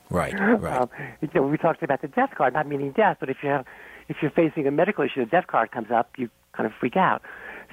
Right, 0.08 0.32
right. 0.38 0.82
Um, 0.82 0.88
you 1.20 1.28
know, 1.34 1.42
we 1.42 1.58
talked 1.58 1.82
about 1.82 2.00
the 2.00 2.08
death 2.08 2.30
card, 2.36 2.54
not 2.54 2.68
meaning 2.68 2.92
death, 2.92 3.16
but 3.18 3.28
if 3.28 3.38
you 3.42 3.48
have, 3.48 3.64
if 4.08 4.16
you're 4.22 4.30
facing 4.30 4.66
a 4.66 4.70
medical 4.70 5.04
issue, 5.04 5.24
the 5.24 5.30
death 5.30 5.46
card 5.46 5.70
comes 5.70 5.90
up, 5.90 6.10
you 6.16 6.30
kind 6.52 6.66
of 6.66 6.72
freak 6.78 6.96
out. 6.96 7.22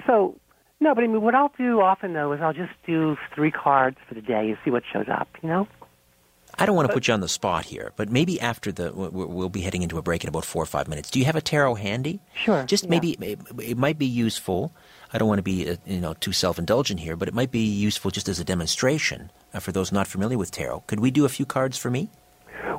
So, 0.06 0.36
No, 0.80 0.94
but 0.94 1.04
I 1.04 1.06
mean, 1.06 1.22
what 1.22 1.34
I'll 1.34 1.52
do 1.56 1.80
often 1.80 2.12
though 2.12 2.32
is 2.32 2.40
I'll 2.40 2.52
just 2.52 2.72
do 2.86 3.16
three 3.34 3.50
cards 3.50 3.96
for 4.08 4.14
the 4.14 4.22
day 4.22 4.48
and 4.48 4.58
see 4.64 4.70
what 4.70 4.82
shows 4.92 5.06
up. 5.08 5.28
You 5.42 5.48
know. 5.48 5.68
I 6.58 6.66
don't 6.66 6.76
want 6.76 6.88
to 6.88 6.94
put 6.94 7.08
you 7.08 7.14
on 7.14 7.20
the 7.20 7.28
spot 7.28 7.64
here, 7.64 7.92
but 7.96 8.10
maybe 8.10 8.40
after 8.40 8.70
the 8.70 8.92
we'll 8.92 9.48
be 9.48 9.60
heading 9.60 9.82
into 9.82 9.98
a 9.98 10.02
break 10.02 10.22
in 10.22 10.28
about 10.28 10.44
four 10.44 10.62
or 10.62 10.66
five 10.66 10.88
minutes. 10.88 11.10
Do 11.10 11.18
you 11.18 11.24
have 11.24 11.36
a 11.36 11.40
tarot 11.40 11.76
handy? 11.76 12.20
Sure. 12.34 12.64
Just 12.64 12.84
yeah. 12.84 12.90
maybe 12.90 13.12
it, 13.12 13.40
it 13.58 13.78
might 13.78 13.98
be 13.98 14.06
useful. 14.06 14.72
I 15.12 15.18
don't 15.18 15.28
want 15.28 15.38
to 15.38 15.42
be 15.42 15.68
uh, 15.68 15.76
you 15.86 16.00
know 16.00 16.14
too 16.14 16.32
self 16.32 16.58
indulgent 16.58 17.00
here, 17.00 17.16
but 17.16 17.28
it 17.28 17.34
might 17.34 17.50
be 17.50 17.64
useful 17.64 18.10
just 18.10 18.28
as 18.28 18.38
a 18.38 18.44
demonstration 18.44 19.30
uh, 19.52 19.60
for 19.60 19.72
those 19.72 19.90
not 19.90 20.06
familiar 20.06 20.38
with 20.38 20.50
tarot. 20.50 20.84
Could 20.86 21.00
we 21.00 21.10
do 21.10 21.24
a 21.24 21.28
few 21.28 21.46
cards 21.46 21.76
for 21.76 21.90
me? 21.90 22.10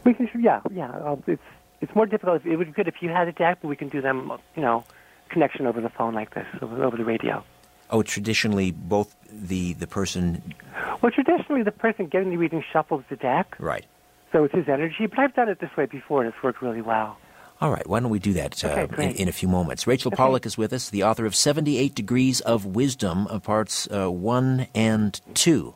We 0.03 0.13
can. 0.13 0.29
Yeah, 0.39 0.61
yeah. 0.71 1.15
It's 1.27 1.41
it's 1.81 1.93
more 1.95 2.05
difficult. 2.05 2.45
It 2.45 2.55
would 2.55 2.67
be 2.67 2.73
good 2.73 2.87
if 2.87 3.01
you 3.01 3.09
had 3.09 3.27
a 3.27 3.31
deck, 3.31 3.59
but 3.61 3.67
we 3.67 3.75
can 3.75 3.89
do 3.89 4.01
them. 4.01 4.31
You 4.55 4.61
know, 4.61 4.83
connection 5.29 5.67
over 5.67 5.81
the 5.81 5.89
phone 5.89 6.13
like 6.13 6.33
this, 6.33 6.47
over, 6.61 6.95
the 6.95 7.05
radio. 7.05 7.43
Oh, 7.89 8.01
traditionally, 8.01 8.71
both 8.71 9.15
the 9.31 9.73
the 9.73 9.87
person. 9.87 10.53
Well, 11.01 11.11
traditionally, 11.11 11.63
the 11.63 11.71
person 11.71 12.07
getting 12.07 12.29
the 12.29 12.37
reading 12.37 12.63
shuffles 12.71 13.03
the 13.09 13.15
deck. 13.15 13.55
Right. 13.59 13.85
So 14.31 14.43
it's 14.43 14.53
his 14.53 14.67
energy, 14.67 15.07
but 15.07 15.19
I've 15.19 15.33
done 15.33 15.49
it 15.49 15.59
this 15.59 15.69
way 15.77 15.85
before, 15.85 16.21
and 16.23 16.33
it's 16.33 16.43
worked 16.43 16.61
really 16.61 16.81
well. 16.81 17.17
All 17.61 17.71
right, 17.71 17.87
why 17.87 18.01
don't 18.01 18.09
we 18.09 18.19
do 18.19 18.33
that 18.33 18.61
okay, 18.65 18.81
uh, 18.81 19.01
in, 19.01 19.15
in, 19.15 19.27
a 19.29 19.31
few 19.31 19.47
moments? 19.47 19.87
Rachel 19.87 20.09
okay. 20.09 20.17
Pollack 20.17 20.45
is 20.45 20.57
with 20.57 20.73
us, 20.73 20.89
the 20.89 21.03
author 21.03 21.25
of 21.25 21.33
78 21.33 21.95
Degrees 21.95 22.41
of 22.41 22.65
Wisdom, 22.65 23.27
uh, 23.29 23.39
parts 23.39 23.87
uh, 23.89 24.11
1 24.11 24.67
and 24.75 25.21
2. 25.35 25.73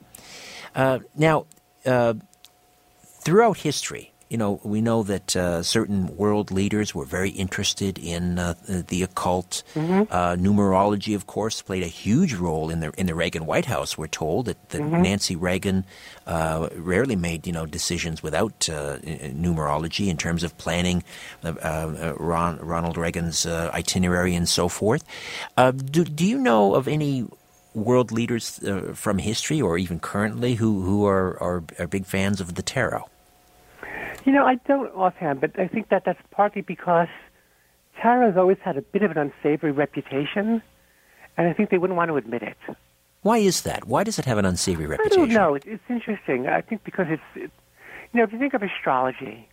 Uh, 0.76 1.00
now, 1.16 1.46
uh, 1.86 2.16
throughout 3.06 3.60
history, 3.60 4.12
you 4.30 4.38
know, 4.38 4.60
we 4.64 4.80
know 4.80 5.02
that 5.04 5.36
uh, 5.36 5.64
certain 5.64 6.16
world 6.16 6.52
leaders 6.52 6.94
were 6.94 7.06
very 7.06 7.32
interested 7.32 7.98
in 7.98 8.38
uh, 8.38 8.54
the 8.68 9.02
occult. 9.02 9.64
Mm-hmm. 9.74 10.04
Uh, 10.14 10.36
numerology, 10.36 11.16
of 11.16 11.26
course, 11.26 11.64
played 11.64 11.82
a 11.82 11.88
huge 11.88 12.36
role 12.36 12.70
in 12.70 12.80
the 12.80 12.92
in 12.96 13.08
the 13.08 13.16
Reagan 13.16 13.48
White 13.48 13.66
House. 13.66 13.98
We're 13.98 14.08
told 14.08 14.46
that, 14.46 14.70
that 14.70 14.82
mm-hmm. 14.82 15.02
Nancy 15.02 15.36
Reagan 15.36 15.84
uh, 16.28 16.70
rarely 16.76 17.16
made 17.16 17.48
you 17.48 17.54
know 17.54 17.66
decisions 17.66 18.22
without 18.22 18.70
uh, 18.70 19.00
numerology 19.00 20.08
in 20.10 20.18
terms 20.18 20.44
of 20.44 20.56
planning 20.60 21.04
uh, 21.44 22.14
Ron, 22.20 22.60
Ronald 22.60 22.98
Reagan's 22.98 23.48
itinerary 23.48 24.36
and 24.36 24.48
so 24.48 24.70
forth. 24.70 25.04
do 25.58 26.06
do 26.06 26.26
you 26.26 26.38
know 26.38 26.76
of 26.76 26.88
any 26.88 27.26
world 27.74 28.12
leaders 28.12 28.60
from 28.94 29.18
history 29.18 29.60
or 29.60 29.80
even 29.80 30.00
currently 30.00 30.54
who 30.56 30.82
who 30.82 31.08
are, 31.08 31.42
are, 31.42 31.64
are 31.80 31.88
big 31.88 32.06
fans 32.06 32.40
of 32.40 32.54
the 32.54 32.62
tarot? 32.62 33.10
You 34.26 34.34
know, 34.34 34.46
I 34.46 34.56
don't 34.56 34.94
offhand, 34.94 35.42
but 35.42 35.58
I 35.60 35.68
think 35.68 35.90
that 35.90 36.04
that's 36.06 36.20
partly 36.32 36.62
because 36.62 37.08
tarot's 38.02 38.38
always 38.38 38.58
had 38.64 38.78
a 38.78 38.82
bit 38.82 39.02
of 39.02 39.12
an 39.12 39.18
unsavory 39.18 39.72
reputation, 39.72 40.62
and 41.38 41.48
I 41.48 41.54
think 41.54 41.70
they 41.70 41.78
wouldn't 41.78 41.98
want 41.98 42.10
to 42.10 42.18
admit 42.18 42.44
it. 42.44 42.58
Why 43.22 43.38
is 43.38 43.62
that? 43.62 43.86
Why 43.86 44.04
does 44.04 44.20
it 44.20 44.26
have 44.26 44.38
an 44.38 44.46
unsavory 44.46 44.88
reputation? 44.88 45.22
I 45.22 45.26
don't 45.26 45.34
know. 45.34 45.56
It, 45.56 45.64
it's 45.66 45.84
interesting. 45.90 46.48
I 46.48 46.62
think 46.62 46.84
because 46.84 47.08
it's, 47.10 47.22
it, 47.36 47.52
you 48.14 48.20
know, 48.20 48.24
if 48.24 48.32
you 48.32 48.40
think 48.40 48.54
of 48.54 48.64
astrology, 48.64 49.48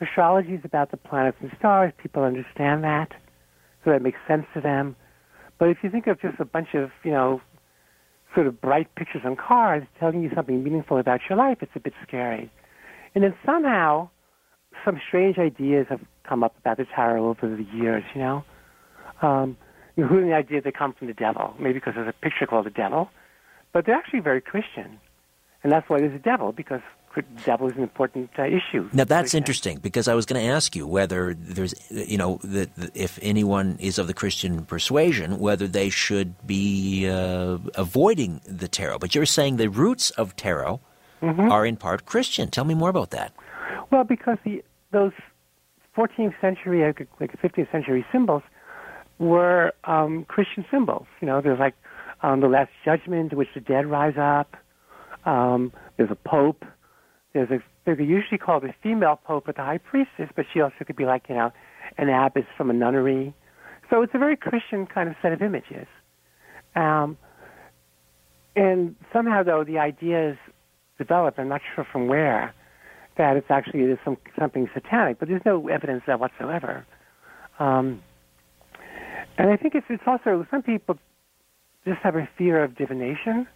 astrology 0.00 0.54
is 0.54 0.64
about 0.64 0.90
the 0.90 0.96
planets 0.96 1.38
and 1.40 1.50
stars. 1.58 1.92
People 1.98 2.22
understand 2.22 2.84
that, 2.84 3.12
so 3.84 3.90
that 3.90 4.02
makes 4.02 4.18
sense 4.26 4.46
to 4.54 4.60
them. 4.60 4.96
But 5.58 5.68
if 5.68 5.78
you 5.82 5.90
think 5.90 6.06
of 6.06 6.20
just 6.20 6.38
a 6.40 6.44
bunch 6.44 6.74
of, 6.74 6.90
you 7.04 7.10
know, 7.10 7.40
sort 8.34 8.46
of 8.46 8.60
bright 8.60 8.94
pictures 8.96 9.22
on 9.24 9.36
cards 9.36 9.86
telling 9.98 10.22
you 10.22 10.30
something 10.34 10.62
meaningful 10.62 10.98
about 10.98 11.20
your 11.28 11.38
life, 11.38 11.58
it's 11.62 11.72
a 11.74 11.80
bit 11.80 11.94
scary. 12.06 12.50
And 13.16 13.24
then 13.24 13.34
somehow, 13.46 14.10
some 14.84 15.00
strange 15.08 15.38
ideas 15.38 15.86
have 15.88 16.02
come 16.28 16.44
up 16.44 16.54
about 16.58 16.76
the 16.76 16.84
tarot 16.84 17.26
over 17.26 17.56
the 17.56 17.66
years, 17.74 18.04
you 18.14 18.20
know. 18.20 18.44
Um, 19.22 19.56
including 19.96 20.28
the 20.28 20.34
idea 20.36 20.60
they 20.60 20.70
come 20.70 20.92
from 20.92 21.06
the 21.06 21.14
devil, 21.14 21.54
maybe 21.58 21.72
because 21.74 21.94
there's 21.94 22.06
a 22.08 22.12
picture 22.12 22.46
called 22.46 22.66
the 22.66 22.70
devil. 22.70 23.08
But 23.72 23.86
they're 23.86 23.94
actually 23.94 24.20
very 24.20 24.42
Christian. 24.42 25.00
And 25.62 25.72
that's 25.72 25.88
why 25.88 25.98
there's 25.98 26.14
a 26.14 26.18
devil, 26.18 26.52
because 26.52 26.82
the 27.14 27.24
devil 27.46 27.66
is 27.68 27.76
an 27.76 27.82
important 27.82 28.28
uh, 28.38 28.44
issue. 28.44 28.90
Now, 28.92 29.04
that's 29.04 29.32
interesting, 29.32 29.78
because 29.78 30.08
I 30.08 30.14
was 30.14 30.26
going 30.26 30.44
to 30.44 30.52
ask 30.52 30.76
you 30.76 30.86
whether 30.86 31.32
there's, 31.32 31.74
you 31.90 32.18
know, 32.18 32.38
the, 32.44 32.68
the, 32.76 32.90
if 32.94 33.18
anyone 33.22 33.78
is 33.80 33.98
of 33.98 34.08
the 34.08 34.14
Christian 34.14 34.66
persuasion, 34.66 35.38
whether 35.38 35.66
they 35.66 35.88
should 35.88 36.46
be 36.46 37.08
uh, 37.08 37.56
avoiding 37.76 38.42
the 38.44 38.68
tarot. 38.68 38.98
But 38.98 39.14
you're 39.14 39.24
saying 39.24 39.56
the 39.56 39.70
roots 39.70 40.10
of 40.10 40.36
tarot 40.36 40.80
mm-hmm. 41.22 41.50
are 41.50 41.66
in 41.66 41.76
part 41.76 42.06
Christian. 42.06 42.50
Tell 42.50 42.64
me 42.64 42.74
more 42.74 42.90
about 42.90 43.10
that. 43.10 43.32
Well, 43.90 44.04
because 44.04 44.38
the, 44.44 44.62
those 44.92 45.12
14th 45.96 46.34
century, 46.40 46.82
like 47.20 47.40
15th 47.40 47.70
century 47.70 48.04
symbols 48.12 48.42
were 49.18 49.72
um, 49.84 50.24
Christian 50.28 50.64
symbols. 50.70 51.06
You 51.20 51.26
know, 51.26 51.40
there's 51.40 51.58
like 51.58 51.74
um, 52.22 52.40
the 52.40 52.48
Last 52.48 52.70
Judgment, 52.84 53.32
in 53.32 53.38
which 53.38 53.48
the 53.54 53.60
dead 53.60 53.86
rise 53.86 54.16
up. 54.18 54.56
Um, 55.24 55.72
there's 55.96 56.10
a 56.10 56.28
pope. 56.28 56.64
There's 57.32 57.50
a 57.50 57.58
they're 57.84 58.00
usually 58.00 58.38
called 58.38 58.64
a 58.64 58.74
female 58.82 59.20
pope, 59.22 59.44
but 59.46 59.56
the 59.56 59.62
high 59.62 59.78
priestess, 59.78 60.28
but 60.34 60.44
she 60.52 60.60
also 60.60 60.84
could 60.84 60.96
be 60.96 61.04
like 61.04 61.24
you 61.28 61.36
know 61.36 61.52
an 61.98 62.08
abbess 62.08 62.44
from 62.56 62.70
a 62.70 62.72
nunnery. 62.72 63.34
So 63.90 64.02
it's 64.02 64.12
a 64.14 64.18
very 64.18 64.36
Christian 64.36 64.86
kind 64.86 65.08
of 65.08 65.14
set 65.22 65.32
of 65.32 65.40
images. 65.40 65.86
Um, 66.74 67.16
and 68.56 68.96
somehow, 69.12 69.42
though, 69.42 69.64
the 69.64 69.78
ideas 69.78 70.36
developed. 70.98 71.38
I'm 71.38 71.48
not 71.48 71.60
sure 71.74 71.86
from 71.90 72.08
where 72.08 72.54
that 73.16 73.36
it's 73.36 73.50
actually 73.50 73.86
there's 73.86 73.98
some 74.04 74.16
something 74.38 74.68
satanic, 74.74 75.18
but 75.18 75.28
there's 75.28 75.44
no 75.44 75.68
evidence 75.68 76.02
of 76.02 76.06
that 76.06 76.20
whatsoever. 76.20 76.86
Um, 77.58 78.02
and 79.38 79.50
I 79.50 79.56
think 79.56 79.74
it's 79.74 79.86
it's 79.88 80.02
also 80.06 80.46
some 80.50 80.62
people 80.62 80.98
just 81.86 82.00
have 82.02 82.16
a 82.16 82.28
fear 82.36 82.62
of 82.62 82.76
divination. 82.76 83.46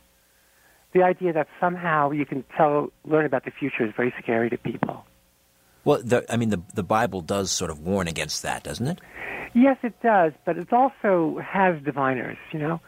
The 0.93 1.03
idea 1.03 1.33
that 1.33 1.47
somehow 1.61 2.11
you 2.11 2.27
can 2.27 2.45
tell 2.57 2.91
learn 3.05 3.25
about 3.25 3.45
the 3.45 3.51
future 3.51 3.85
is 3.85 3.93
very 3.97 4.13
scary 4.21 4.51
to 4.51 4.59
people. 4.59 5.05
Well, 5.85 6.01
the, 6.03 6.25
I 6.33 6.37
mean, 6.37 6.51
the 6.51 6.63
the 6.75 6.83
Bible 6.83 7.21
does 7.21 7.51
sort 7.51 7.71
of 7.71 7.81
warn 7.81 8.09
against 8.09 8.43
that, 8.43 8.63
doesn't 8.63 8.87
it? 8.87 9.01
Yes, 9.53 9.79
it 9.83 10.01
does, 10.03 10.33
but 10.45 10.57
it 10.57 10.73
also 10.73 11.41
has 11.45 11.83
diviners. 11.83 12.39
You 12.53 12.61
know, 12.61 12.81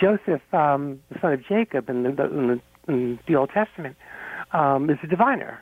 Joseph, 0.00 0.42
um, 0.52 1.00
the 1.10 1.18
son 1.20 1.32
of 1.32 1.44
Jacob, 1.46 1.88
in 1.88 2.02
the, 2.02 2.08
in 2.08 2.46
the, 2.48 2.60
in 2.88 3.18
the 3.26 3.36
Old 3.36 3.50
Testament, 3.50 3.96
um, 4.52 4.90
is 4.90 4.98
a 5.02 5.06
diviner. 5.06 5.60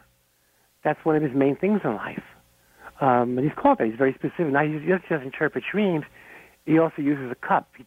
That's 0.85 1.05
one 1.05 1.17
of 1.17 1.23
his 1.23 1.33
main 1.35 1.57
things 1.57 1.81
in 1.85 1.95
life. 1.95 2.23
Um, 3.01 3.39
and 3.39 3.41
he's 3.41 3.57
called 3.57 3.79
that. 3.79 3.87
He's 3.87 3.97
very 3.97 4.15
specific. 4.15 4.53
Now, 4.53 4.65
he 4.65 4.73
doesn't 4.75 5.09
just 5.09 5.25
interpret 5.25 5.65
dreams. 5.71 6.05
He 6.67 6.79
also 6.79 7.03
uses 7.03 7.31
a 7.31 7.47
cup. 7.47 7.69
He 7.77 7.85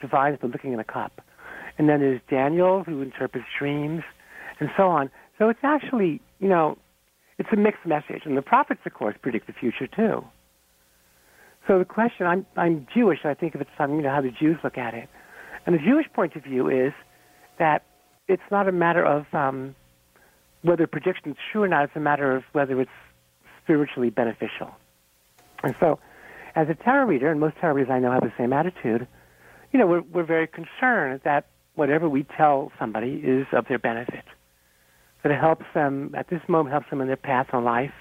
divines 0.00 0.38
by 0.40 0.48
looking 0.48 0.72
in 0.72 0.78
a 0.78 0.84
cup. 0.84 1.20
And 1.78 1.88
then 1.88 2.00
there's 2.00 2.20
Daniel, 2.30 2.84
who 2.84 3.02
interprets 3.02 3.46
dreams, 3.58 4.02
and 4.60 4.70
so 4.76 4.84
on. 4.84 5.10
So 5.38 5.48
it's 5.48 5.60
actually, 5.62 6.20
you 6.38 6.48
know, 6.48 6.78
it's 7.38 7.48
a 7.52 7.56
mixed 7.56 7.84
message. 7.84 8.22
And 8.24 8.36
the 8.36 8.42
prophets, 8.42 8.80
of 8.86 8.94
course, 8.94 9.16
predict 9.20 9.48
the 9.48 9.52
future, 9.52 9.88
too. 9.88 10.24
So 11.66 11.78
the 11.78 11.84
question, 11.84 12.26
I'm, 12.26 12.46
I'm 12.56 12.86
Jewish, 12.94 13.20
I 13.24 13.34
think 13.34 13.54
of 13.54 13.60
it 13.60 13.68
from, 13.76 13.96
you 13.96 14.02
know, 14.02 14.10
how 14.10 14.20
the 14.20 14.30
Jews 14.30 14.58
look 14.62 14.78
at 14.78 14.94
it. 14.94 15.08
And 15.66 15.74
the 15.74 15.80
Jewish 15.80 16.06
point 16.12 16.36
of 16.36 16.44
view 16.44 16.68
is 16.68 16.92
that 17.58 17.84
it's 18.28 18.42
not 18.50 18.68
a 18.68 18.72
matter 18.72 19.04
of 19.04 19.26
um, 19.32 19.74
whether 20.62 20.86
prediction 20.86 21.32
is 21.32 21.36
true 21.52 21.62
or 21.62 21.68
not. 21.68 21.84
It's 21.84 21.96
a 21.96 22.00
matter 22.00 22.34
of 22.34 22.44
whether 22.52 22.80
it's 22.80 22.90
spiritually 23.62 24.10
beneficial. 24.10 24.70
And 25.62 25.74
so, 25.80 25.98
as 26.54 26.68
a 26.68 26.74
tarot 26.74 27.06
reader, 27.06 27.30
and 27.30 27.40
most 27.40 27.56
tarot 27.60 27.74
readers 27.74 27.90
I 27.90 27.98
know 27.98 28.12
have 28.12 28.22
the 28.22 28.32
same 28.38 28.52
attitude, 28.52 29.06
you 29.72 29.78
know, 29.78 29.86
we're, 29.86 30.02
we're 30.02 30.24
very 30.24 30.46
concerned 30.46 31.20
that 31.24 31.46
whatever 31.74 32.08
we 32.08 32.24
tell 32.36 32.70
somebody 32.78 33.14
is 33.14 33.46
of 33.52 33.66
their 33.68 33.78
benefit. 33.78 34.24
That 35.22 35.32
it 35.32 35.40
helps 35.40 35.64
them, 35.74 36.14
at 36.16 36.28
this 36.28 36.42
moment, 36.48 36.72
helps 36.72 36.90
them 36.90 37.00
in 37.00 37.06
their 37.08 37.16
path 37.16 37.48
in 37.52 37.64
life. 37.64 37.94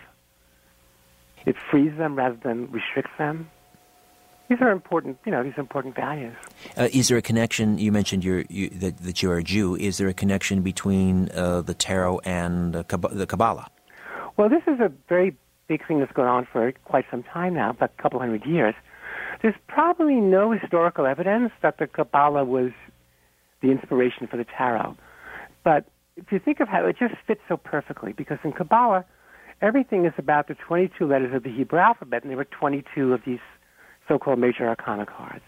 It 1.46 1.56
frees 1.72 1.98
them 1.98 2.16
rather 2.16 2.38
than 2.42 2.72
restricts 2.72 3.12
them. 3.18 3.50
These 4.54 4.62
are 4.62 4.70
important, 4.70 5.18
you 5.26 5.32
know, 5.32 5.42
these 5.44 5.58
important 5.58 5.96
values. 5.96 6.36
Uh, 6.78 6.88
is 6.94 7.08
there 7.08 7.18
a 7.18 7.24
connection? 7.24 7.80
You 7.80 7.92
mentioned 7.92 8.24
you're, 8.24 8.44
you, 8.50 8.70
that, 8.70 9.00
that 9.00 9.24
you're 9.24 9.40
a 9.40 9.44
Jew. 9.44 9.76
Is 9.76 9.98
there 9.98 10.08
a 10.08 10.14
connection 10.14 10.62
between 10.62 11.32
uh, 11.32 11.62
the 11.62 11.74
tarot 11.74 12.20
and 12.20 12.76
uh, 12.76 12.84
the 13.12 13.26
Kabbalah? 13.26 13.66
Well, 14.38 14.50
this 14.50 14.62
is 14.68 14.80
a 14.80 14.92
very 15.10 15.36
big 15.68 15.88
thing 15.88 16.02
that's 16.02 16.12
going 16.12 16.28
on 16.28 16.48
for 16.52 16.72
quite 16.86 17.06
some 17.10 17.24
time 17.24 17.56
now, 17.56 17.72
about 17.72 17.94
a 17.98 18.02
couple 18.04 18.20
hundred 18.20 18.46
years. 18.46 18.76
There's 19.42 19.56
probably 19.68 20.18
no 20.18 20.52
historical 20.52 21.08
evidence 21.08 21.52
that 21.64 21.80
the 21.80 21.88
Kabbalah 21.88 22.46
was 22.46 22.74
the 23.62 23.72
inspiration 23.72 24.28
for 24.28 24.38
the 24.38 24.46
tarot. 24.46 24.96
But 25.64 25.86
if 26.16 26.32
you 26.32 26.38
think 26.38 26.60
of 26.60 26.68
how 26.68 26.86
it 26.86 26.96
just 27.00 27.16
fits 27.26 27.42
so 27.50 27.58
perfectly, 27.58 28.14
because 28.14 28.38
in 28.44 28.52
Kabbalah, 28.52 29.04
everything 29.64 30.06
is 30.06 30.14
about 30.20 30.48
the 30.48 30.54
22 30.54 31.08
letters 31.08 31.34
of 31.34 31.42
the 31.42 31.52
Hebrew 31.52 31.80
alphabet, 31.80 32.22
and 32.22 32.30
there 32.30 32.38
were 32.38 32.46
22 32.46 33.14
of 33.14 33.22
these 33.26 33.40
so-called 34.08 34.40
major 34.40 34.68
arcana 34.68 35.06
cards. 35.06 35.44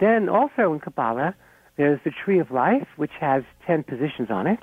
Then 0.00 0.28
also 0.28 0.72
in 0.72 0.80
Kabbalah, 0.80 1.34
there's 1.76 2.00
the 2.04 2.10
Tree 2.10 2.38
of 2.38 2.50
Life, 2.50 2.86
which 2.96 3.12
has 3.20 3.42
10 3.66 3.84
positions 3.84 4.28
on 4.30 4.46
it. 4.46 4.60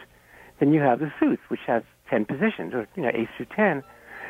Then 0.60 0.74
you 0.74 0.82
have 0.82 1.00
the 1.00 1.12
Suits, 1.20 1.42
which 1.48 1.62
has 1.68 1.84
10 2.10 2.26
positions, 2.26 2.74
or, 2.74 2.88
you 2.96 3.04
know, 3.04 3.12
8 3.14 3.28
through 3.38 3.46
10. 3.56 3.84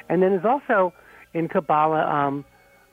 And 0.09 0.21
then 0.21 0.31
there's 0.31 0.45
also 0.45 0.93
in 1.33 1.47
Kabbalah 1.47 2.05
um, 2.05 2.45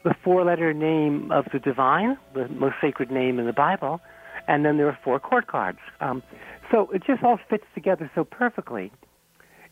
the 0.04 0.14
four-letter 0.22 0.72
name 0.72 1.30
of 1.32 1.46
the 1.52 1.58
divine, 1.58 2.16
the 2.34 2.48
most 2.48 2.76
sacred 2.80 3.10
name 3.10 3.38
in 3.38 3.46
the 3.46 3.52
Bible, 3.52 4.00
and 4.48 4.64
then 4.64 4.76
there 4.76 4.86
are 4.86 4.98
four 5.02 5.18
court 5.18 5.46
cards. 5.46 5.78
Um, 6.00 6.22
so 6.70 6.90
it 6.92 7.02
just 7.04 7.22
all 7.22 7.38
fits 7.50 7.64
together 7.74 8.10
so 8.14 8.24
perfectly. 8.24 8.92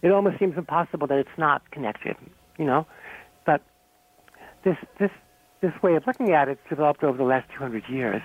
It 0.02 0.10
almost 0.10 0.38
seems 0.38 0.56
impossible 0.56 1.06
that 1.06 1.18
it's 1.18 1.38
not 1.38 1.70
connected, 1.70 2.16
you 2.58 2.64
know. 2.64 2.86
But 3.46 3.62
this 4.64 4.76
this 4.98 5.10
this 5.64 5.82
way 5.82 5.94
of 5.94 6.06
looking 6.06 6.32
at 6.32 6.48
it's 6.48 6.60
developed 6.68 7.02
over 7.02 7.16
the 7.16 7.24
last 7.24 7.48
200 7.52 7.88
years, 7.88 8.20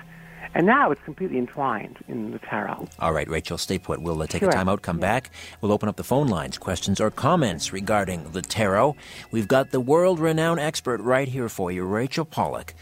and 0.53 0.66
now 0.66 0.91
it's 0.91 1.02
completely 1.03 1.38
entwined 1.38 1.98
in 2.07 2.32
the 2.32 2.40
tarot. 2.40 2.88
All 2.99 3.14
right, 3.14 3.28
Rachel, 3.30 3.57
stay 3.57 3.80
put. 3.80 4.02
We'll 4.02 4.22
uh, 4.22 4.28
take 4.28 4.41
Sure. 4.41 4.49
a 4.49 4.53
time 4.53 4.68
out, 4.68 4.82
come 4.82 4.98
back. 4.99 5.32
We'll 5.61 5.72
open 5.72 5.88
up 5.90 5.95
the 5.95 6.03
phone 6.03 6.28
lines, 6.28 6.57
questions 6.57 6.99
or 6.99 7.11
comments 7.11 7.72
regarding 7.72 8.32
the 8.32 8.41
tarot. 8.41 8.95
We've 9.32 9.48
got 9.48 9.72
the 9.72 9.80
world 9.80 10.20
renowned 10.20 10.60
expert 10.60 10.99
right 11.02 11.28
here 11.28 11.49
for 11.49 11.72
you. 11.72 11.86
Rachel 11.86 12.26
Pollack 12.26 12.74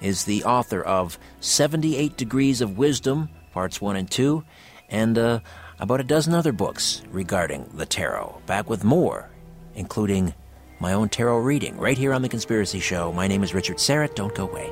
is 0.00 0.24
the 0.24 0.44
author 0.44 0.82
of 0.82 1.18
78 1.40 2.16
Degrees 2.16 2.60
of 2.60 2.78
Wisdom, 2.78 3.28
parts 3.52 3.80
1 3.80 3.96
and 3.96 4.10
2, 4.10 4.44
and 4.88 5.18
uh, 5.18 5.40
about 5.78 6.00
a 6.00 6.04
dozen 6.04 6.32
other 6.34 6.52
books 6.52 7.02
regarding 7.10 7.68
the 7.74 7.86
tarot. 7.86 8.40
Back 8.46 8.70
with 8.70 8.84
more, 8.84 9.28
including 9.74 10.32
my 10.78 10.92
own 10.92 11.08
tarot 11.08 11.38
reading, 11.38 11.76
right 11.78 11.96
here 11.96 12.12
on 12.12 12.22
The 12.22 12.28
Conspiracy 12.28 12.80
Show. 12.80 13.12
My 13.12 13.26
name 13.26 13.42
is 13.42 13.54
Richard 13.54 13.78
Syrett. 13.78 14.14
Don't 14.14 14.34
go 14.34 14.48
away. 14.48 14.70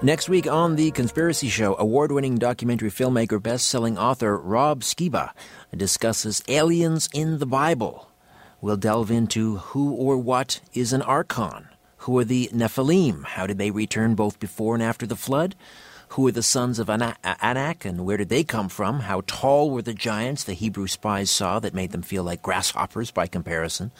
Next 0.00 0.28
week 0.28 0.46
on 0.46 0.76
The 0.76 0.90
Conspiracy 0.90 1.48
Show, 1.48 1.76
award 1.78 2.10
winning 2.10 2.36
documentary 2.36 2.90
filmmaker, 2.90 3.42
best 3.42 3.68
selling 3.68 3.98
author 3.98 4.36
Rob 4.36 4.80
Skiba 4.80 5.30
discusses 5.76 6.42
aliens 6.48 7.08
in 7.12 7.38
the 7.38 7.46
Bible. 7.46 8.08
We'll 8.60 8.76
delve 8.76 9.10
into 9.10 9.56
who 9.58 9.92
or 9.92 10.16
what 10.16 10.60
is 10.72 10.92
an 10.92 11.02
archon. 11.02 11.68
Who 11.98 12.18
are 12.18 12.24
the 12.24 12.48
Nephilim? 12.52 13.24
How 13.24 13.46
did 13.46 13.58
they 13.58 13.70
return 13.70 14.14
both 14.14 14.40
before 14.40 14.74
and 14.74 14.82
after 14.82 15.06
the 15.06 15.14
flood? 15.14 15.54
Who 16.12 16.26
are 16.26 16.32
the 16.32 16.42
sons 16.42 16.78
of 16.78 16.90
Ana- 16.90 17.16
Anak 17.24 17.86
and 17.86 18.04
where 18.04 18.18
did 18.18 18.28
they 18.28 18.44
come 18.44 18.68
from? 18.68 19.00
How 19.00 19.22
tall 19.26 19.70
were 19.70 19.80
the 19.80 19.94
giants 19.94 20.44
the 20.44 20.52
Hebrew 20.52 20.86
spies 20.86 21.30
saw 21.30 21.58
that 21.60 21.72
made 21.72 21.92
them 21.92 22.02
feel 22.02 22.22
like 22.22 22.42
grasshoppers 22.42 23.10
by 23.10 23.26
comparison? 23.26 23.92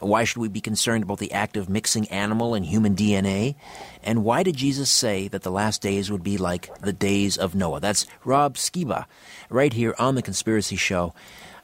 Why 0.00 0.24
should 0.24 0.40
we 0.40 0.48
be 0.48 0.60
concerned 0.60 1.04
about 1.04 1.18
the 1.18 1.30
act 1.30 1.56
of 1.56 1.68
mixing 1.68 2.08
animal 2.08 2.54
and 2.54 2.66
human 2.66 2.96
DNA? 2.96 3.54
And 4.02 4.24
why 4.24 4.42
did 4.42 4.56
Jesus 4.56 4.90
say 4.90 5.28
that 5.28 5.42
the 5.42 5.52
last 5.52 5.80
days 5.80 6.10
would 6.10 6.24
be 6.24 6.36
like 6.36 6.76
the 6.80 6.92
days 6.92 7.38
of 7.38 7.54
Noah? 7.54 7.78
That's 7.78 8.06
Rob 8.24 8.56
Skiba, 8.56 9.04
right 9.48 9.72
here 9.72 9.94
on 10.00 10.16
The 10.16 10.22
Conspiracy 10.22 10.74
Show 10.74 11.14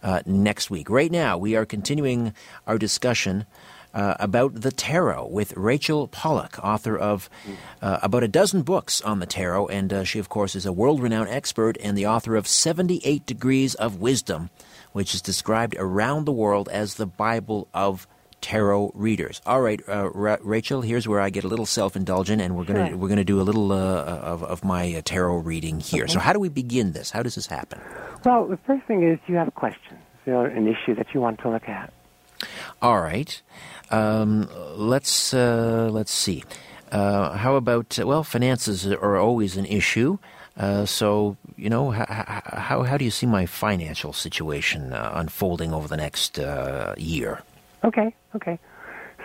uh, 0.02 0.22
next 0.24 0.70
week. 0.70 0.88
Right 0.88 1.10
now, 1.10 1.36
we 1.36 1.56
are 1.56 1.66
continuing 1.66 2.34
our 2.68 2.78
discussion. 2.78 3.46
Uh, 3.94 4.14
about 4.20 4.54
the 4.60 4.70
tarot 4.70 5.26
with 5.28 5.56
Rachel 5.56 6.06
Pollack, 6.08 6.62
author 6.62 6.96
of 6.96 7.30
uh, 7.80 7.98
about 8.02 8.22
a 8.22 8.28
dozen 8.28 8.62
books 8.62 9.00
on 9.00 9.18
the 9.18 9.26
tarot, 9.26 9.66
and 9.68 9.92
uh, 9.92 10.04
she, 10.04 10.18
of 10.18 10.28
course, 10.28 10.54
is 10.54 10.66
a 10.66 10.72
world 10.72 11.00
renowned 11.02 11.30
expert 11.30 11.78
and 11.82 11.96
the 11.96 12.06
author 12.06 12.36
of 12.36 12.46
78 12.46 13.24
Degrees 13.24 13.74
of 13.76 13.98
Wisdom, 13.98 14.50
which 14.92 15.14
is 15.14 15.22
described 15.22 15.74
around 15.78 16.26
the 16.26 16.32
world 16.32 16.68
as 16.68 16.94
the 16.94 17.06
Bible 17.06 17.66
of 17.72 18.06
tarot 18.42 18.92
readers. 18.94 19.40
All 19.46 19.62
right, 19.62 19.80
uh, 19.88 20.10
Ra- 20.10 20.36
Rachel, 20.42 20.82
here's 20.82 21.08
where 21.08 21.20
I 21.20 21.30
get 21.30 21.44
a 21.44 21.48
little 21.48 21.66
self-indulgent, 21.66 22.40
and 22.42 22.56
we're 22.56 22.64
gonna 22.64 22.88
Sure. 22.88 22.96
we're 22.98 23.08
gonna 23.08 23.24
do 23.24 23.40
a 23.40 23.42
little 23.42 23.72
uh, 23.72 24.04
of 24.04 24.44
of 24.44 24.62
my 24.64 24.94
uh, 24.94 25.00
tarot 25.02 25.38
reading 25.38 25.80
here. 25.80 26.06
So, 26.08 26.18
how 26.20 26.34
do 26.34 26.38
we 26.38 26.50
begin 26.50 26.92
this? 26.92 27.10
How 27.10 27.22
does 27.22 27.34
this 27.36 27.46
happen? 27.46 27.80
Well, 28.24 28.46
the 28.46 28.58
first 28.66 28.84
thing 28.86 29.02
is 29.02 29.18
you 29.26 29.36
have 29.36 29.52
questions 29.54 29.98
or 30.26 30.46
an 30.46 30.68
issue 30.68 30.94
that 30.94 31.06
you 31.14 31.20
want 31.22 31.40
to 31.40 31.48
look 31.50 31.68
at. 31.68 31.90
All 32.80 33.00
right, 33.00 33.42
um, 33.90 34.48
let's 34.76 35.34
uh, 35.34 35.88
let's 35.90 36.12
see. 36.12 36.44
Uh, 36.92 37.36
how 37.36 37.56
about 37.56 37.98
well, 37.98 38.22
finances 38.24 38.86
are 38.86 39.16
always 39.16 39.56
an 39.56 39.66
issue. 39.66 40.18
Uh, 40.56 40.86
so 40.86 41.36
you 41.56 41.68
know, 41.70 41.92
h- 41.92 42.06
how 42.08 42.82
how 42.84 42.96
do 42.96 43.04
you 43.04 43.10
see 43.10 43.26
my 43.26 43.46
financial 43.46 44.12
situation 44.12 44.92
uh, 44.92 45.12
unfolding 45.14 45.72
over 45.72 45.88
the 45.88 45.96
next 45.96 46.38
uh, 46.38 46.94
year? 46.96 47.42
Okay, 47.84 48.14
okay. 48.36 48.58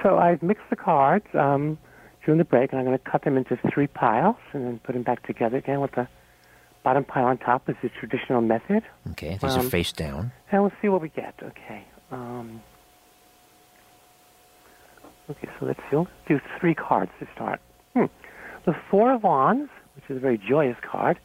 So 0.01 0.17
I've 0.17 0.41
mixed 0.43 0.69
the 0.69 0.75
cards 0.75 1.25
um, 1.34 1.77
during 2.25 2.39
the 2.39 2.45
break, 2.45 2.71
and 2.71 2.80
I'm 2.80 2.85
going 2.85 2.97
to 2.97 3.03
cut 3.11 3.23
them 3.23 3.38
into 3.38 3.57
three 3.73 3.88
piles 3.88 4.35
and 4.53 4.65
then 4.65 4.80
put 4.80 4.93
them 4.93 5.03
back 5.03 5.25
together 5.25 5.57
again 5.57 5.80
with 5.80 5.91
the 5.93 6.07
bottom 6.84 7.03
pile 7.05 7.25
on 7.25 7.38
top 7.38 7.69
is 7.69 7.75
the 7.81 7.89
traditional 7.89 8.41
method. 8.41 8.84
Okay, 9.11 9.38
these 9.41 9.55
are 9.55 9.59
Um, 9.61 9.69
face 9.69 9.91
down. 9.93 10.31
And 10.51 10.61
we'll 10.63 10.71
see 10.81 10.89
what 10.89 11.01
we 11.01 11.09
get. 11.09 11.35
Okay. 11.41 11.85
Um, 12.11 12.61
okay, 15.30 15.50
so 15.60 15.66
let's 15.66 15.80
see. 15.90 15.95
We'll 15.95 16.08
do 16.28 16.40
three 16.60 16.76
cards 16.76 17.12
to 17.20 17.28
start. 17.34 17.60
Hmm. 17.95 18.06
The 18.66 18.74
Four 18.90 19.14
of 19.14 19.24
Wands, 19.24 19.70
which 19.95 20.06
is 20.10 20.18
a 20.18 20.20
very 20.20 20.38
joyous 20.38 20.78
card. 20.90 21.20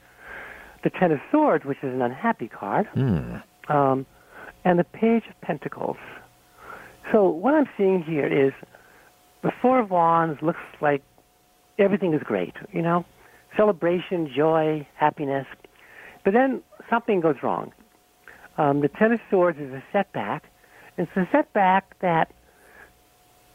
The 0.85 0.91
Ten 0.91 1.13
of 1.13 1.19
Swords, 1.31 1.65
which 1.65 1.79
is 1.83 1.93
an 1.93 2.03
unhappy 2.03 2.49
card. 2.49 2.87
Hmm. 2.95 3.37
Um, 3.69 4.07
and 4.65 4.79
the 4.79 4.85
Page 4.85 5.25
of 5.29 5.41
Pentacles. 5.41 5.97
So 7.13 7.29
what 7.29 7.55
I'm 7.55 7.69
seeing 7.77 8.03
here 8.03 8.27
is 8.27 8.53
the 9.43 9.53
Four 9.63 9.81
of 9.81 9.91
Wands 9.91 10.41
looks 10.43 10.61
like 10.81 11.03
everything 11.79 12.13
is 12.13 12.23
great, 12.23 12.55
you 12.73 12.83
know? 12.83 13.05
Celebration, 13.57 14.31
joy, 14.35 14.87
happiness. 14.95 15.47
But 16.25 16.35
then 16.35 16.63
something 16.91 17.21
goes 17.21 17.37
wrong. 17.43 17.73
Um, 18.59 18.81
the 18.81 18.89
Ten 18.89 19.13
of 19.13 19.21
Swords 19.31 19.59
is 19.59 19.73
a 19.73 19.83
setback. 19.93 20.45
It's 20.97 21.11
a 21.17 21.29
setback 21.31 21.99
that 22.01 22.33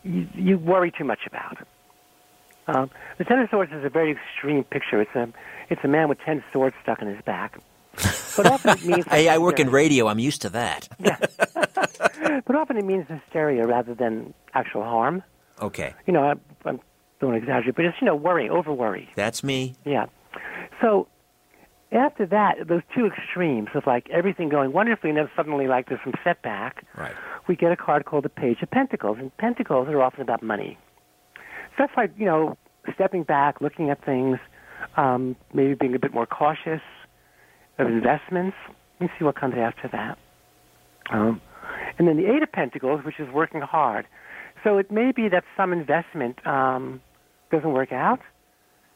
you, 0.03 0.27
you 0.35 0.57
worry 0.57 0.91
too 0.91 1.03
much 1.03 1.19
about. 1.27 1.57
Um, 2.67 2.89
the 3.17 3.25
Ten 3.25 3.39
of 3.39 3.49
Swords 3.49 3.71
is 3.73 3.83
a 3.83 3.89
very 3.89 4.11
extreme 4.11 4.63
picture. 4.63 5.01
It's 5.01 5.13
a, 5.15 5.27
it's 5.69 5.83
a 5.83 5.87
man 5.87 6.07
with 6.07 6.19
ten 6.19 6.43
swords 6.53 6.75
stuck 6.81 7.01
in 7.01 7.07
his 7.09 7.21
back. 7.23 7.59
But 8.37 8.47
often 8.47 8.71
it 8.77 8.85
means 8.85 9.05
Hey, 9.09 9.27
I 9.29 9.37
work 9.37 9.59
in 9.59 9.69
radio. 9.69 10.07
I'm 10.07 10.19
used 10.19 10.41
to 10.43 10.49
that. 10.49 10.87
Yeah, 10.99 11.17
but 11.55 12.55
often 12.55 12.77
it 12.77 12.85
means 12.85 13.05
hysteria 13.07 13.67
rather 13.67 13.93
than 13.93 14.33
actual 14.53 14.83
harm. 14.83 15.23
Okay, 15.61 15.93
You 16.07 16.13
know, 16.13 16.23
I, 16.23 16.69
I 16.69 16.79
don't 17.19 17.35
exaggerate, 17.35 17.75
but 17.75 17.85
it's 17.85 17.97
you 18.01 18.05
know 18.07 18.15
worry, 18.15 18.49
over 18.49 18.73
worry. 18.73 19.09
that's 19.15 19.43
me. 19.43 19.75
Yeah. 19.85 20.05
So 20.81 21.07
after 21.91 22.25
that, 22.25 22.67
those 22.67 22.81
two 22.95 23.05
extremes 23.05 23.69
of 23.75 23.85
like 23.85 24.09
everything 24.09 24.49
going 24.49 24.71
wonderfully 24.73 25.09
and 25.11 25.17
then 25.19 25.29
suddenly 25.35 25.67
like 25.67 25.89
there's 25.89 26.01
some 26.03 26.13
setback, 26.23 26.85
Right. 26.97 27.13
We 27.47 27.55
get 27.55 27.71
a 27.71 27.77
card 27.77 28.05
called 28.05 28.25
the 28.25 28.29
Page 28.29 28.57
of 28.61 28.71
Pentacles. 28.71 29.17
And 29.19 29.35
Pentacles 29.37 29.87
are 29.89 30.01
often 30.01 30.21
about 30.21 30.43
money. 30.43 30.77
So 31.35 31.75
that's 31.79 31.93
like, 31.97 32.11
you 32.17 32.25
know, 32.25 32.57
stepping 32.93 33.23
back, 33.23 33.61
looking 33.61 33.89
at 33.89 34.03
things, 34.05 34.37
um, 34.97 35.35
maybe 35.53 35.73
being 35.73 35.95
a 35.95 35.99
bit 35.99 36.13
more 36.13 36.25
cautious 36.25 36.81
of 37.79 37.87
investments. 37.87 38.55
Let 38.99 39.09
me 39.09 39.15
see 39.17 39.25
what 39.25 39.35
comes 39.35 39.55
after 39.57 39.89
that. 39.91 40.17
Um, 41.09 41.41
and 41.97 42.07
then 42.07 42.17
the 42.17 42.31
Eight 42.31 42.43
of 42.43 42.51
Pentacles, 42.51 43.03
which 43.03 43.19
is 43.19 43.27
working 43.33 43.61
hard. 43.61 44.05
So 44.63 44.77
it 44.77 44.91
may 44.91 45.11
be 45.11 45.29
that 45.29 45.43
some 45.57 45.73
investment 45.73 46.45
um, 46.47 47.01
doesn't 47.51 47.71
work 47.73 47.91
out, 47.91 48.19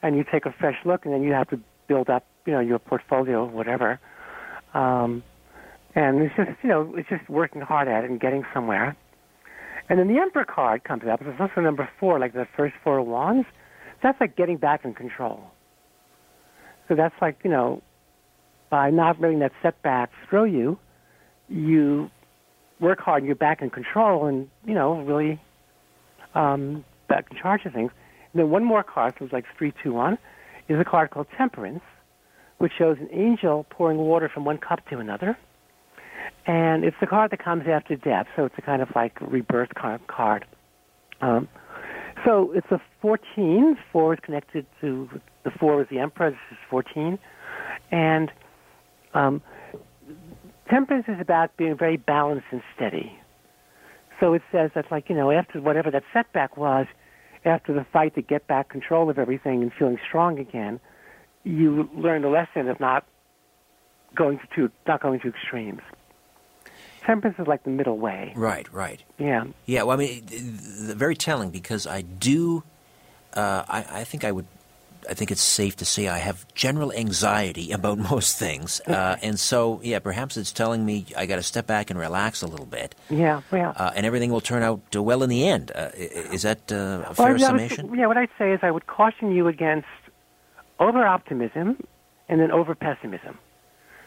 and 0.02 0.15
you 0.15 0.24
take 0.32 0.45
a 0.45 0.53
fresh 0.57 0.78
look, 0.86 1.06
and 1.06 1.14
then 1.14 1.24
you 1.24 1.34
have 1.34 1.49
to 1.49 1.60
build 1.88 2.10
up, 2.10 2.26
you 2.45 2.53
know, 2.53 2.60
your 2.60 2.80
portfolio, 2.80 3.45
whatever. 3.45 3.99
Um, 4.74 5.24
and 5.98 6.22
it's 6.22 6.36
just, 6.36 6.52
you 6.61 6.69
know, 6.69 6.94
it's 6.95 7.10
just 7.10 7.28
working 7.28 7.60
hard 7.60 7.88
at 7.88 8.03
it 8.03 8.10
and 8.11 8.19
getting 8.19 8.45
somewhere. 8.53 8.95
And 9.90 9.98
then 9.98 10.07
the 10.07 10.19
Emperor 10.19 10.45
card 10.45 10.84
comes 10.84 11.02
up. 11.11 11.22
It's 11.24 11.41
also 11.41 11.60
number 11.60 11.90
four, 11.99 12.19
like 12.19 12.34
the 12.34 12.48
first 12.56 12.76
four 12.84 13.02
wands. 13.02 13.48
That's 14.03 14.22
like 14.22 14.36
getting 14.36 14.57
back 14.57 14.86
in 14.86 14.94
control. 14.94 15.41
So 16.88 16.94
that's 16.94 17.15
like, 17.19 17.40
you 17.44 17.49
know, 17.49 17.82
by 18.69 18.91
not 18.91 19.19
letting 19.19 19.40
that 19.40 19.53
setback 19.64 20.11
throw 20.30 20.44
you, 20.44 20.78
you 21.49 22.11
work 22.80 22.99
hard 22.99 23.24
and 23.24 23.28
you're 23.28 23.36
back 23.36 23.64
in 23.64 23.72
control 23.72 24.28
and, 24.28 24.48
you 24.65 24.76
know, 24.76 25.02
really 25.02 25.41
um, 26.36 26.86
back 27.10 27.26
in 27.32 27.38
charge 27.38 27.65
of 27.65 27.74
things. 27.74 27.90
And 28.34 28.40
then 28.40 28.52
one 28.52 28.64
more 28.64 28.84
card, 28.84 29.15
so 29.18 29.26
it's 29.26 29.34
like 29.34 29.45
three, 29.57 29.74
two, 29.84 29.94
one, 29.94 30.19
is 30.69 30.80
a 30.80 30.86
card 30.86 31.10
called 31.10 31.26
Temperance, 31.36 31.82
which 32.60 32.74
shows 32.78 32.98
an 32.99 33.10
angel 33.11 33.65
pouring 33.72 33.98
water 33.98 34.30
from 34.32 34.45
one 34.45 34.60
cup 34.60 34.88
to 34.90 34.99
another. 34.99 35.36
And 36.48 36.86
it's 36.86 36.95
the 37.02 37.07
card 37.07 37.32
that 37.32 37.44
comes 37.44 37.65
after 37.68 37.98
death, 37.98 38.26
so 38.36 38.45
it's 38.45 38.56
a 38.57 38.61
kind 38.61 38.82
of 38.82 38.88
like 38.95 39.19
rebirth 39.19 39.76
car- 39.76 39.99
card. 40.07 40.45
Um, 41.19 41.49
so 42.26 42.52
it's 42.53 42.72
a 42.72 42.82
14. 43.02 43.78
Four 43.91 44.14
is 44.14 44.19
connected 44.24 44.65
to 44.82 45.10
the 45.44 45.52
four 45.52 45.82
is 45.82 45.88
the 45.90 45.99
emperor. 45.99 46.32
This 46.32 46.40
is 46.52 46.57
14, 46.69 47.19
and 47.91 48.32
um, 49.14 49.41
temperance 50.69 51.06
is 51.10 51.19
about 51.19 51.56
being 51.57 51.78
very 51.78 51.98
balanced 51.98 52.48
and 52.52 52.61
steady. 52.76 53.11
So 54.19 54.34
it 54.34 54.41
says 54.52 54.72
that, 54.74 54.86
like 54.90 55.10
you 55.10 55.15
know, 55.15 55.32
after 55.32 55.61
whatever 55.61 55.91
that 55.91 56.03
setback 56.14 56.56
was, 56.56 56.88
after 57.45 57.74
the 57.74 57.86
fight 57.91 58.15
to 58.15 58.22
get 58.22 58.48
back 58.48 58.69
control 58.69 59.10
of 59.10 59.19
everything 59.19 59.61
and 59.61 59.72
feeling 59.78 59.98
strong 60.07 60.40
again, 60.40 60.80
you 61.44 61.90
learn 61.94 62.22
the 62.22 62.30
lesson 62.30 62.69
of 62.69 62.80
not 62.80 63.06
going 64.15 64.40
to 64.40 64.48
too, 64.56 64.72
not 64.88 65.02
going 65.02 65.19
to 65.19 65.28
extremes. 65.30 65.82
Temperance 67.07 67.39
is 67.39 67.47
like 67.47 67.63
the 67.63 67.69
middle 67.71 67.97
way. 67.97 68.34
Right, 68.35 68.71
right. 68.71 69.01
Yeah. 69.17 69.45
Yeah, 69.65 69.84
well, 69.84 69.97
I 69.97 69.99
mean, 69.99 70.23
very 70.27 71.15
telling 71.15 71.49
because 71.49 71.88
I 71.88 72.01
do. 72.01 72.63
Uh, 73.34 73.63
I, 73.67 73.85
I 74.01 74.03
think 74.03 74.23
I 74.25 74.31
would 74.31 74.45
I 75.09 75.13
think 75.13 75.31
it's 75.31 75.41
safe 75.41 75.77
to 75.77 75.85
say 75.85 76.09
I 76.09 76.17
have 76.17 76.45
general 76.53 76.91
anxiety 76.91 77.71
about 77.77 77.97
most 77.97 78.38
things, 78.38 78.81
uh, 78.88 79.15
and 79.21 79.39
so 79.39 79.79
yeah, 79.84 79.99
perhaps 79.99 80.35
it's 80.35 80.51
telling 80.51 80.85
me 80.85 81.05
I 81.15 81.25
got 81.27 81.38
to 81.38 81.43
step 81.43 81.65
back 81.65 81.89
and 81.89 81.97
relax 81.97 82.41
a 82.41 82.47
little 82.47 82.65
bit. 82.65 82.93
Yeah, 83.09 83.41
yeah. 83.53 83.69
Uh, 83.69 83.91
and 83.95 84.05
everything 84.05 84.31
will 84.31 84.41
turn 84.41 84.63
out 84.63 84.81
uh, 84.93 85.01
well 85.01 85.23
in 85.23 85.29
the 85.29 85.47
end. 85.47 85.71
Uh, 85.73 85.89
is 85.95 86.41
that 86.41 86.69
uh, 86.71 86.75
a 86.75 86.99
Well, 86.99 87.13
fair 87.13 87.31
would- 87.34 87.41
summation? 87.41 87.93
yeah, 87.95 88.07
what 88.07 88.17
I'd 88.17 88.29
say 88.38 88.51
is 88.51 88.59
I 88.63 88.71
would 88.71 88.88
caution 88.88 89.31
you 89.31 89.47
against 89.47 89.88
over 90.79 91.05
optimism 91.07 91.81
and 92.27 92.41
then 92.41 92.51
over 92.51 92.75
pessimism. 92.75 93.38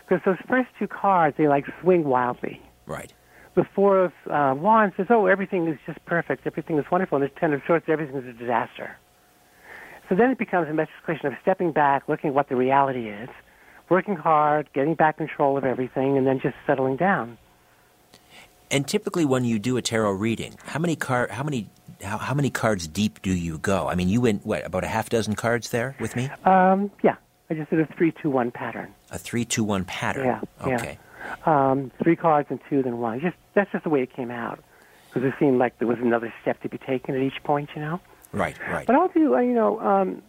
Because 0.06 0.22
those 0.26 0.38
first 0.48 0.68
two 0.78 0.86
cards, 0.88 1.36
they 1.38 1.48
like 1.48 1.64
swing 1.80 2.04
wildly. 2.04 2.60
Right. 2.90 3.12
The 3.54 3.64
Four 3.74 4.04
of 4.04 4.12
uh, 4.28 4.54
Wands 4.56 4.96
says, 4.96 5.06
oh, 5.10 5.26
everything 5.26 5.66
is 5.68 5.78
just 5.86 6.04
perfect, 6.06 6.46
everything 6.46 6.78
is 6.78 6.84
wonderful. 6.90 7.20
And 7.20 7.24
the 7.24 7.40
Ten 7.40 7.52
of 7.52 7.62
Swords, 7.66 7.84
everything 7.88 8.16
is 8.16 8.26
a 8.26 8.32
disaster. 8.32 8.96
So 10.08 10.16
then 10.16 10.30
it 10.30 10.38
becomes 10.38 10.68
a 10.68 10.88
question 11.04 11.26
of 11.26 11.34
stepping 11.40 11.70
back, 11.72 12.08
looking 12.08 12.28
at 12.28 12.34
what 12.34 12.48
the 12.48 12.56
reality 12.56 13.08
is, 13.08 13.28
working 13.88 14.16
hard, 14.16 14.68
getting 14.72 14.94
back 14.94 15.18
control 15.18 15.56
of 15.56 15.64
everything, 15.64 16.18
and 16.18 16.26
then 16.26 16.40
just 16.40 16.56
settling 16.66 16.96
down. 16.96 17.38
And 18.72 18.86
typically, 18.86 19.24
when 19.24 19.44
you 19.44 19.58
do 19.58 19.76
a 19.76 19.82
tarot 19.82 20.12
reading, 20.12 20.56
how 20.64 20.78
many 20.78 20.96
card, 20.96 21.30
how 21.30 21.42
many, 21.42 21.68
how, 22.02 22.18
how 22.18 22.34
many 22.34 22.50
cards 22.50 22.86
deep 22.86 23.22
do 23.22 23.32
you 23.32 23.58
go? 23.58 23.88
I 23.88 23.94
mean, 23.94 24.08
you 24.08 24.20
went 24.20 24.46
what 24.46 24.64
about 24.64 24.84
a 24.84 24.88
half 24.88 25.08
dozen 25.10 25.34
cards 25.34 25.70
there 25.70 25.96
with 26.00 26.14
me? 26.16 26.28
Um, 26.44 26.90
yeah, 27.02 27.16
I 27.50 27.54
just 27.54 27.70
did 27.70 27.80
a 27.80 27.86
three-two-one 27.96 28.52
pattern. 28.52 28.92
A 29.10 29.18
three, 29.18 29.44
two, 29.44 29.64
one 29.64 29.84
pattern. 29.84 30.26
Yeah, 30.26 30.40
yeah. 30.66 30.94
Um, 31.46 31.90
three 32.02 32.16
cards 32.16 32.48
and 32.50 32.60
two 32.68 32.82
then 32.82 32.98
one. 32.98 33.20
Just 33.20 33.36
that's 33.54 33.70
just 33.72 33.84
the 33.84 33.90
way 33.90 34.02
it 34.02 34.14
came 34.14 34.30
out 34.30 34.62
because 35.08 35.26
it 35.26 35.34
seemed 35.38 35.58
like 35.58 35.78
there 35.78 35.88
was 35.88 35.98
another 36.00 36.32
step 36.42 36.60
to 36.62 36.68
be 36.68 36.78
taken 36.78 37.14
at 37.14 37.20
each 37.20 37.42
point, 37.44 37.70
you 37.74 37.82
know. 37.82 38.00
Right. 38.32 38.56
Right. 38.68 38.86
But 38.86 38.96
I'll 38.96 39.08
do, 39.08 39.34
uh, 39.34 39.40
you 39.40 39.52
know, 39.52 39.80
um, 39.80 40.22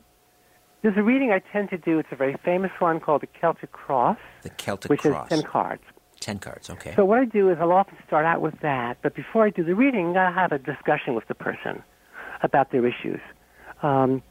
there's 0.82 0.98
a 0.98 1.04
reading 1.04 1.32
I 1.32 1.40
tend 1.52 1.70
to 1.70 1.78
do. 1.78 2.00
It's 2.00 2.10
a 2.12 2.16
very 2.16 2.36
famous 2.44 2.72
one 2.80 3.00
called 3.00 3.22
the 3.22 3.28
Celtic 3.40 3.72
Cross, 3.72 4.18
the 4.42 4.50
Celtic 4.50 4.90
which 4.90 5.02
cross. 5.02 5.32
is 5.32 5.42
ten 5.42 5.44
cards. 5.44 5.84
Ten 6.20 6.40
cards. 6.40 6.70
Okay. 6.70 6.94
So 6.96 7.06
what 7.06 7.20
I 7.20 7.26
do 7.26 7.50
is 7.50 7.58
I'll 7.60 7.72
often 7.72 7.98
start 8.08 8.26
out 8.26 8.42
with 8.42 8.60
that, 8.62 8.98
but 9.02 9.16
before 9.16 9.46
I 9.46 9.50
do 9.50 9.64
the 9.64 9.76
reading, 9.76 10.18
I 10.18 10.32
have 10.32 10.52
a 10.52 10.60
discussion 10.60 11.16
with 11.16 11.28
the 11.28 11.36
person 11.36 11.84
about 12.44 12.72
their 12.72 12.86
issues. 12.86 13.20
Um, 13.84 14.22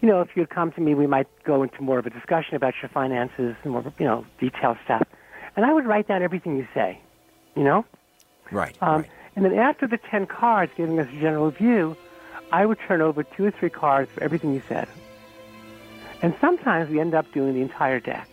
you 0.00 0.08
know, 0.08 0.20
if 0.20 0.28
you'd 0.34 0.50
come 0.50 0.72
to 0.72 0.80
me, 0.80 0.94
we 0.94 1.06
might 1.06 1.26
go 1.44 1.62
into 1.62 1.80
more 1.82 1.98
of 1.98 2.06
a 2.06 2.10
discussion 2.10 2.54
about 2.54 2.74
your 2.82 2.90
finances 2.90 3.56
and 3.62 3.72
more, 3.72 3.92
you 3.98 4.04
know, 4.04 4.26
detailed 4.38 4.76
stuff. 4.84 5.06
And 5.56 5.64
I 5.64 5.72
would 5.72 5.86
write 5.86 6.06
down 6.06 6.22
everything 6.22 6.56
you 6.56 6.68
say, 6.74 7.00
you 7.56 7.64
know? 7.64 7.84
right. 8.52 8.76
Um, 8.80 9.02
right. 9.02 9.10
And 9.34 9.44
then 9.44 9.58
after 9.58 9.86
the 9.86 9.98
10 9.98 10.26
cards, 10.26 10.72
giving 10.76 10.98
us 10.98 11.08
a 11.08 11.20
general 11.20 11.50
view, 11.50 11.96
I 12.52 12.64
would 12.64 12.78
turn 12.86 13.02
over 13.02 13.22
two 13.22 13.44
or 13.44 13.50
three 13.50 13.70
cards 13.70 14.10
for 14.10 14.22
everything 14.22 14.54
you 14.54 14.62
said. 14.68 14.88
And 16.22 16.34
sometimes 16.40 16.88
we 16.88 17.00
end 17.00 17.14
up 17.14 17.30
doing 17.32 17.54
the 17.54 17.60
entire 17.60 18.00
deck, 18.00 18.28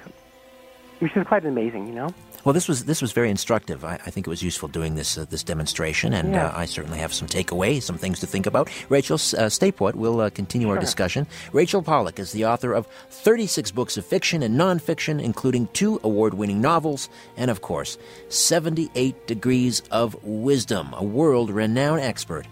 which 1.00 1.16
is 1.18 1.28
quite 1.28 1.46
amazing, 1.46 1.88
you 1.88 1.94
know? 1.94 2.14
Well, 2.44 2.52
this 2.52 2.68
was 2.68 2.84
this 2.84 3.02
was 3.02 3.14
very 3.14 3.30
instructive. 3.30 3.86
I, 3.86 3.94
I 4.06 4.10
think 4.10 4.28
it 4.28 4.30
was 4.30 4.44
useful 4.44 4.68
doing 4.68 4.96
this 4.96 5.18
uh, 5.18 5.26
this 5.30 5.44
demonstration, 5.44 6.12
and 6.12 6.34
Yeah. 6.34 6.48
uh, 6.48 6.54
I 6.60 6.66
certainly 6.66 7.00
have 7.00 7.14
some 7.14 7.28
takeaways, 7.28 7.84
some 7.84 7.98
things 7.98 8.20
to 8.20 8.28
think 8.28 8.46
about. 8.46 8.70
Rachel, 8.90 9.16
uh, 9.38 9.48
stay 9.48 9.72
put. 9.72 9.96
We'll 9.96 10.20
uh, 10.20 10.30
continue 10.30 10.70
our 10.70 10.78
discussion. 10.78 11.26
Rachel 11.54 11.82
Pollack 11.82 12.20
is 12.20 12.34
the 12.34 12.46
author 12.46 12.74
of 12.74 12.86
36 13.12 13.72
books 13.72 13.96
of 13.96 14.06
fiction 14.06 14.44
and 14.44 14.60
nonfiction, 14.60 15.22
including 15.24 15.70
two 15.72 16.02
award-winning 16.04 16.60
novels, 16.60 17.08
and 17.38 17.50
of 17.50 17.62
course, 17.62 17.98
78 18.28 19.26
degrees 19.26 19.82
of 19.90 20.22
wisdom. 20.24 20.94
A 20.98 21.04
world-renowned 21.04 22.02
expert 22.02 22.46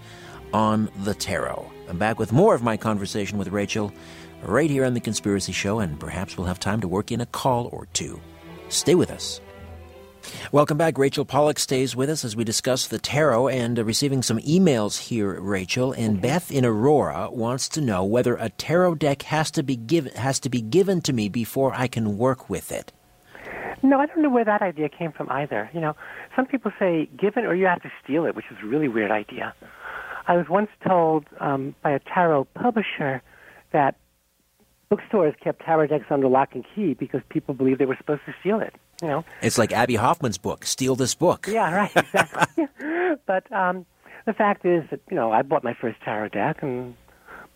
on 0.54 0.90
the 1.04 1.14
tarot. 1.14 1.70
I'm 1.90 1.98
back 1.98 2.18
with 2.18 2.32
more 2.32 2.56
of 2.56 2.64
my 2.64 2.78
conversation 2.78 3.38
with 3.38 3.50
Rachel 3.50 3.92
right 4.42 4.70
here 4.70 4.86
on 4.86 4.94
the 4.94 5.02
Conspiracy 5.02 5.52
Show, 5.52 5.80
and 5.80 6.00
perhaps 6.00 6.38
we'll 6.38 6.48
have 6.48 6.60
time 6.60 6.80
to 6.80 6.88
work 6.88 7.12
in 7.12 7.20
a 7.20 7.26
call 7.26 7.68
or 7.74 7.88
two. 7.92 8.22
Stay 8.70 8.96
with 8.96 9.12
us. 9.12 9.42
Welcome 10.52 10.78
back. 10.78 10.98
Rachel 10.98 11.26
Pollack 11.26 11.60
stays 11.60 11.96
with 11.96 12.10
us 12.10 12.24
as 12.26 12.36
we 12.36 12.44
discuss 12.44 12.88
the 12.88 13.00
tarot 13.00 13.48
and 13.50 13.80
uh, 13.80 13.84
receiving 13.84 14.22
some 14.22 14.40
emails 14.40 14.98
here, 14.98 15.40
Rachel. 15.40 15.94
And 15.94 16.22
Beth 16.22 16.52
in 16.52 16.66
Aurora 16.66 17.30
wants 17.32 17.70
to 17.70 17.82
know 17.82 18.04
whether 18.04 18.36
a 18.36 18.50
tarot 18.50 18.96
deck 18.96 19.24
has 19.24 19.52
to 19.52 19.64
be 19.64 19.76
given 19.76 20.14
has 20.14 20.40
to 20.42 20.50
be 20.50 20.62
given 20.62 21.02
to 21.02 21.14
me 21.14 21.30
before 21.30 21.74
I 21.74 21.88
can 21.88 22.18
work 22.18 22.50
with 22.50 22.72
it. 22.72 22.92
No, 23.84 24.00
I 24.00 24.06
don't 24.06 24.22
know 24.22 24.30
where 24.30 24.46
that 24.46 24.62
idea 24.62 24.90
came 24.90 25.12
from 25.12 25.30
either. 25.30 25.70
You 25.74 25.82
know, 25.82 25.96
some 26.36 26.46
people 26.46 26.72
say 26.78 27.10
given 27.18 27.46
or 27.46 27.56
you 27.56 27.66
have 27.66 27.82
to 27.82 27.92
steal 28.04 28.26
it, 28.26 28.36
which 28.36 28.46
is 28.52 28.58
a 28.64 28.68
really 28.68 28.88
weird 28.88 29.12
idea. 29.12 29.54
I 30.28 30.38
was 30.38 30.48
once 30.50 30.70
told 30.88 31.26
um, 31.40 31.76
by 31.82 31.92
a 31.92 32.00
tarot 32.00 32.46
publisher 32.54 33.24
that 33.74 33.96
bookstores 34.92 35.34
kept 35.42 35.62
tarot 35.64 35.88
decks 35.88 36.06
under 36.10 36.28
lock 36.28 36.54
and 36.54 36.66
key 36.76 36.94
because 36.94 37.22
people 37.30 37.54
believed 37.56 37.80
they 37.80 37.86
were 37.86 37.96
supposed 37.96 38.22
to 38.26 38.34
steal 38.42 38.60
it. 38.60 38.76
You 39.02 39.08
know, 39.08 39.26
It's 39.42 39.58
like 39.58 39.72
Abbie 39.72 39.96
Hoffman's 39.96 40.38
book, 40.38 40.66
Steal 40.66 40.96
This 40.96 41.16
Book. 41.16 41.48
Yeah, 41.48 41.74
right, 41.74 41.92
exactly. 41.96 42.68
but 43.26 43.50
um, 43.52 43.86
the 44.26 44.34
fact 44.34 44.66
is 44.66 44.84
that, 44.92 45.00
you 45.10 45.16
know, 45.16 45.32
I 45.32 45.42
bought 45.44 45.64
my 45.64 45.74
first 45.74 46.00
tarot 46.02 46.30
deck, 46.30 46.62
and 46.62 46.94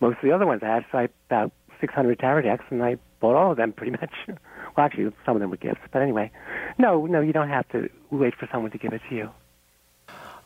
most 0.00 0.16
of 0.16 0.22
the 0.22 0.32
other 0.32 0.46
ones 0.46 0.62
I 0.64 0.68
had, 0.68 0.84
so 0.90 0.98
I 0.98 1.08
about 1.28 1.52
600 1.80 2.18
tarot 2.18 2.42
decks, 2.42 2.64
and 2.70 2.82
I 2.82 2.96
bought 3.20 3.36
all 3.36 3.50
of 3.52 3.58
them 3.58 3.72
pretty 3.72 3.92
much. 4.00 4.10
well, 4.26 4.38
actually, 4.78 5.12
some 5.24 5.36
of 5.36 5.40
them 5.40 5.50
were 5.50 5.56
gifts. 5.58 5.80
But 5.92 6.02
anyway, 6.02 6.30
no, 6.78 7.04
no, 7.06 7.20
you 7.20 7.32
don't 7.34 7.50
have 7.50 7.68
to 7.68 7.90
wait 8.10 8.34
for 8.34 8.48
someone 8.50 8.70
to 8.72 8.78
give 8.78 8.92
it 8.94 9.02
to 9.10 9.14
you. 9.14 9.30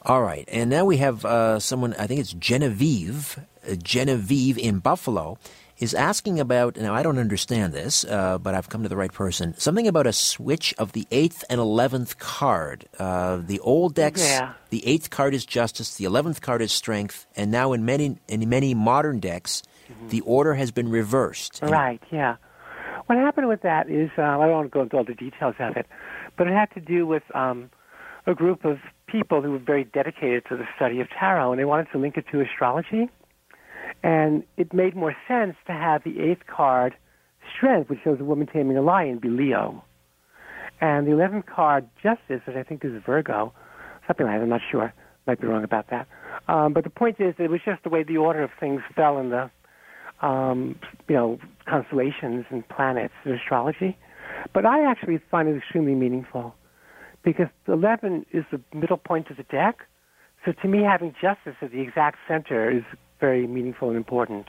All 0.03 0.23
right. 0.23 0.49
And 0.51 0.71
now 0.71 0.85
we 0.87 0.97
have 0.97 1.25
uh, 1.25 1.61
someone, 1.61 1.95
I 1.99 2.07
think 2.07 2.21
it's 2.21 2.33
Genevieve, 2.33 3.39
uh, 3.71 3.75
Genevieve 3.75 4.57
in 4.59 4.79
Buffalo, 4.79 5.39
is 5.81 5.95
asking 5.95 6.39
about, 6.39 6.77
now 6.77 6.95
I 6.95 7.03
don't 7.03 7.19
understand 7.19 7.73
this, 7.73 8.05
uh, 8.05 8.37
but 8.39 8.55
I've 8.55 8.69
come 8.69 8.83
to 8.83 8.89
the 8.89 8.97
right 8.97 9.13
person, 9.13 9.55
something 9.59 9.89
about 9.89 10.07
a 10.07 10.13
switch 10.13 10.75
of 10.79 10.93
the 10.93 11.07
8th 11.11 11.43
and 11.49 11.59
11th 11.59 12.19
card. 12.19 12.85
Uh, 12.99 13.39
the 13.39 13.59
old 13.61 13.95
decks, 13.95 14.23
Yeah. 14.23 14.53
the 14.69 14.83
8th 14.87 15.09
card 15.11 15.33
is 15.35 15.47
justice, 15.47 15.97
the 15.97 16.05
11th 16.05 16.43
card 16.43 16.61
is 16.61 16.71
strength, 16.71 17.27
and 17.35 17.51
now 17.51 17.73
in 17.73 17.85
many, 17.85 18.19
in 18.29 18.47
many 18.49 18.75
modern 18.75 19.21
decks, 19.21 19.63
the 20.11 20.21
order 20.21 20.55
has 20.55 20.71
been 20.71 20.89
reversed. 20.91 21.61
And- 21.63 21.71
Right, 21.71 22.01
yeah. 22.11 22.37
What 23.07 23.19
happened 23.19 23.49
with 23.49 23.63
that 23.63 23.89
is, 23.89 24.11
uh, 24.19 24.23
I 24.23 24.47
don't 24.47 24.53
want 24.53 24.67
to 24.67 24.75
go 24.75 24.83
into 24.83 24.97
all 24.99 25.05
the 25.05 25.15
details 25.15 25.57
of 25.59 25.77
it, 25.77 25.87
but 26.37 26.47
it 26.47 26.53
had 26.53 26.71
to 26.75 26.81
do 26.81 27.07
with 27.07 27.25
um, 27.35 27.71
a 28.27 28.35
group 28.35 28.65
of 28.65 28.79
people 29.07 29.41
who 29.43 29.51
were 29.53 29.59
very 29.59 29.83
dedicated 29.85 30.45
to 30.51 30.57
the 30.57 30.69
study 30.77 31.01
of 31.01 31.09
tarot, 31.19 31.51
and 31.53 31.59
they 31.59 31.65
wanted 31.65 31.89
to 31.93 31.99
link 31.99 32.17
it 32.17 32.27
to 32.31 32.41
astrology. 32.41 33.09
And 34.03 34.45
it 34.57 34.73
made 34.73 34.97
more 34.97 35.15
sense 35.29 35.57
to 35.67 35.73
have 35.73 36.03
the 36.05 36.21
eighth 36.21 36.47
card, 36.47 36.95
Strength, 37.57 37.91
which 37.91 38.01
shows 38.05 38.21
a 38.21 38.25
woman 38.25 38.47
taming 38.47 38.77
a 38.77 38.83
lion, 38.83 39.19
be 39.19 39.29
Leo. 39.29 39.83
And 40.81 41.07
the 41.07 41.13
eleventh 41.13 41.47
card, 41.47 41.89
Justice, 42.03 42.41
which 42.47 42.57
I 42.57 42.63
think 42.63 42.85
is 42.85 42.93
Virgo, 43.05 43.53
something 44.07 44.27
like 44.27 44.37
that, 44.37 44.43
I'm 44.43 44.49
not 44.49 44.61
sure. 44.71 44.93
Might 45.27 45.41
be 45.41 45.47
wrong 45.47 45.65
about 45.65 45.91
that. 45.91 46.07
Um, 46.49 46.73
but 46.73 46.85
the 46.85 46.91
point 46.91 47.17
is, 47.19 47.35
it 47.39 47.51
was 47.51 47.61
just 47.65 47.83
the 47.83 47.91
way 47.91 48.03
the 48.03 48.17
order 48.17 48.43
of 48.43 48.51
things 48.59 48.83
fell 48.95 49.19
in 49.19 49.31
the 49.31 49.51
um, 50.23 50.79
you 51.09 51.15
know, 51.15 51.39
constellations 51.67 52.45
and 52.51 52.69
planets 52.69 53.15
in 53.25 53.33
astrology. 53.33 53.97
But 54.53 54.67
I 54.67 54.85
actually 54.85 55.21
find 55.31 55.49
it 55.49 55.57
extremely 55.57 55.95
meaningful 55.95 56.55
because 57.23 57.49
11 57.67 58.27
is 58.33 58.45
the 58.51 58.61
middle 58.75 58.97
point 58.97 59.31
of 59.31 59.37
the 59.37 59.43
deck. 59.45 59.87
So 60.45 60.53
to 60.63 60.69
me, 60.69 60.83
having 60.83 61.15
justice 61.21 61.57
at 61.61 61.73
the 61.73 61.81
exact 61.81 62.19
center 62.27 62.71
is 62.71 62.85
very 63.21 63.47
meaningful 63.47 63.89
and 63.89 63.97
important. 63.97 64.47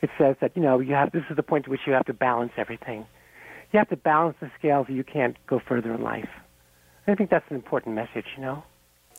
It 0.00 0.10
says 0.18 0.36
that, 0.40 0.52
you 0.56 0.62
know, 0.62 0.80
you 0.80 0.94
have, 0.94 1.12
this 1.12 1.24
is 1.30 1.36
the 1.36 1.42
point 1.42 1.64
at 1.64 1.70
which 1.70 1.80
you 1.86 1.92
have 1.92 2.06
to 2.06 2.14
balance 2.14 2.52
everything. 2.56 3.06
You 3.72 3.78
have 3.78 3.88
to 3.90 3.96
balance 3.96 4.36
the 4.40 4.50
scales 4.58 4.88
or 4.88 4.92
you 4.92 5.04
can't 5.04 5.36
go 5.46 5.60
further 5.66 5.92
in 5.92 6.02
life. 6.02 6.28
I 7.06 7.14
think 7.14 7.30
that's 7.30 7.48
an 7.50 7.56
important 7.56 7.94
message, 7.94 8.26
you 8.36 8.42
know? 8.42 8.62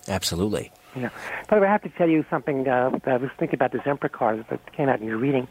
Absolutely. 0.08 0.72
Yeah. 0.96 1.10
By 1.50 1.58
the 1.58 1.62
way, 1.62 1.68
I 1.68 1.72
have 1.72 1.84
to 1.84 1.90
tell 1.90 2.10
you 2.10 2.26
something. 2.30 2.68
Uh, 2.68 2.92
I 3.06 3.18
was 3.18 3.30
thinking 3.38 3.56
about 3.56 3.72
this 3.72 3.82
Emperor 3.86 4.10
card 4.10 4.46
that 4.50 4.74
came 4.74 4.90
out 4.90 5.00
in 5.02 5.08
your 5.08 5.18
reading. 5.18 5.48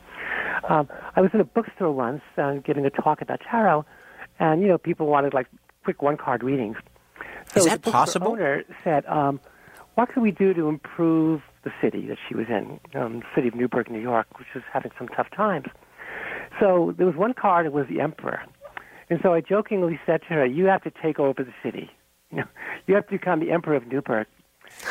Um, 0.68 0.88
I 1.14 1.20
was 1.20 1.30
in 1.34 1.40
a 1.40 1.44
bookstore 1.44 1.92
once 1.92 2.22
uh, 2.36 2.54
giving 2.54 2.84
a 2.86 2.90
talk 2.90 3.20
about 3.20 3.40
tarot, 3.48 3.84
and 4.40 4.60
you 4.62 4.68
know, 4.68 4.78
people 4.78 5.06
wanted 5.06 5.34
like 5.34 5.46
quick 5.84 6.02
one-card 6.02 6.42
readings. 6.42 6.76
So 7.52 7.58
Is 7.58 7.64
the 7.64 7.70
that 7.70 7.82
bookstore 7.82 7.92
possible? 7.92 8.32
Owner 8.32 8.64
said, 8.82 9.06
um, 9.06 9.40
"What 9.94 10.12
can 10.12 10.22
we 10.22 10.30
do 10.32 10.54
to 10.54 10.68
improve 10.68 11.42
the 11.64 11.72
city 11.80 12.06
that 12.06 12.18
she 12.28 12.34
was 12.34 12.46
in, 12.48 12.80
um, 12.94 13.20
the 13.20 13.26
city 13.34 13.48
of 13.48 13.54
Newburgh, 13.54 13.90
New 13.90 14.00
York, 14.00 14.38
which 14.38 14.48
was 14.54 14.64
having 14.72 14.92
some 14.98 15.08
tough 15.08 15.30
times?" 15.30 15.66
So 16.60 16.94
there 16.96 17.06
was 17.06 17.16
one 17.16 17.34
card. 17.34 17.66
It 17.66 17.72
was 17.72 17.86
the 17.88 18.00
Emperor, 18.00 18.42
and 19.10 19.20
so 19.22 19.34
I 19.34 19.40
jokingly 19.40 19.98
said 20.06 20.22
to 20.22 20.34
her, 20.34 20.46
"You 20.46 20.66
have 20.66 20.82
to 20.82 20.90
take 20.90 21.18
over 21.18 21.42
the 21.42 21.54
city. 21.62 21.90
You 22.30 22.38
know, 22.38 22.44
you 22.86 22.94
have 22.94 23.06
to 23.06 23.12
become 23.12 23.40
the 23.40 23.50
Emperor 23.50 23.76
of 23.76 23.86
Newburgh." 23.86 24.26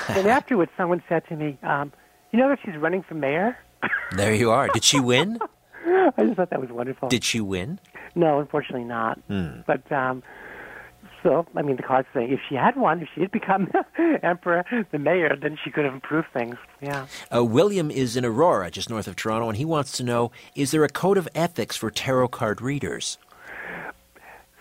and 0.09 0.27
afterwards, 0.39 0.71
someone 0.77 1.03
said 1.09 1.27
to 1.27 1.35
me, 1.35 1.57
um, 1.63 1.91
"You 2.31 2.39
know 2.39 2.49
that 2.49 2.59
she's 2.63 2.77
running 2.77 3.03
for 3.03 3.15
mayor." 3.15 3.57
There 4.15 4.33
you 4.33 4.51
are. 4.51 4.69
Did 4.69 4.83
she 4.85 4.99
win? 4.99 5.37
I 5.85 6.23
just 6.23 6.35
thought 6.37 6.49
that 6.49 6.61
was 6.61 6.71
wonderful. 6.71 7.09
Did 7.09 7.23
she 7.23 7.41
win? 7.41 7.79
No, 8.15 8.39
unfortunately 8.39 8.85
not. 8.85 9.19
Hmm. 9.27 9.61
But 9.67 9.89
um, 9.91 10.23
still, 11.27 11.45
I 11.55 11.61
mean, 11.61 11.75
the 11.75 11.83
card's 11.83 12.07
saying 12.13 12.31
if 12.31 12.39
she 12.47 12.55
had 12.55 12.75
one, 12.75 13.01
if 13.01 13.09
she 13.13 13.21
had 13.21 13.31
become 13.31 13.69
emperor, 14.23 14.63
the 14.91 14.99
mayor, 14.99 15.35
then 15.41 15.57
she 15.63 15.71
could 15.71 15.85
have 15.85 15.93
improved 15.93 16.27
things. 16.33 16.55
Yeah. 16.81 17.07
Uh, 17.33 17.43
William 17.43 17.91
is 17.91 18.15
in 18.15 18.25
Aurora, 18.25 18.71
just 18.71 18.89
north 18.89 19.07
of 19.07 19.15
Toronto, 19.15 19.49
and 19.49 19.57
he 19.57 19.65
wants 19.65 19.91
to 19.93 20.03
know: 20.03 20.31
Is 20.55 20.71
there 20.71 20.83
a 20.83 20.89
code 20.89 21.17
of 21.17 21.27
ethics 21.35 21.75
for 21.75 21.91
tarot 21.91 22.29
card 22.29 22.61
readers? 22.61 23.17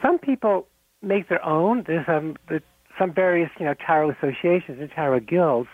Some 0.02 0.18
people 0.18 0.66
make 1.02 1.28
their 1.28 1.44
own. 1.44 1.84
There's 1.86 2.06
um, 2.08 2.36
some 2.98 3.12
various, 3.12 3.50
you 3.58 3.66
know, 3.66 3.74
tarot 3.74 4.10
associations 4.10 4.80
and 4.80 4.90
tarot 4.90 5.20
guilds 5.20 5.68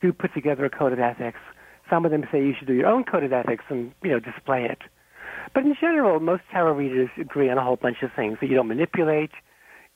do 0.00 0.12
put 0.12 0.32
together 0.32 0.64
a 0.64 0.70
code 0.70 0.92
of 0.92 0.98
ethics. 0.98 1.38
Some 1.88 2.04
of 2.04 2.10
them 2.10 2.24
say 2.30 2.38
you 2.38 2.54
should 2.58 2.68
do 2.68 2.74
your 2.74 2.86
own 2.86 3.04
code 3.04 3.24
of 3.24 3.32
ethics 3.32 3.64
and, 3.68 3.92
you 4.02 4.10
know, 4.10 4.20
display 4.20 4.64
it. 4.64 4.78
But 5.54 5.64
in 5.64 5.74
general, 5.80 6.20
most 6.20 6.42
tarot 6.52 6.74
readers 6.74 7.10
agree 7.18 7.50
on 7.50 7.58
a 7.58 7.64
whole 7.64 7.76
bunch 7.76 7.98
of 8.02 8.10
things 8.14 8.38
that 8.40 8.46
you 8.46 8.54
don't 8.54 8.68
manipulate, 8.68 9.30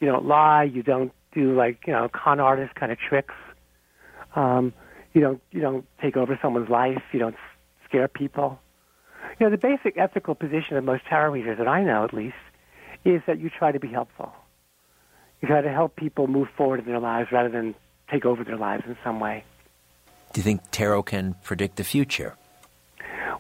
you 0.05 0.11
don't 0.11 0.27
lie, 0.27 0.65
you 0.65 0.83
don't 0.83 1.13
do 1.33 1.55
like, 1.57 1.87
you 1.87 1.93
know, 1.95 2.11
con 2.13 2.39
artist 2.39 2.75
kind 2.75 2.93
of 2.93 2.99
tricks. 2.99 3.35
Um, 4.37 4.75
you 5.15 5.23
don't 5.23 5.41
you 5.51 5.63
don't 5.63 5.87
take 6.03 6.17
over 6.17 6.39
someone's 6.43 6.69
life, 6.69 7.03
you 7.13 7.19
don't 7.19 7.37
scare 7.89 8.07
people. 8.07 8.59
You 9.41 9.47
know, 9.47 9.51
the 9.51 9.57
basic 9.57 9.97
ethical 9.97 10.35
position 10.35 10.77
of 10.77 10.85
most 10.85 11.05
tarot 11.09 11.33
readers 11.33 11.57
that 11.57 11.67
I 11.67 11.83
know 11.83 12.05
at 12.05 12.13
least 12.13 12.37
is 13.07 13.23
that 13.27 13.39
you 13.39 13.49
try 13.49 13.73
to 13.73 13.81
be 13.81 13.89
helpful. 13.89 14.33
You 15.41 15.49
try 15.49 15.63
to 15.63 15.73
help 15.73 15.97
people 15.97 16.27
move 16.27 16.49
forward 16.55 16.81
in 16.81 16.87
their 16.87 17.01
lives 17.01 17.33
rather 17.33 17.49
than 17.49 17.75
take 18.11 18.27
over 18.27 18.45
their 18.45 18.59
lives 18.59 18.85
in 18.87 18.99
some 19.03 19.21
way. 19.21 19.43
Do 20.35 20.41
you 20.41 20.43
think 20.43 20.61
tarot 20.71 21.05
can 21.05 21.35
predict 21.43 21.77
the 21.77 21.85
future? 21.85 22.37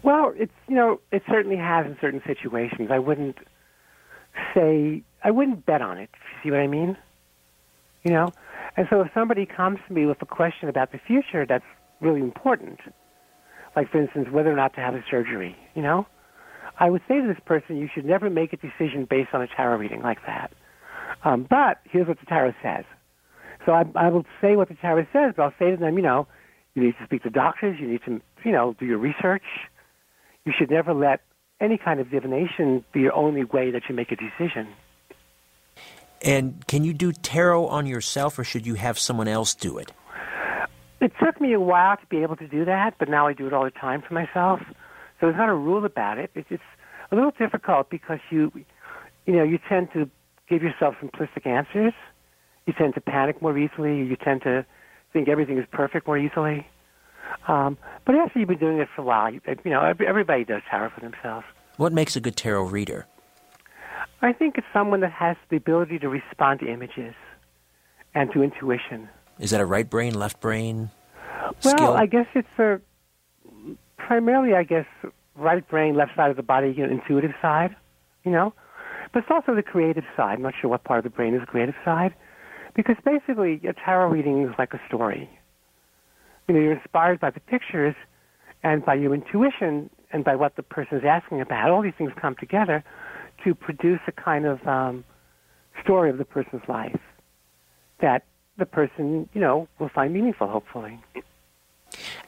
Well, 0.03 0.33
it's 0.35 0.53
you 0.67 0.77
know 0.77 1.01
it 1.13 1.23
certainly 1.29 1.59
has 1.59 1.85
in 1.85 1.99
certain 2.01 2.23
situations. 2.27 2.89
I 2.91 3.01
wouldn't 3.01 3.37
say 4.55 5.03
I 5.23 5.31
wouldn't 5.31 5.67
bet 5.67 5.83
on 5.83 5.99
it. 5.99 6.11
See 6.43 6.51
what 6.51 6.61
I 6.61 6.67
mean? 6.67 6.97
You 8.05 8.13
know, 8.13 8.33
and 8.77 8.87
so 8.91 9.01
if 9.01 9.09
somebody 9.15 9.47
comes 9.47 9.79
to 9.89 9.95
me 9.95 10.07
with 10.07 10.21
a 10.21 10.27
question 10.27 10.69
about 10.69 10.93
the 10.93 10.99
future, 10.99 11.47
that's 11.47 11.65
really 12.01 12.21
important. 12.21 12.81
Like 13.77 13.91
for 13.91 14.01
instance, 14.01 14.29
whether 14.31 14.53
or 14.53 14.57
not 14.57 14.75
to 14.75 14.81
have 14.81 14.95
a 14.95 15.03
surgery. 15.11 15.57
You 15.75 15.83
know, 15.83 16.07
I 16.79 16.91
would 16.91 17.03
say 17.09 17.21
to 17.21 17.27
this 17.27 17.43
person, 17.45 17.77
you 17.77 17.89
should 17.93 18.05
never 18.05 18.29
make 18.29 18.53
a 18.53 18.57
decision 18.57 19.07
based 19.09 19.31
on 19.33 19.43
a 19.43 19.47
tarot 19.47 19.79
reading 19.79 20.03
like 20.03 20.19
that. 20.27 20.53
Um, 21.25 21.47
but 21.49 21.79
here's 21.85 22.07
what 22.07 22.21
the 22.21 22.27
tarot 22.27 22.55
says. 22.63 22.85
So 23.65 23.73
I, 23.73 23.85
I 23.95 24.09
will 24.11 24.27
say 24.41 24.57
what 24.57 24.69
the 24.69 24.75
tarot 24.75 25.07
says, 25.13 25.35
but 25.37 25.43
I'll 25.43 25.55
say 25.59 25.71
to 25.71 25.77
them, 25.77 25.97
you 25.97 26.03
know, 26.03 26.27
you 26.75 26.83
need 26.83 26.95
to 26.99 27.05
speak 27.05 27.23
to 27.23 27.31
doctors. 27.31 27.79
You 27.81 27.89
need 27.89 28.01
to, 28.05 28.21
you 28.45 28.53
know, 28.53 28.75
do 28.79 28.85
your 28.85 28.99
research. 28.99 29.45
You 30.45 30.53
should 30.57 30.71
never 30.71 30.93
let 30.93 31.21
any 31.61 31.79
kind 31.79 32.01
of 32.01 32.11
divination 32.11 32.85
be 32.93 33.01
your 33.01 33.15
only 33.15 33.45
way 33.45 33.71
that 33.71 33.83
you 33.89 33.95
make 33.95 34.13
a 34.13 34.17
decision. 34.17 34.69
And 36.23 36.67
can 36.67 36.85
you 36.85 36.95
do 36.95 37.13
tarot 37.13 37.67
on 37.67 37.87
yourself, 37.87 38.39
or 38.39 38.45
should 38.45 38.67
you 38.67 38.75
have 38.75 38.99
someone 38.99 39.29
else 39.29 39.55
do 39.55 39.79
it? 39.79 39.93
It 41.01 41.13
took 41.23 41.39
me 41.41 41.53
a 41.53 41.61
while 41.61 41.99
to 41.99 42.07
be 42.07 42.23
able 42.23 42.37
to 42.37 42.49
do 42.49 42.65
that, 42.65 42.95
but 42.99 43.11
now 43.11 43.27
I 43.27 43.35
do 43.35 43.47
it 43.47 43.53
all 43.53 43.65
the 43.65 43.71
time 43.71 44.01
for 44.01 44.15
myself. 44.15 44.61
So 45.21 45.27
there's 45.27 45.37
not 45.37 45.51
a 45.51 45.55
rule 45.55 45.85
about 45.85 46.19
it. 46.19 46.31
It's, 46.35 46.49
it's 46.51 46.63
a 47.11 47.15
little 47.15 47.33
difficult 47.33 47.91
because 47.91 48.21
you, 48.31 48.51
you 49.27 49.35
know, 49.35 49.45
you 49.45 49.59
tend 49.69 49.93
to 49.93 50.09
give 50.49 50.63
yourself 50.63 50.95
simplistic 51.03 51.47
answers. 51.47 51.93
You 52.67 52.73
tend 52.73 52.95
to 52.95 53.03
panic 53.03 53.43
more 53.43 53.57
easily. 53.57 53.99
You 53.99 54.17
tend 54.17 54.43
to 54.43 54.65
think 55.13 55.29
everything 55.29 55.59
is 55.59 55.67
perfect 55.71 56.07
more 56.07 56.17
easily. 56.17 56.67
Um, 57.49 57.77
but 58.05 58.15
after 58.15 58.39
you've 58.39 58.49
been 58.49 58.59
doing 58.59 58.79
it 58.79 58.89
for 58.95 59.03
a 59.03 59.05
while, 59.05 59.33
you, 59.33 59.41
you 59.65 59.71
know, 59.71 59.83
everybody 60.07 60.45
does 60.45 60.63
tarot 60.71 60.91
for 60.91 61.01
themselves. 61.01 61.47
What 61.77 61.93
makes 61.93 62.17
a 62.17 62.21
good 62.21 62.37
tarot 62.37 62.65
reader? 62.65 63.07
I 64.23 64.33
think 64.33 64.57
it's 64.57 64.67
someone 64.73 65.01
that 65.01 65.13
has 65.13 65.37
the 65.51 65.57
ability 65.57 65.99
to 65.99 66.09
respond 66.09 66.61
to 66.61 66.67
images 66.67 67.15
and 68.15 68.33
to 68.33 68.43
intuition. 68.43 69.09
Is 69.39 69.51
that 69.51 69.61
a 69.61 69.67
right 69.67 69.89
brain, 69.89 70.15
left 70.15 70.41
brain? 70.41 70.91
Well, 71.63 71.75
skill? 71.75 71.93
I 71.93 72.07
guess 72.07 72.27
it's 72.35 72.49
a 72.59 72.81
primarily, 73.99 74.55
I 74.55 74.63
guess, 74.63 74.87
right 75.35 75.67
brain, 75.69 75.97
left 75.97 76.15
side 76.17 76.31
of 76.31 76.37
the 76.37 76.43
body, 76.43 76.73
you 76.77 76.87
know, 76.87 76.93
intuitive 76.93 77.33
side, 77.43 77.75
you 78.23 78.31
know. 78.31 78.55
But 79.13 79.25
it's 79.25 79.31
also 79.31 79.55
the 79.55 79.63
creative 79.63 80.05
side. 80.17 80.35
I'm 80.35 80.43
not 80.43 80.55
sure 80.61 80.71
what 80.71 80.85
part 80.85 80.99
of 80.99 81.05
the 81.05 81.11
brain 81.11 81.35
is 81.35 81.41
the 81.41 81.47
creative 81.47 81.75
side, 81.85 82.15
because 82.75 82.97
basically 83.05 83.61
a 83.69 83.73
tarot 83.73 84.09
reading 84.09 84.43
is 84.43 84.55
like 84.59 84.73
a 84.75 84.81
story. 84.89 85.29
You 86.49 86.55
know, 86.55 86.61
you're 86.61 86.75
inspired 86.75 87.21
by 87.21 87.31
the 87.31 87.41
pictures 87.41 87.95
and 88.63 88.85
by 88.85 88.95
your 88.95 89.15
intuition 89.15 89.91
and 90.13 90.25
by 90.25 90.37
what 90.37 90.57
the 90.57 90.63
person 90.63 90.99
is 90.99 91.05
asking 91.05 91.41
about. 91.41 91.71
All 91.71 91.83
these 91.83 91.95
things 91.97 92.13
come 92.21 92.37
together 92.37 92.85
to 93.45 93.55
produce 93.55 94.01
a 94.07 94.13
kind 94.13 94.47
of 94.47 94.67
um, 94.67 95.05
story 95.83 96.11
of 96.11 96.19
the 96.19 96.25
person's 96.25 96.63
life 96.69 97.01
that 98.01 98.25
the 98.57 98.67
person, 98.67 99.29
you 99.33 99.41
know, 99.41 99.69
will 99.79 99.89
find 99.89 100.13
meaningful, 100.13 100.49
hopefully. 100.49 100.99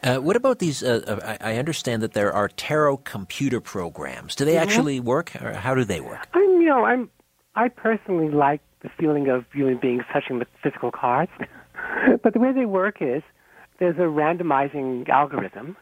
Uh, 0.03 0.19
what 0.19 0.37
about 0.37 0.59
these? 0.59 0.83
Uh, 0.83 1.03
uh, 1.07 1.37
I, 1.41 1.53
I, 1.53 1.59
understand 1.59 2.03
that 2.03 2.13
there 2.13 2.33
are 2.33 2.49
tarot 2.49 2.99
computer 2.99 3.61
programs. 3.61 4.35
Do 4.35 4.45
they 4.45 4.55
mm-hmm. 4.55 4.63
actually 4.63 5.01
work, 5.01 5.35
or 5.43 5.53
how 5.55 5.75
do 5.75 5.85
they 5.85 6.01
work? 6.01 6.29
I'm, 6.35 6.61
you 6.61 6.67
know, 6.67 6.85
I'm, 6.85 7.11
I 7.55 7.69
personally 7.69 8.31
like 8.31 8.61
the 8.83 8.91
feeling 8.99 9.29
of 9.29 9.45
human 9.53 9.79
beings 9.79 10.05
touching 10.13 10.39
the 10.39 10.47
physical 10.63 10.93
cards, 10.93 11.33
but 12.23 12.33
the 12.33 12.39
way 12.39 12.53
they 12.53 12.67
work 12.67 12.99
is 13.01 13.23
there's 13.79 13.97
a 13.97 14.09
randomizing 14.09 15.09
algorithm. 15.09 15.77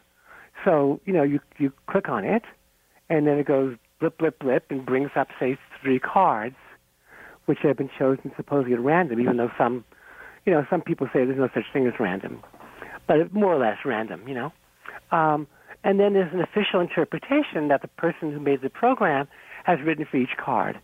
So 0.63 0.99
you 1.05 1.13
know, 1.13 1.23
you 1.23 1.39
you 1.57 1.71
click 1.89 2.09
on 2.09 2.23
it, 2.25 2.43
and 3.09 3.27
then 3.27 3.37
it 3.37 3.47
goes 3.47 3.75
blip 3.99 4.17
blip 4.17 4.39
blip 4.39 4.65
and 4.69 4.85
brings 4.85 5.11
up 5.15 5.27
say 5.39 5.57
three 5.81 5.99
cards, 5.99 6.55
which 7.45 7.59
have 7.63 7.77
been 7.77 7.89
chosen 7.97 8.31
supposedly 8.35 8.73
at 8.73 8.81
random, 8.81 9.19
even 9.19 9.37
though 9.37 9.51
some, 9.57 9.85
you 10.45 10.53
know, 10.53 10.65
some 10.69 10.81
people 10.81 11.07
say 11.07 11.25
there's 11.25 11.37
no 11.37 11.49
such 11.53 11.65
thing 11.73 11.87
as 11.87 11.93
random 11.99 12.41
but 13.07 13.33
more 13.33 13.53
or 13.53 13.59
less 13.59 13.77
random, 13.85 14.27
you 14.27 14.33
know. 14.33 14.51
Um, 15.11 15.47
and 15.83 15.99
then 15.99 16.13
there's 16.13 16.33
an 16.33 16.41
official 16.41 16.79
interpretation 16.79 17.67
that 17.69 17.81
the 17.81 17.87
person 17.87 18.31
who 18.31 18.39
made 18.39 18.61
the 18.61 18.69
program 18.69 19.27
has 19.63 19.79
written 19.85 20.05
for 20.09 20.17
each 20.17 20.35
card. 20.43 20.79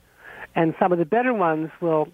And 0.56 0.74
some 0.80 0.92
of 0.92 1.00
the 1.00 1.06
better 1.06 1.34
ones 1.34 1.70
will 1.82 2.08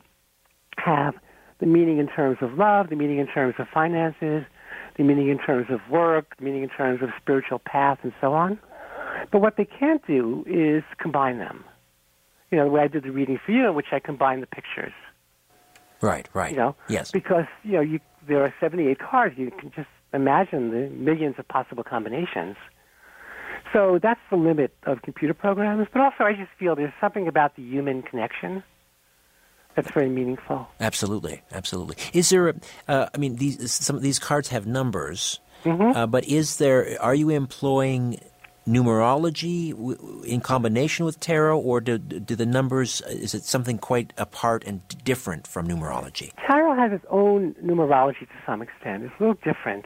have 0.78 1.16
the 1.60 1.66
meaning 1.66 1.98
in 1.98 2.08
terms 2.08 2.38
of 2.42 2.54
love, 2.54 2.90
the 2.90 2.96
meaning 2.96 3.18
in 3.18 3.28
terms 3.28 3.56
of 3.58 3.68
finances, 3.74 4.44
meaning 5.04 5.30
in 5.30 5.38
terms 5.38 5.68
of 5.70 5.80
work, 5.90 6.36
meaning 6.40 6.64
in 6.64 6.70
terms 6.70 7.02
of 7.02 7.10
spiritual 7.22 7.60
path, 7.60 8.00
and 8.04 8.14
so 8.20 8.34
on. 8.34 8.60
But 9.32 9.42
what 9.42 9.58
they 9.58 9.66
can't 9.66 10.06
do 10.06 10.44
is 10.48 10.84
combine 11.00 11.40
them. 11.40 11.64
You 12.52 12.58
know, 12.58 12.66
the 12.66 12.72
way 12.72 12.82
I 12.82 12.88
did 12.88 13.04
the 13.04 13.12
reading 13.12 13.40
for 13.46 13.52
you, 13.52 13.68
in 13.68 13.76
which 13.76 13.88
I 13.92 14.00
combined 14.00 14.42
the 14.42 14.48
pictures. 14.48 14.94
Right, 16.02 16.28
right. 16.34 16.52
You 16.52 16.58
know, 16.58 16.76
yes. 16.88 17.12
Because 17.12 17.46
you 17.64 17.74
know, 17.74 17.82
you 17.82 18.00
there 18.28 18.44
are 18.44 18.54
78 18.60 19.00
cards. 19.00 19.36
You 19.38 19.52
can 19.52 19.72
just 19.72 19.88
imagine 20.14 20.72
the 20.72 20.90
millions 20.90 21.36
of 21.38 21.48
possible 21.48 21.84
combinations. 21.84 22.56
So 23.74 24.00
that's 24.02 24.20
the 24.30 24.38
limit 24.38 24.74
of 24.84 25.02
computer 25.02 25.34
programs. 25.34 25.88
But 25.92 26.02
also, 26.02 26.24
I 26.24 26.34
just 26.34 26.52
feel 26.58 26.76
there's 26.76 26.94
something 27.02 27.28
about 27.28 27.56
the 27.56 27.64
human 27.64 28.02
connection 28.02 28.64
that's 29.78 29.92
very 29.92 30.10
meaningful. 30.10 30.68
Absolutely, 30.80 31.44
absolutely. 31.52 31.98
Is 32.12 32.30
there? 32.30 32.48
A, 32.50 32.56
uh, 32.88 33.10
I 33.14 33.18
mean, 33.20 33.36
these 33.36 33.72
some 33.72 33.96
of 33.96 34.02
these 34.02 34.18
cards 34.18 34.50
have 34.50 34.66
numbers, 34.66 35.40
mm-hmm. 35.64 35.96
uh, 35.96 36.08
but 36.08 36.26
is 36.26 36.58
there? 36.58 36.98
Are 37.00 37.14
you 37.14 37.30
employing 37.30 38.20
numerology 38.68 39.70
w- 39.70 40.24
in 40.26 40.42
combination 40.42 41.06
with 41.06 41.20
tarot, 41.20 41.60
or 41.60 41.80
do, 41.80 42.00
do 42.00 42.36
the 42.36 42.48
numbers? 42.48 43.02
Is 43.02 43.36
it 43.36 43.44
something 43.44 43.78
quite 43.78 44.14
apart 44.18 44.64
and 44.66 44.82
different 45.04 45.46
from 45.46 45.68
numerology? 45.68 46.32
Tarot 46.48 46.76
has 46.76 46.92
its 46.92 47.06
own 47.12 47.54
numerology 47.64 48.22
to 48.22 48.38
some 48.48 48.64
extent. 48.64 49.04
It's 49.04 49.14
a 49.20 49.24
little 49.24 49.40
different 49.44 49.86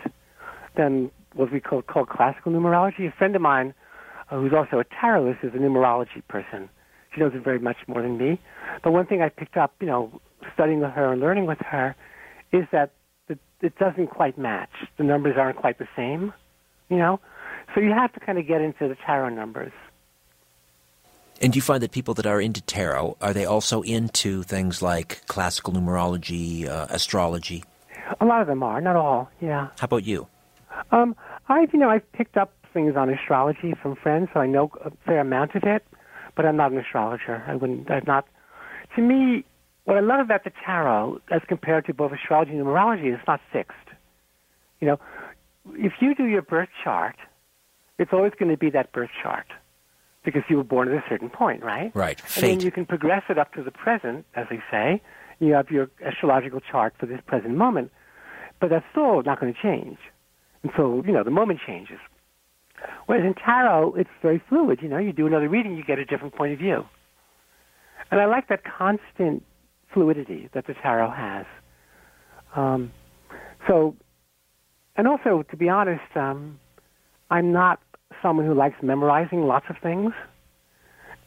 than 0.77 1.11
what 1.33 1.51
we 1.51 1.59
call, 1.59 1.81
call 1.81 2.05
classical 2.05 2.53
numerology. 2.53 3.07
A 3.09 3.11
friend 3.11 3.35
of 3.35 3.41
mine, 3.41 3.73
uh, 4.29 4.39
who's 4.39 4.53
also 4.53 4.79
a 4.79 4.85
tarotist, 4.85 5.43
is 5.43 5.53
a 5.53 5.57
numerology 5.57 6.25
person. 6.29 6.69
She 7.13 7.19
knows 7.19 7.33
it 7.35 7.43
very 7.43 7.59
much 7.59 7.77
more 7.87 8.01
than 8.01 8.17
me. 8.17 8.39
But 8.83 8.91
one 8.91 9.05
thing 9.05 9.21
I 9.21 9.29
picked 9.29 9.57
up, 9.57 9.73
you 9.79 9.87
know, 9.87 10.21
studying 10.53 10.79
with 10.79 10.91
her 10.91 11.11
and 11.11 11.21
learning 11.21 11.45
with 11.45 11.59
her, 11.59 11.95
is 12.51 12.65
that 12.71 12.91
it 13.61 13.77
doesn't 13.77 14.07
quite 14.07 14.37
match. 14.37 14.71
The 14.97 15.03
numbers 15.03 15.35
aren't 15.37 15.57
quite 15.57 15.77
the 15.77 15.87
same, 15.95 16.33
you 16.89 16.97
know. 16.97 17.19
So 17.73 17.81
you 17.81 17.91
have 17.91 18.11
to 18.13 18.19
kind 18.19 18.37
of 18.37 18.47
get 18.47 18.61
into 18.61 18.87
the 18.87 18.95
tarot 19.05 19.29
numbers. 19.29 19.71
And 21.41 21.53
do 21.53 21.57
you 21.57 21.61
find 21.61 21.81
that 21.81 21.91
people 21.91 22.13
that 22.15 22.25
are 22.25 22.39
into 22.39 22.61
tarot 22.61 23.17
are 23.21 23.33
they 23.33 23.45
also 23.45 23.81
into 23.81 24.43
things 24.43 24.81
like 24.81 25.25
classical 25.27 25.73
numerology, 25.73 26.67
uh, 26.67 26.87
astrology? 26.89 27.63
A 28.19 28.25
lot 28.25 28.41
of 28.41 28.47
them 28.47 28.61
are, 28.61 28.81
not 28.81 28.95
all. 28.95 29.29
Yeah. 29.39 29.69
How 29.79 29.85
about 29.85 30.03
you? 30.03 30.27
Um, 30.91 31.15
I've 31.49 31.73
you 31.73 31.79
know 31.79 31.89
I've 31.89 32.09
picked 32.11 32.37
up 32.37 32.53
things 32.73 32.95
on 32.95 33.09
astrology 33.09 33.73
from 33.81 33.95
friends, 33.95 34.29
so 34.33 34.39
I 34.39 34.47
know 34.47 34.71
a 34.83 34.91
fair 35.05 35.19
amount 35.19 35.55
of 35.55 35.63
it. 35.63 35.83
But 36.35 36.45
I'm 36.45 36.55
not 36.55 36.71
an 36.71 36.77
astrologer. 36.77 37.43
I 37.47 37.55
wouldn't. 37.55 37.89
I'm 37.91 38.03
not. 38.07 38.25
To 38.95 39.01
me, 39.01 39.45
what 39.85 39.97
I 39.97 40.01
love 40.01 40.19
about 40.19 40.43
the 40.43 40.51
tarot, 40.65 41.21
as 41.31 41.41
compared 41.47 41.85
to 41.87 41.93
both 41.93 42.11
astrology 42.11 42.51
and 42.51 42.61
numerology, 42.61 43.07
is 43.09 43.19
it's 43.19 43.27
not 43.27 43.41
fixed. 43.51 43.77
You 44.79 44.87
know, 44.87 44.99
if 45.73 45.93
you 45.99 46.15
do 46.15 46.25
your 46.25 46.41
birth 46.41 46.69
chart, 46.83 47.15
it's 47.97 48.11
always 48.13 48.33
going 48.37 48.51
to 48.51 48.57
be 48.57 48.69
that 48.71 48.91
birth 48.91 49.09
chart 49.21 49.45
because 50.23 50.43
you 50.49 50.57
were 50.57 50.63
born 50.63 50.87
at 50.87 50.93
a 50.93 51.03
certain 51.09 51.29
point, 51.29 51.63
right? 51.63 51.91
Right. 51.95 52.19
Fate. 52.19 52.43
And 52.43 52.59
then 52.59 52.65
you 52.65 52.71
can 52.71 52.85
progress 52.85 53.23
it 53.29 53.37
up 53.37 53.53
to 53.53 53.63
the 53.63 53.71
present, 53.71 54.25
as 54.35 54.47
they 54.49 54.59
say, 54.69 55.01
You 55.39 55.53
have 55.53 55.69
your 55.69 55.89
astrological 56.05 56.59
chart 56.59 56.93
for 56.99 57.05
this 57.05 57.19
present 57.25 57.55
moment, 57.55 57.91
but 58.59 58.69
that's 58.69 58.85
still 58.91 59.23
not 59.23 59.39
going 59.39 59.53
to 59.53 59.59
change. 59.59 59.97
And 60.63 60.71
so, 60.77 61.03
you 61.05 61.11
know, 61.11 61.23
the 61.23 61.31
moment 61.31 61.59
changes. 61.65 61.97
Whereas 63.05 63.25
in 63.25 63.33
tarot, 63.33 63.95
it's 63.95 64.09
very 64.21 64.41
fluid. 64.49 64.79
You 64.81 64.89
know, 64.89 64.97
you 64.97 65.13
do 65.13 65.27
another 65.27 65.49
reading, 65.49 65.75
you 65.75 65.83
get 65.83 65.99
a 65.99 66.05
different 66.05 66.35
point 66.35 66.53
of 66.53 66.59
view. 66.59 66.83
And 68.09 68.19
I 68.19 68.25
like 68.25 68.49
that 68.49 68.61
constant 68.63 69.43
fluidity 69.93 70.49
that 70.53 70.67
the 70.67 70.73
tarot 70.81 71.11
has. 71.11 71.45
Um, 72.55 72.91
so, 73.67 73.95
and 74.97 75.07
also, 75.07 75.43
to 75.49 75.57
be 75.57 75.69
honest, 75.69 76.01
um, 76.15 76.59
I'm 77.29 77.51
not 77.51 77.79
someone 78.21 78.45
who 78.45 78.53
likes 78.53 78.75
memorizing 78.81 79.41
lots 79.43 79.65
of 79.69 79.77
things. 79.81 80.11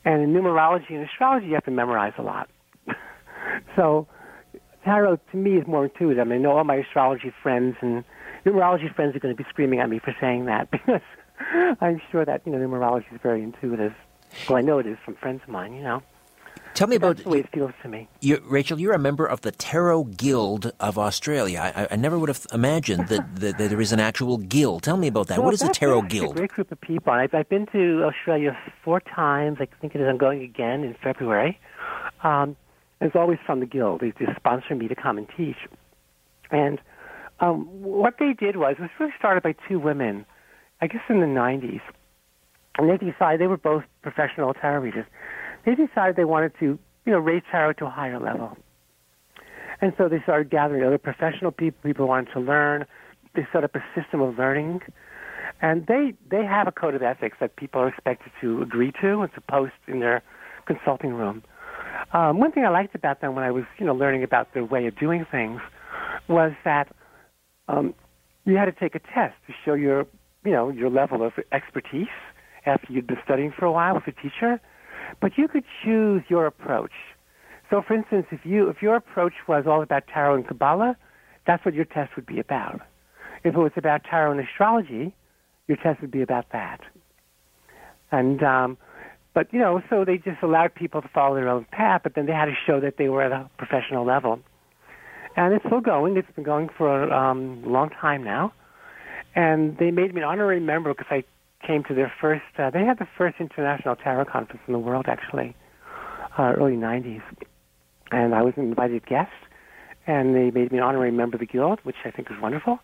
And 0.05 0.23
in 0.23 0.35
numerology 0.35 0.91
and 0.91 1.09
astrology, 1.09 1.47
you 1.47 1.55
have 1.55 1.65
to 1.65 1.71
memorize 1.71 2.13
a 2.19 2.23
lot. 2.23 2.51
so, 3.77 4.07
tarot 4.85 5.19
to 5.33 5.37
me 5.37 5.53
is 5.57 5.67
more 5.67 5.85
intuitive. 5.85 6.21
I, 6.21 6.25
mean, 6.25 6.41
I 6.41 6.43
know 6.43 6.59
all 6.59 6.65
my 6.65 6.77
astrology 6.77 7.33
friends 7.43 7.77
and 7.81 8.05
numerology 8.45 8.95
friends 8.95 9.17
are 9.17 9.21
going 9.21 9.35
to 9.35 9.43
be 9.43 9.49
screaming 9.49 9.81
at 9.81 9.89
me 9.89 9.99
for 9.99 10.15
saying 10.21 10.47
that 10.47 10.71
because 10.71 11.01
I'm 11.81 12.01
sure 12.11 12.25
that 12.25 12.43
you 12.45 12.53
know 12.53 12.59
numerology 12.59 13.13
is 13.13 13.21
very 13.23 13.43
intuitive. 13.43 13.95
Well, 14.49 14.59
I 14.59 14.63
know 14.63 14.79
it 14.79 14.87
is 14.87 14.99
from 15.05 15.15
friends 15.17 15.43
of 15.43 15.49
mine. 15.49 15.75
You 15.75 15.83
know. 15.83 16.03
Tell 16.75 16.89
me 16.89 16.97
about 16.97 17.19
the 17.19 17.29
way 17.29 17.39
it 17.39 17.49
feels 17.53 17.71
to 17.83 17.89
me. 17.89 18.09
You, 18.21 18.43
Rachel, 18.45 18.81
you're 18.81 18.95
a 18.95 18.99
member 18.99 19.27
of 19.27 19.43
the 19.43 19.53
Tarot 19.53 20.05
Guild 20.05 20.73
of 20.81 20.99
Australia. 20.99 21.73
I, 21.73 21.87
I 21.93 21.97
never 21.97 22.19
would 22.19 22.29
have 22.29 22.45
imagined 22.53 23.07
that, 23.09 23.37
that, 23.41 23.59
that, 23.59 23.71
there 23.71 23.81
is 23.81 23.93
an 23.93 24.01
actual 24.01 24.39
guild. 24.39 24.83
Tell 24.83 24.97
me 24.97 25.07
about 25.07 25.29
that. 25.29 25.39
Well, 25.39 25.45
what 25.45 25.55
is 25.55 25.61
the 25.61 25.69
Tarot 25.69 26.03
Guild? 26.03 26.33
A 26.33 26.39
great 26.39 26.51
group 26.51 26.73
of 26.73 26.81
people. 26.81 27.13
I've, 27.13 27.33
I've 27.33 27.49
been 27.49 27.67
to 27.67 28.03
Australia 28.03 28.59
four 28.83 28.99
times. 28.99 29.59
I 29.61 29.69
think 29.81 29.95
it 29.95 30.01
is. 30.01 30.09
I'm 30.09 30.19
going 30.19 30.43
again 30.43 30.83
in 30.83 30.97
February. 31.01 31.61
Um, 32.25 32.57
it's 33.01 33.15
always 33.15 33.39
from 33.47 33.61
the 33.61 33.67
guild. 33.67 34.01
They 34.01 34.13
just 34.19 34.35
sponsor 34.37 34.75
me 34.75 34.89
to 34.89 34.97
come 34.97 35.17
and 35.17 35.29
teach. 35.37 35.69
And 36.51 36.81
um, 37.41 37.67
what 37.67 38.15
they 38.19 38.33
did 38.33 38.57
was 38.57 38.77
it 38.79 38.83
was 38.83 38.91
really 38.99 39.13
started 39.19 39.43
by 39.43 39.55
two 39.69 39.79
women, 39.79 40.25
I 40.81 40.87
guess 40.87 41.03
in 41.09 41.21
the 41.21 41.27
90s. 41.27 41.81
And 42.77 42.91
they 42.91 42.97
decided 42.97 43.41
they 43.41 43.47
were 43.47 43.57
both 43.57 43.85
professional 44.03 44.53
tarot 44.55 44.81
readers 44.81 45.07
they 45.65 45.75
decided 45.75 46.17
they 46.17 46.25
wanted 46.25 46.53
to, 46.61 46.79
you 47.07 47.13
know, 47.13 47.19
raise 47.19 47.43
tarot 47.51 47.75
to 47.75 47.87
a 47.87 47.91
higher 47.91 48.21
level. 48.21 48.57
And 49.81 49.93
so 49.99 50.09
they 50.09 50.21
started 50.23 50.51
gathering 50.51 50.85
other 50.85 50.99
professional 50.99 51.51
people, 51.51 51.81
people 51.83 52.05
who 52.05 52.09
wanted 52.09 52.33
to 52.33 52.41
learn. 52.41 52.87
They 53.35 53.47
set 53.53 53.65
up 53.65 53.75
a 53.75 53.83
system 53.99 54.21
of 54.21 54.39
learning. 54.39 54.81
And 55.61 55.87
they, 55.87 56.15
they 56.31 56.45
have 56.45 56.69
a 56.69 56.73
code 56.73 56.95
of 56.95 57.03
ethics 57.03 57.37
that 57.41 57.57
people 57.57 57.81
are 57.81 57.89
expected 57.89 58.33
to 58.41 58.63
agree 58.63 58.93
to 59.01 59.21
and 59.21 59.33
to 59.35 59.41
post 59.41 59.73
in 59.87 60.01
their 60.01 60.23
consulting 60.67 61.15
room. 61.15 61.43
Um, 62.13 62.39
one 62.39 62.53
thing 62.53 62.65
I 62.65 62.71
liked 62.71 62.95
about 62.95 63.21
them 63.21 63.35
when 63.35 63.45
I 63.45 63.51
was, 63.51 63.65
you 63.79 63.87
know, 63.87 63.95
learning 63.95 64.23
about 64.23 64.53
their 64.55 64.65
way 64.65 64.87
of 64.87 64.99
doing 64.99 65.27
things 65.31 65.61
was 66.29 66.53
that 66.65 66.89
um, 67.69 67.95
you 68.45 68.57
had 68.57 68.67
to 68.67 68.73
take 68.73 68.95
a 68.95 68.99
test 69.01 69.35
to 69.47 69.55
show 69.65 69.75
your, 69.75 70.07
you 70.45 70.53
know, 70.53 70.71
your 70.71 70.91
level 70.91 71.25
of 71.25 71.33
expertise 71.53 72.09
after 72.67 72.93
you'd 72.93 73.07
been 73.07 73.19
studying 73.25 73.53
for 73.57 73.65
a 73.65 73.73
while 73.73 73.95
with 73.95 74.07
a 74.07 74.13
teacher. 74.13 74.61
But 75.21 75.33
you 75.37 75.49
could 75.49 75.65
choose 75.85 76.23
your 76.29 76.47
approach. 76.47 76.93
So, 77.71 77.83
for 77.87 77.95
instance, 77.95 78.27
if 78.31 78.41
you 78.45 78.69
if 78.69 78.83
your 78.83 78.97
approach 78.97 79.33
was 79.49 79.65
all 79.67 79.83
about 79.83 80.05
tarot 80.07 80.37
and 80.37 80.47
Kabbalah, 80.47 80.97
that's 81.47 81.65
what 81.65 81.75
your 81.75 81.85
test 81.85 82.15
would 82.17 82.27
be 82.27 82.39
about. 82.39 82.81
If 83.43 83.55
it 83.55 83.59
was 83.59 83.73
about 83.77 84.05
tarot 84.05 84.33
and 84.33 84.41
astrology, 84.41 85.15
your 85.67 85.77
test 85.77 86.01
would 86.01 86.11
be 86.11 86.23
about 86.23 86.47
that. 86.53 86.81
And 88.11 88.43
um, 88.43 88.79
but 89.35 89.53
you 89.53 89.59
know, 89.59 89.83
so 89.91 90.05
they 90.05 90.17
just 90.19 90.43
allowed 90.43 90.75
people 90.75 91.03
to 91.03 91.09
follow 91.09 91.35
their 91.35 91.49
own 91.49 91.67
path, 91.71 92.03
but 92.05 92.15
then 92.15 92.27
they 92.27 92.33
had 92.33 92.47
to 92.47 92.55
show 92.67 92.81
that 92.81 92.97
they 92.97 93.09
were 93.09 93.23
at 93.23 93.33
a 93.33 93.51
professional 93.59 94.05
level. 94.07 94.39
And 95.37 95.53
it's 95.53 95.65
still 95.67 95.81
going. 95.81 96.17
It's 96.17 96.31
been 96.37 96.45
going 96.45 96.69
for 96.79 97.13
um, 97.13 97.65
a 97.67 97.69
long 97.69 97.91
time 97.91 98.23
now. 98.23 98.53
And 99.35 99.77
they 99.79 99.91
made 99.91 100.15
me 100.15 100.21
an 100.21 100.27
honorary 100.27 100.61
member 100.61 100.95
because 100.95 101.07
I 101.11 101.25
came 101.67 101.83
to 101.85 101.95
their 101.95 102.13
first. 102.21 102.45
Uh, 102.59 102.71
they 102.71 102.85
had 102.85 102.99
the 102.99 103.09
first 103.19 103.37
international 103.41 103.97
tarot 103.97 104.27
conference 104.27 104.63
in 104.67 104.73
the 104.73 104.79
world, 104.79 105.07
actually, 105.09 105.57
uh, 106.39 106.55
early 106.57 106.77
'90s, 106.77 107.23
and 108.11 108.35
I 108.35 108.43
was 108.43 108.55
an 108.57 108.65
invited 108.65 109.07
guest. 109.07 109.33
And 110.07 110.35
they 110.35 110.51
made 110.51 110.71
me 110.71 110.79
an 110.79 110.85
honorary 110.85 111.11
member 111.11 111.37
of 111.37 111.41
the 111.41 111.47
guild, 111.47 111.81
which 111.83 111.97
I 112.05 112.11
think 112.11 112.31
is 112.31 112.39
wonderful. 112.39 112.79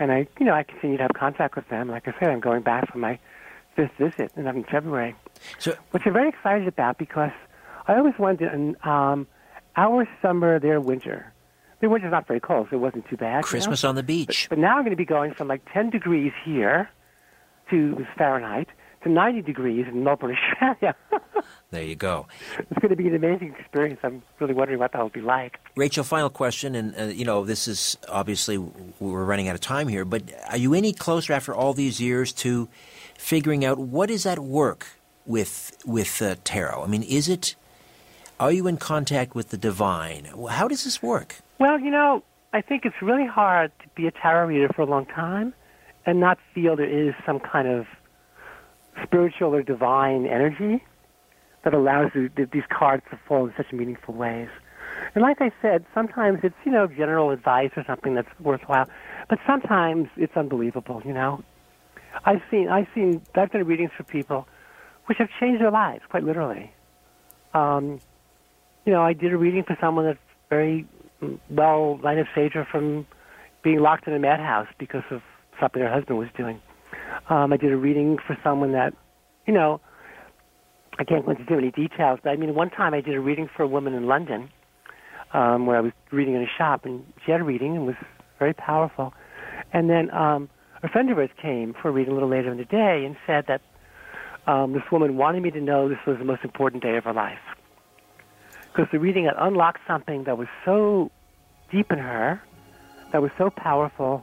And 0.00 0.10
I, 0.10 0.26
you 0.40 0.46
know, 0.46 0.54
I 0.54 0.64
continue 0.64 0.96
to 0.96 1.04
have 1.04 1.12
contact 1.14 1.54
with 1.54 1.68
them. 1.68 1.88
Like 1.88 2.08
I 2.08 2.14
said, 2.18 2.30
I'm 2.30 2.40
going 2.40 2.62
back 2.62 2.90
for 2.90 2.98
my 2.98 3.18
fifth 3.76 3.92
visit 3.96 4.32
in, 4.36 4.46
in 4.46 4.64
February, 4.64 5.14
so, 5.58 5.74
which 5.92 6.02
I'm 6.04 6.12
very 6.12 6.28
excited 6.28 6.66
about 6.66 6.98
because 6.98 7.30
I 7.86 7.96
always 7.96 8.18
wanted 8.18 8.76
um, 8.84 9.26
our 9.76 10.08
summer, 10.20 10.58
their 10.58 10.80
winter. 10.80 11.32
Their 11.80 11.88
winter's 11.88 12.10
not 12.10 12.26
very 12.26 12.40
cold, 12.40 12.68
so 12.70 12.76
it 12.76 12.80
wasn't 12.80 13.08
too 13.08 13.16
bad. 13.16 13.44
Christmas 13.44 13.82
you 13.82 13.86
know? 13.86 13.90
on 13.90 13.94
the 13.94 14.02
beach. 14.02 14.48
But, 14.48 14.56
but 14.56 14.60
now 14.60 14.76
I'm 14.76 14.82
going 14.82 14.90
to 14.90 14.96
be 14.96 15.04
going 15.04 15.34
from 15.34 15.48
like 15.48 15.62
10 15.72 15.90
degrees 15.90 16.32
here 16.44 16.90
to 17.70 18.06
Fahrenheit 18.16 18.68
to 19.02 19.08
90 19.08 19.42
degrees 19.42 19.86
in 19.86 20.02
Melbourne, 20.02 20.36
Australia. 20.52 20.94
there 21.70 21.82
you 21.82 21.94
go. 21.94 22.26
It's 22.58 22.80
going 22.80 22.90
to 22.90 22.96
be 22.96 23.06
an 23.08 23.14
amazing 23.14 23.54
experience. 23.58 24.00
I'm 24.02 24.22
really 24.40 24.54
wondering 24.54 24.78
what 24.78 24.92
that 24.92 25.02
will 25.02 25.08
be 25.08 25.20
like. 25.20 25.58
Rachel, 25.76 26.04
final 26.04 26.30
question, 26.30 26.74
and 26.74 26.94
uh, 26.98 27.04
you 27.04 27.24
know 27.24 27.44
this 27.44 27.68
is 27.68 27.96
obviously 28.08 28.58
we're 28.58 29.24
running 29.24 29.48
out 29.48 29.54
of 29.54 29.60
time 29.60 29.88
here, 29.88 30.04
but 30.04 30.22
are 30.50 30.56
you 30.56 30.74
any 30.74 30.92
closer 30.92 31.32
after 31.32 31.54
all 31.54 31.74
these 31.74 32.00
years 32.00 32.32
to 32.34 32.68
figuring 33.16 33.64
out 33.64 33.78
what 33.78 34.10
is 34.10 34.26
at 34.26 34.40
work 34.40 34.88
with 35.26 35.76
with 35.84 36.20
uh, 36.20 36.36
tarot? 36.44 36.82
I 36.82 36.86
mean, 36.86 37.02
is 37.02 37.28
it? 37.28 37.54
Are 38.40 38.52
you 38.52 38.68
in 38.68 38.76
contact 38.76 39.34
with 39.34 39.48
the 39.48 39.56
divine? 39.56 40.28
How 40.48 40.68
does 40.68 40.84
this 40.84 41.02
work? 41.02 41.36
Well, 41.58 41.80
you 41.80 41.90
know, 41.90 42.22
I 42.52 42.60
think 42.60 42.84
it's 42.84 43.02
really 43.02 43.26
hard 43.26 43.72
to 43.80 43.88
be 43.96 44.06
a 44.06 44.12
tarot 44.12 44.46
reader 44.46 44.68
for 44.68 44.82
a 44.82 44.86
long 44.86 45.06
time 45.06 45.52
and 46.06 46.20
not 46.20 46.38
feel 46.54 46.76
there 46.76 46.86
is 46.86 47.14
some 47.26 47.40
kind 47.40 47.66
of 47.66 47.86
spiritual 49.02 49.56
or 49.56 49.64
divine 49.64 50.24
energy 50.26 50.84
that 51.64 51.74
allows 51.74 52.12
these 52.14 52.62
cards 52.70 53.02
to 53.10 53.18
fall 53.26 53.46
in 53.46 53.54
such 53.56 53.72
meaningful 53.72 54.14
ways. 54.14 54.48
And 55.16 55.22
like 55.22 55.40
I 55.40 55.50
said, 55.60 55.84
sometimes 55.92 56.38
it's, 56.44 56.54
you 56.64 56.70
know, 56.70 56.86
general 56.86 57.30
advice 57.30 57.72
or 57.76 57.84
something 57.88 58.14
that's 58.14 58.28
worthwhile, 58.38 58.88
but 59.28 59.40
sometimes 59.48 60.08
it's 60.16 60.36
unbelievable, 60.36 61.02
you 61.04 61.12
know. 61.12 61.42
I've 62.24 62.42
seen, 62.52 62.68
I've 62.68 62.86
seen, 62.94 63.20
I've 63.34 63.50
done 63.50 63.64
readings 63.64 63.90
for 63.96 64.04
people 64.04 64.46
which 65.06 65.18
have 65.18 65.28
changed 65.40 65.60
their 65.60 65.72
lives, 65.72 66.04
quite 66.08 66.22
literally. 66.22 66.72
Um, 67.52 67.98
you 68.84 68.92
know, 68.92 69.02
I 69.02 69.12
did 69.12 69.32
a 69.32 69.36
reading 69.36 69.64
for 69.64 69.76
someone 69.80 70.04
that's 70.04 70.18
very 70.50 70.86
well 71.50 71.98
line 72.02 72.18
of 72.18 72.26
sager 72.34 72.66
from 72.70 73.06
being 73.62 73.80
locked 73.80 74.06
in 74.06 74.14
a 74.14 74.18
madhouse 74.18 74.68
because 74.78 75.02
of 75.10 75.20
something 75.60 75.82
her 75.82 75.92
husband 75.92 76.18
was 76.18 76.28
doing. 76.36 76.60
Um, 77.28 77.52
I 77.52 77.56
did 77.56 77.72
a 77.72 77.76
reading 77.76 78.18
for 78.26 78.36
someone 78.42 78.72
that, 78.72 78.94
you 79.46 79.52
know, 79.52 79.80
I 80.98 81.04
can't 81.04 81.24
go 81.24 81.32
into 81.32 81.44
too 81.44 81.56
many 81.56 81.70
details, 81.70 82.20
but 82.22 82.30
I 82.30 82.36
mean, 82.36 82.54
one 82.54 82.70
time 82.70 82.94
I 82.94 83.00
did 83.00 83.14
a 83.14 83.20
reading 83.20 83.48
for 83.54 83.62
a 83.62 83.68
woman 83.68 83.94
in 83.94 84.06
London 84.06 84.50
um, 85.32 85.66
where 85.66 85.76
I 85.76 85.80
was 85.80 85.92
reading 86.10 86.34
in 86.34 86.42
a 86.42 86.48
shop, 86.56 86.84
and 86.84 87.04
she 87.24 87.32
had 87.32 87.40
a 87.40 87.44
reading 87.44 87.76
and 87.76 87.86
was 87.86 87.96
very 88.38 88.54
powerful. 88.54 89.12
And 89.72 89.90
then 89.90 90.10
um, 90.12 90.48
a 90.82 90.88
friend 90.88 91.10
of 91.10 91.16
hers 91.16 91.30
came 91.40 91.74
for 91.80 91.88
a 91.88 91.92
reading 91.92 92.12
a 92.12 92.14
little 92.14 92.28
later 92.28 92.50
in 92.50 92.58
the 92.58 92.64
day 92.64 93.04
and 93.04 93.16
said 93.26 93.44
that 93.48 93.60
um, 94.50 94.72
this 94.72 94.82
woman 94.90 95.16
wanted 95.16 95.42
me 95.42 95.50
to 95.50 95.60
know 95.60 95.88
this 95.88 95.98
was 96.06 96.16
the 96.18 96.24
most 96.24 96.42
important 96.42 96.82
day 96.82 96.96
of 96.96 97.04
her 97.04 97.12
life. 97.12 97.38
Because 98.78 98.92
the 98.92 99.00
reading 99.00 99.24
had 99.24 99.34
unlocked 99.38 99.80
something 99.88 100.22
that 100.22 100.38
was 100.38 100.46
so 100.64 101.10
deep 101.68 101.90
in 101.90 101.98
her, 101.98 102.40
that 103.10 103.20
was 103.20 103.32
so 103.36 103.50
powerful, 103.50 104.22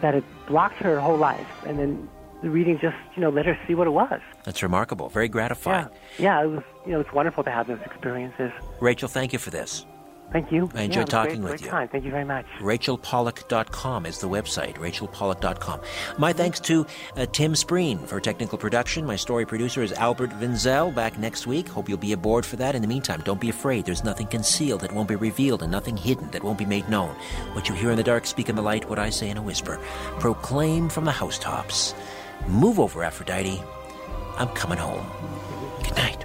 that 0.00 0.16
it 0.16 0.24
blocked 0.48 0.78
her 0.78 0.98
whole 0.98 1.16
life. 1.16 1.46
And 1.64 1.78
then 1.78 2.08
the 2.42 2.50
reading 2.50 2.76
just, 2.80 2.96
you 3.14 3.22
know, 3.22 3.30
let 3.30 3.46
her 3.46 3.56
see 3.68 3.76
what 3.76 3.86
it 3.86 3.90
was. 3.90 4.20
That's 4.42 4.64
remarkable. 4.64 5.10
Very 5.10 5.28
gratifying. 5.28 5.86
Yeah, 6.18 6.40
yeah 6.40 6.42
it 6.42 6.46
was, 6.48 6.64
you 6.84 6.90
know, 6.90 6.98
it's 6.98 7.12
wonderful 7.12 7.44
to 7.44 7.52
have 7.52 7.68
those 7.68 7.78
experiences. 7.82 8.50
Rachel, 8.80 9.06
thank 9.06 9.32
you 9.32 9.38
for 9.38 9.50
this. 9.50 9.86
Thank 10.34 10.50
you. 10.50 10.68
I 10.74 10.82
enjoyed 10.82 11.02
yeah, 11.02 11.04
talking 11.04 11.42
great, 11.42 11.52
with 11.52 11.60
great 11.60 11.60
you. 11.60 11.70
Time. 11.70 11.86
Thank 11.86 12.04
you 12.04 12.10
very 12.10 12.24
much. 12.24 12.44
RachelPollack.com 12.58 14.04
is 14.04 14.18
the 14.18 14.28
website, 14.28 14.74
rachelpollack.com. 14.78 15.80
My 16.18 16.32
thanks 16.32 16.58
to 16.58 16.84
uh, 17.16 17.26
Tim 17.26 17.52
Spreen 17.52 18.04
for 18.04 18.18
technical 18.18 18.58
production. 18.58 19.06
My 19.06 19.14
story 19.14 19.46
producer 19.46 19.80
is 19.80 19.92
Albert 19.92 20.30
Vinzel. 20.30 20.92
Back 20.92 21.20
next 21.20 21.46
week. 21.46 21.68
Hope 21.68 21.88
you'll 21.88 21.98
be 21.98 22.14
aboard 22.14 22.44
for 22.44 22.56
that. 22.56 22.74
In 22.74 22.82
the 22.82 22.88
meantime, 22.88 23.22
don't 23.24 23.40
be 23.40 23.48
afraid. 23.48 23.84
There's 23.84 24.02
nothing 24.02 24.26
concealed 24.26 24.80
that 24.80 24.90
won't 24.90 25.08
be 25.08 25.14
revealed 25.14 25.62
and 25.62 25.70
nothing 25.70 25.96
hidden 25.96 26.28
that 26.32 26.42
won't 26.42 26.58
be 26.58 26.66
made 26.66 26.88
known. 26.88 27.14
What 27.52 27.68
you 27.68 27.76
hear 27.76 27.92
in 27.92 27.96
the 27.96 28.02
dark, 28.02 28.26
speak 28.26 28.48
in 28.48 28.56
the 28.56 28.62
light. 28.62 28.90
What 28.90 28.98
I 28.98 29.10
say 29.10 29.30
in 29.30 29.36
a 29.36 29.42
whisper. 29.42 29.78
Proclaim 30.18 30.88
from 30.88 31.04
the 31.04 31.12
housetops. 31.12 31.94
Move 32.48 32.80
over, 32.80 33.04
Aphrodite. 33.04 33.62
I'm 34.36 34.48
coming 34.48 34.78
home. 34.78 35.06
Good 35.84 35.96
night. 35.96 36.24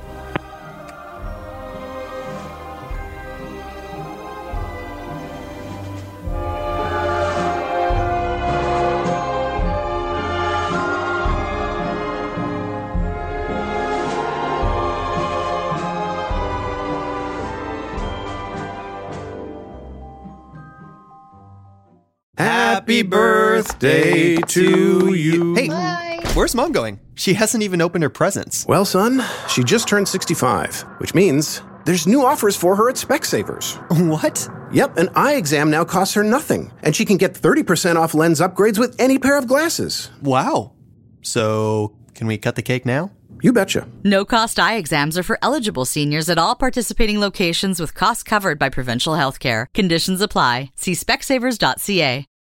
Happy 22.90 23.04
birthday 23.04 24.36
to 24.38 25.14
you. 25.14 25.54
Hey, 25.54 26.20
where's 26.34 26.56
mom 26.56 26.72
going? 26.72 27.00
She 27.14 27.36
hasn't 27.36 27.62
even 27.62 27.84
opened 27.84 28.02
her 28.02 28.10
presents. 28.10 28.66
Well, 28.66 28.84
son, 28.84 29.24
she 29.48 29.64
just 29.64 29.88
turned 29.88 30.08
65, 30.08 30.82
which 30.98 31.14
means 31.14 31.62
there's 31.86 32.08
new 32.08 32.26
offers 32.26 32.56
for 32.56 32.76
her 32.76 32.90
at 32.90 32.96
Specsavers. 32.96 33.78
What? 34.10 34.50
Yep, 34.74 34.98
an 34.98 35.10
eye 35.14 35.36
exam 35.36 35.70
now 35.70 35.84
costs 35.84 36.16
her 36.16 36.24
nothing, 36.24 36.72
and 36.82 36.96
she 36.96 37.06
can 37.06 37.18
get 37.18 37.36
30% 37.36 37.96
off 37.96 38.16
lens 38.16 38.40
upgrades 38.40 38.80
with 38.80 39.00
any 39.00 39.20
pair 39.20 39.38
of 39.38 39.48
glasses. 39.48 40.10
Wow. 40.24 40.74
So, 41.22 41.96
can 42.16 42.26
we 42.26 42.40
cut 42.40 42.56
the 42.56 42.64
cake 42.64 42.88
now? 42.88 43.12
You 43.44 43.54
betcha. 43.54 43.88
No 44.04 44.26
cost 44.26 44.58
eye 44.58 44.78
exams 44.78 45.16
are 45.16 45.22
for 45.24 45.38
eligible 45.44 45.86
seniors 45.86 46.28
at 46.28 46.40
all 46.40 46.56
participating 46.56 47.20
locations 47.20 47.80
with 47.80 47.94
costs 47.94 48.24
covered 48.24 48.58
by 48.58 48.70
provincial 48.70 49.14
health 49.14 49.40
care. 49.40 49.68
Conditions 49.76 50.22
apply. 50.22 50.72
See 50.76 50.94
specsavers.ca. 50.94 52.26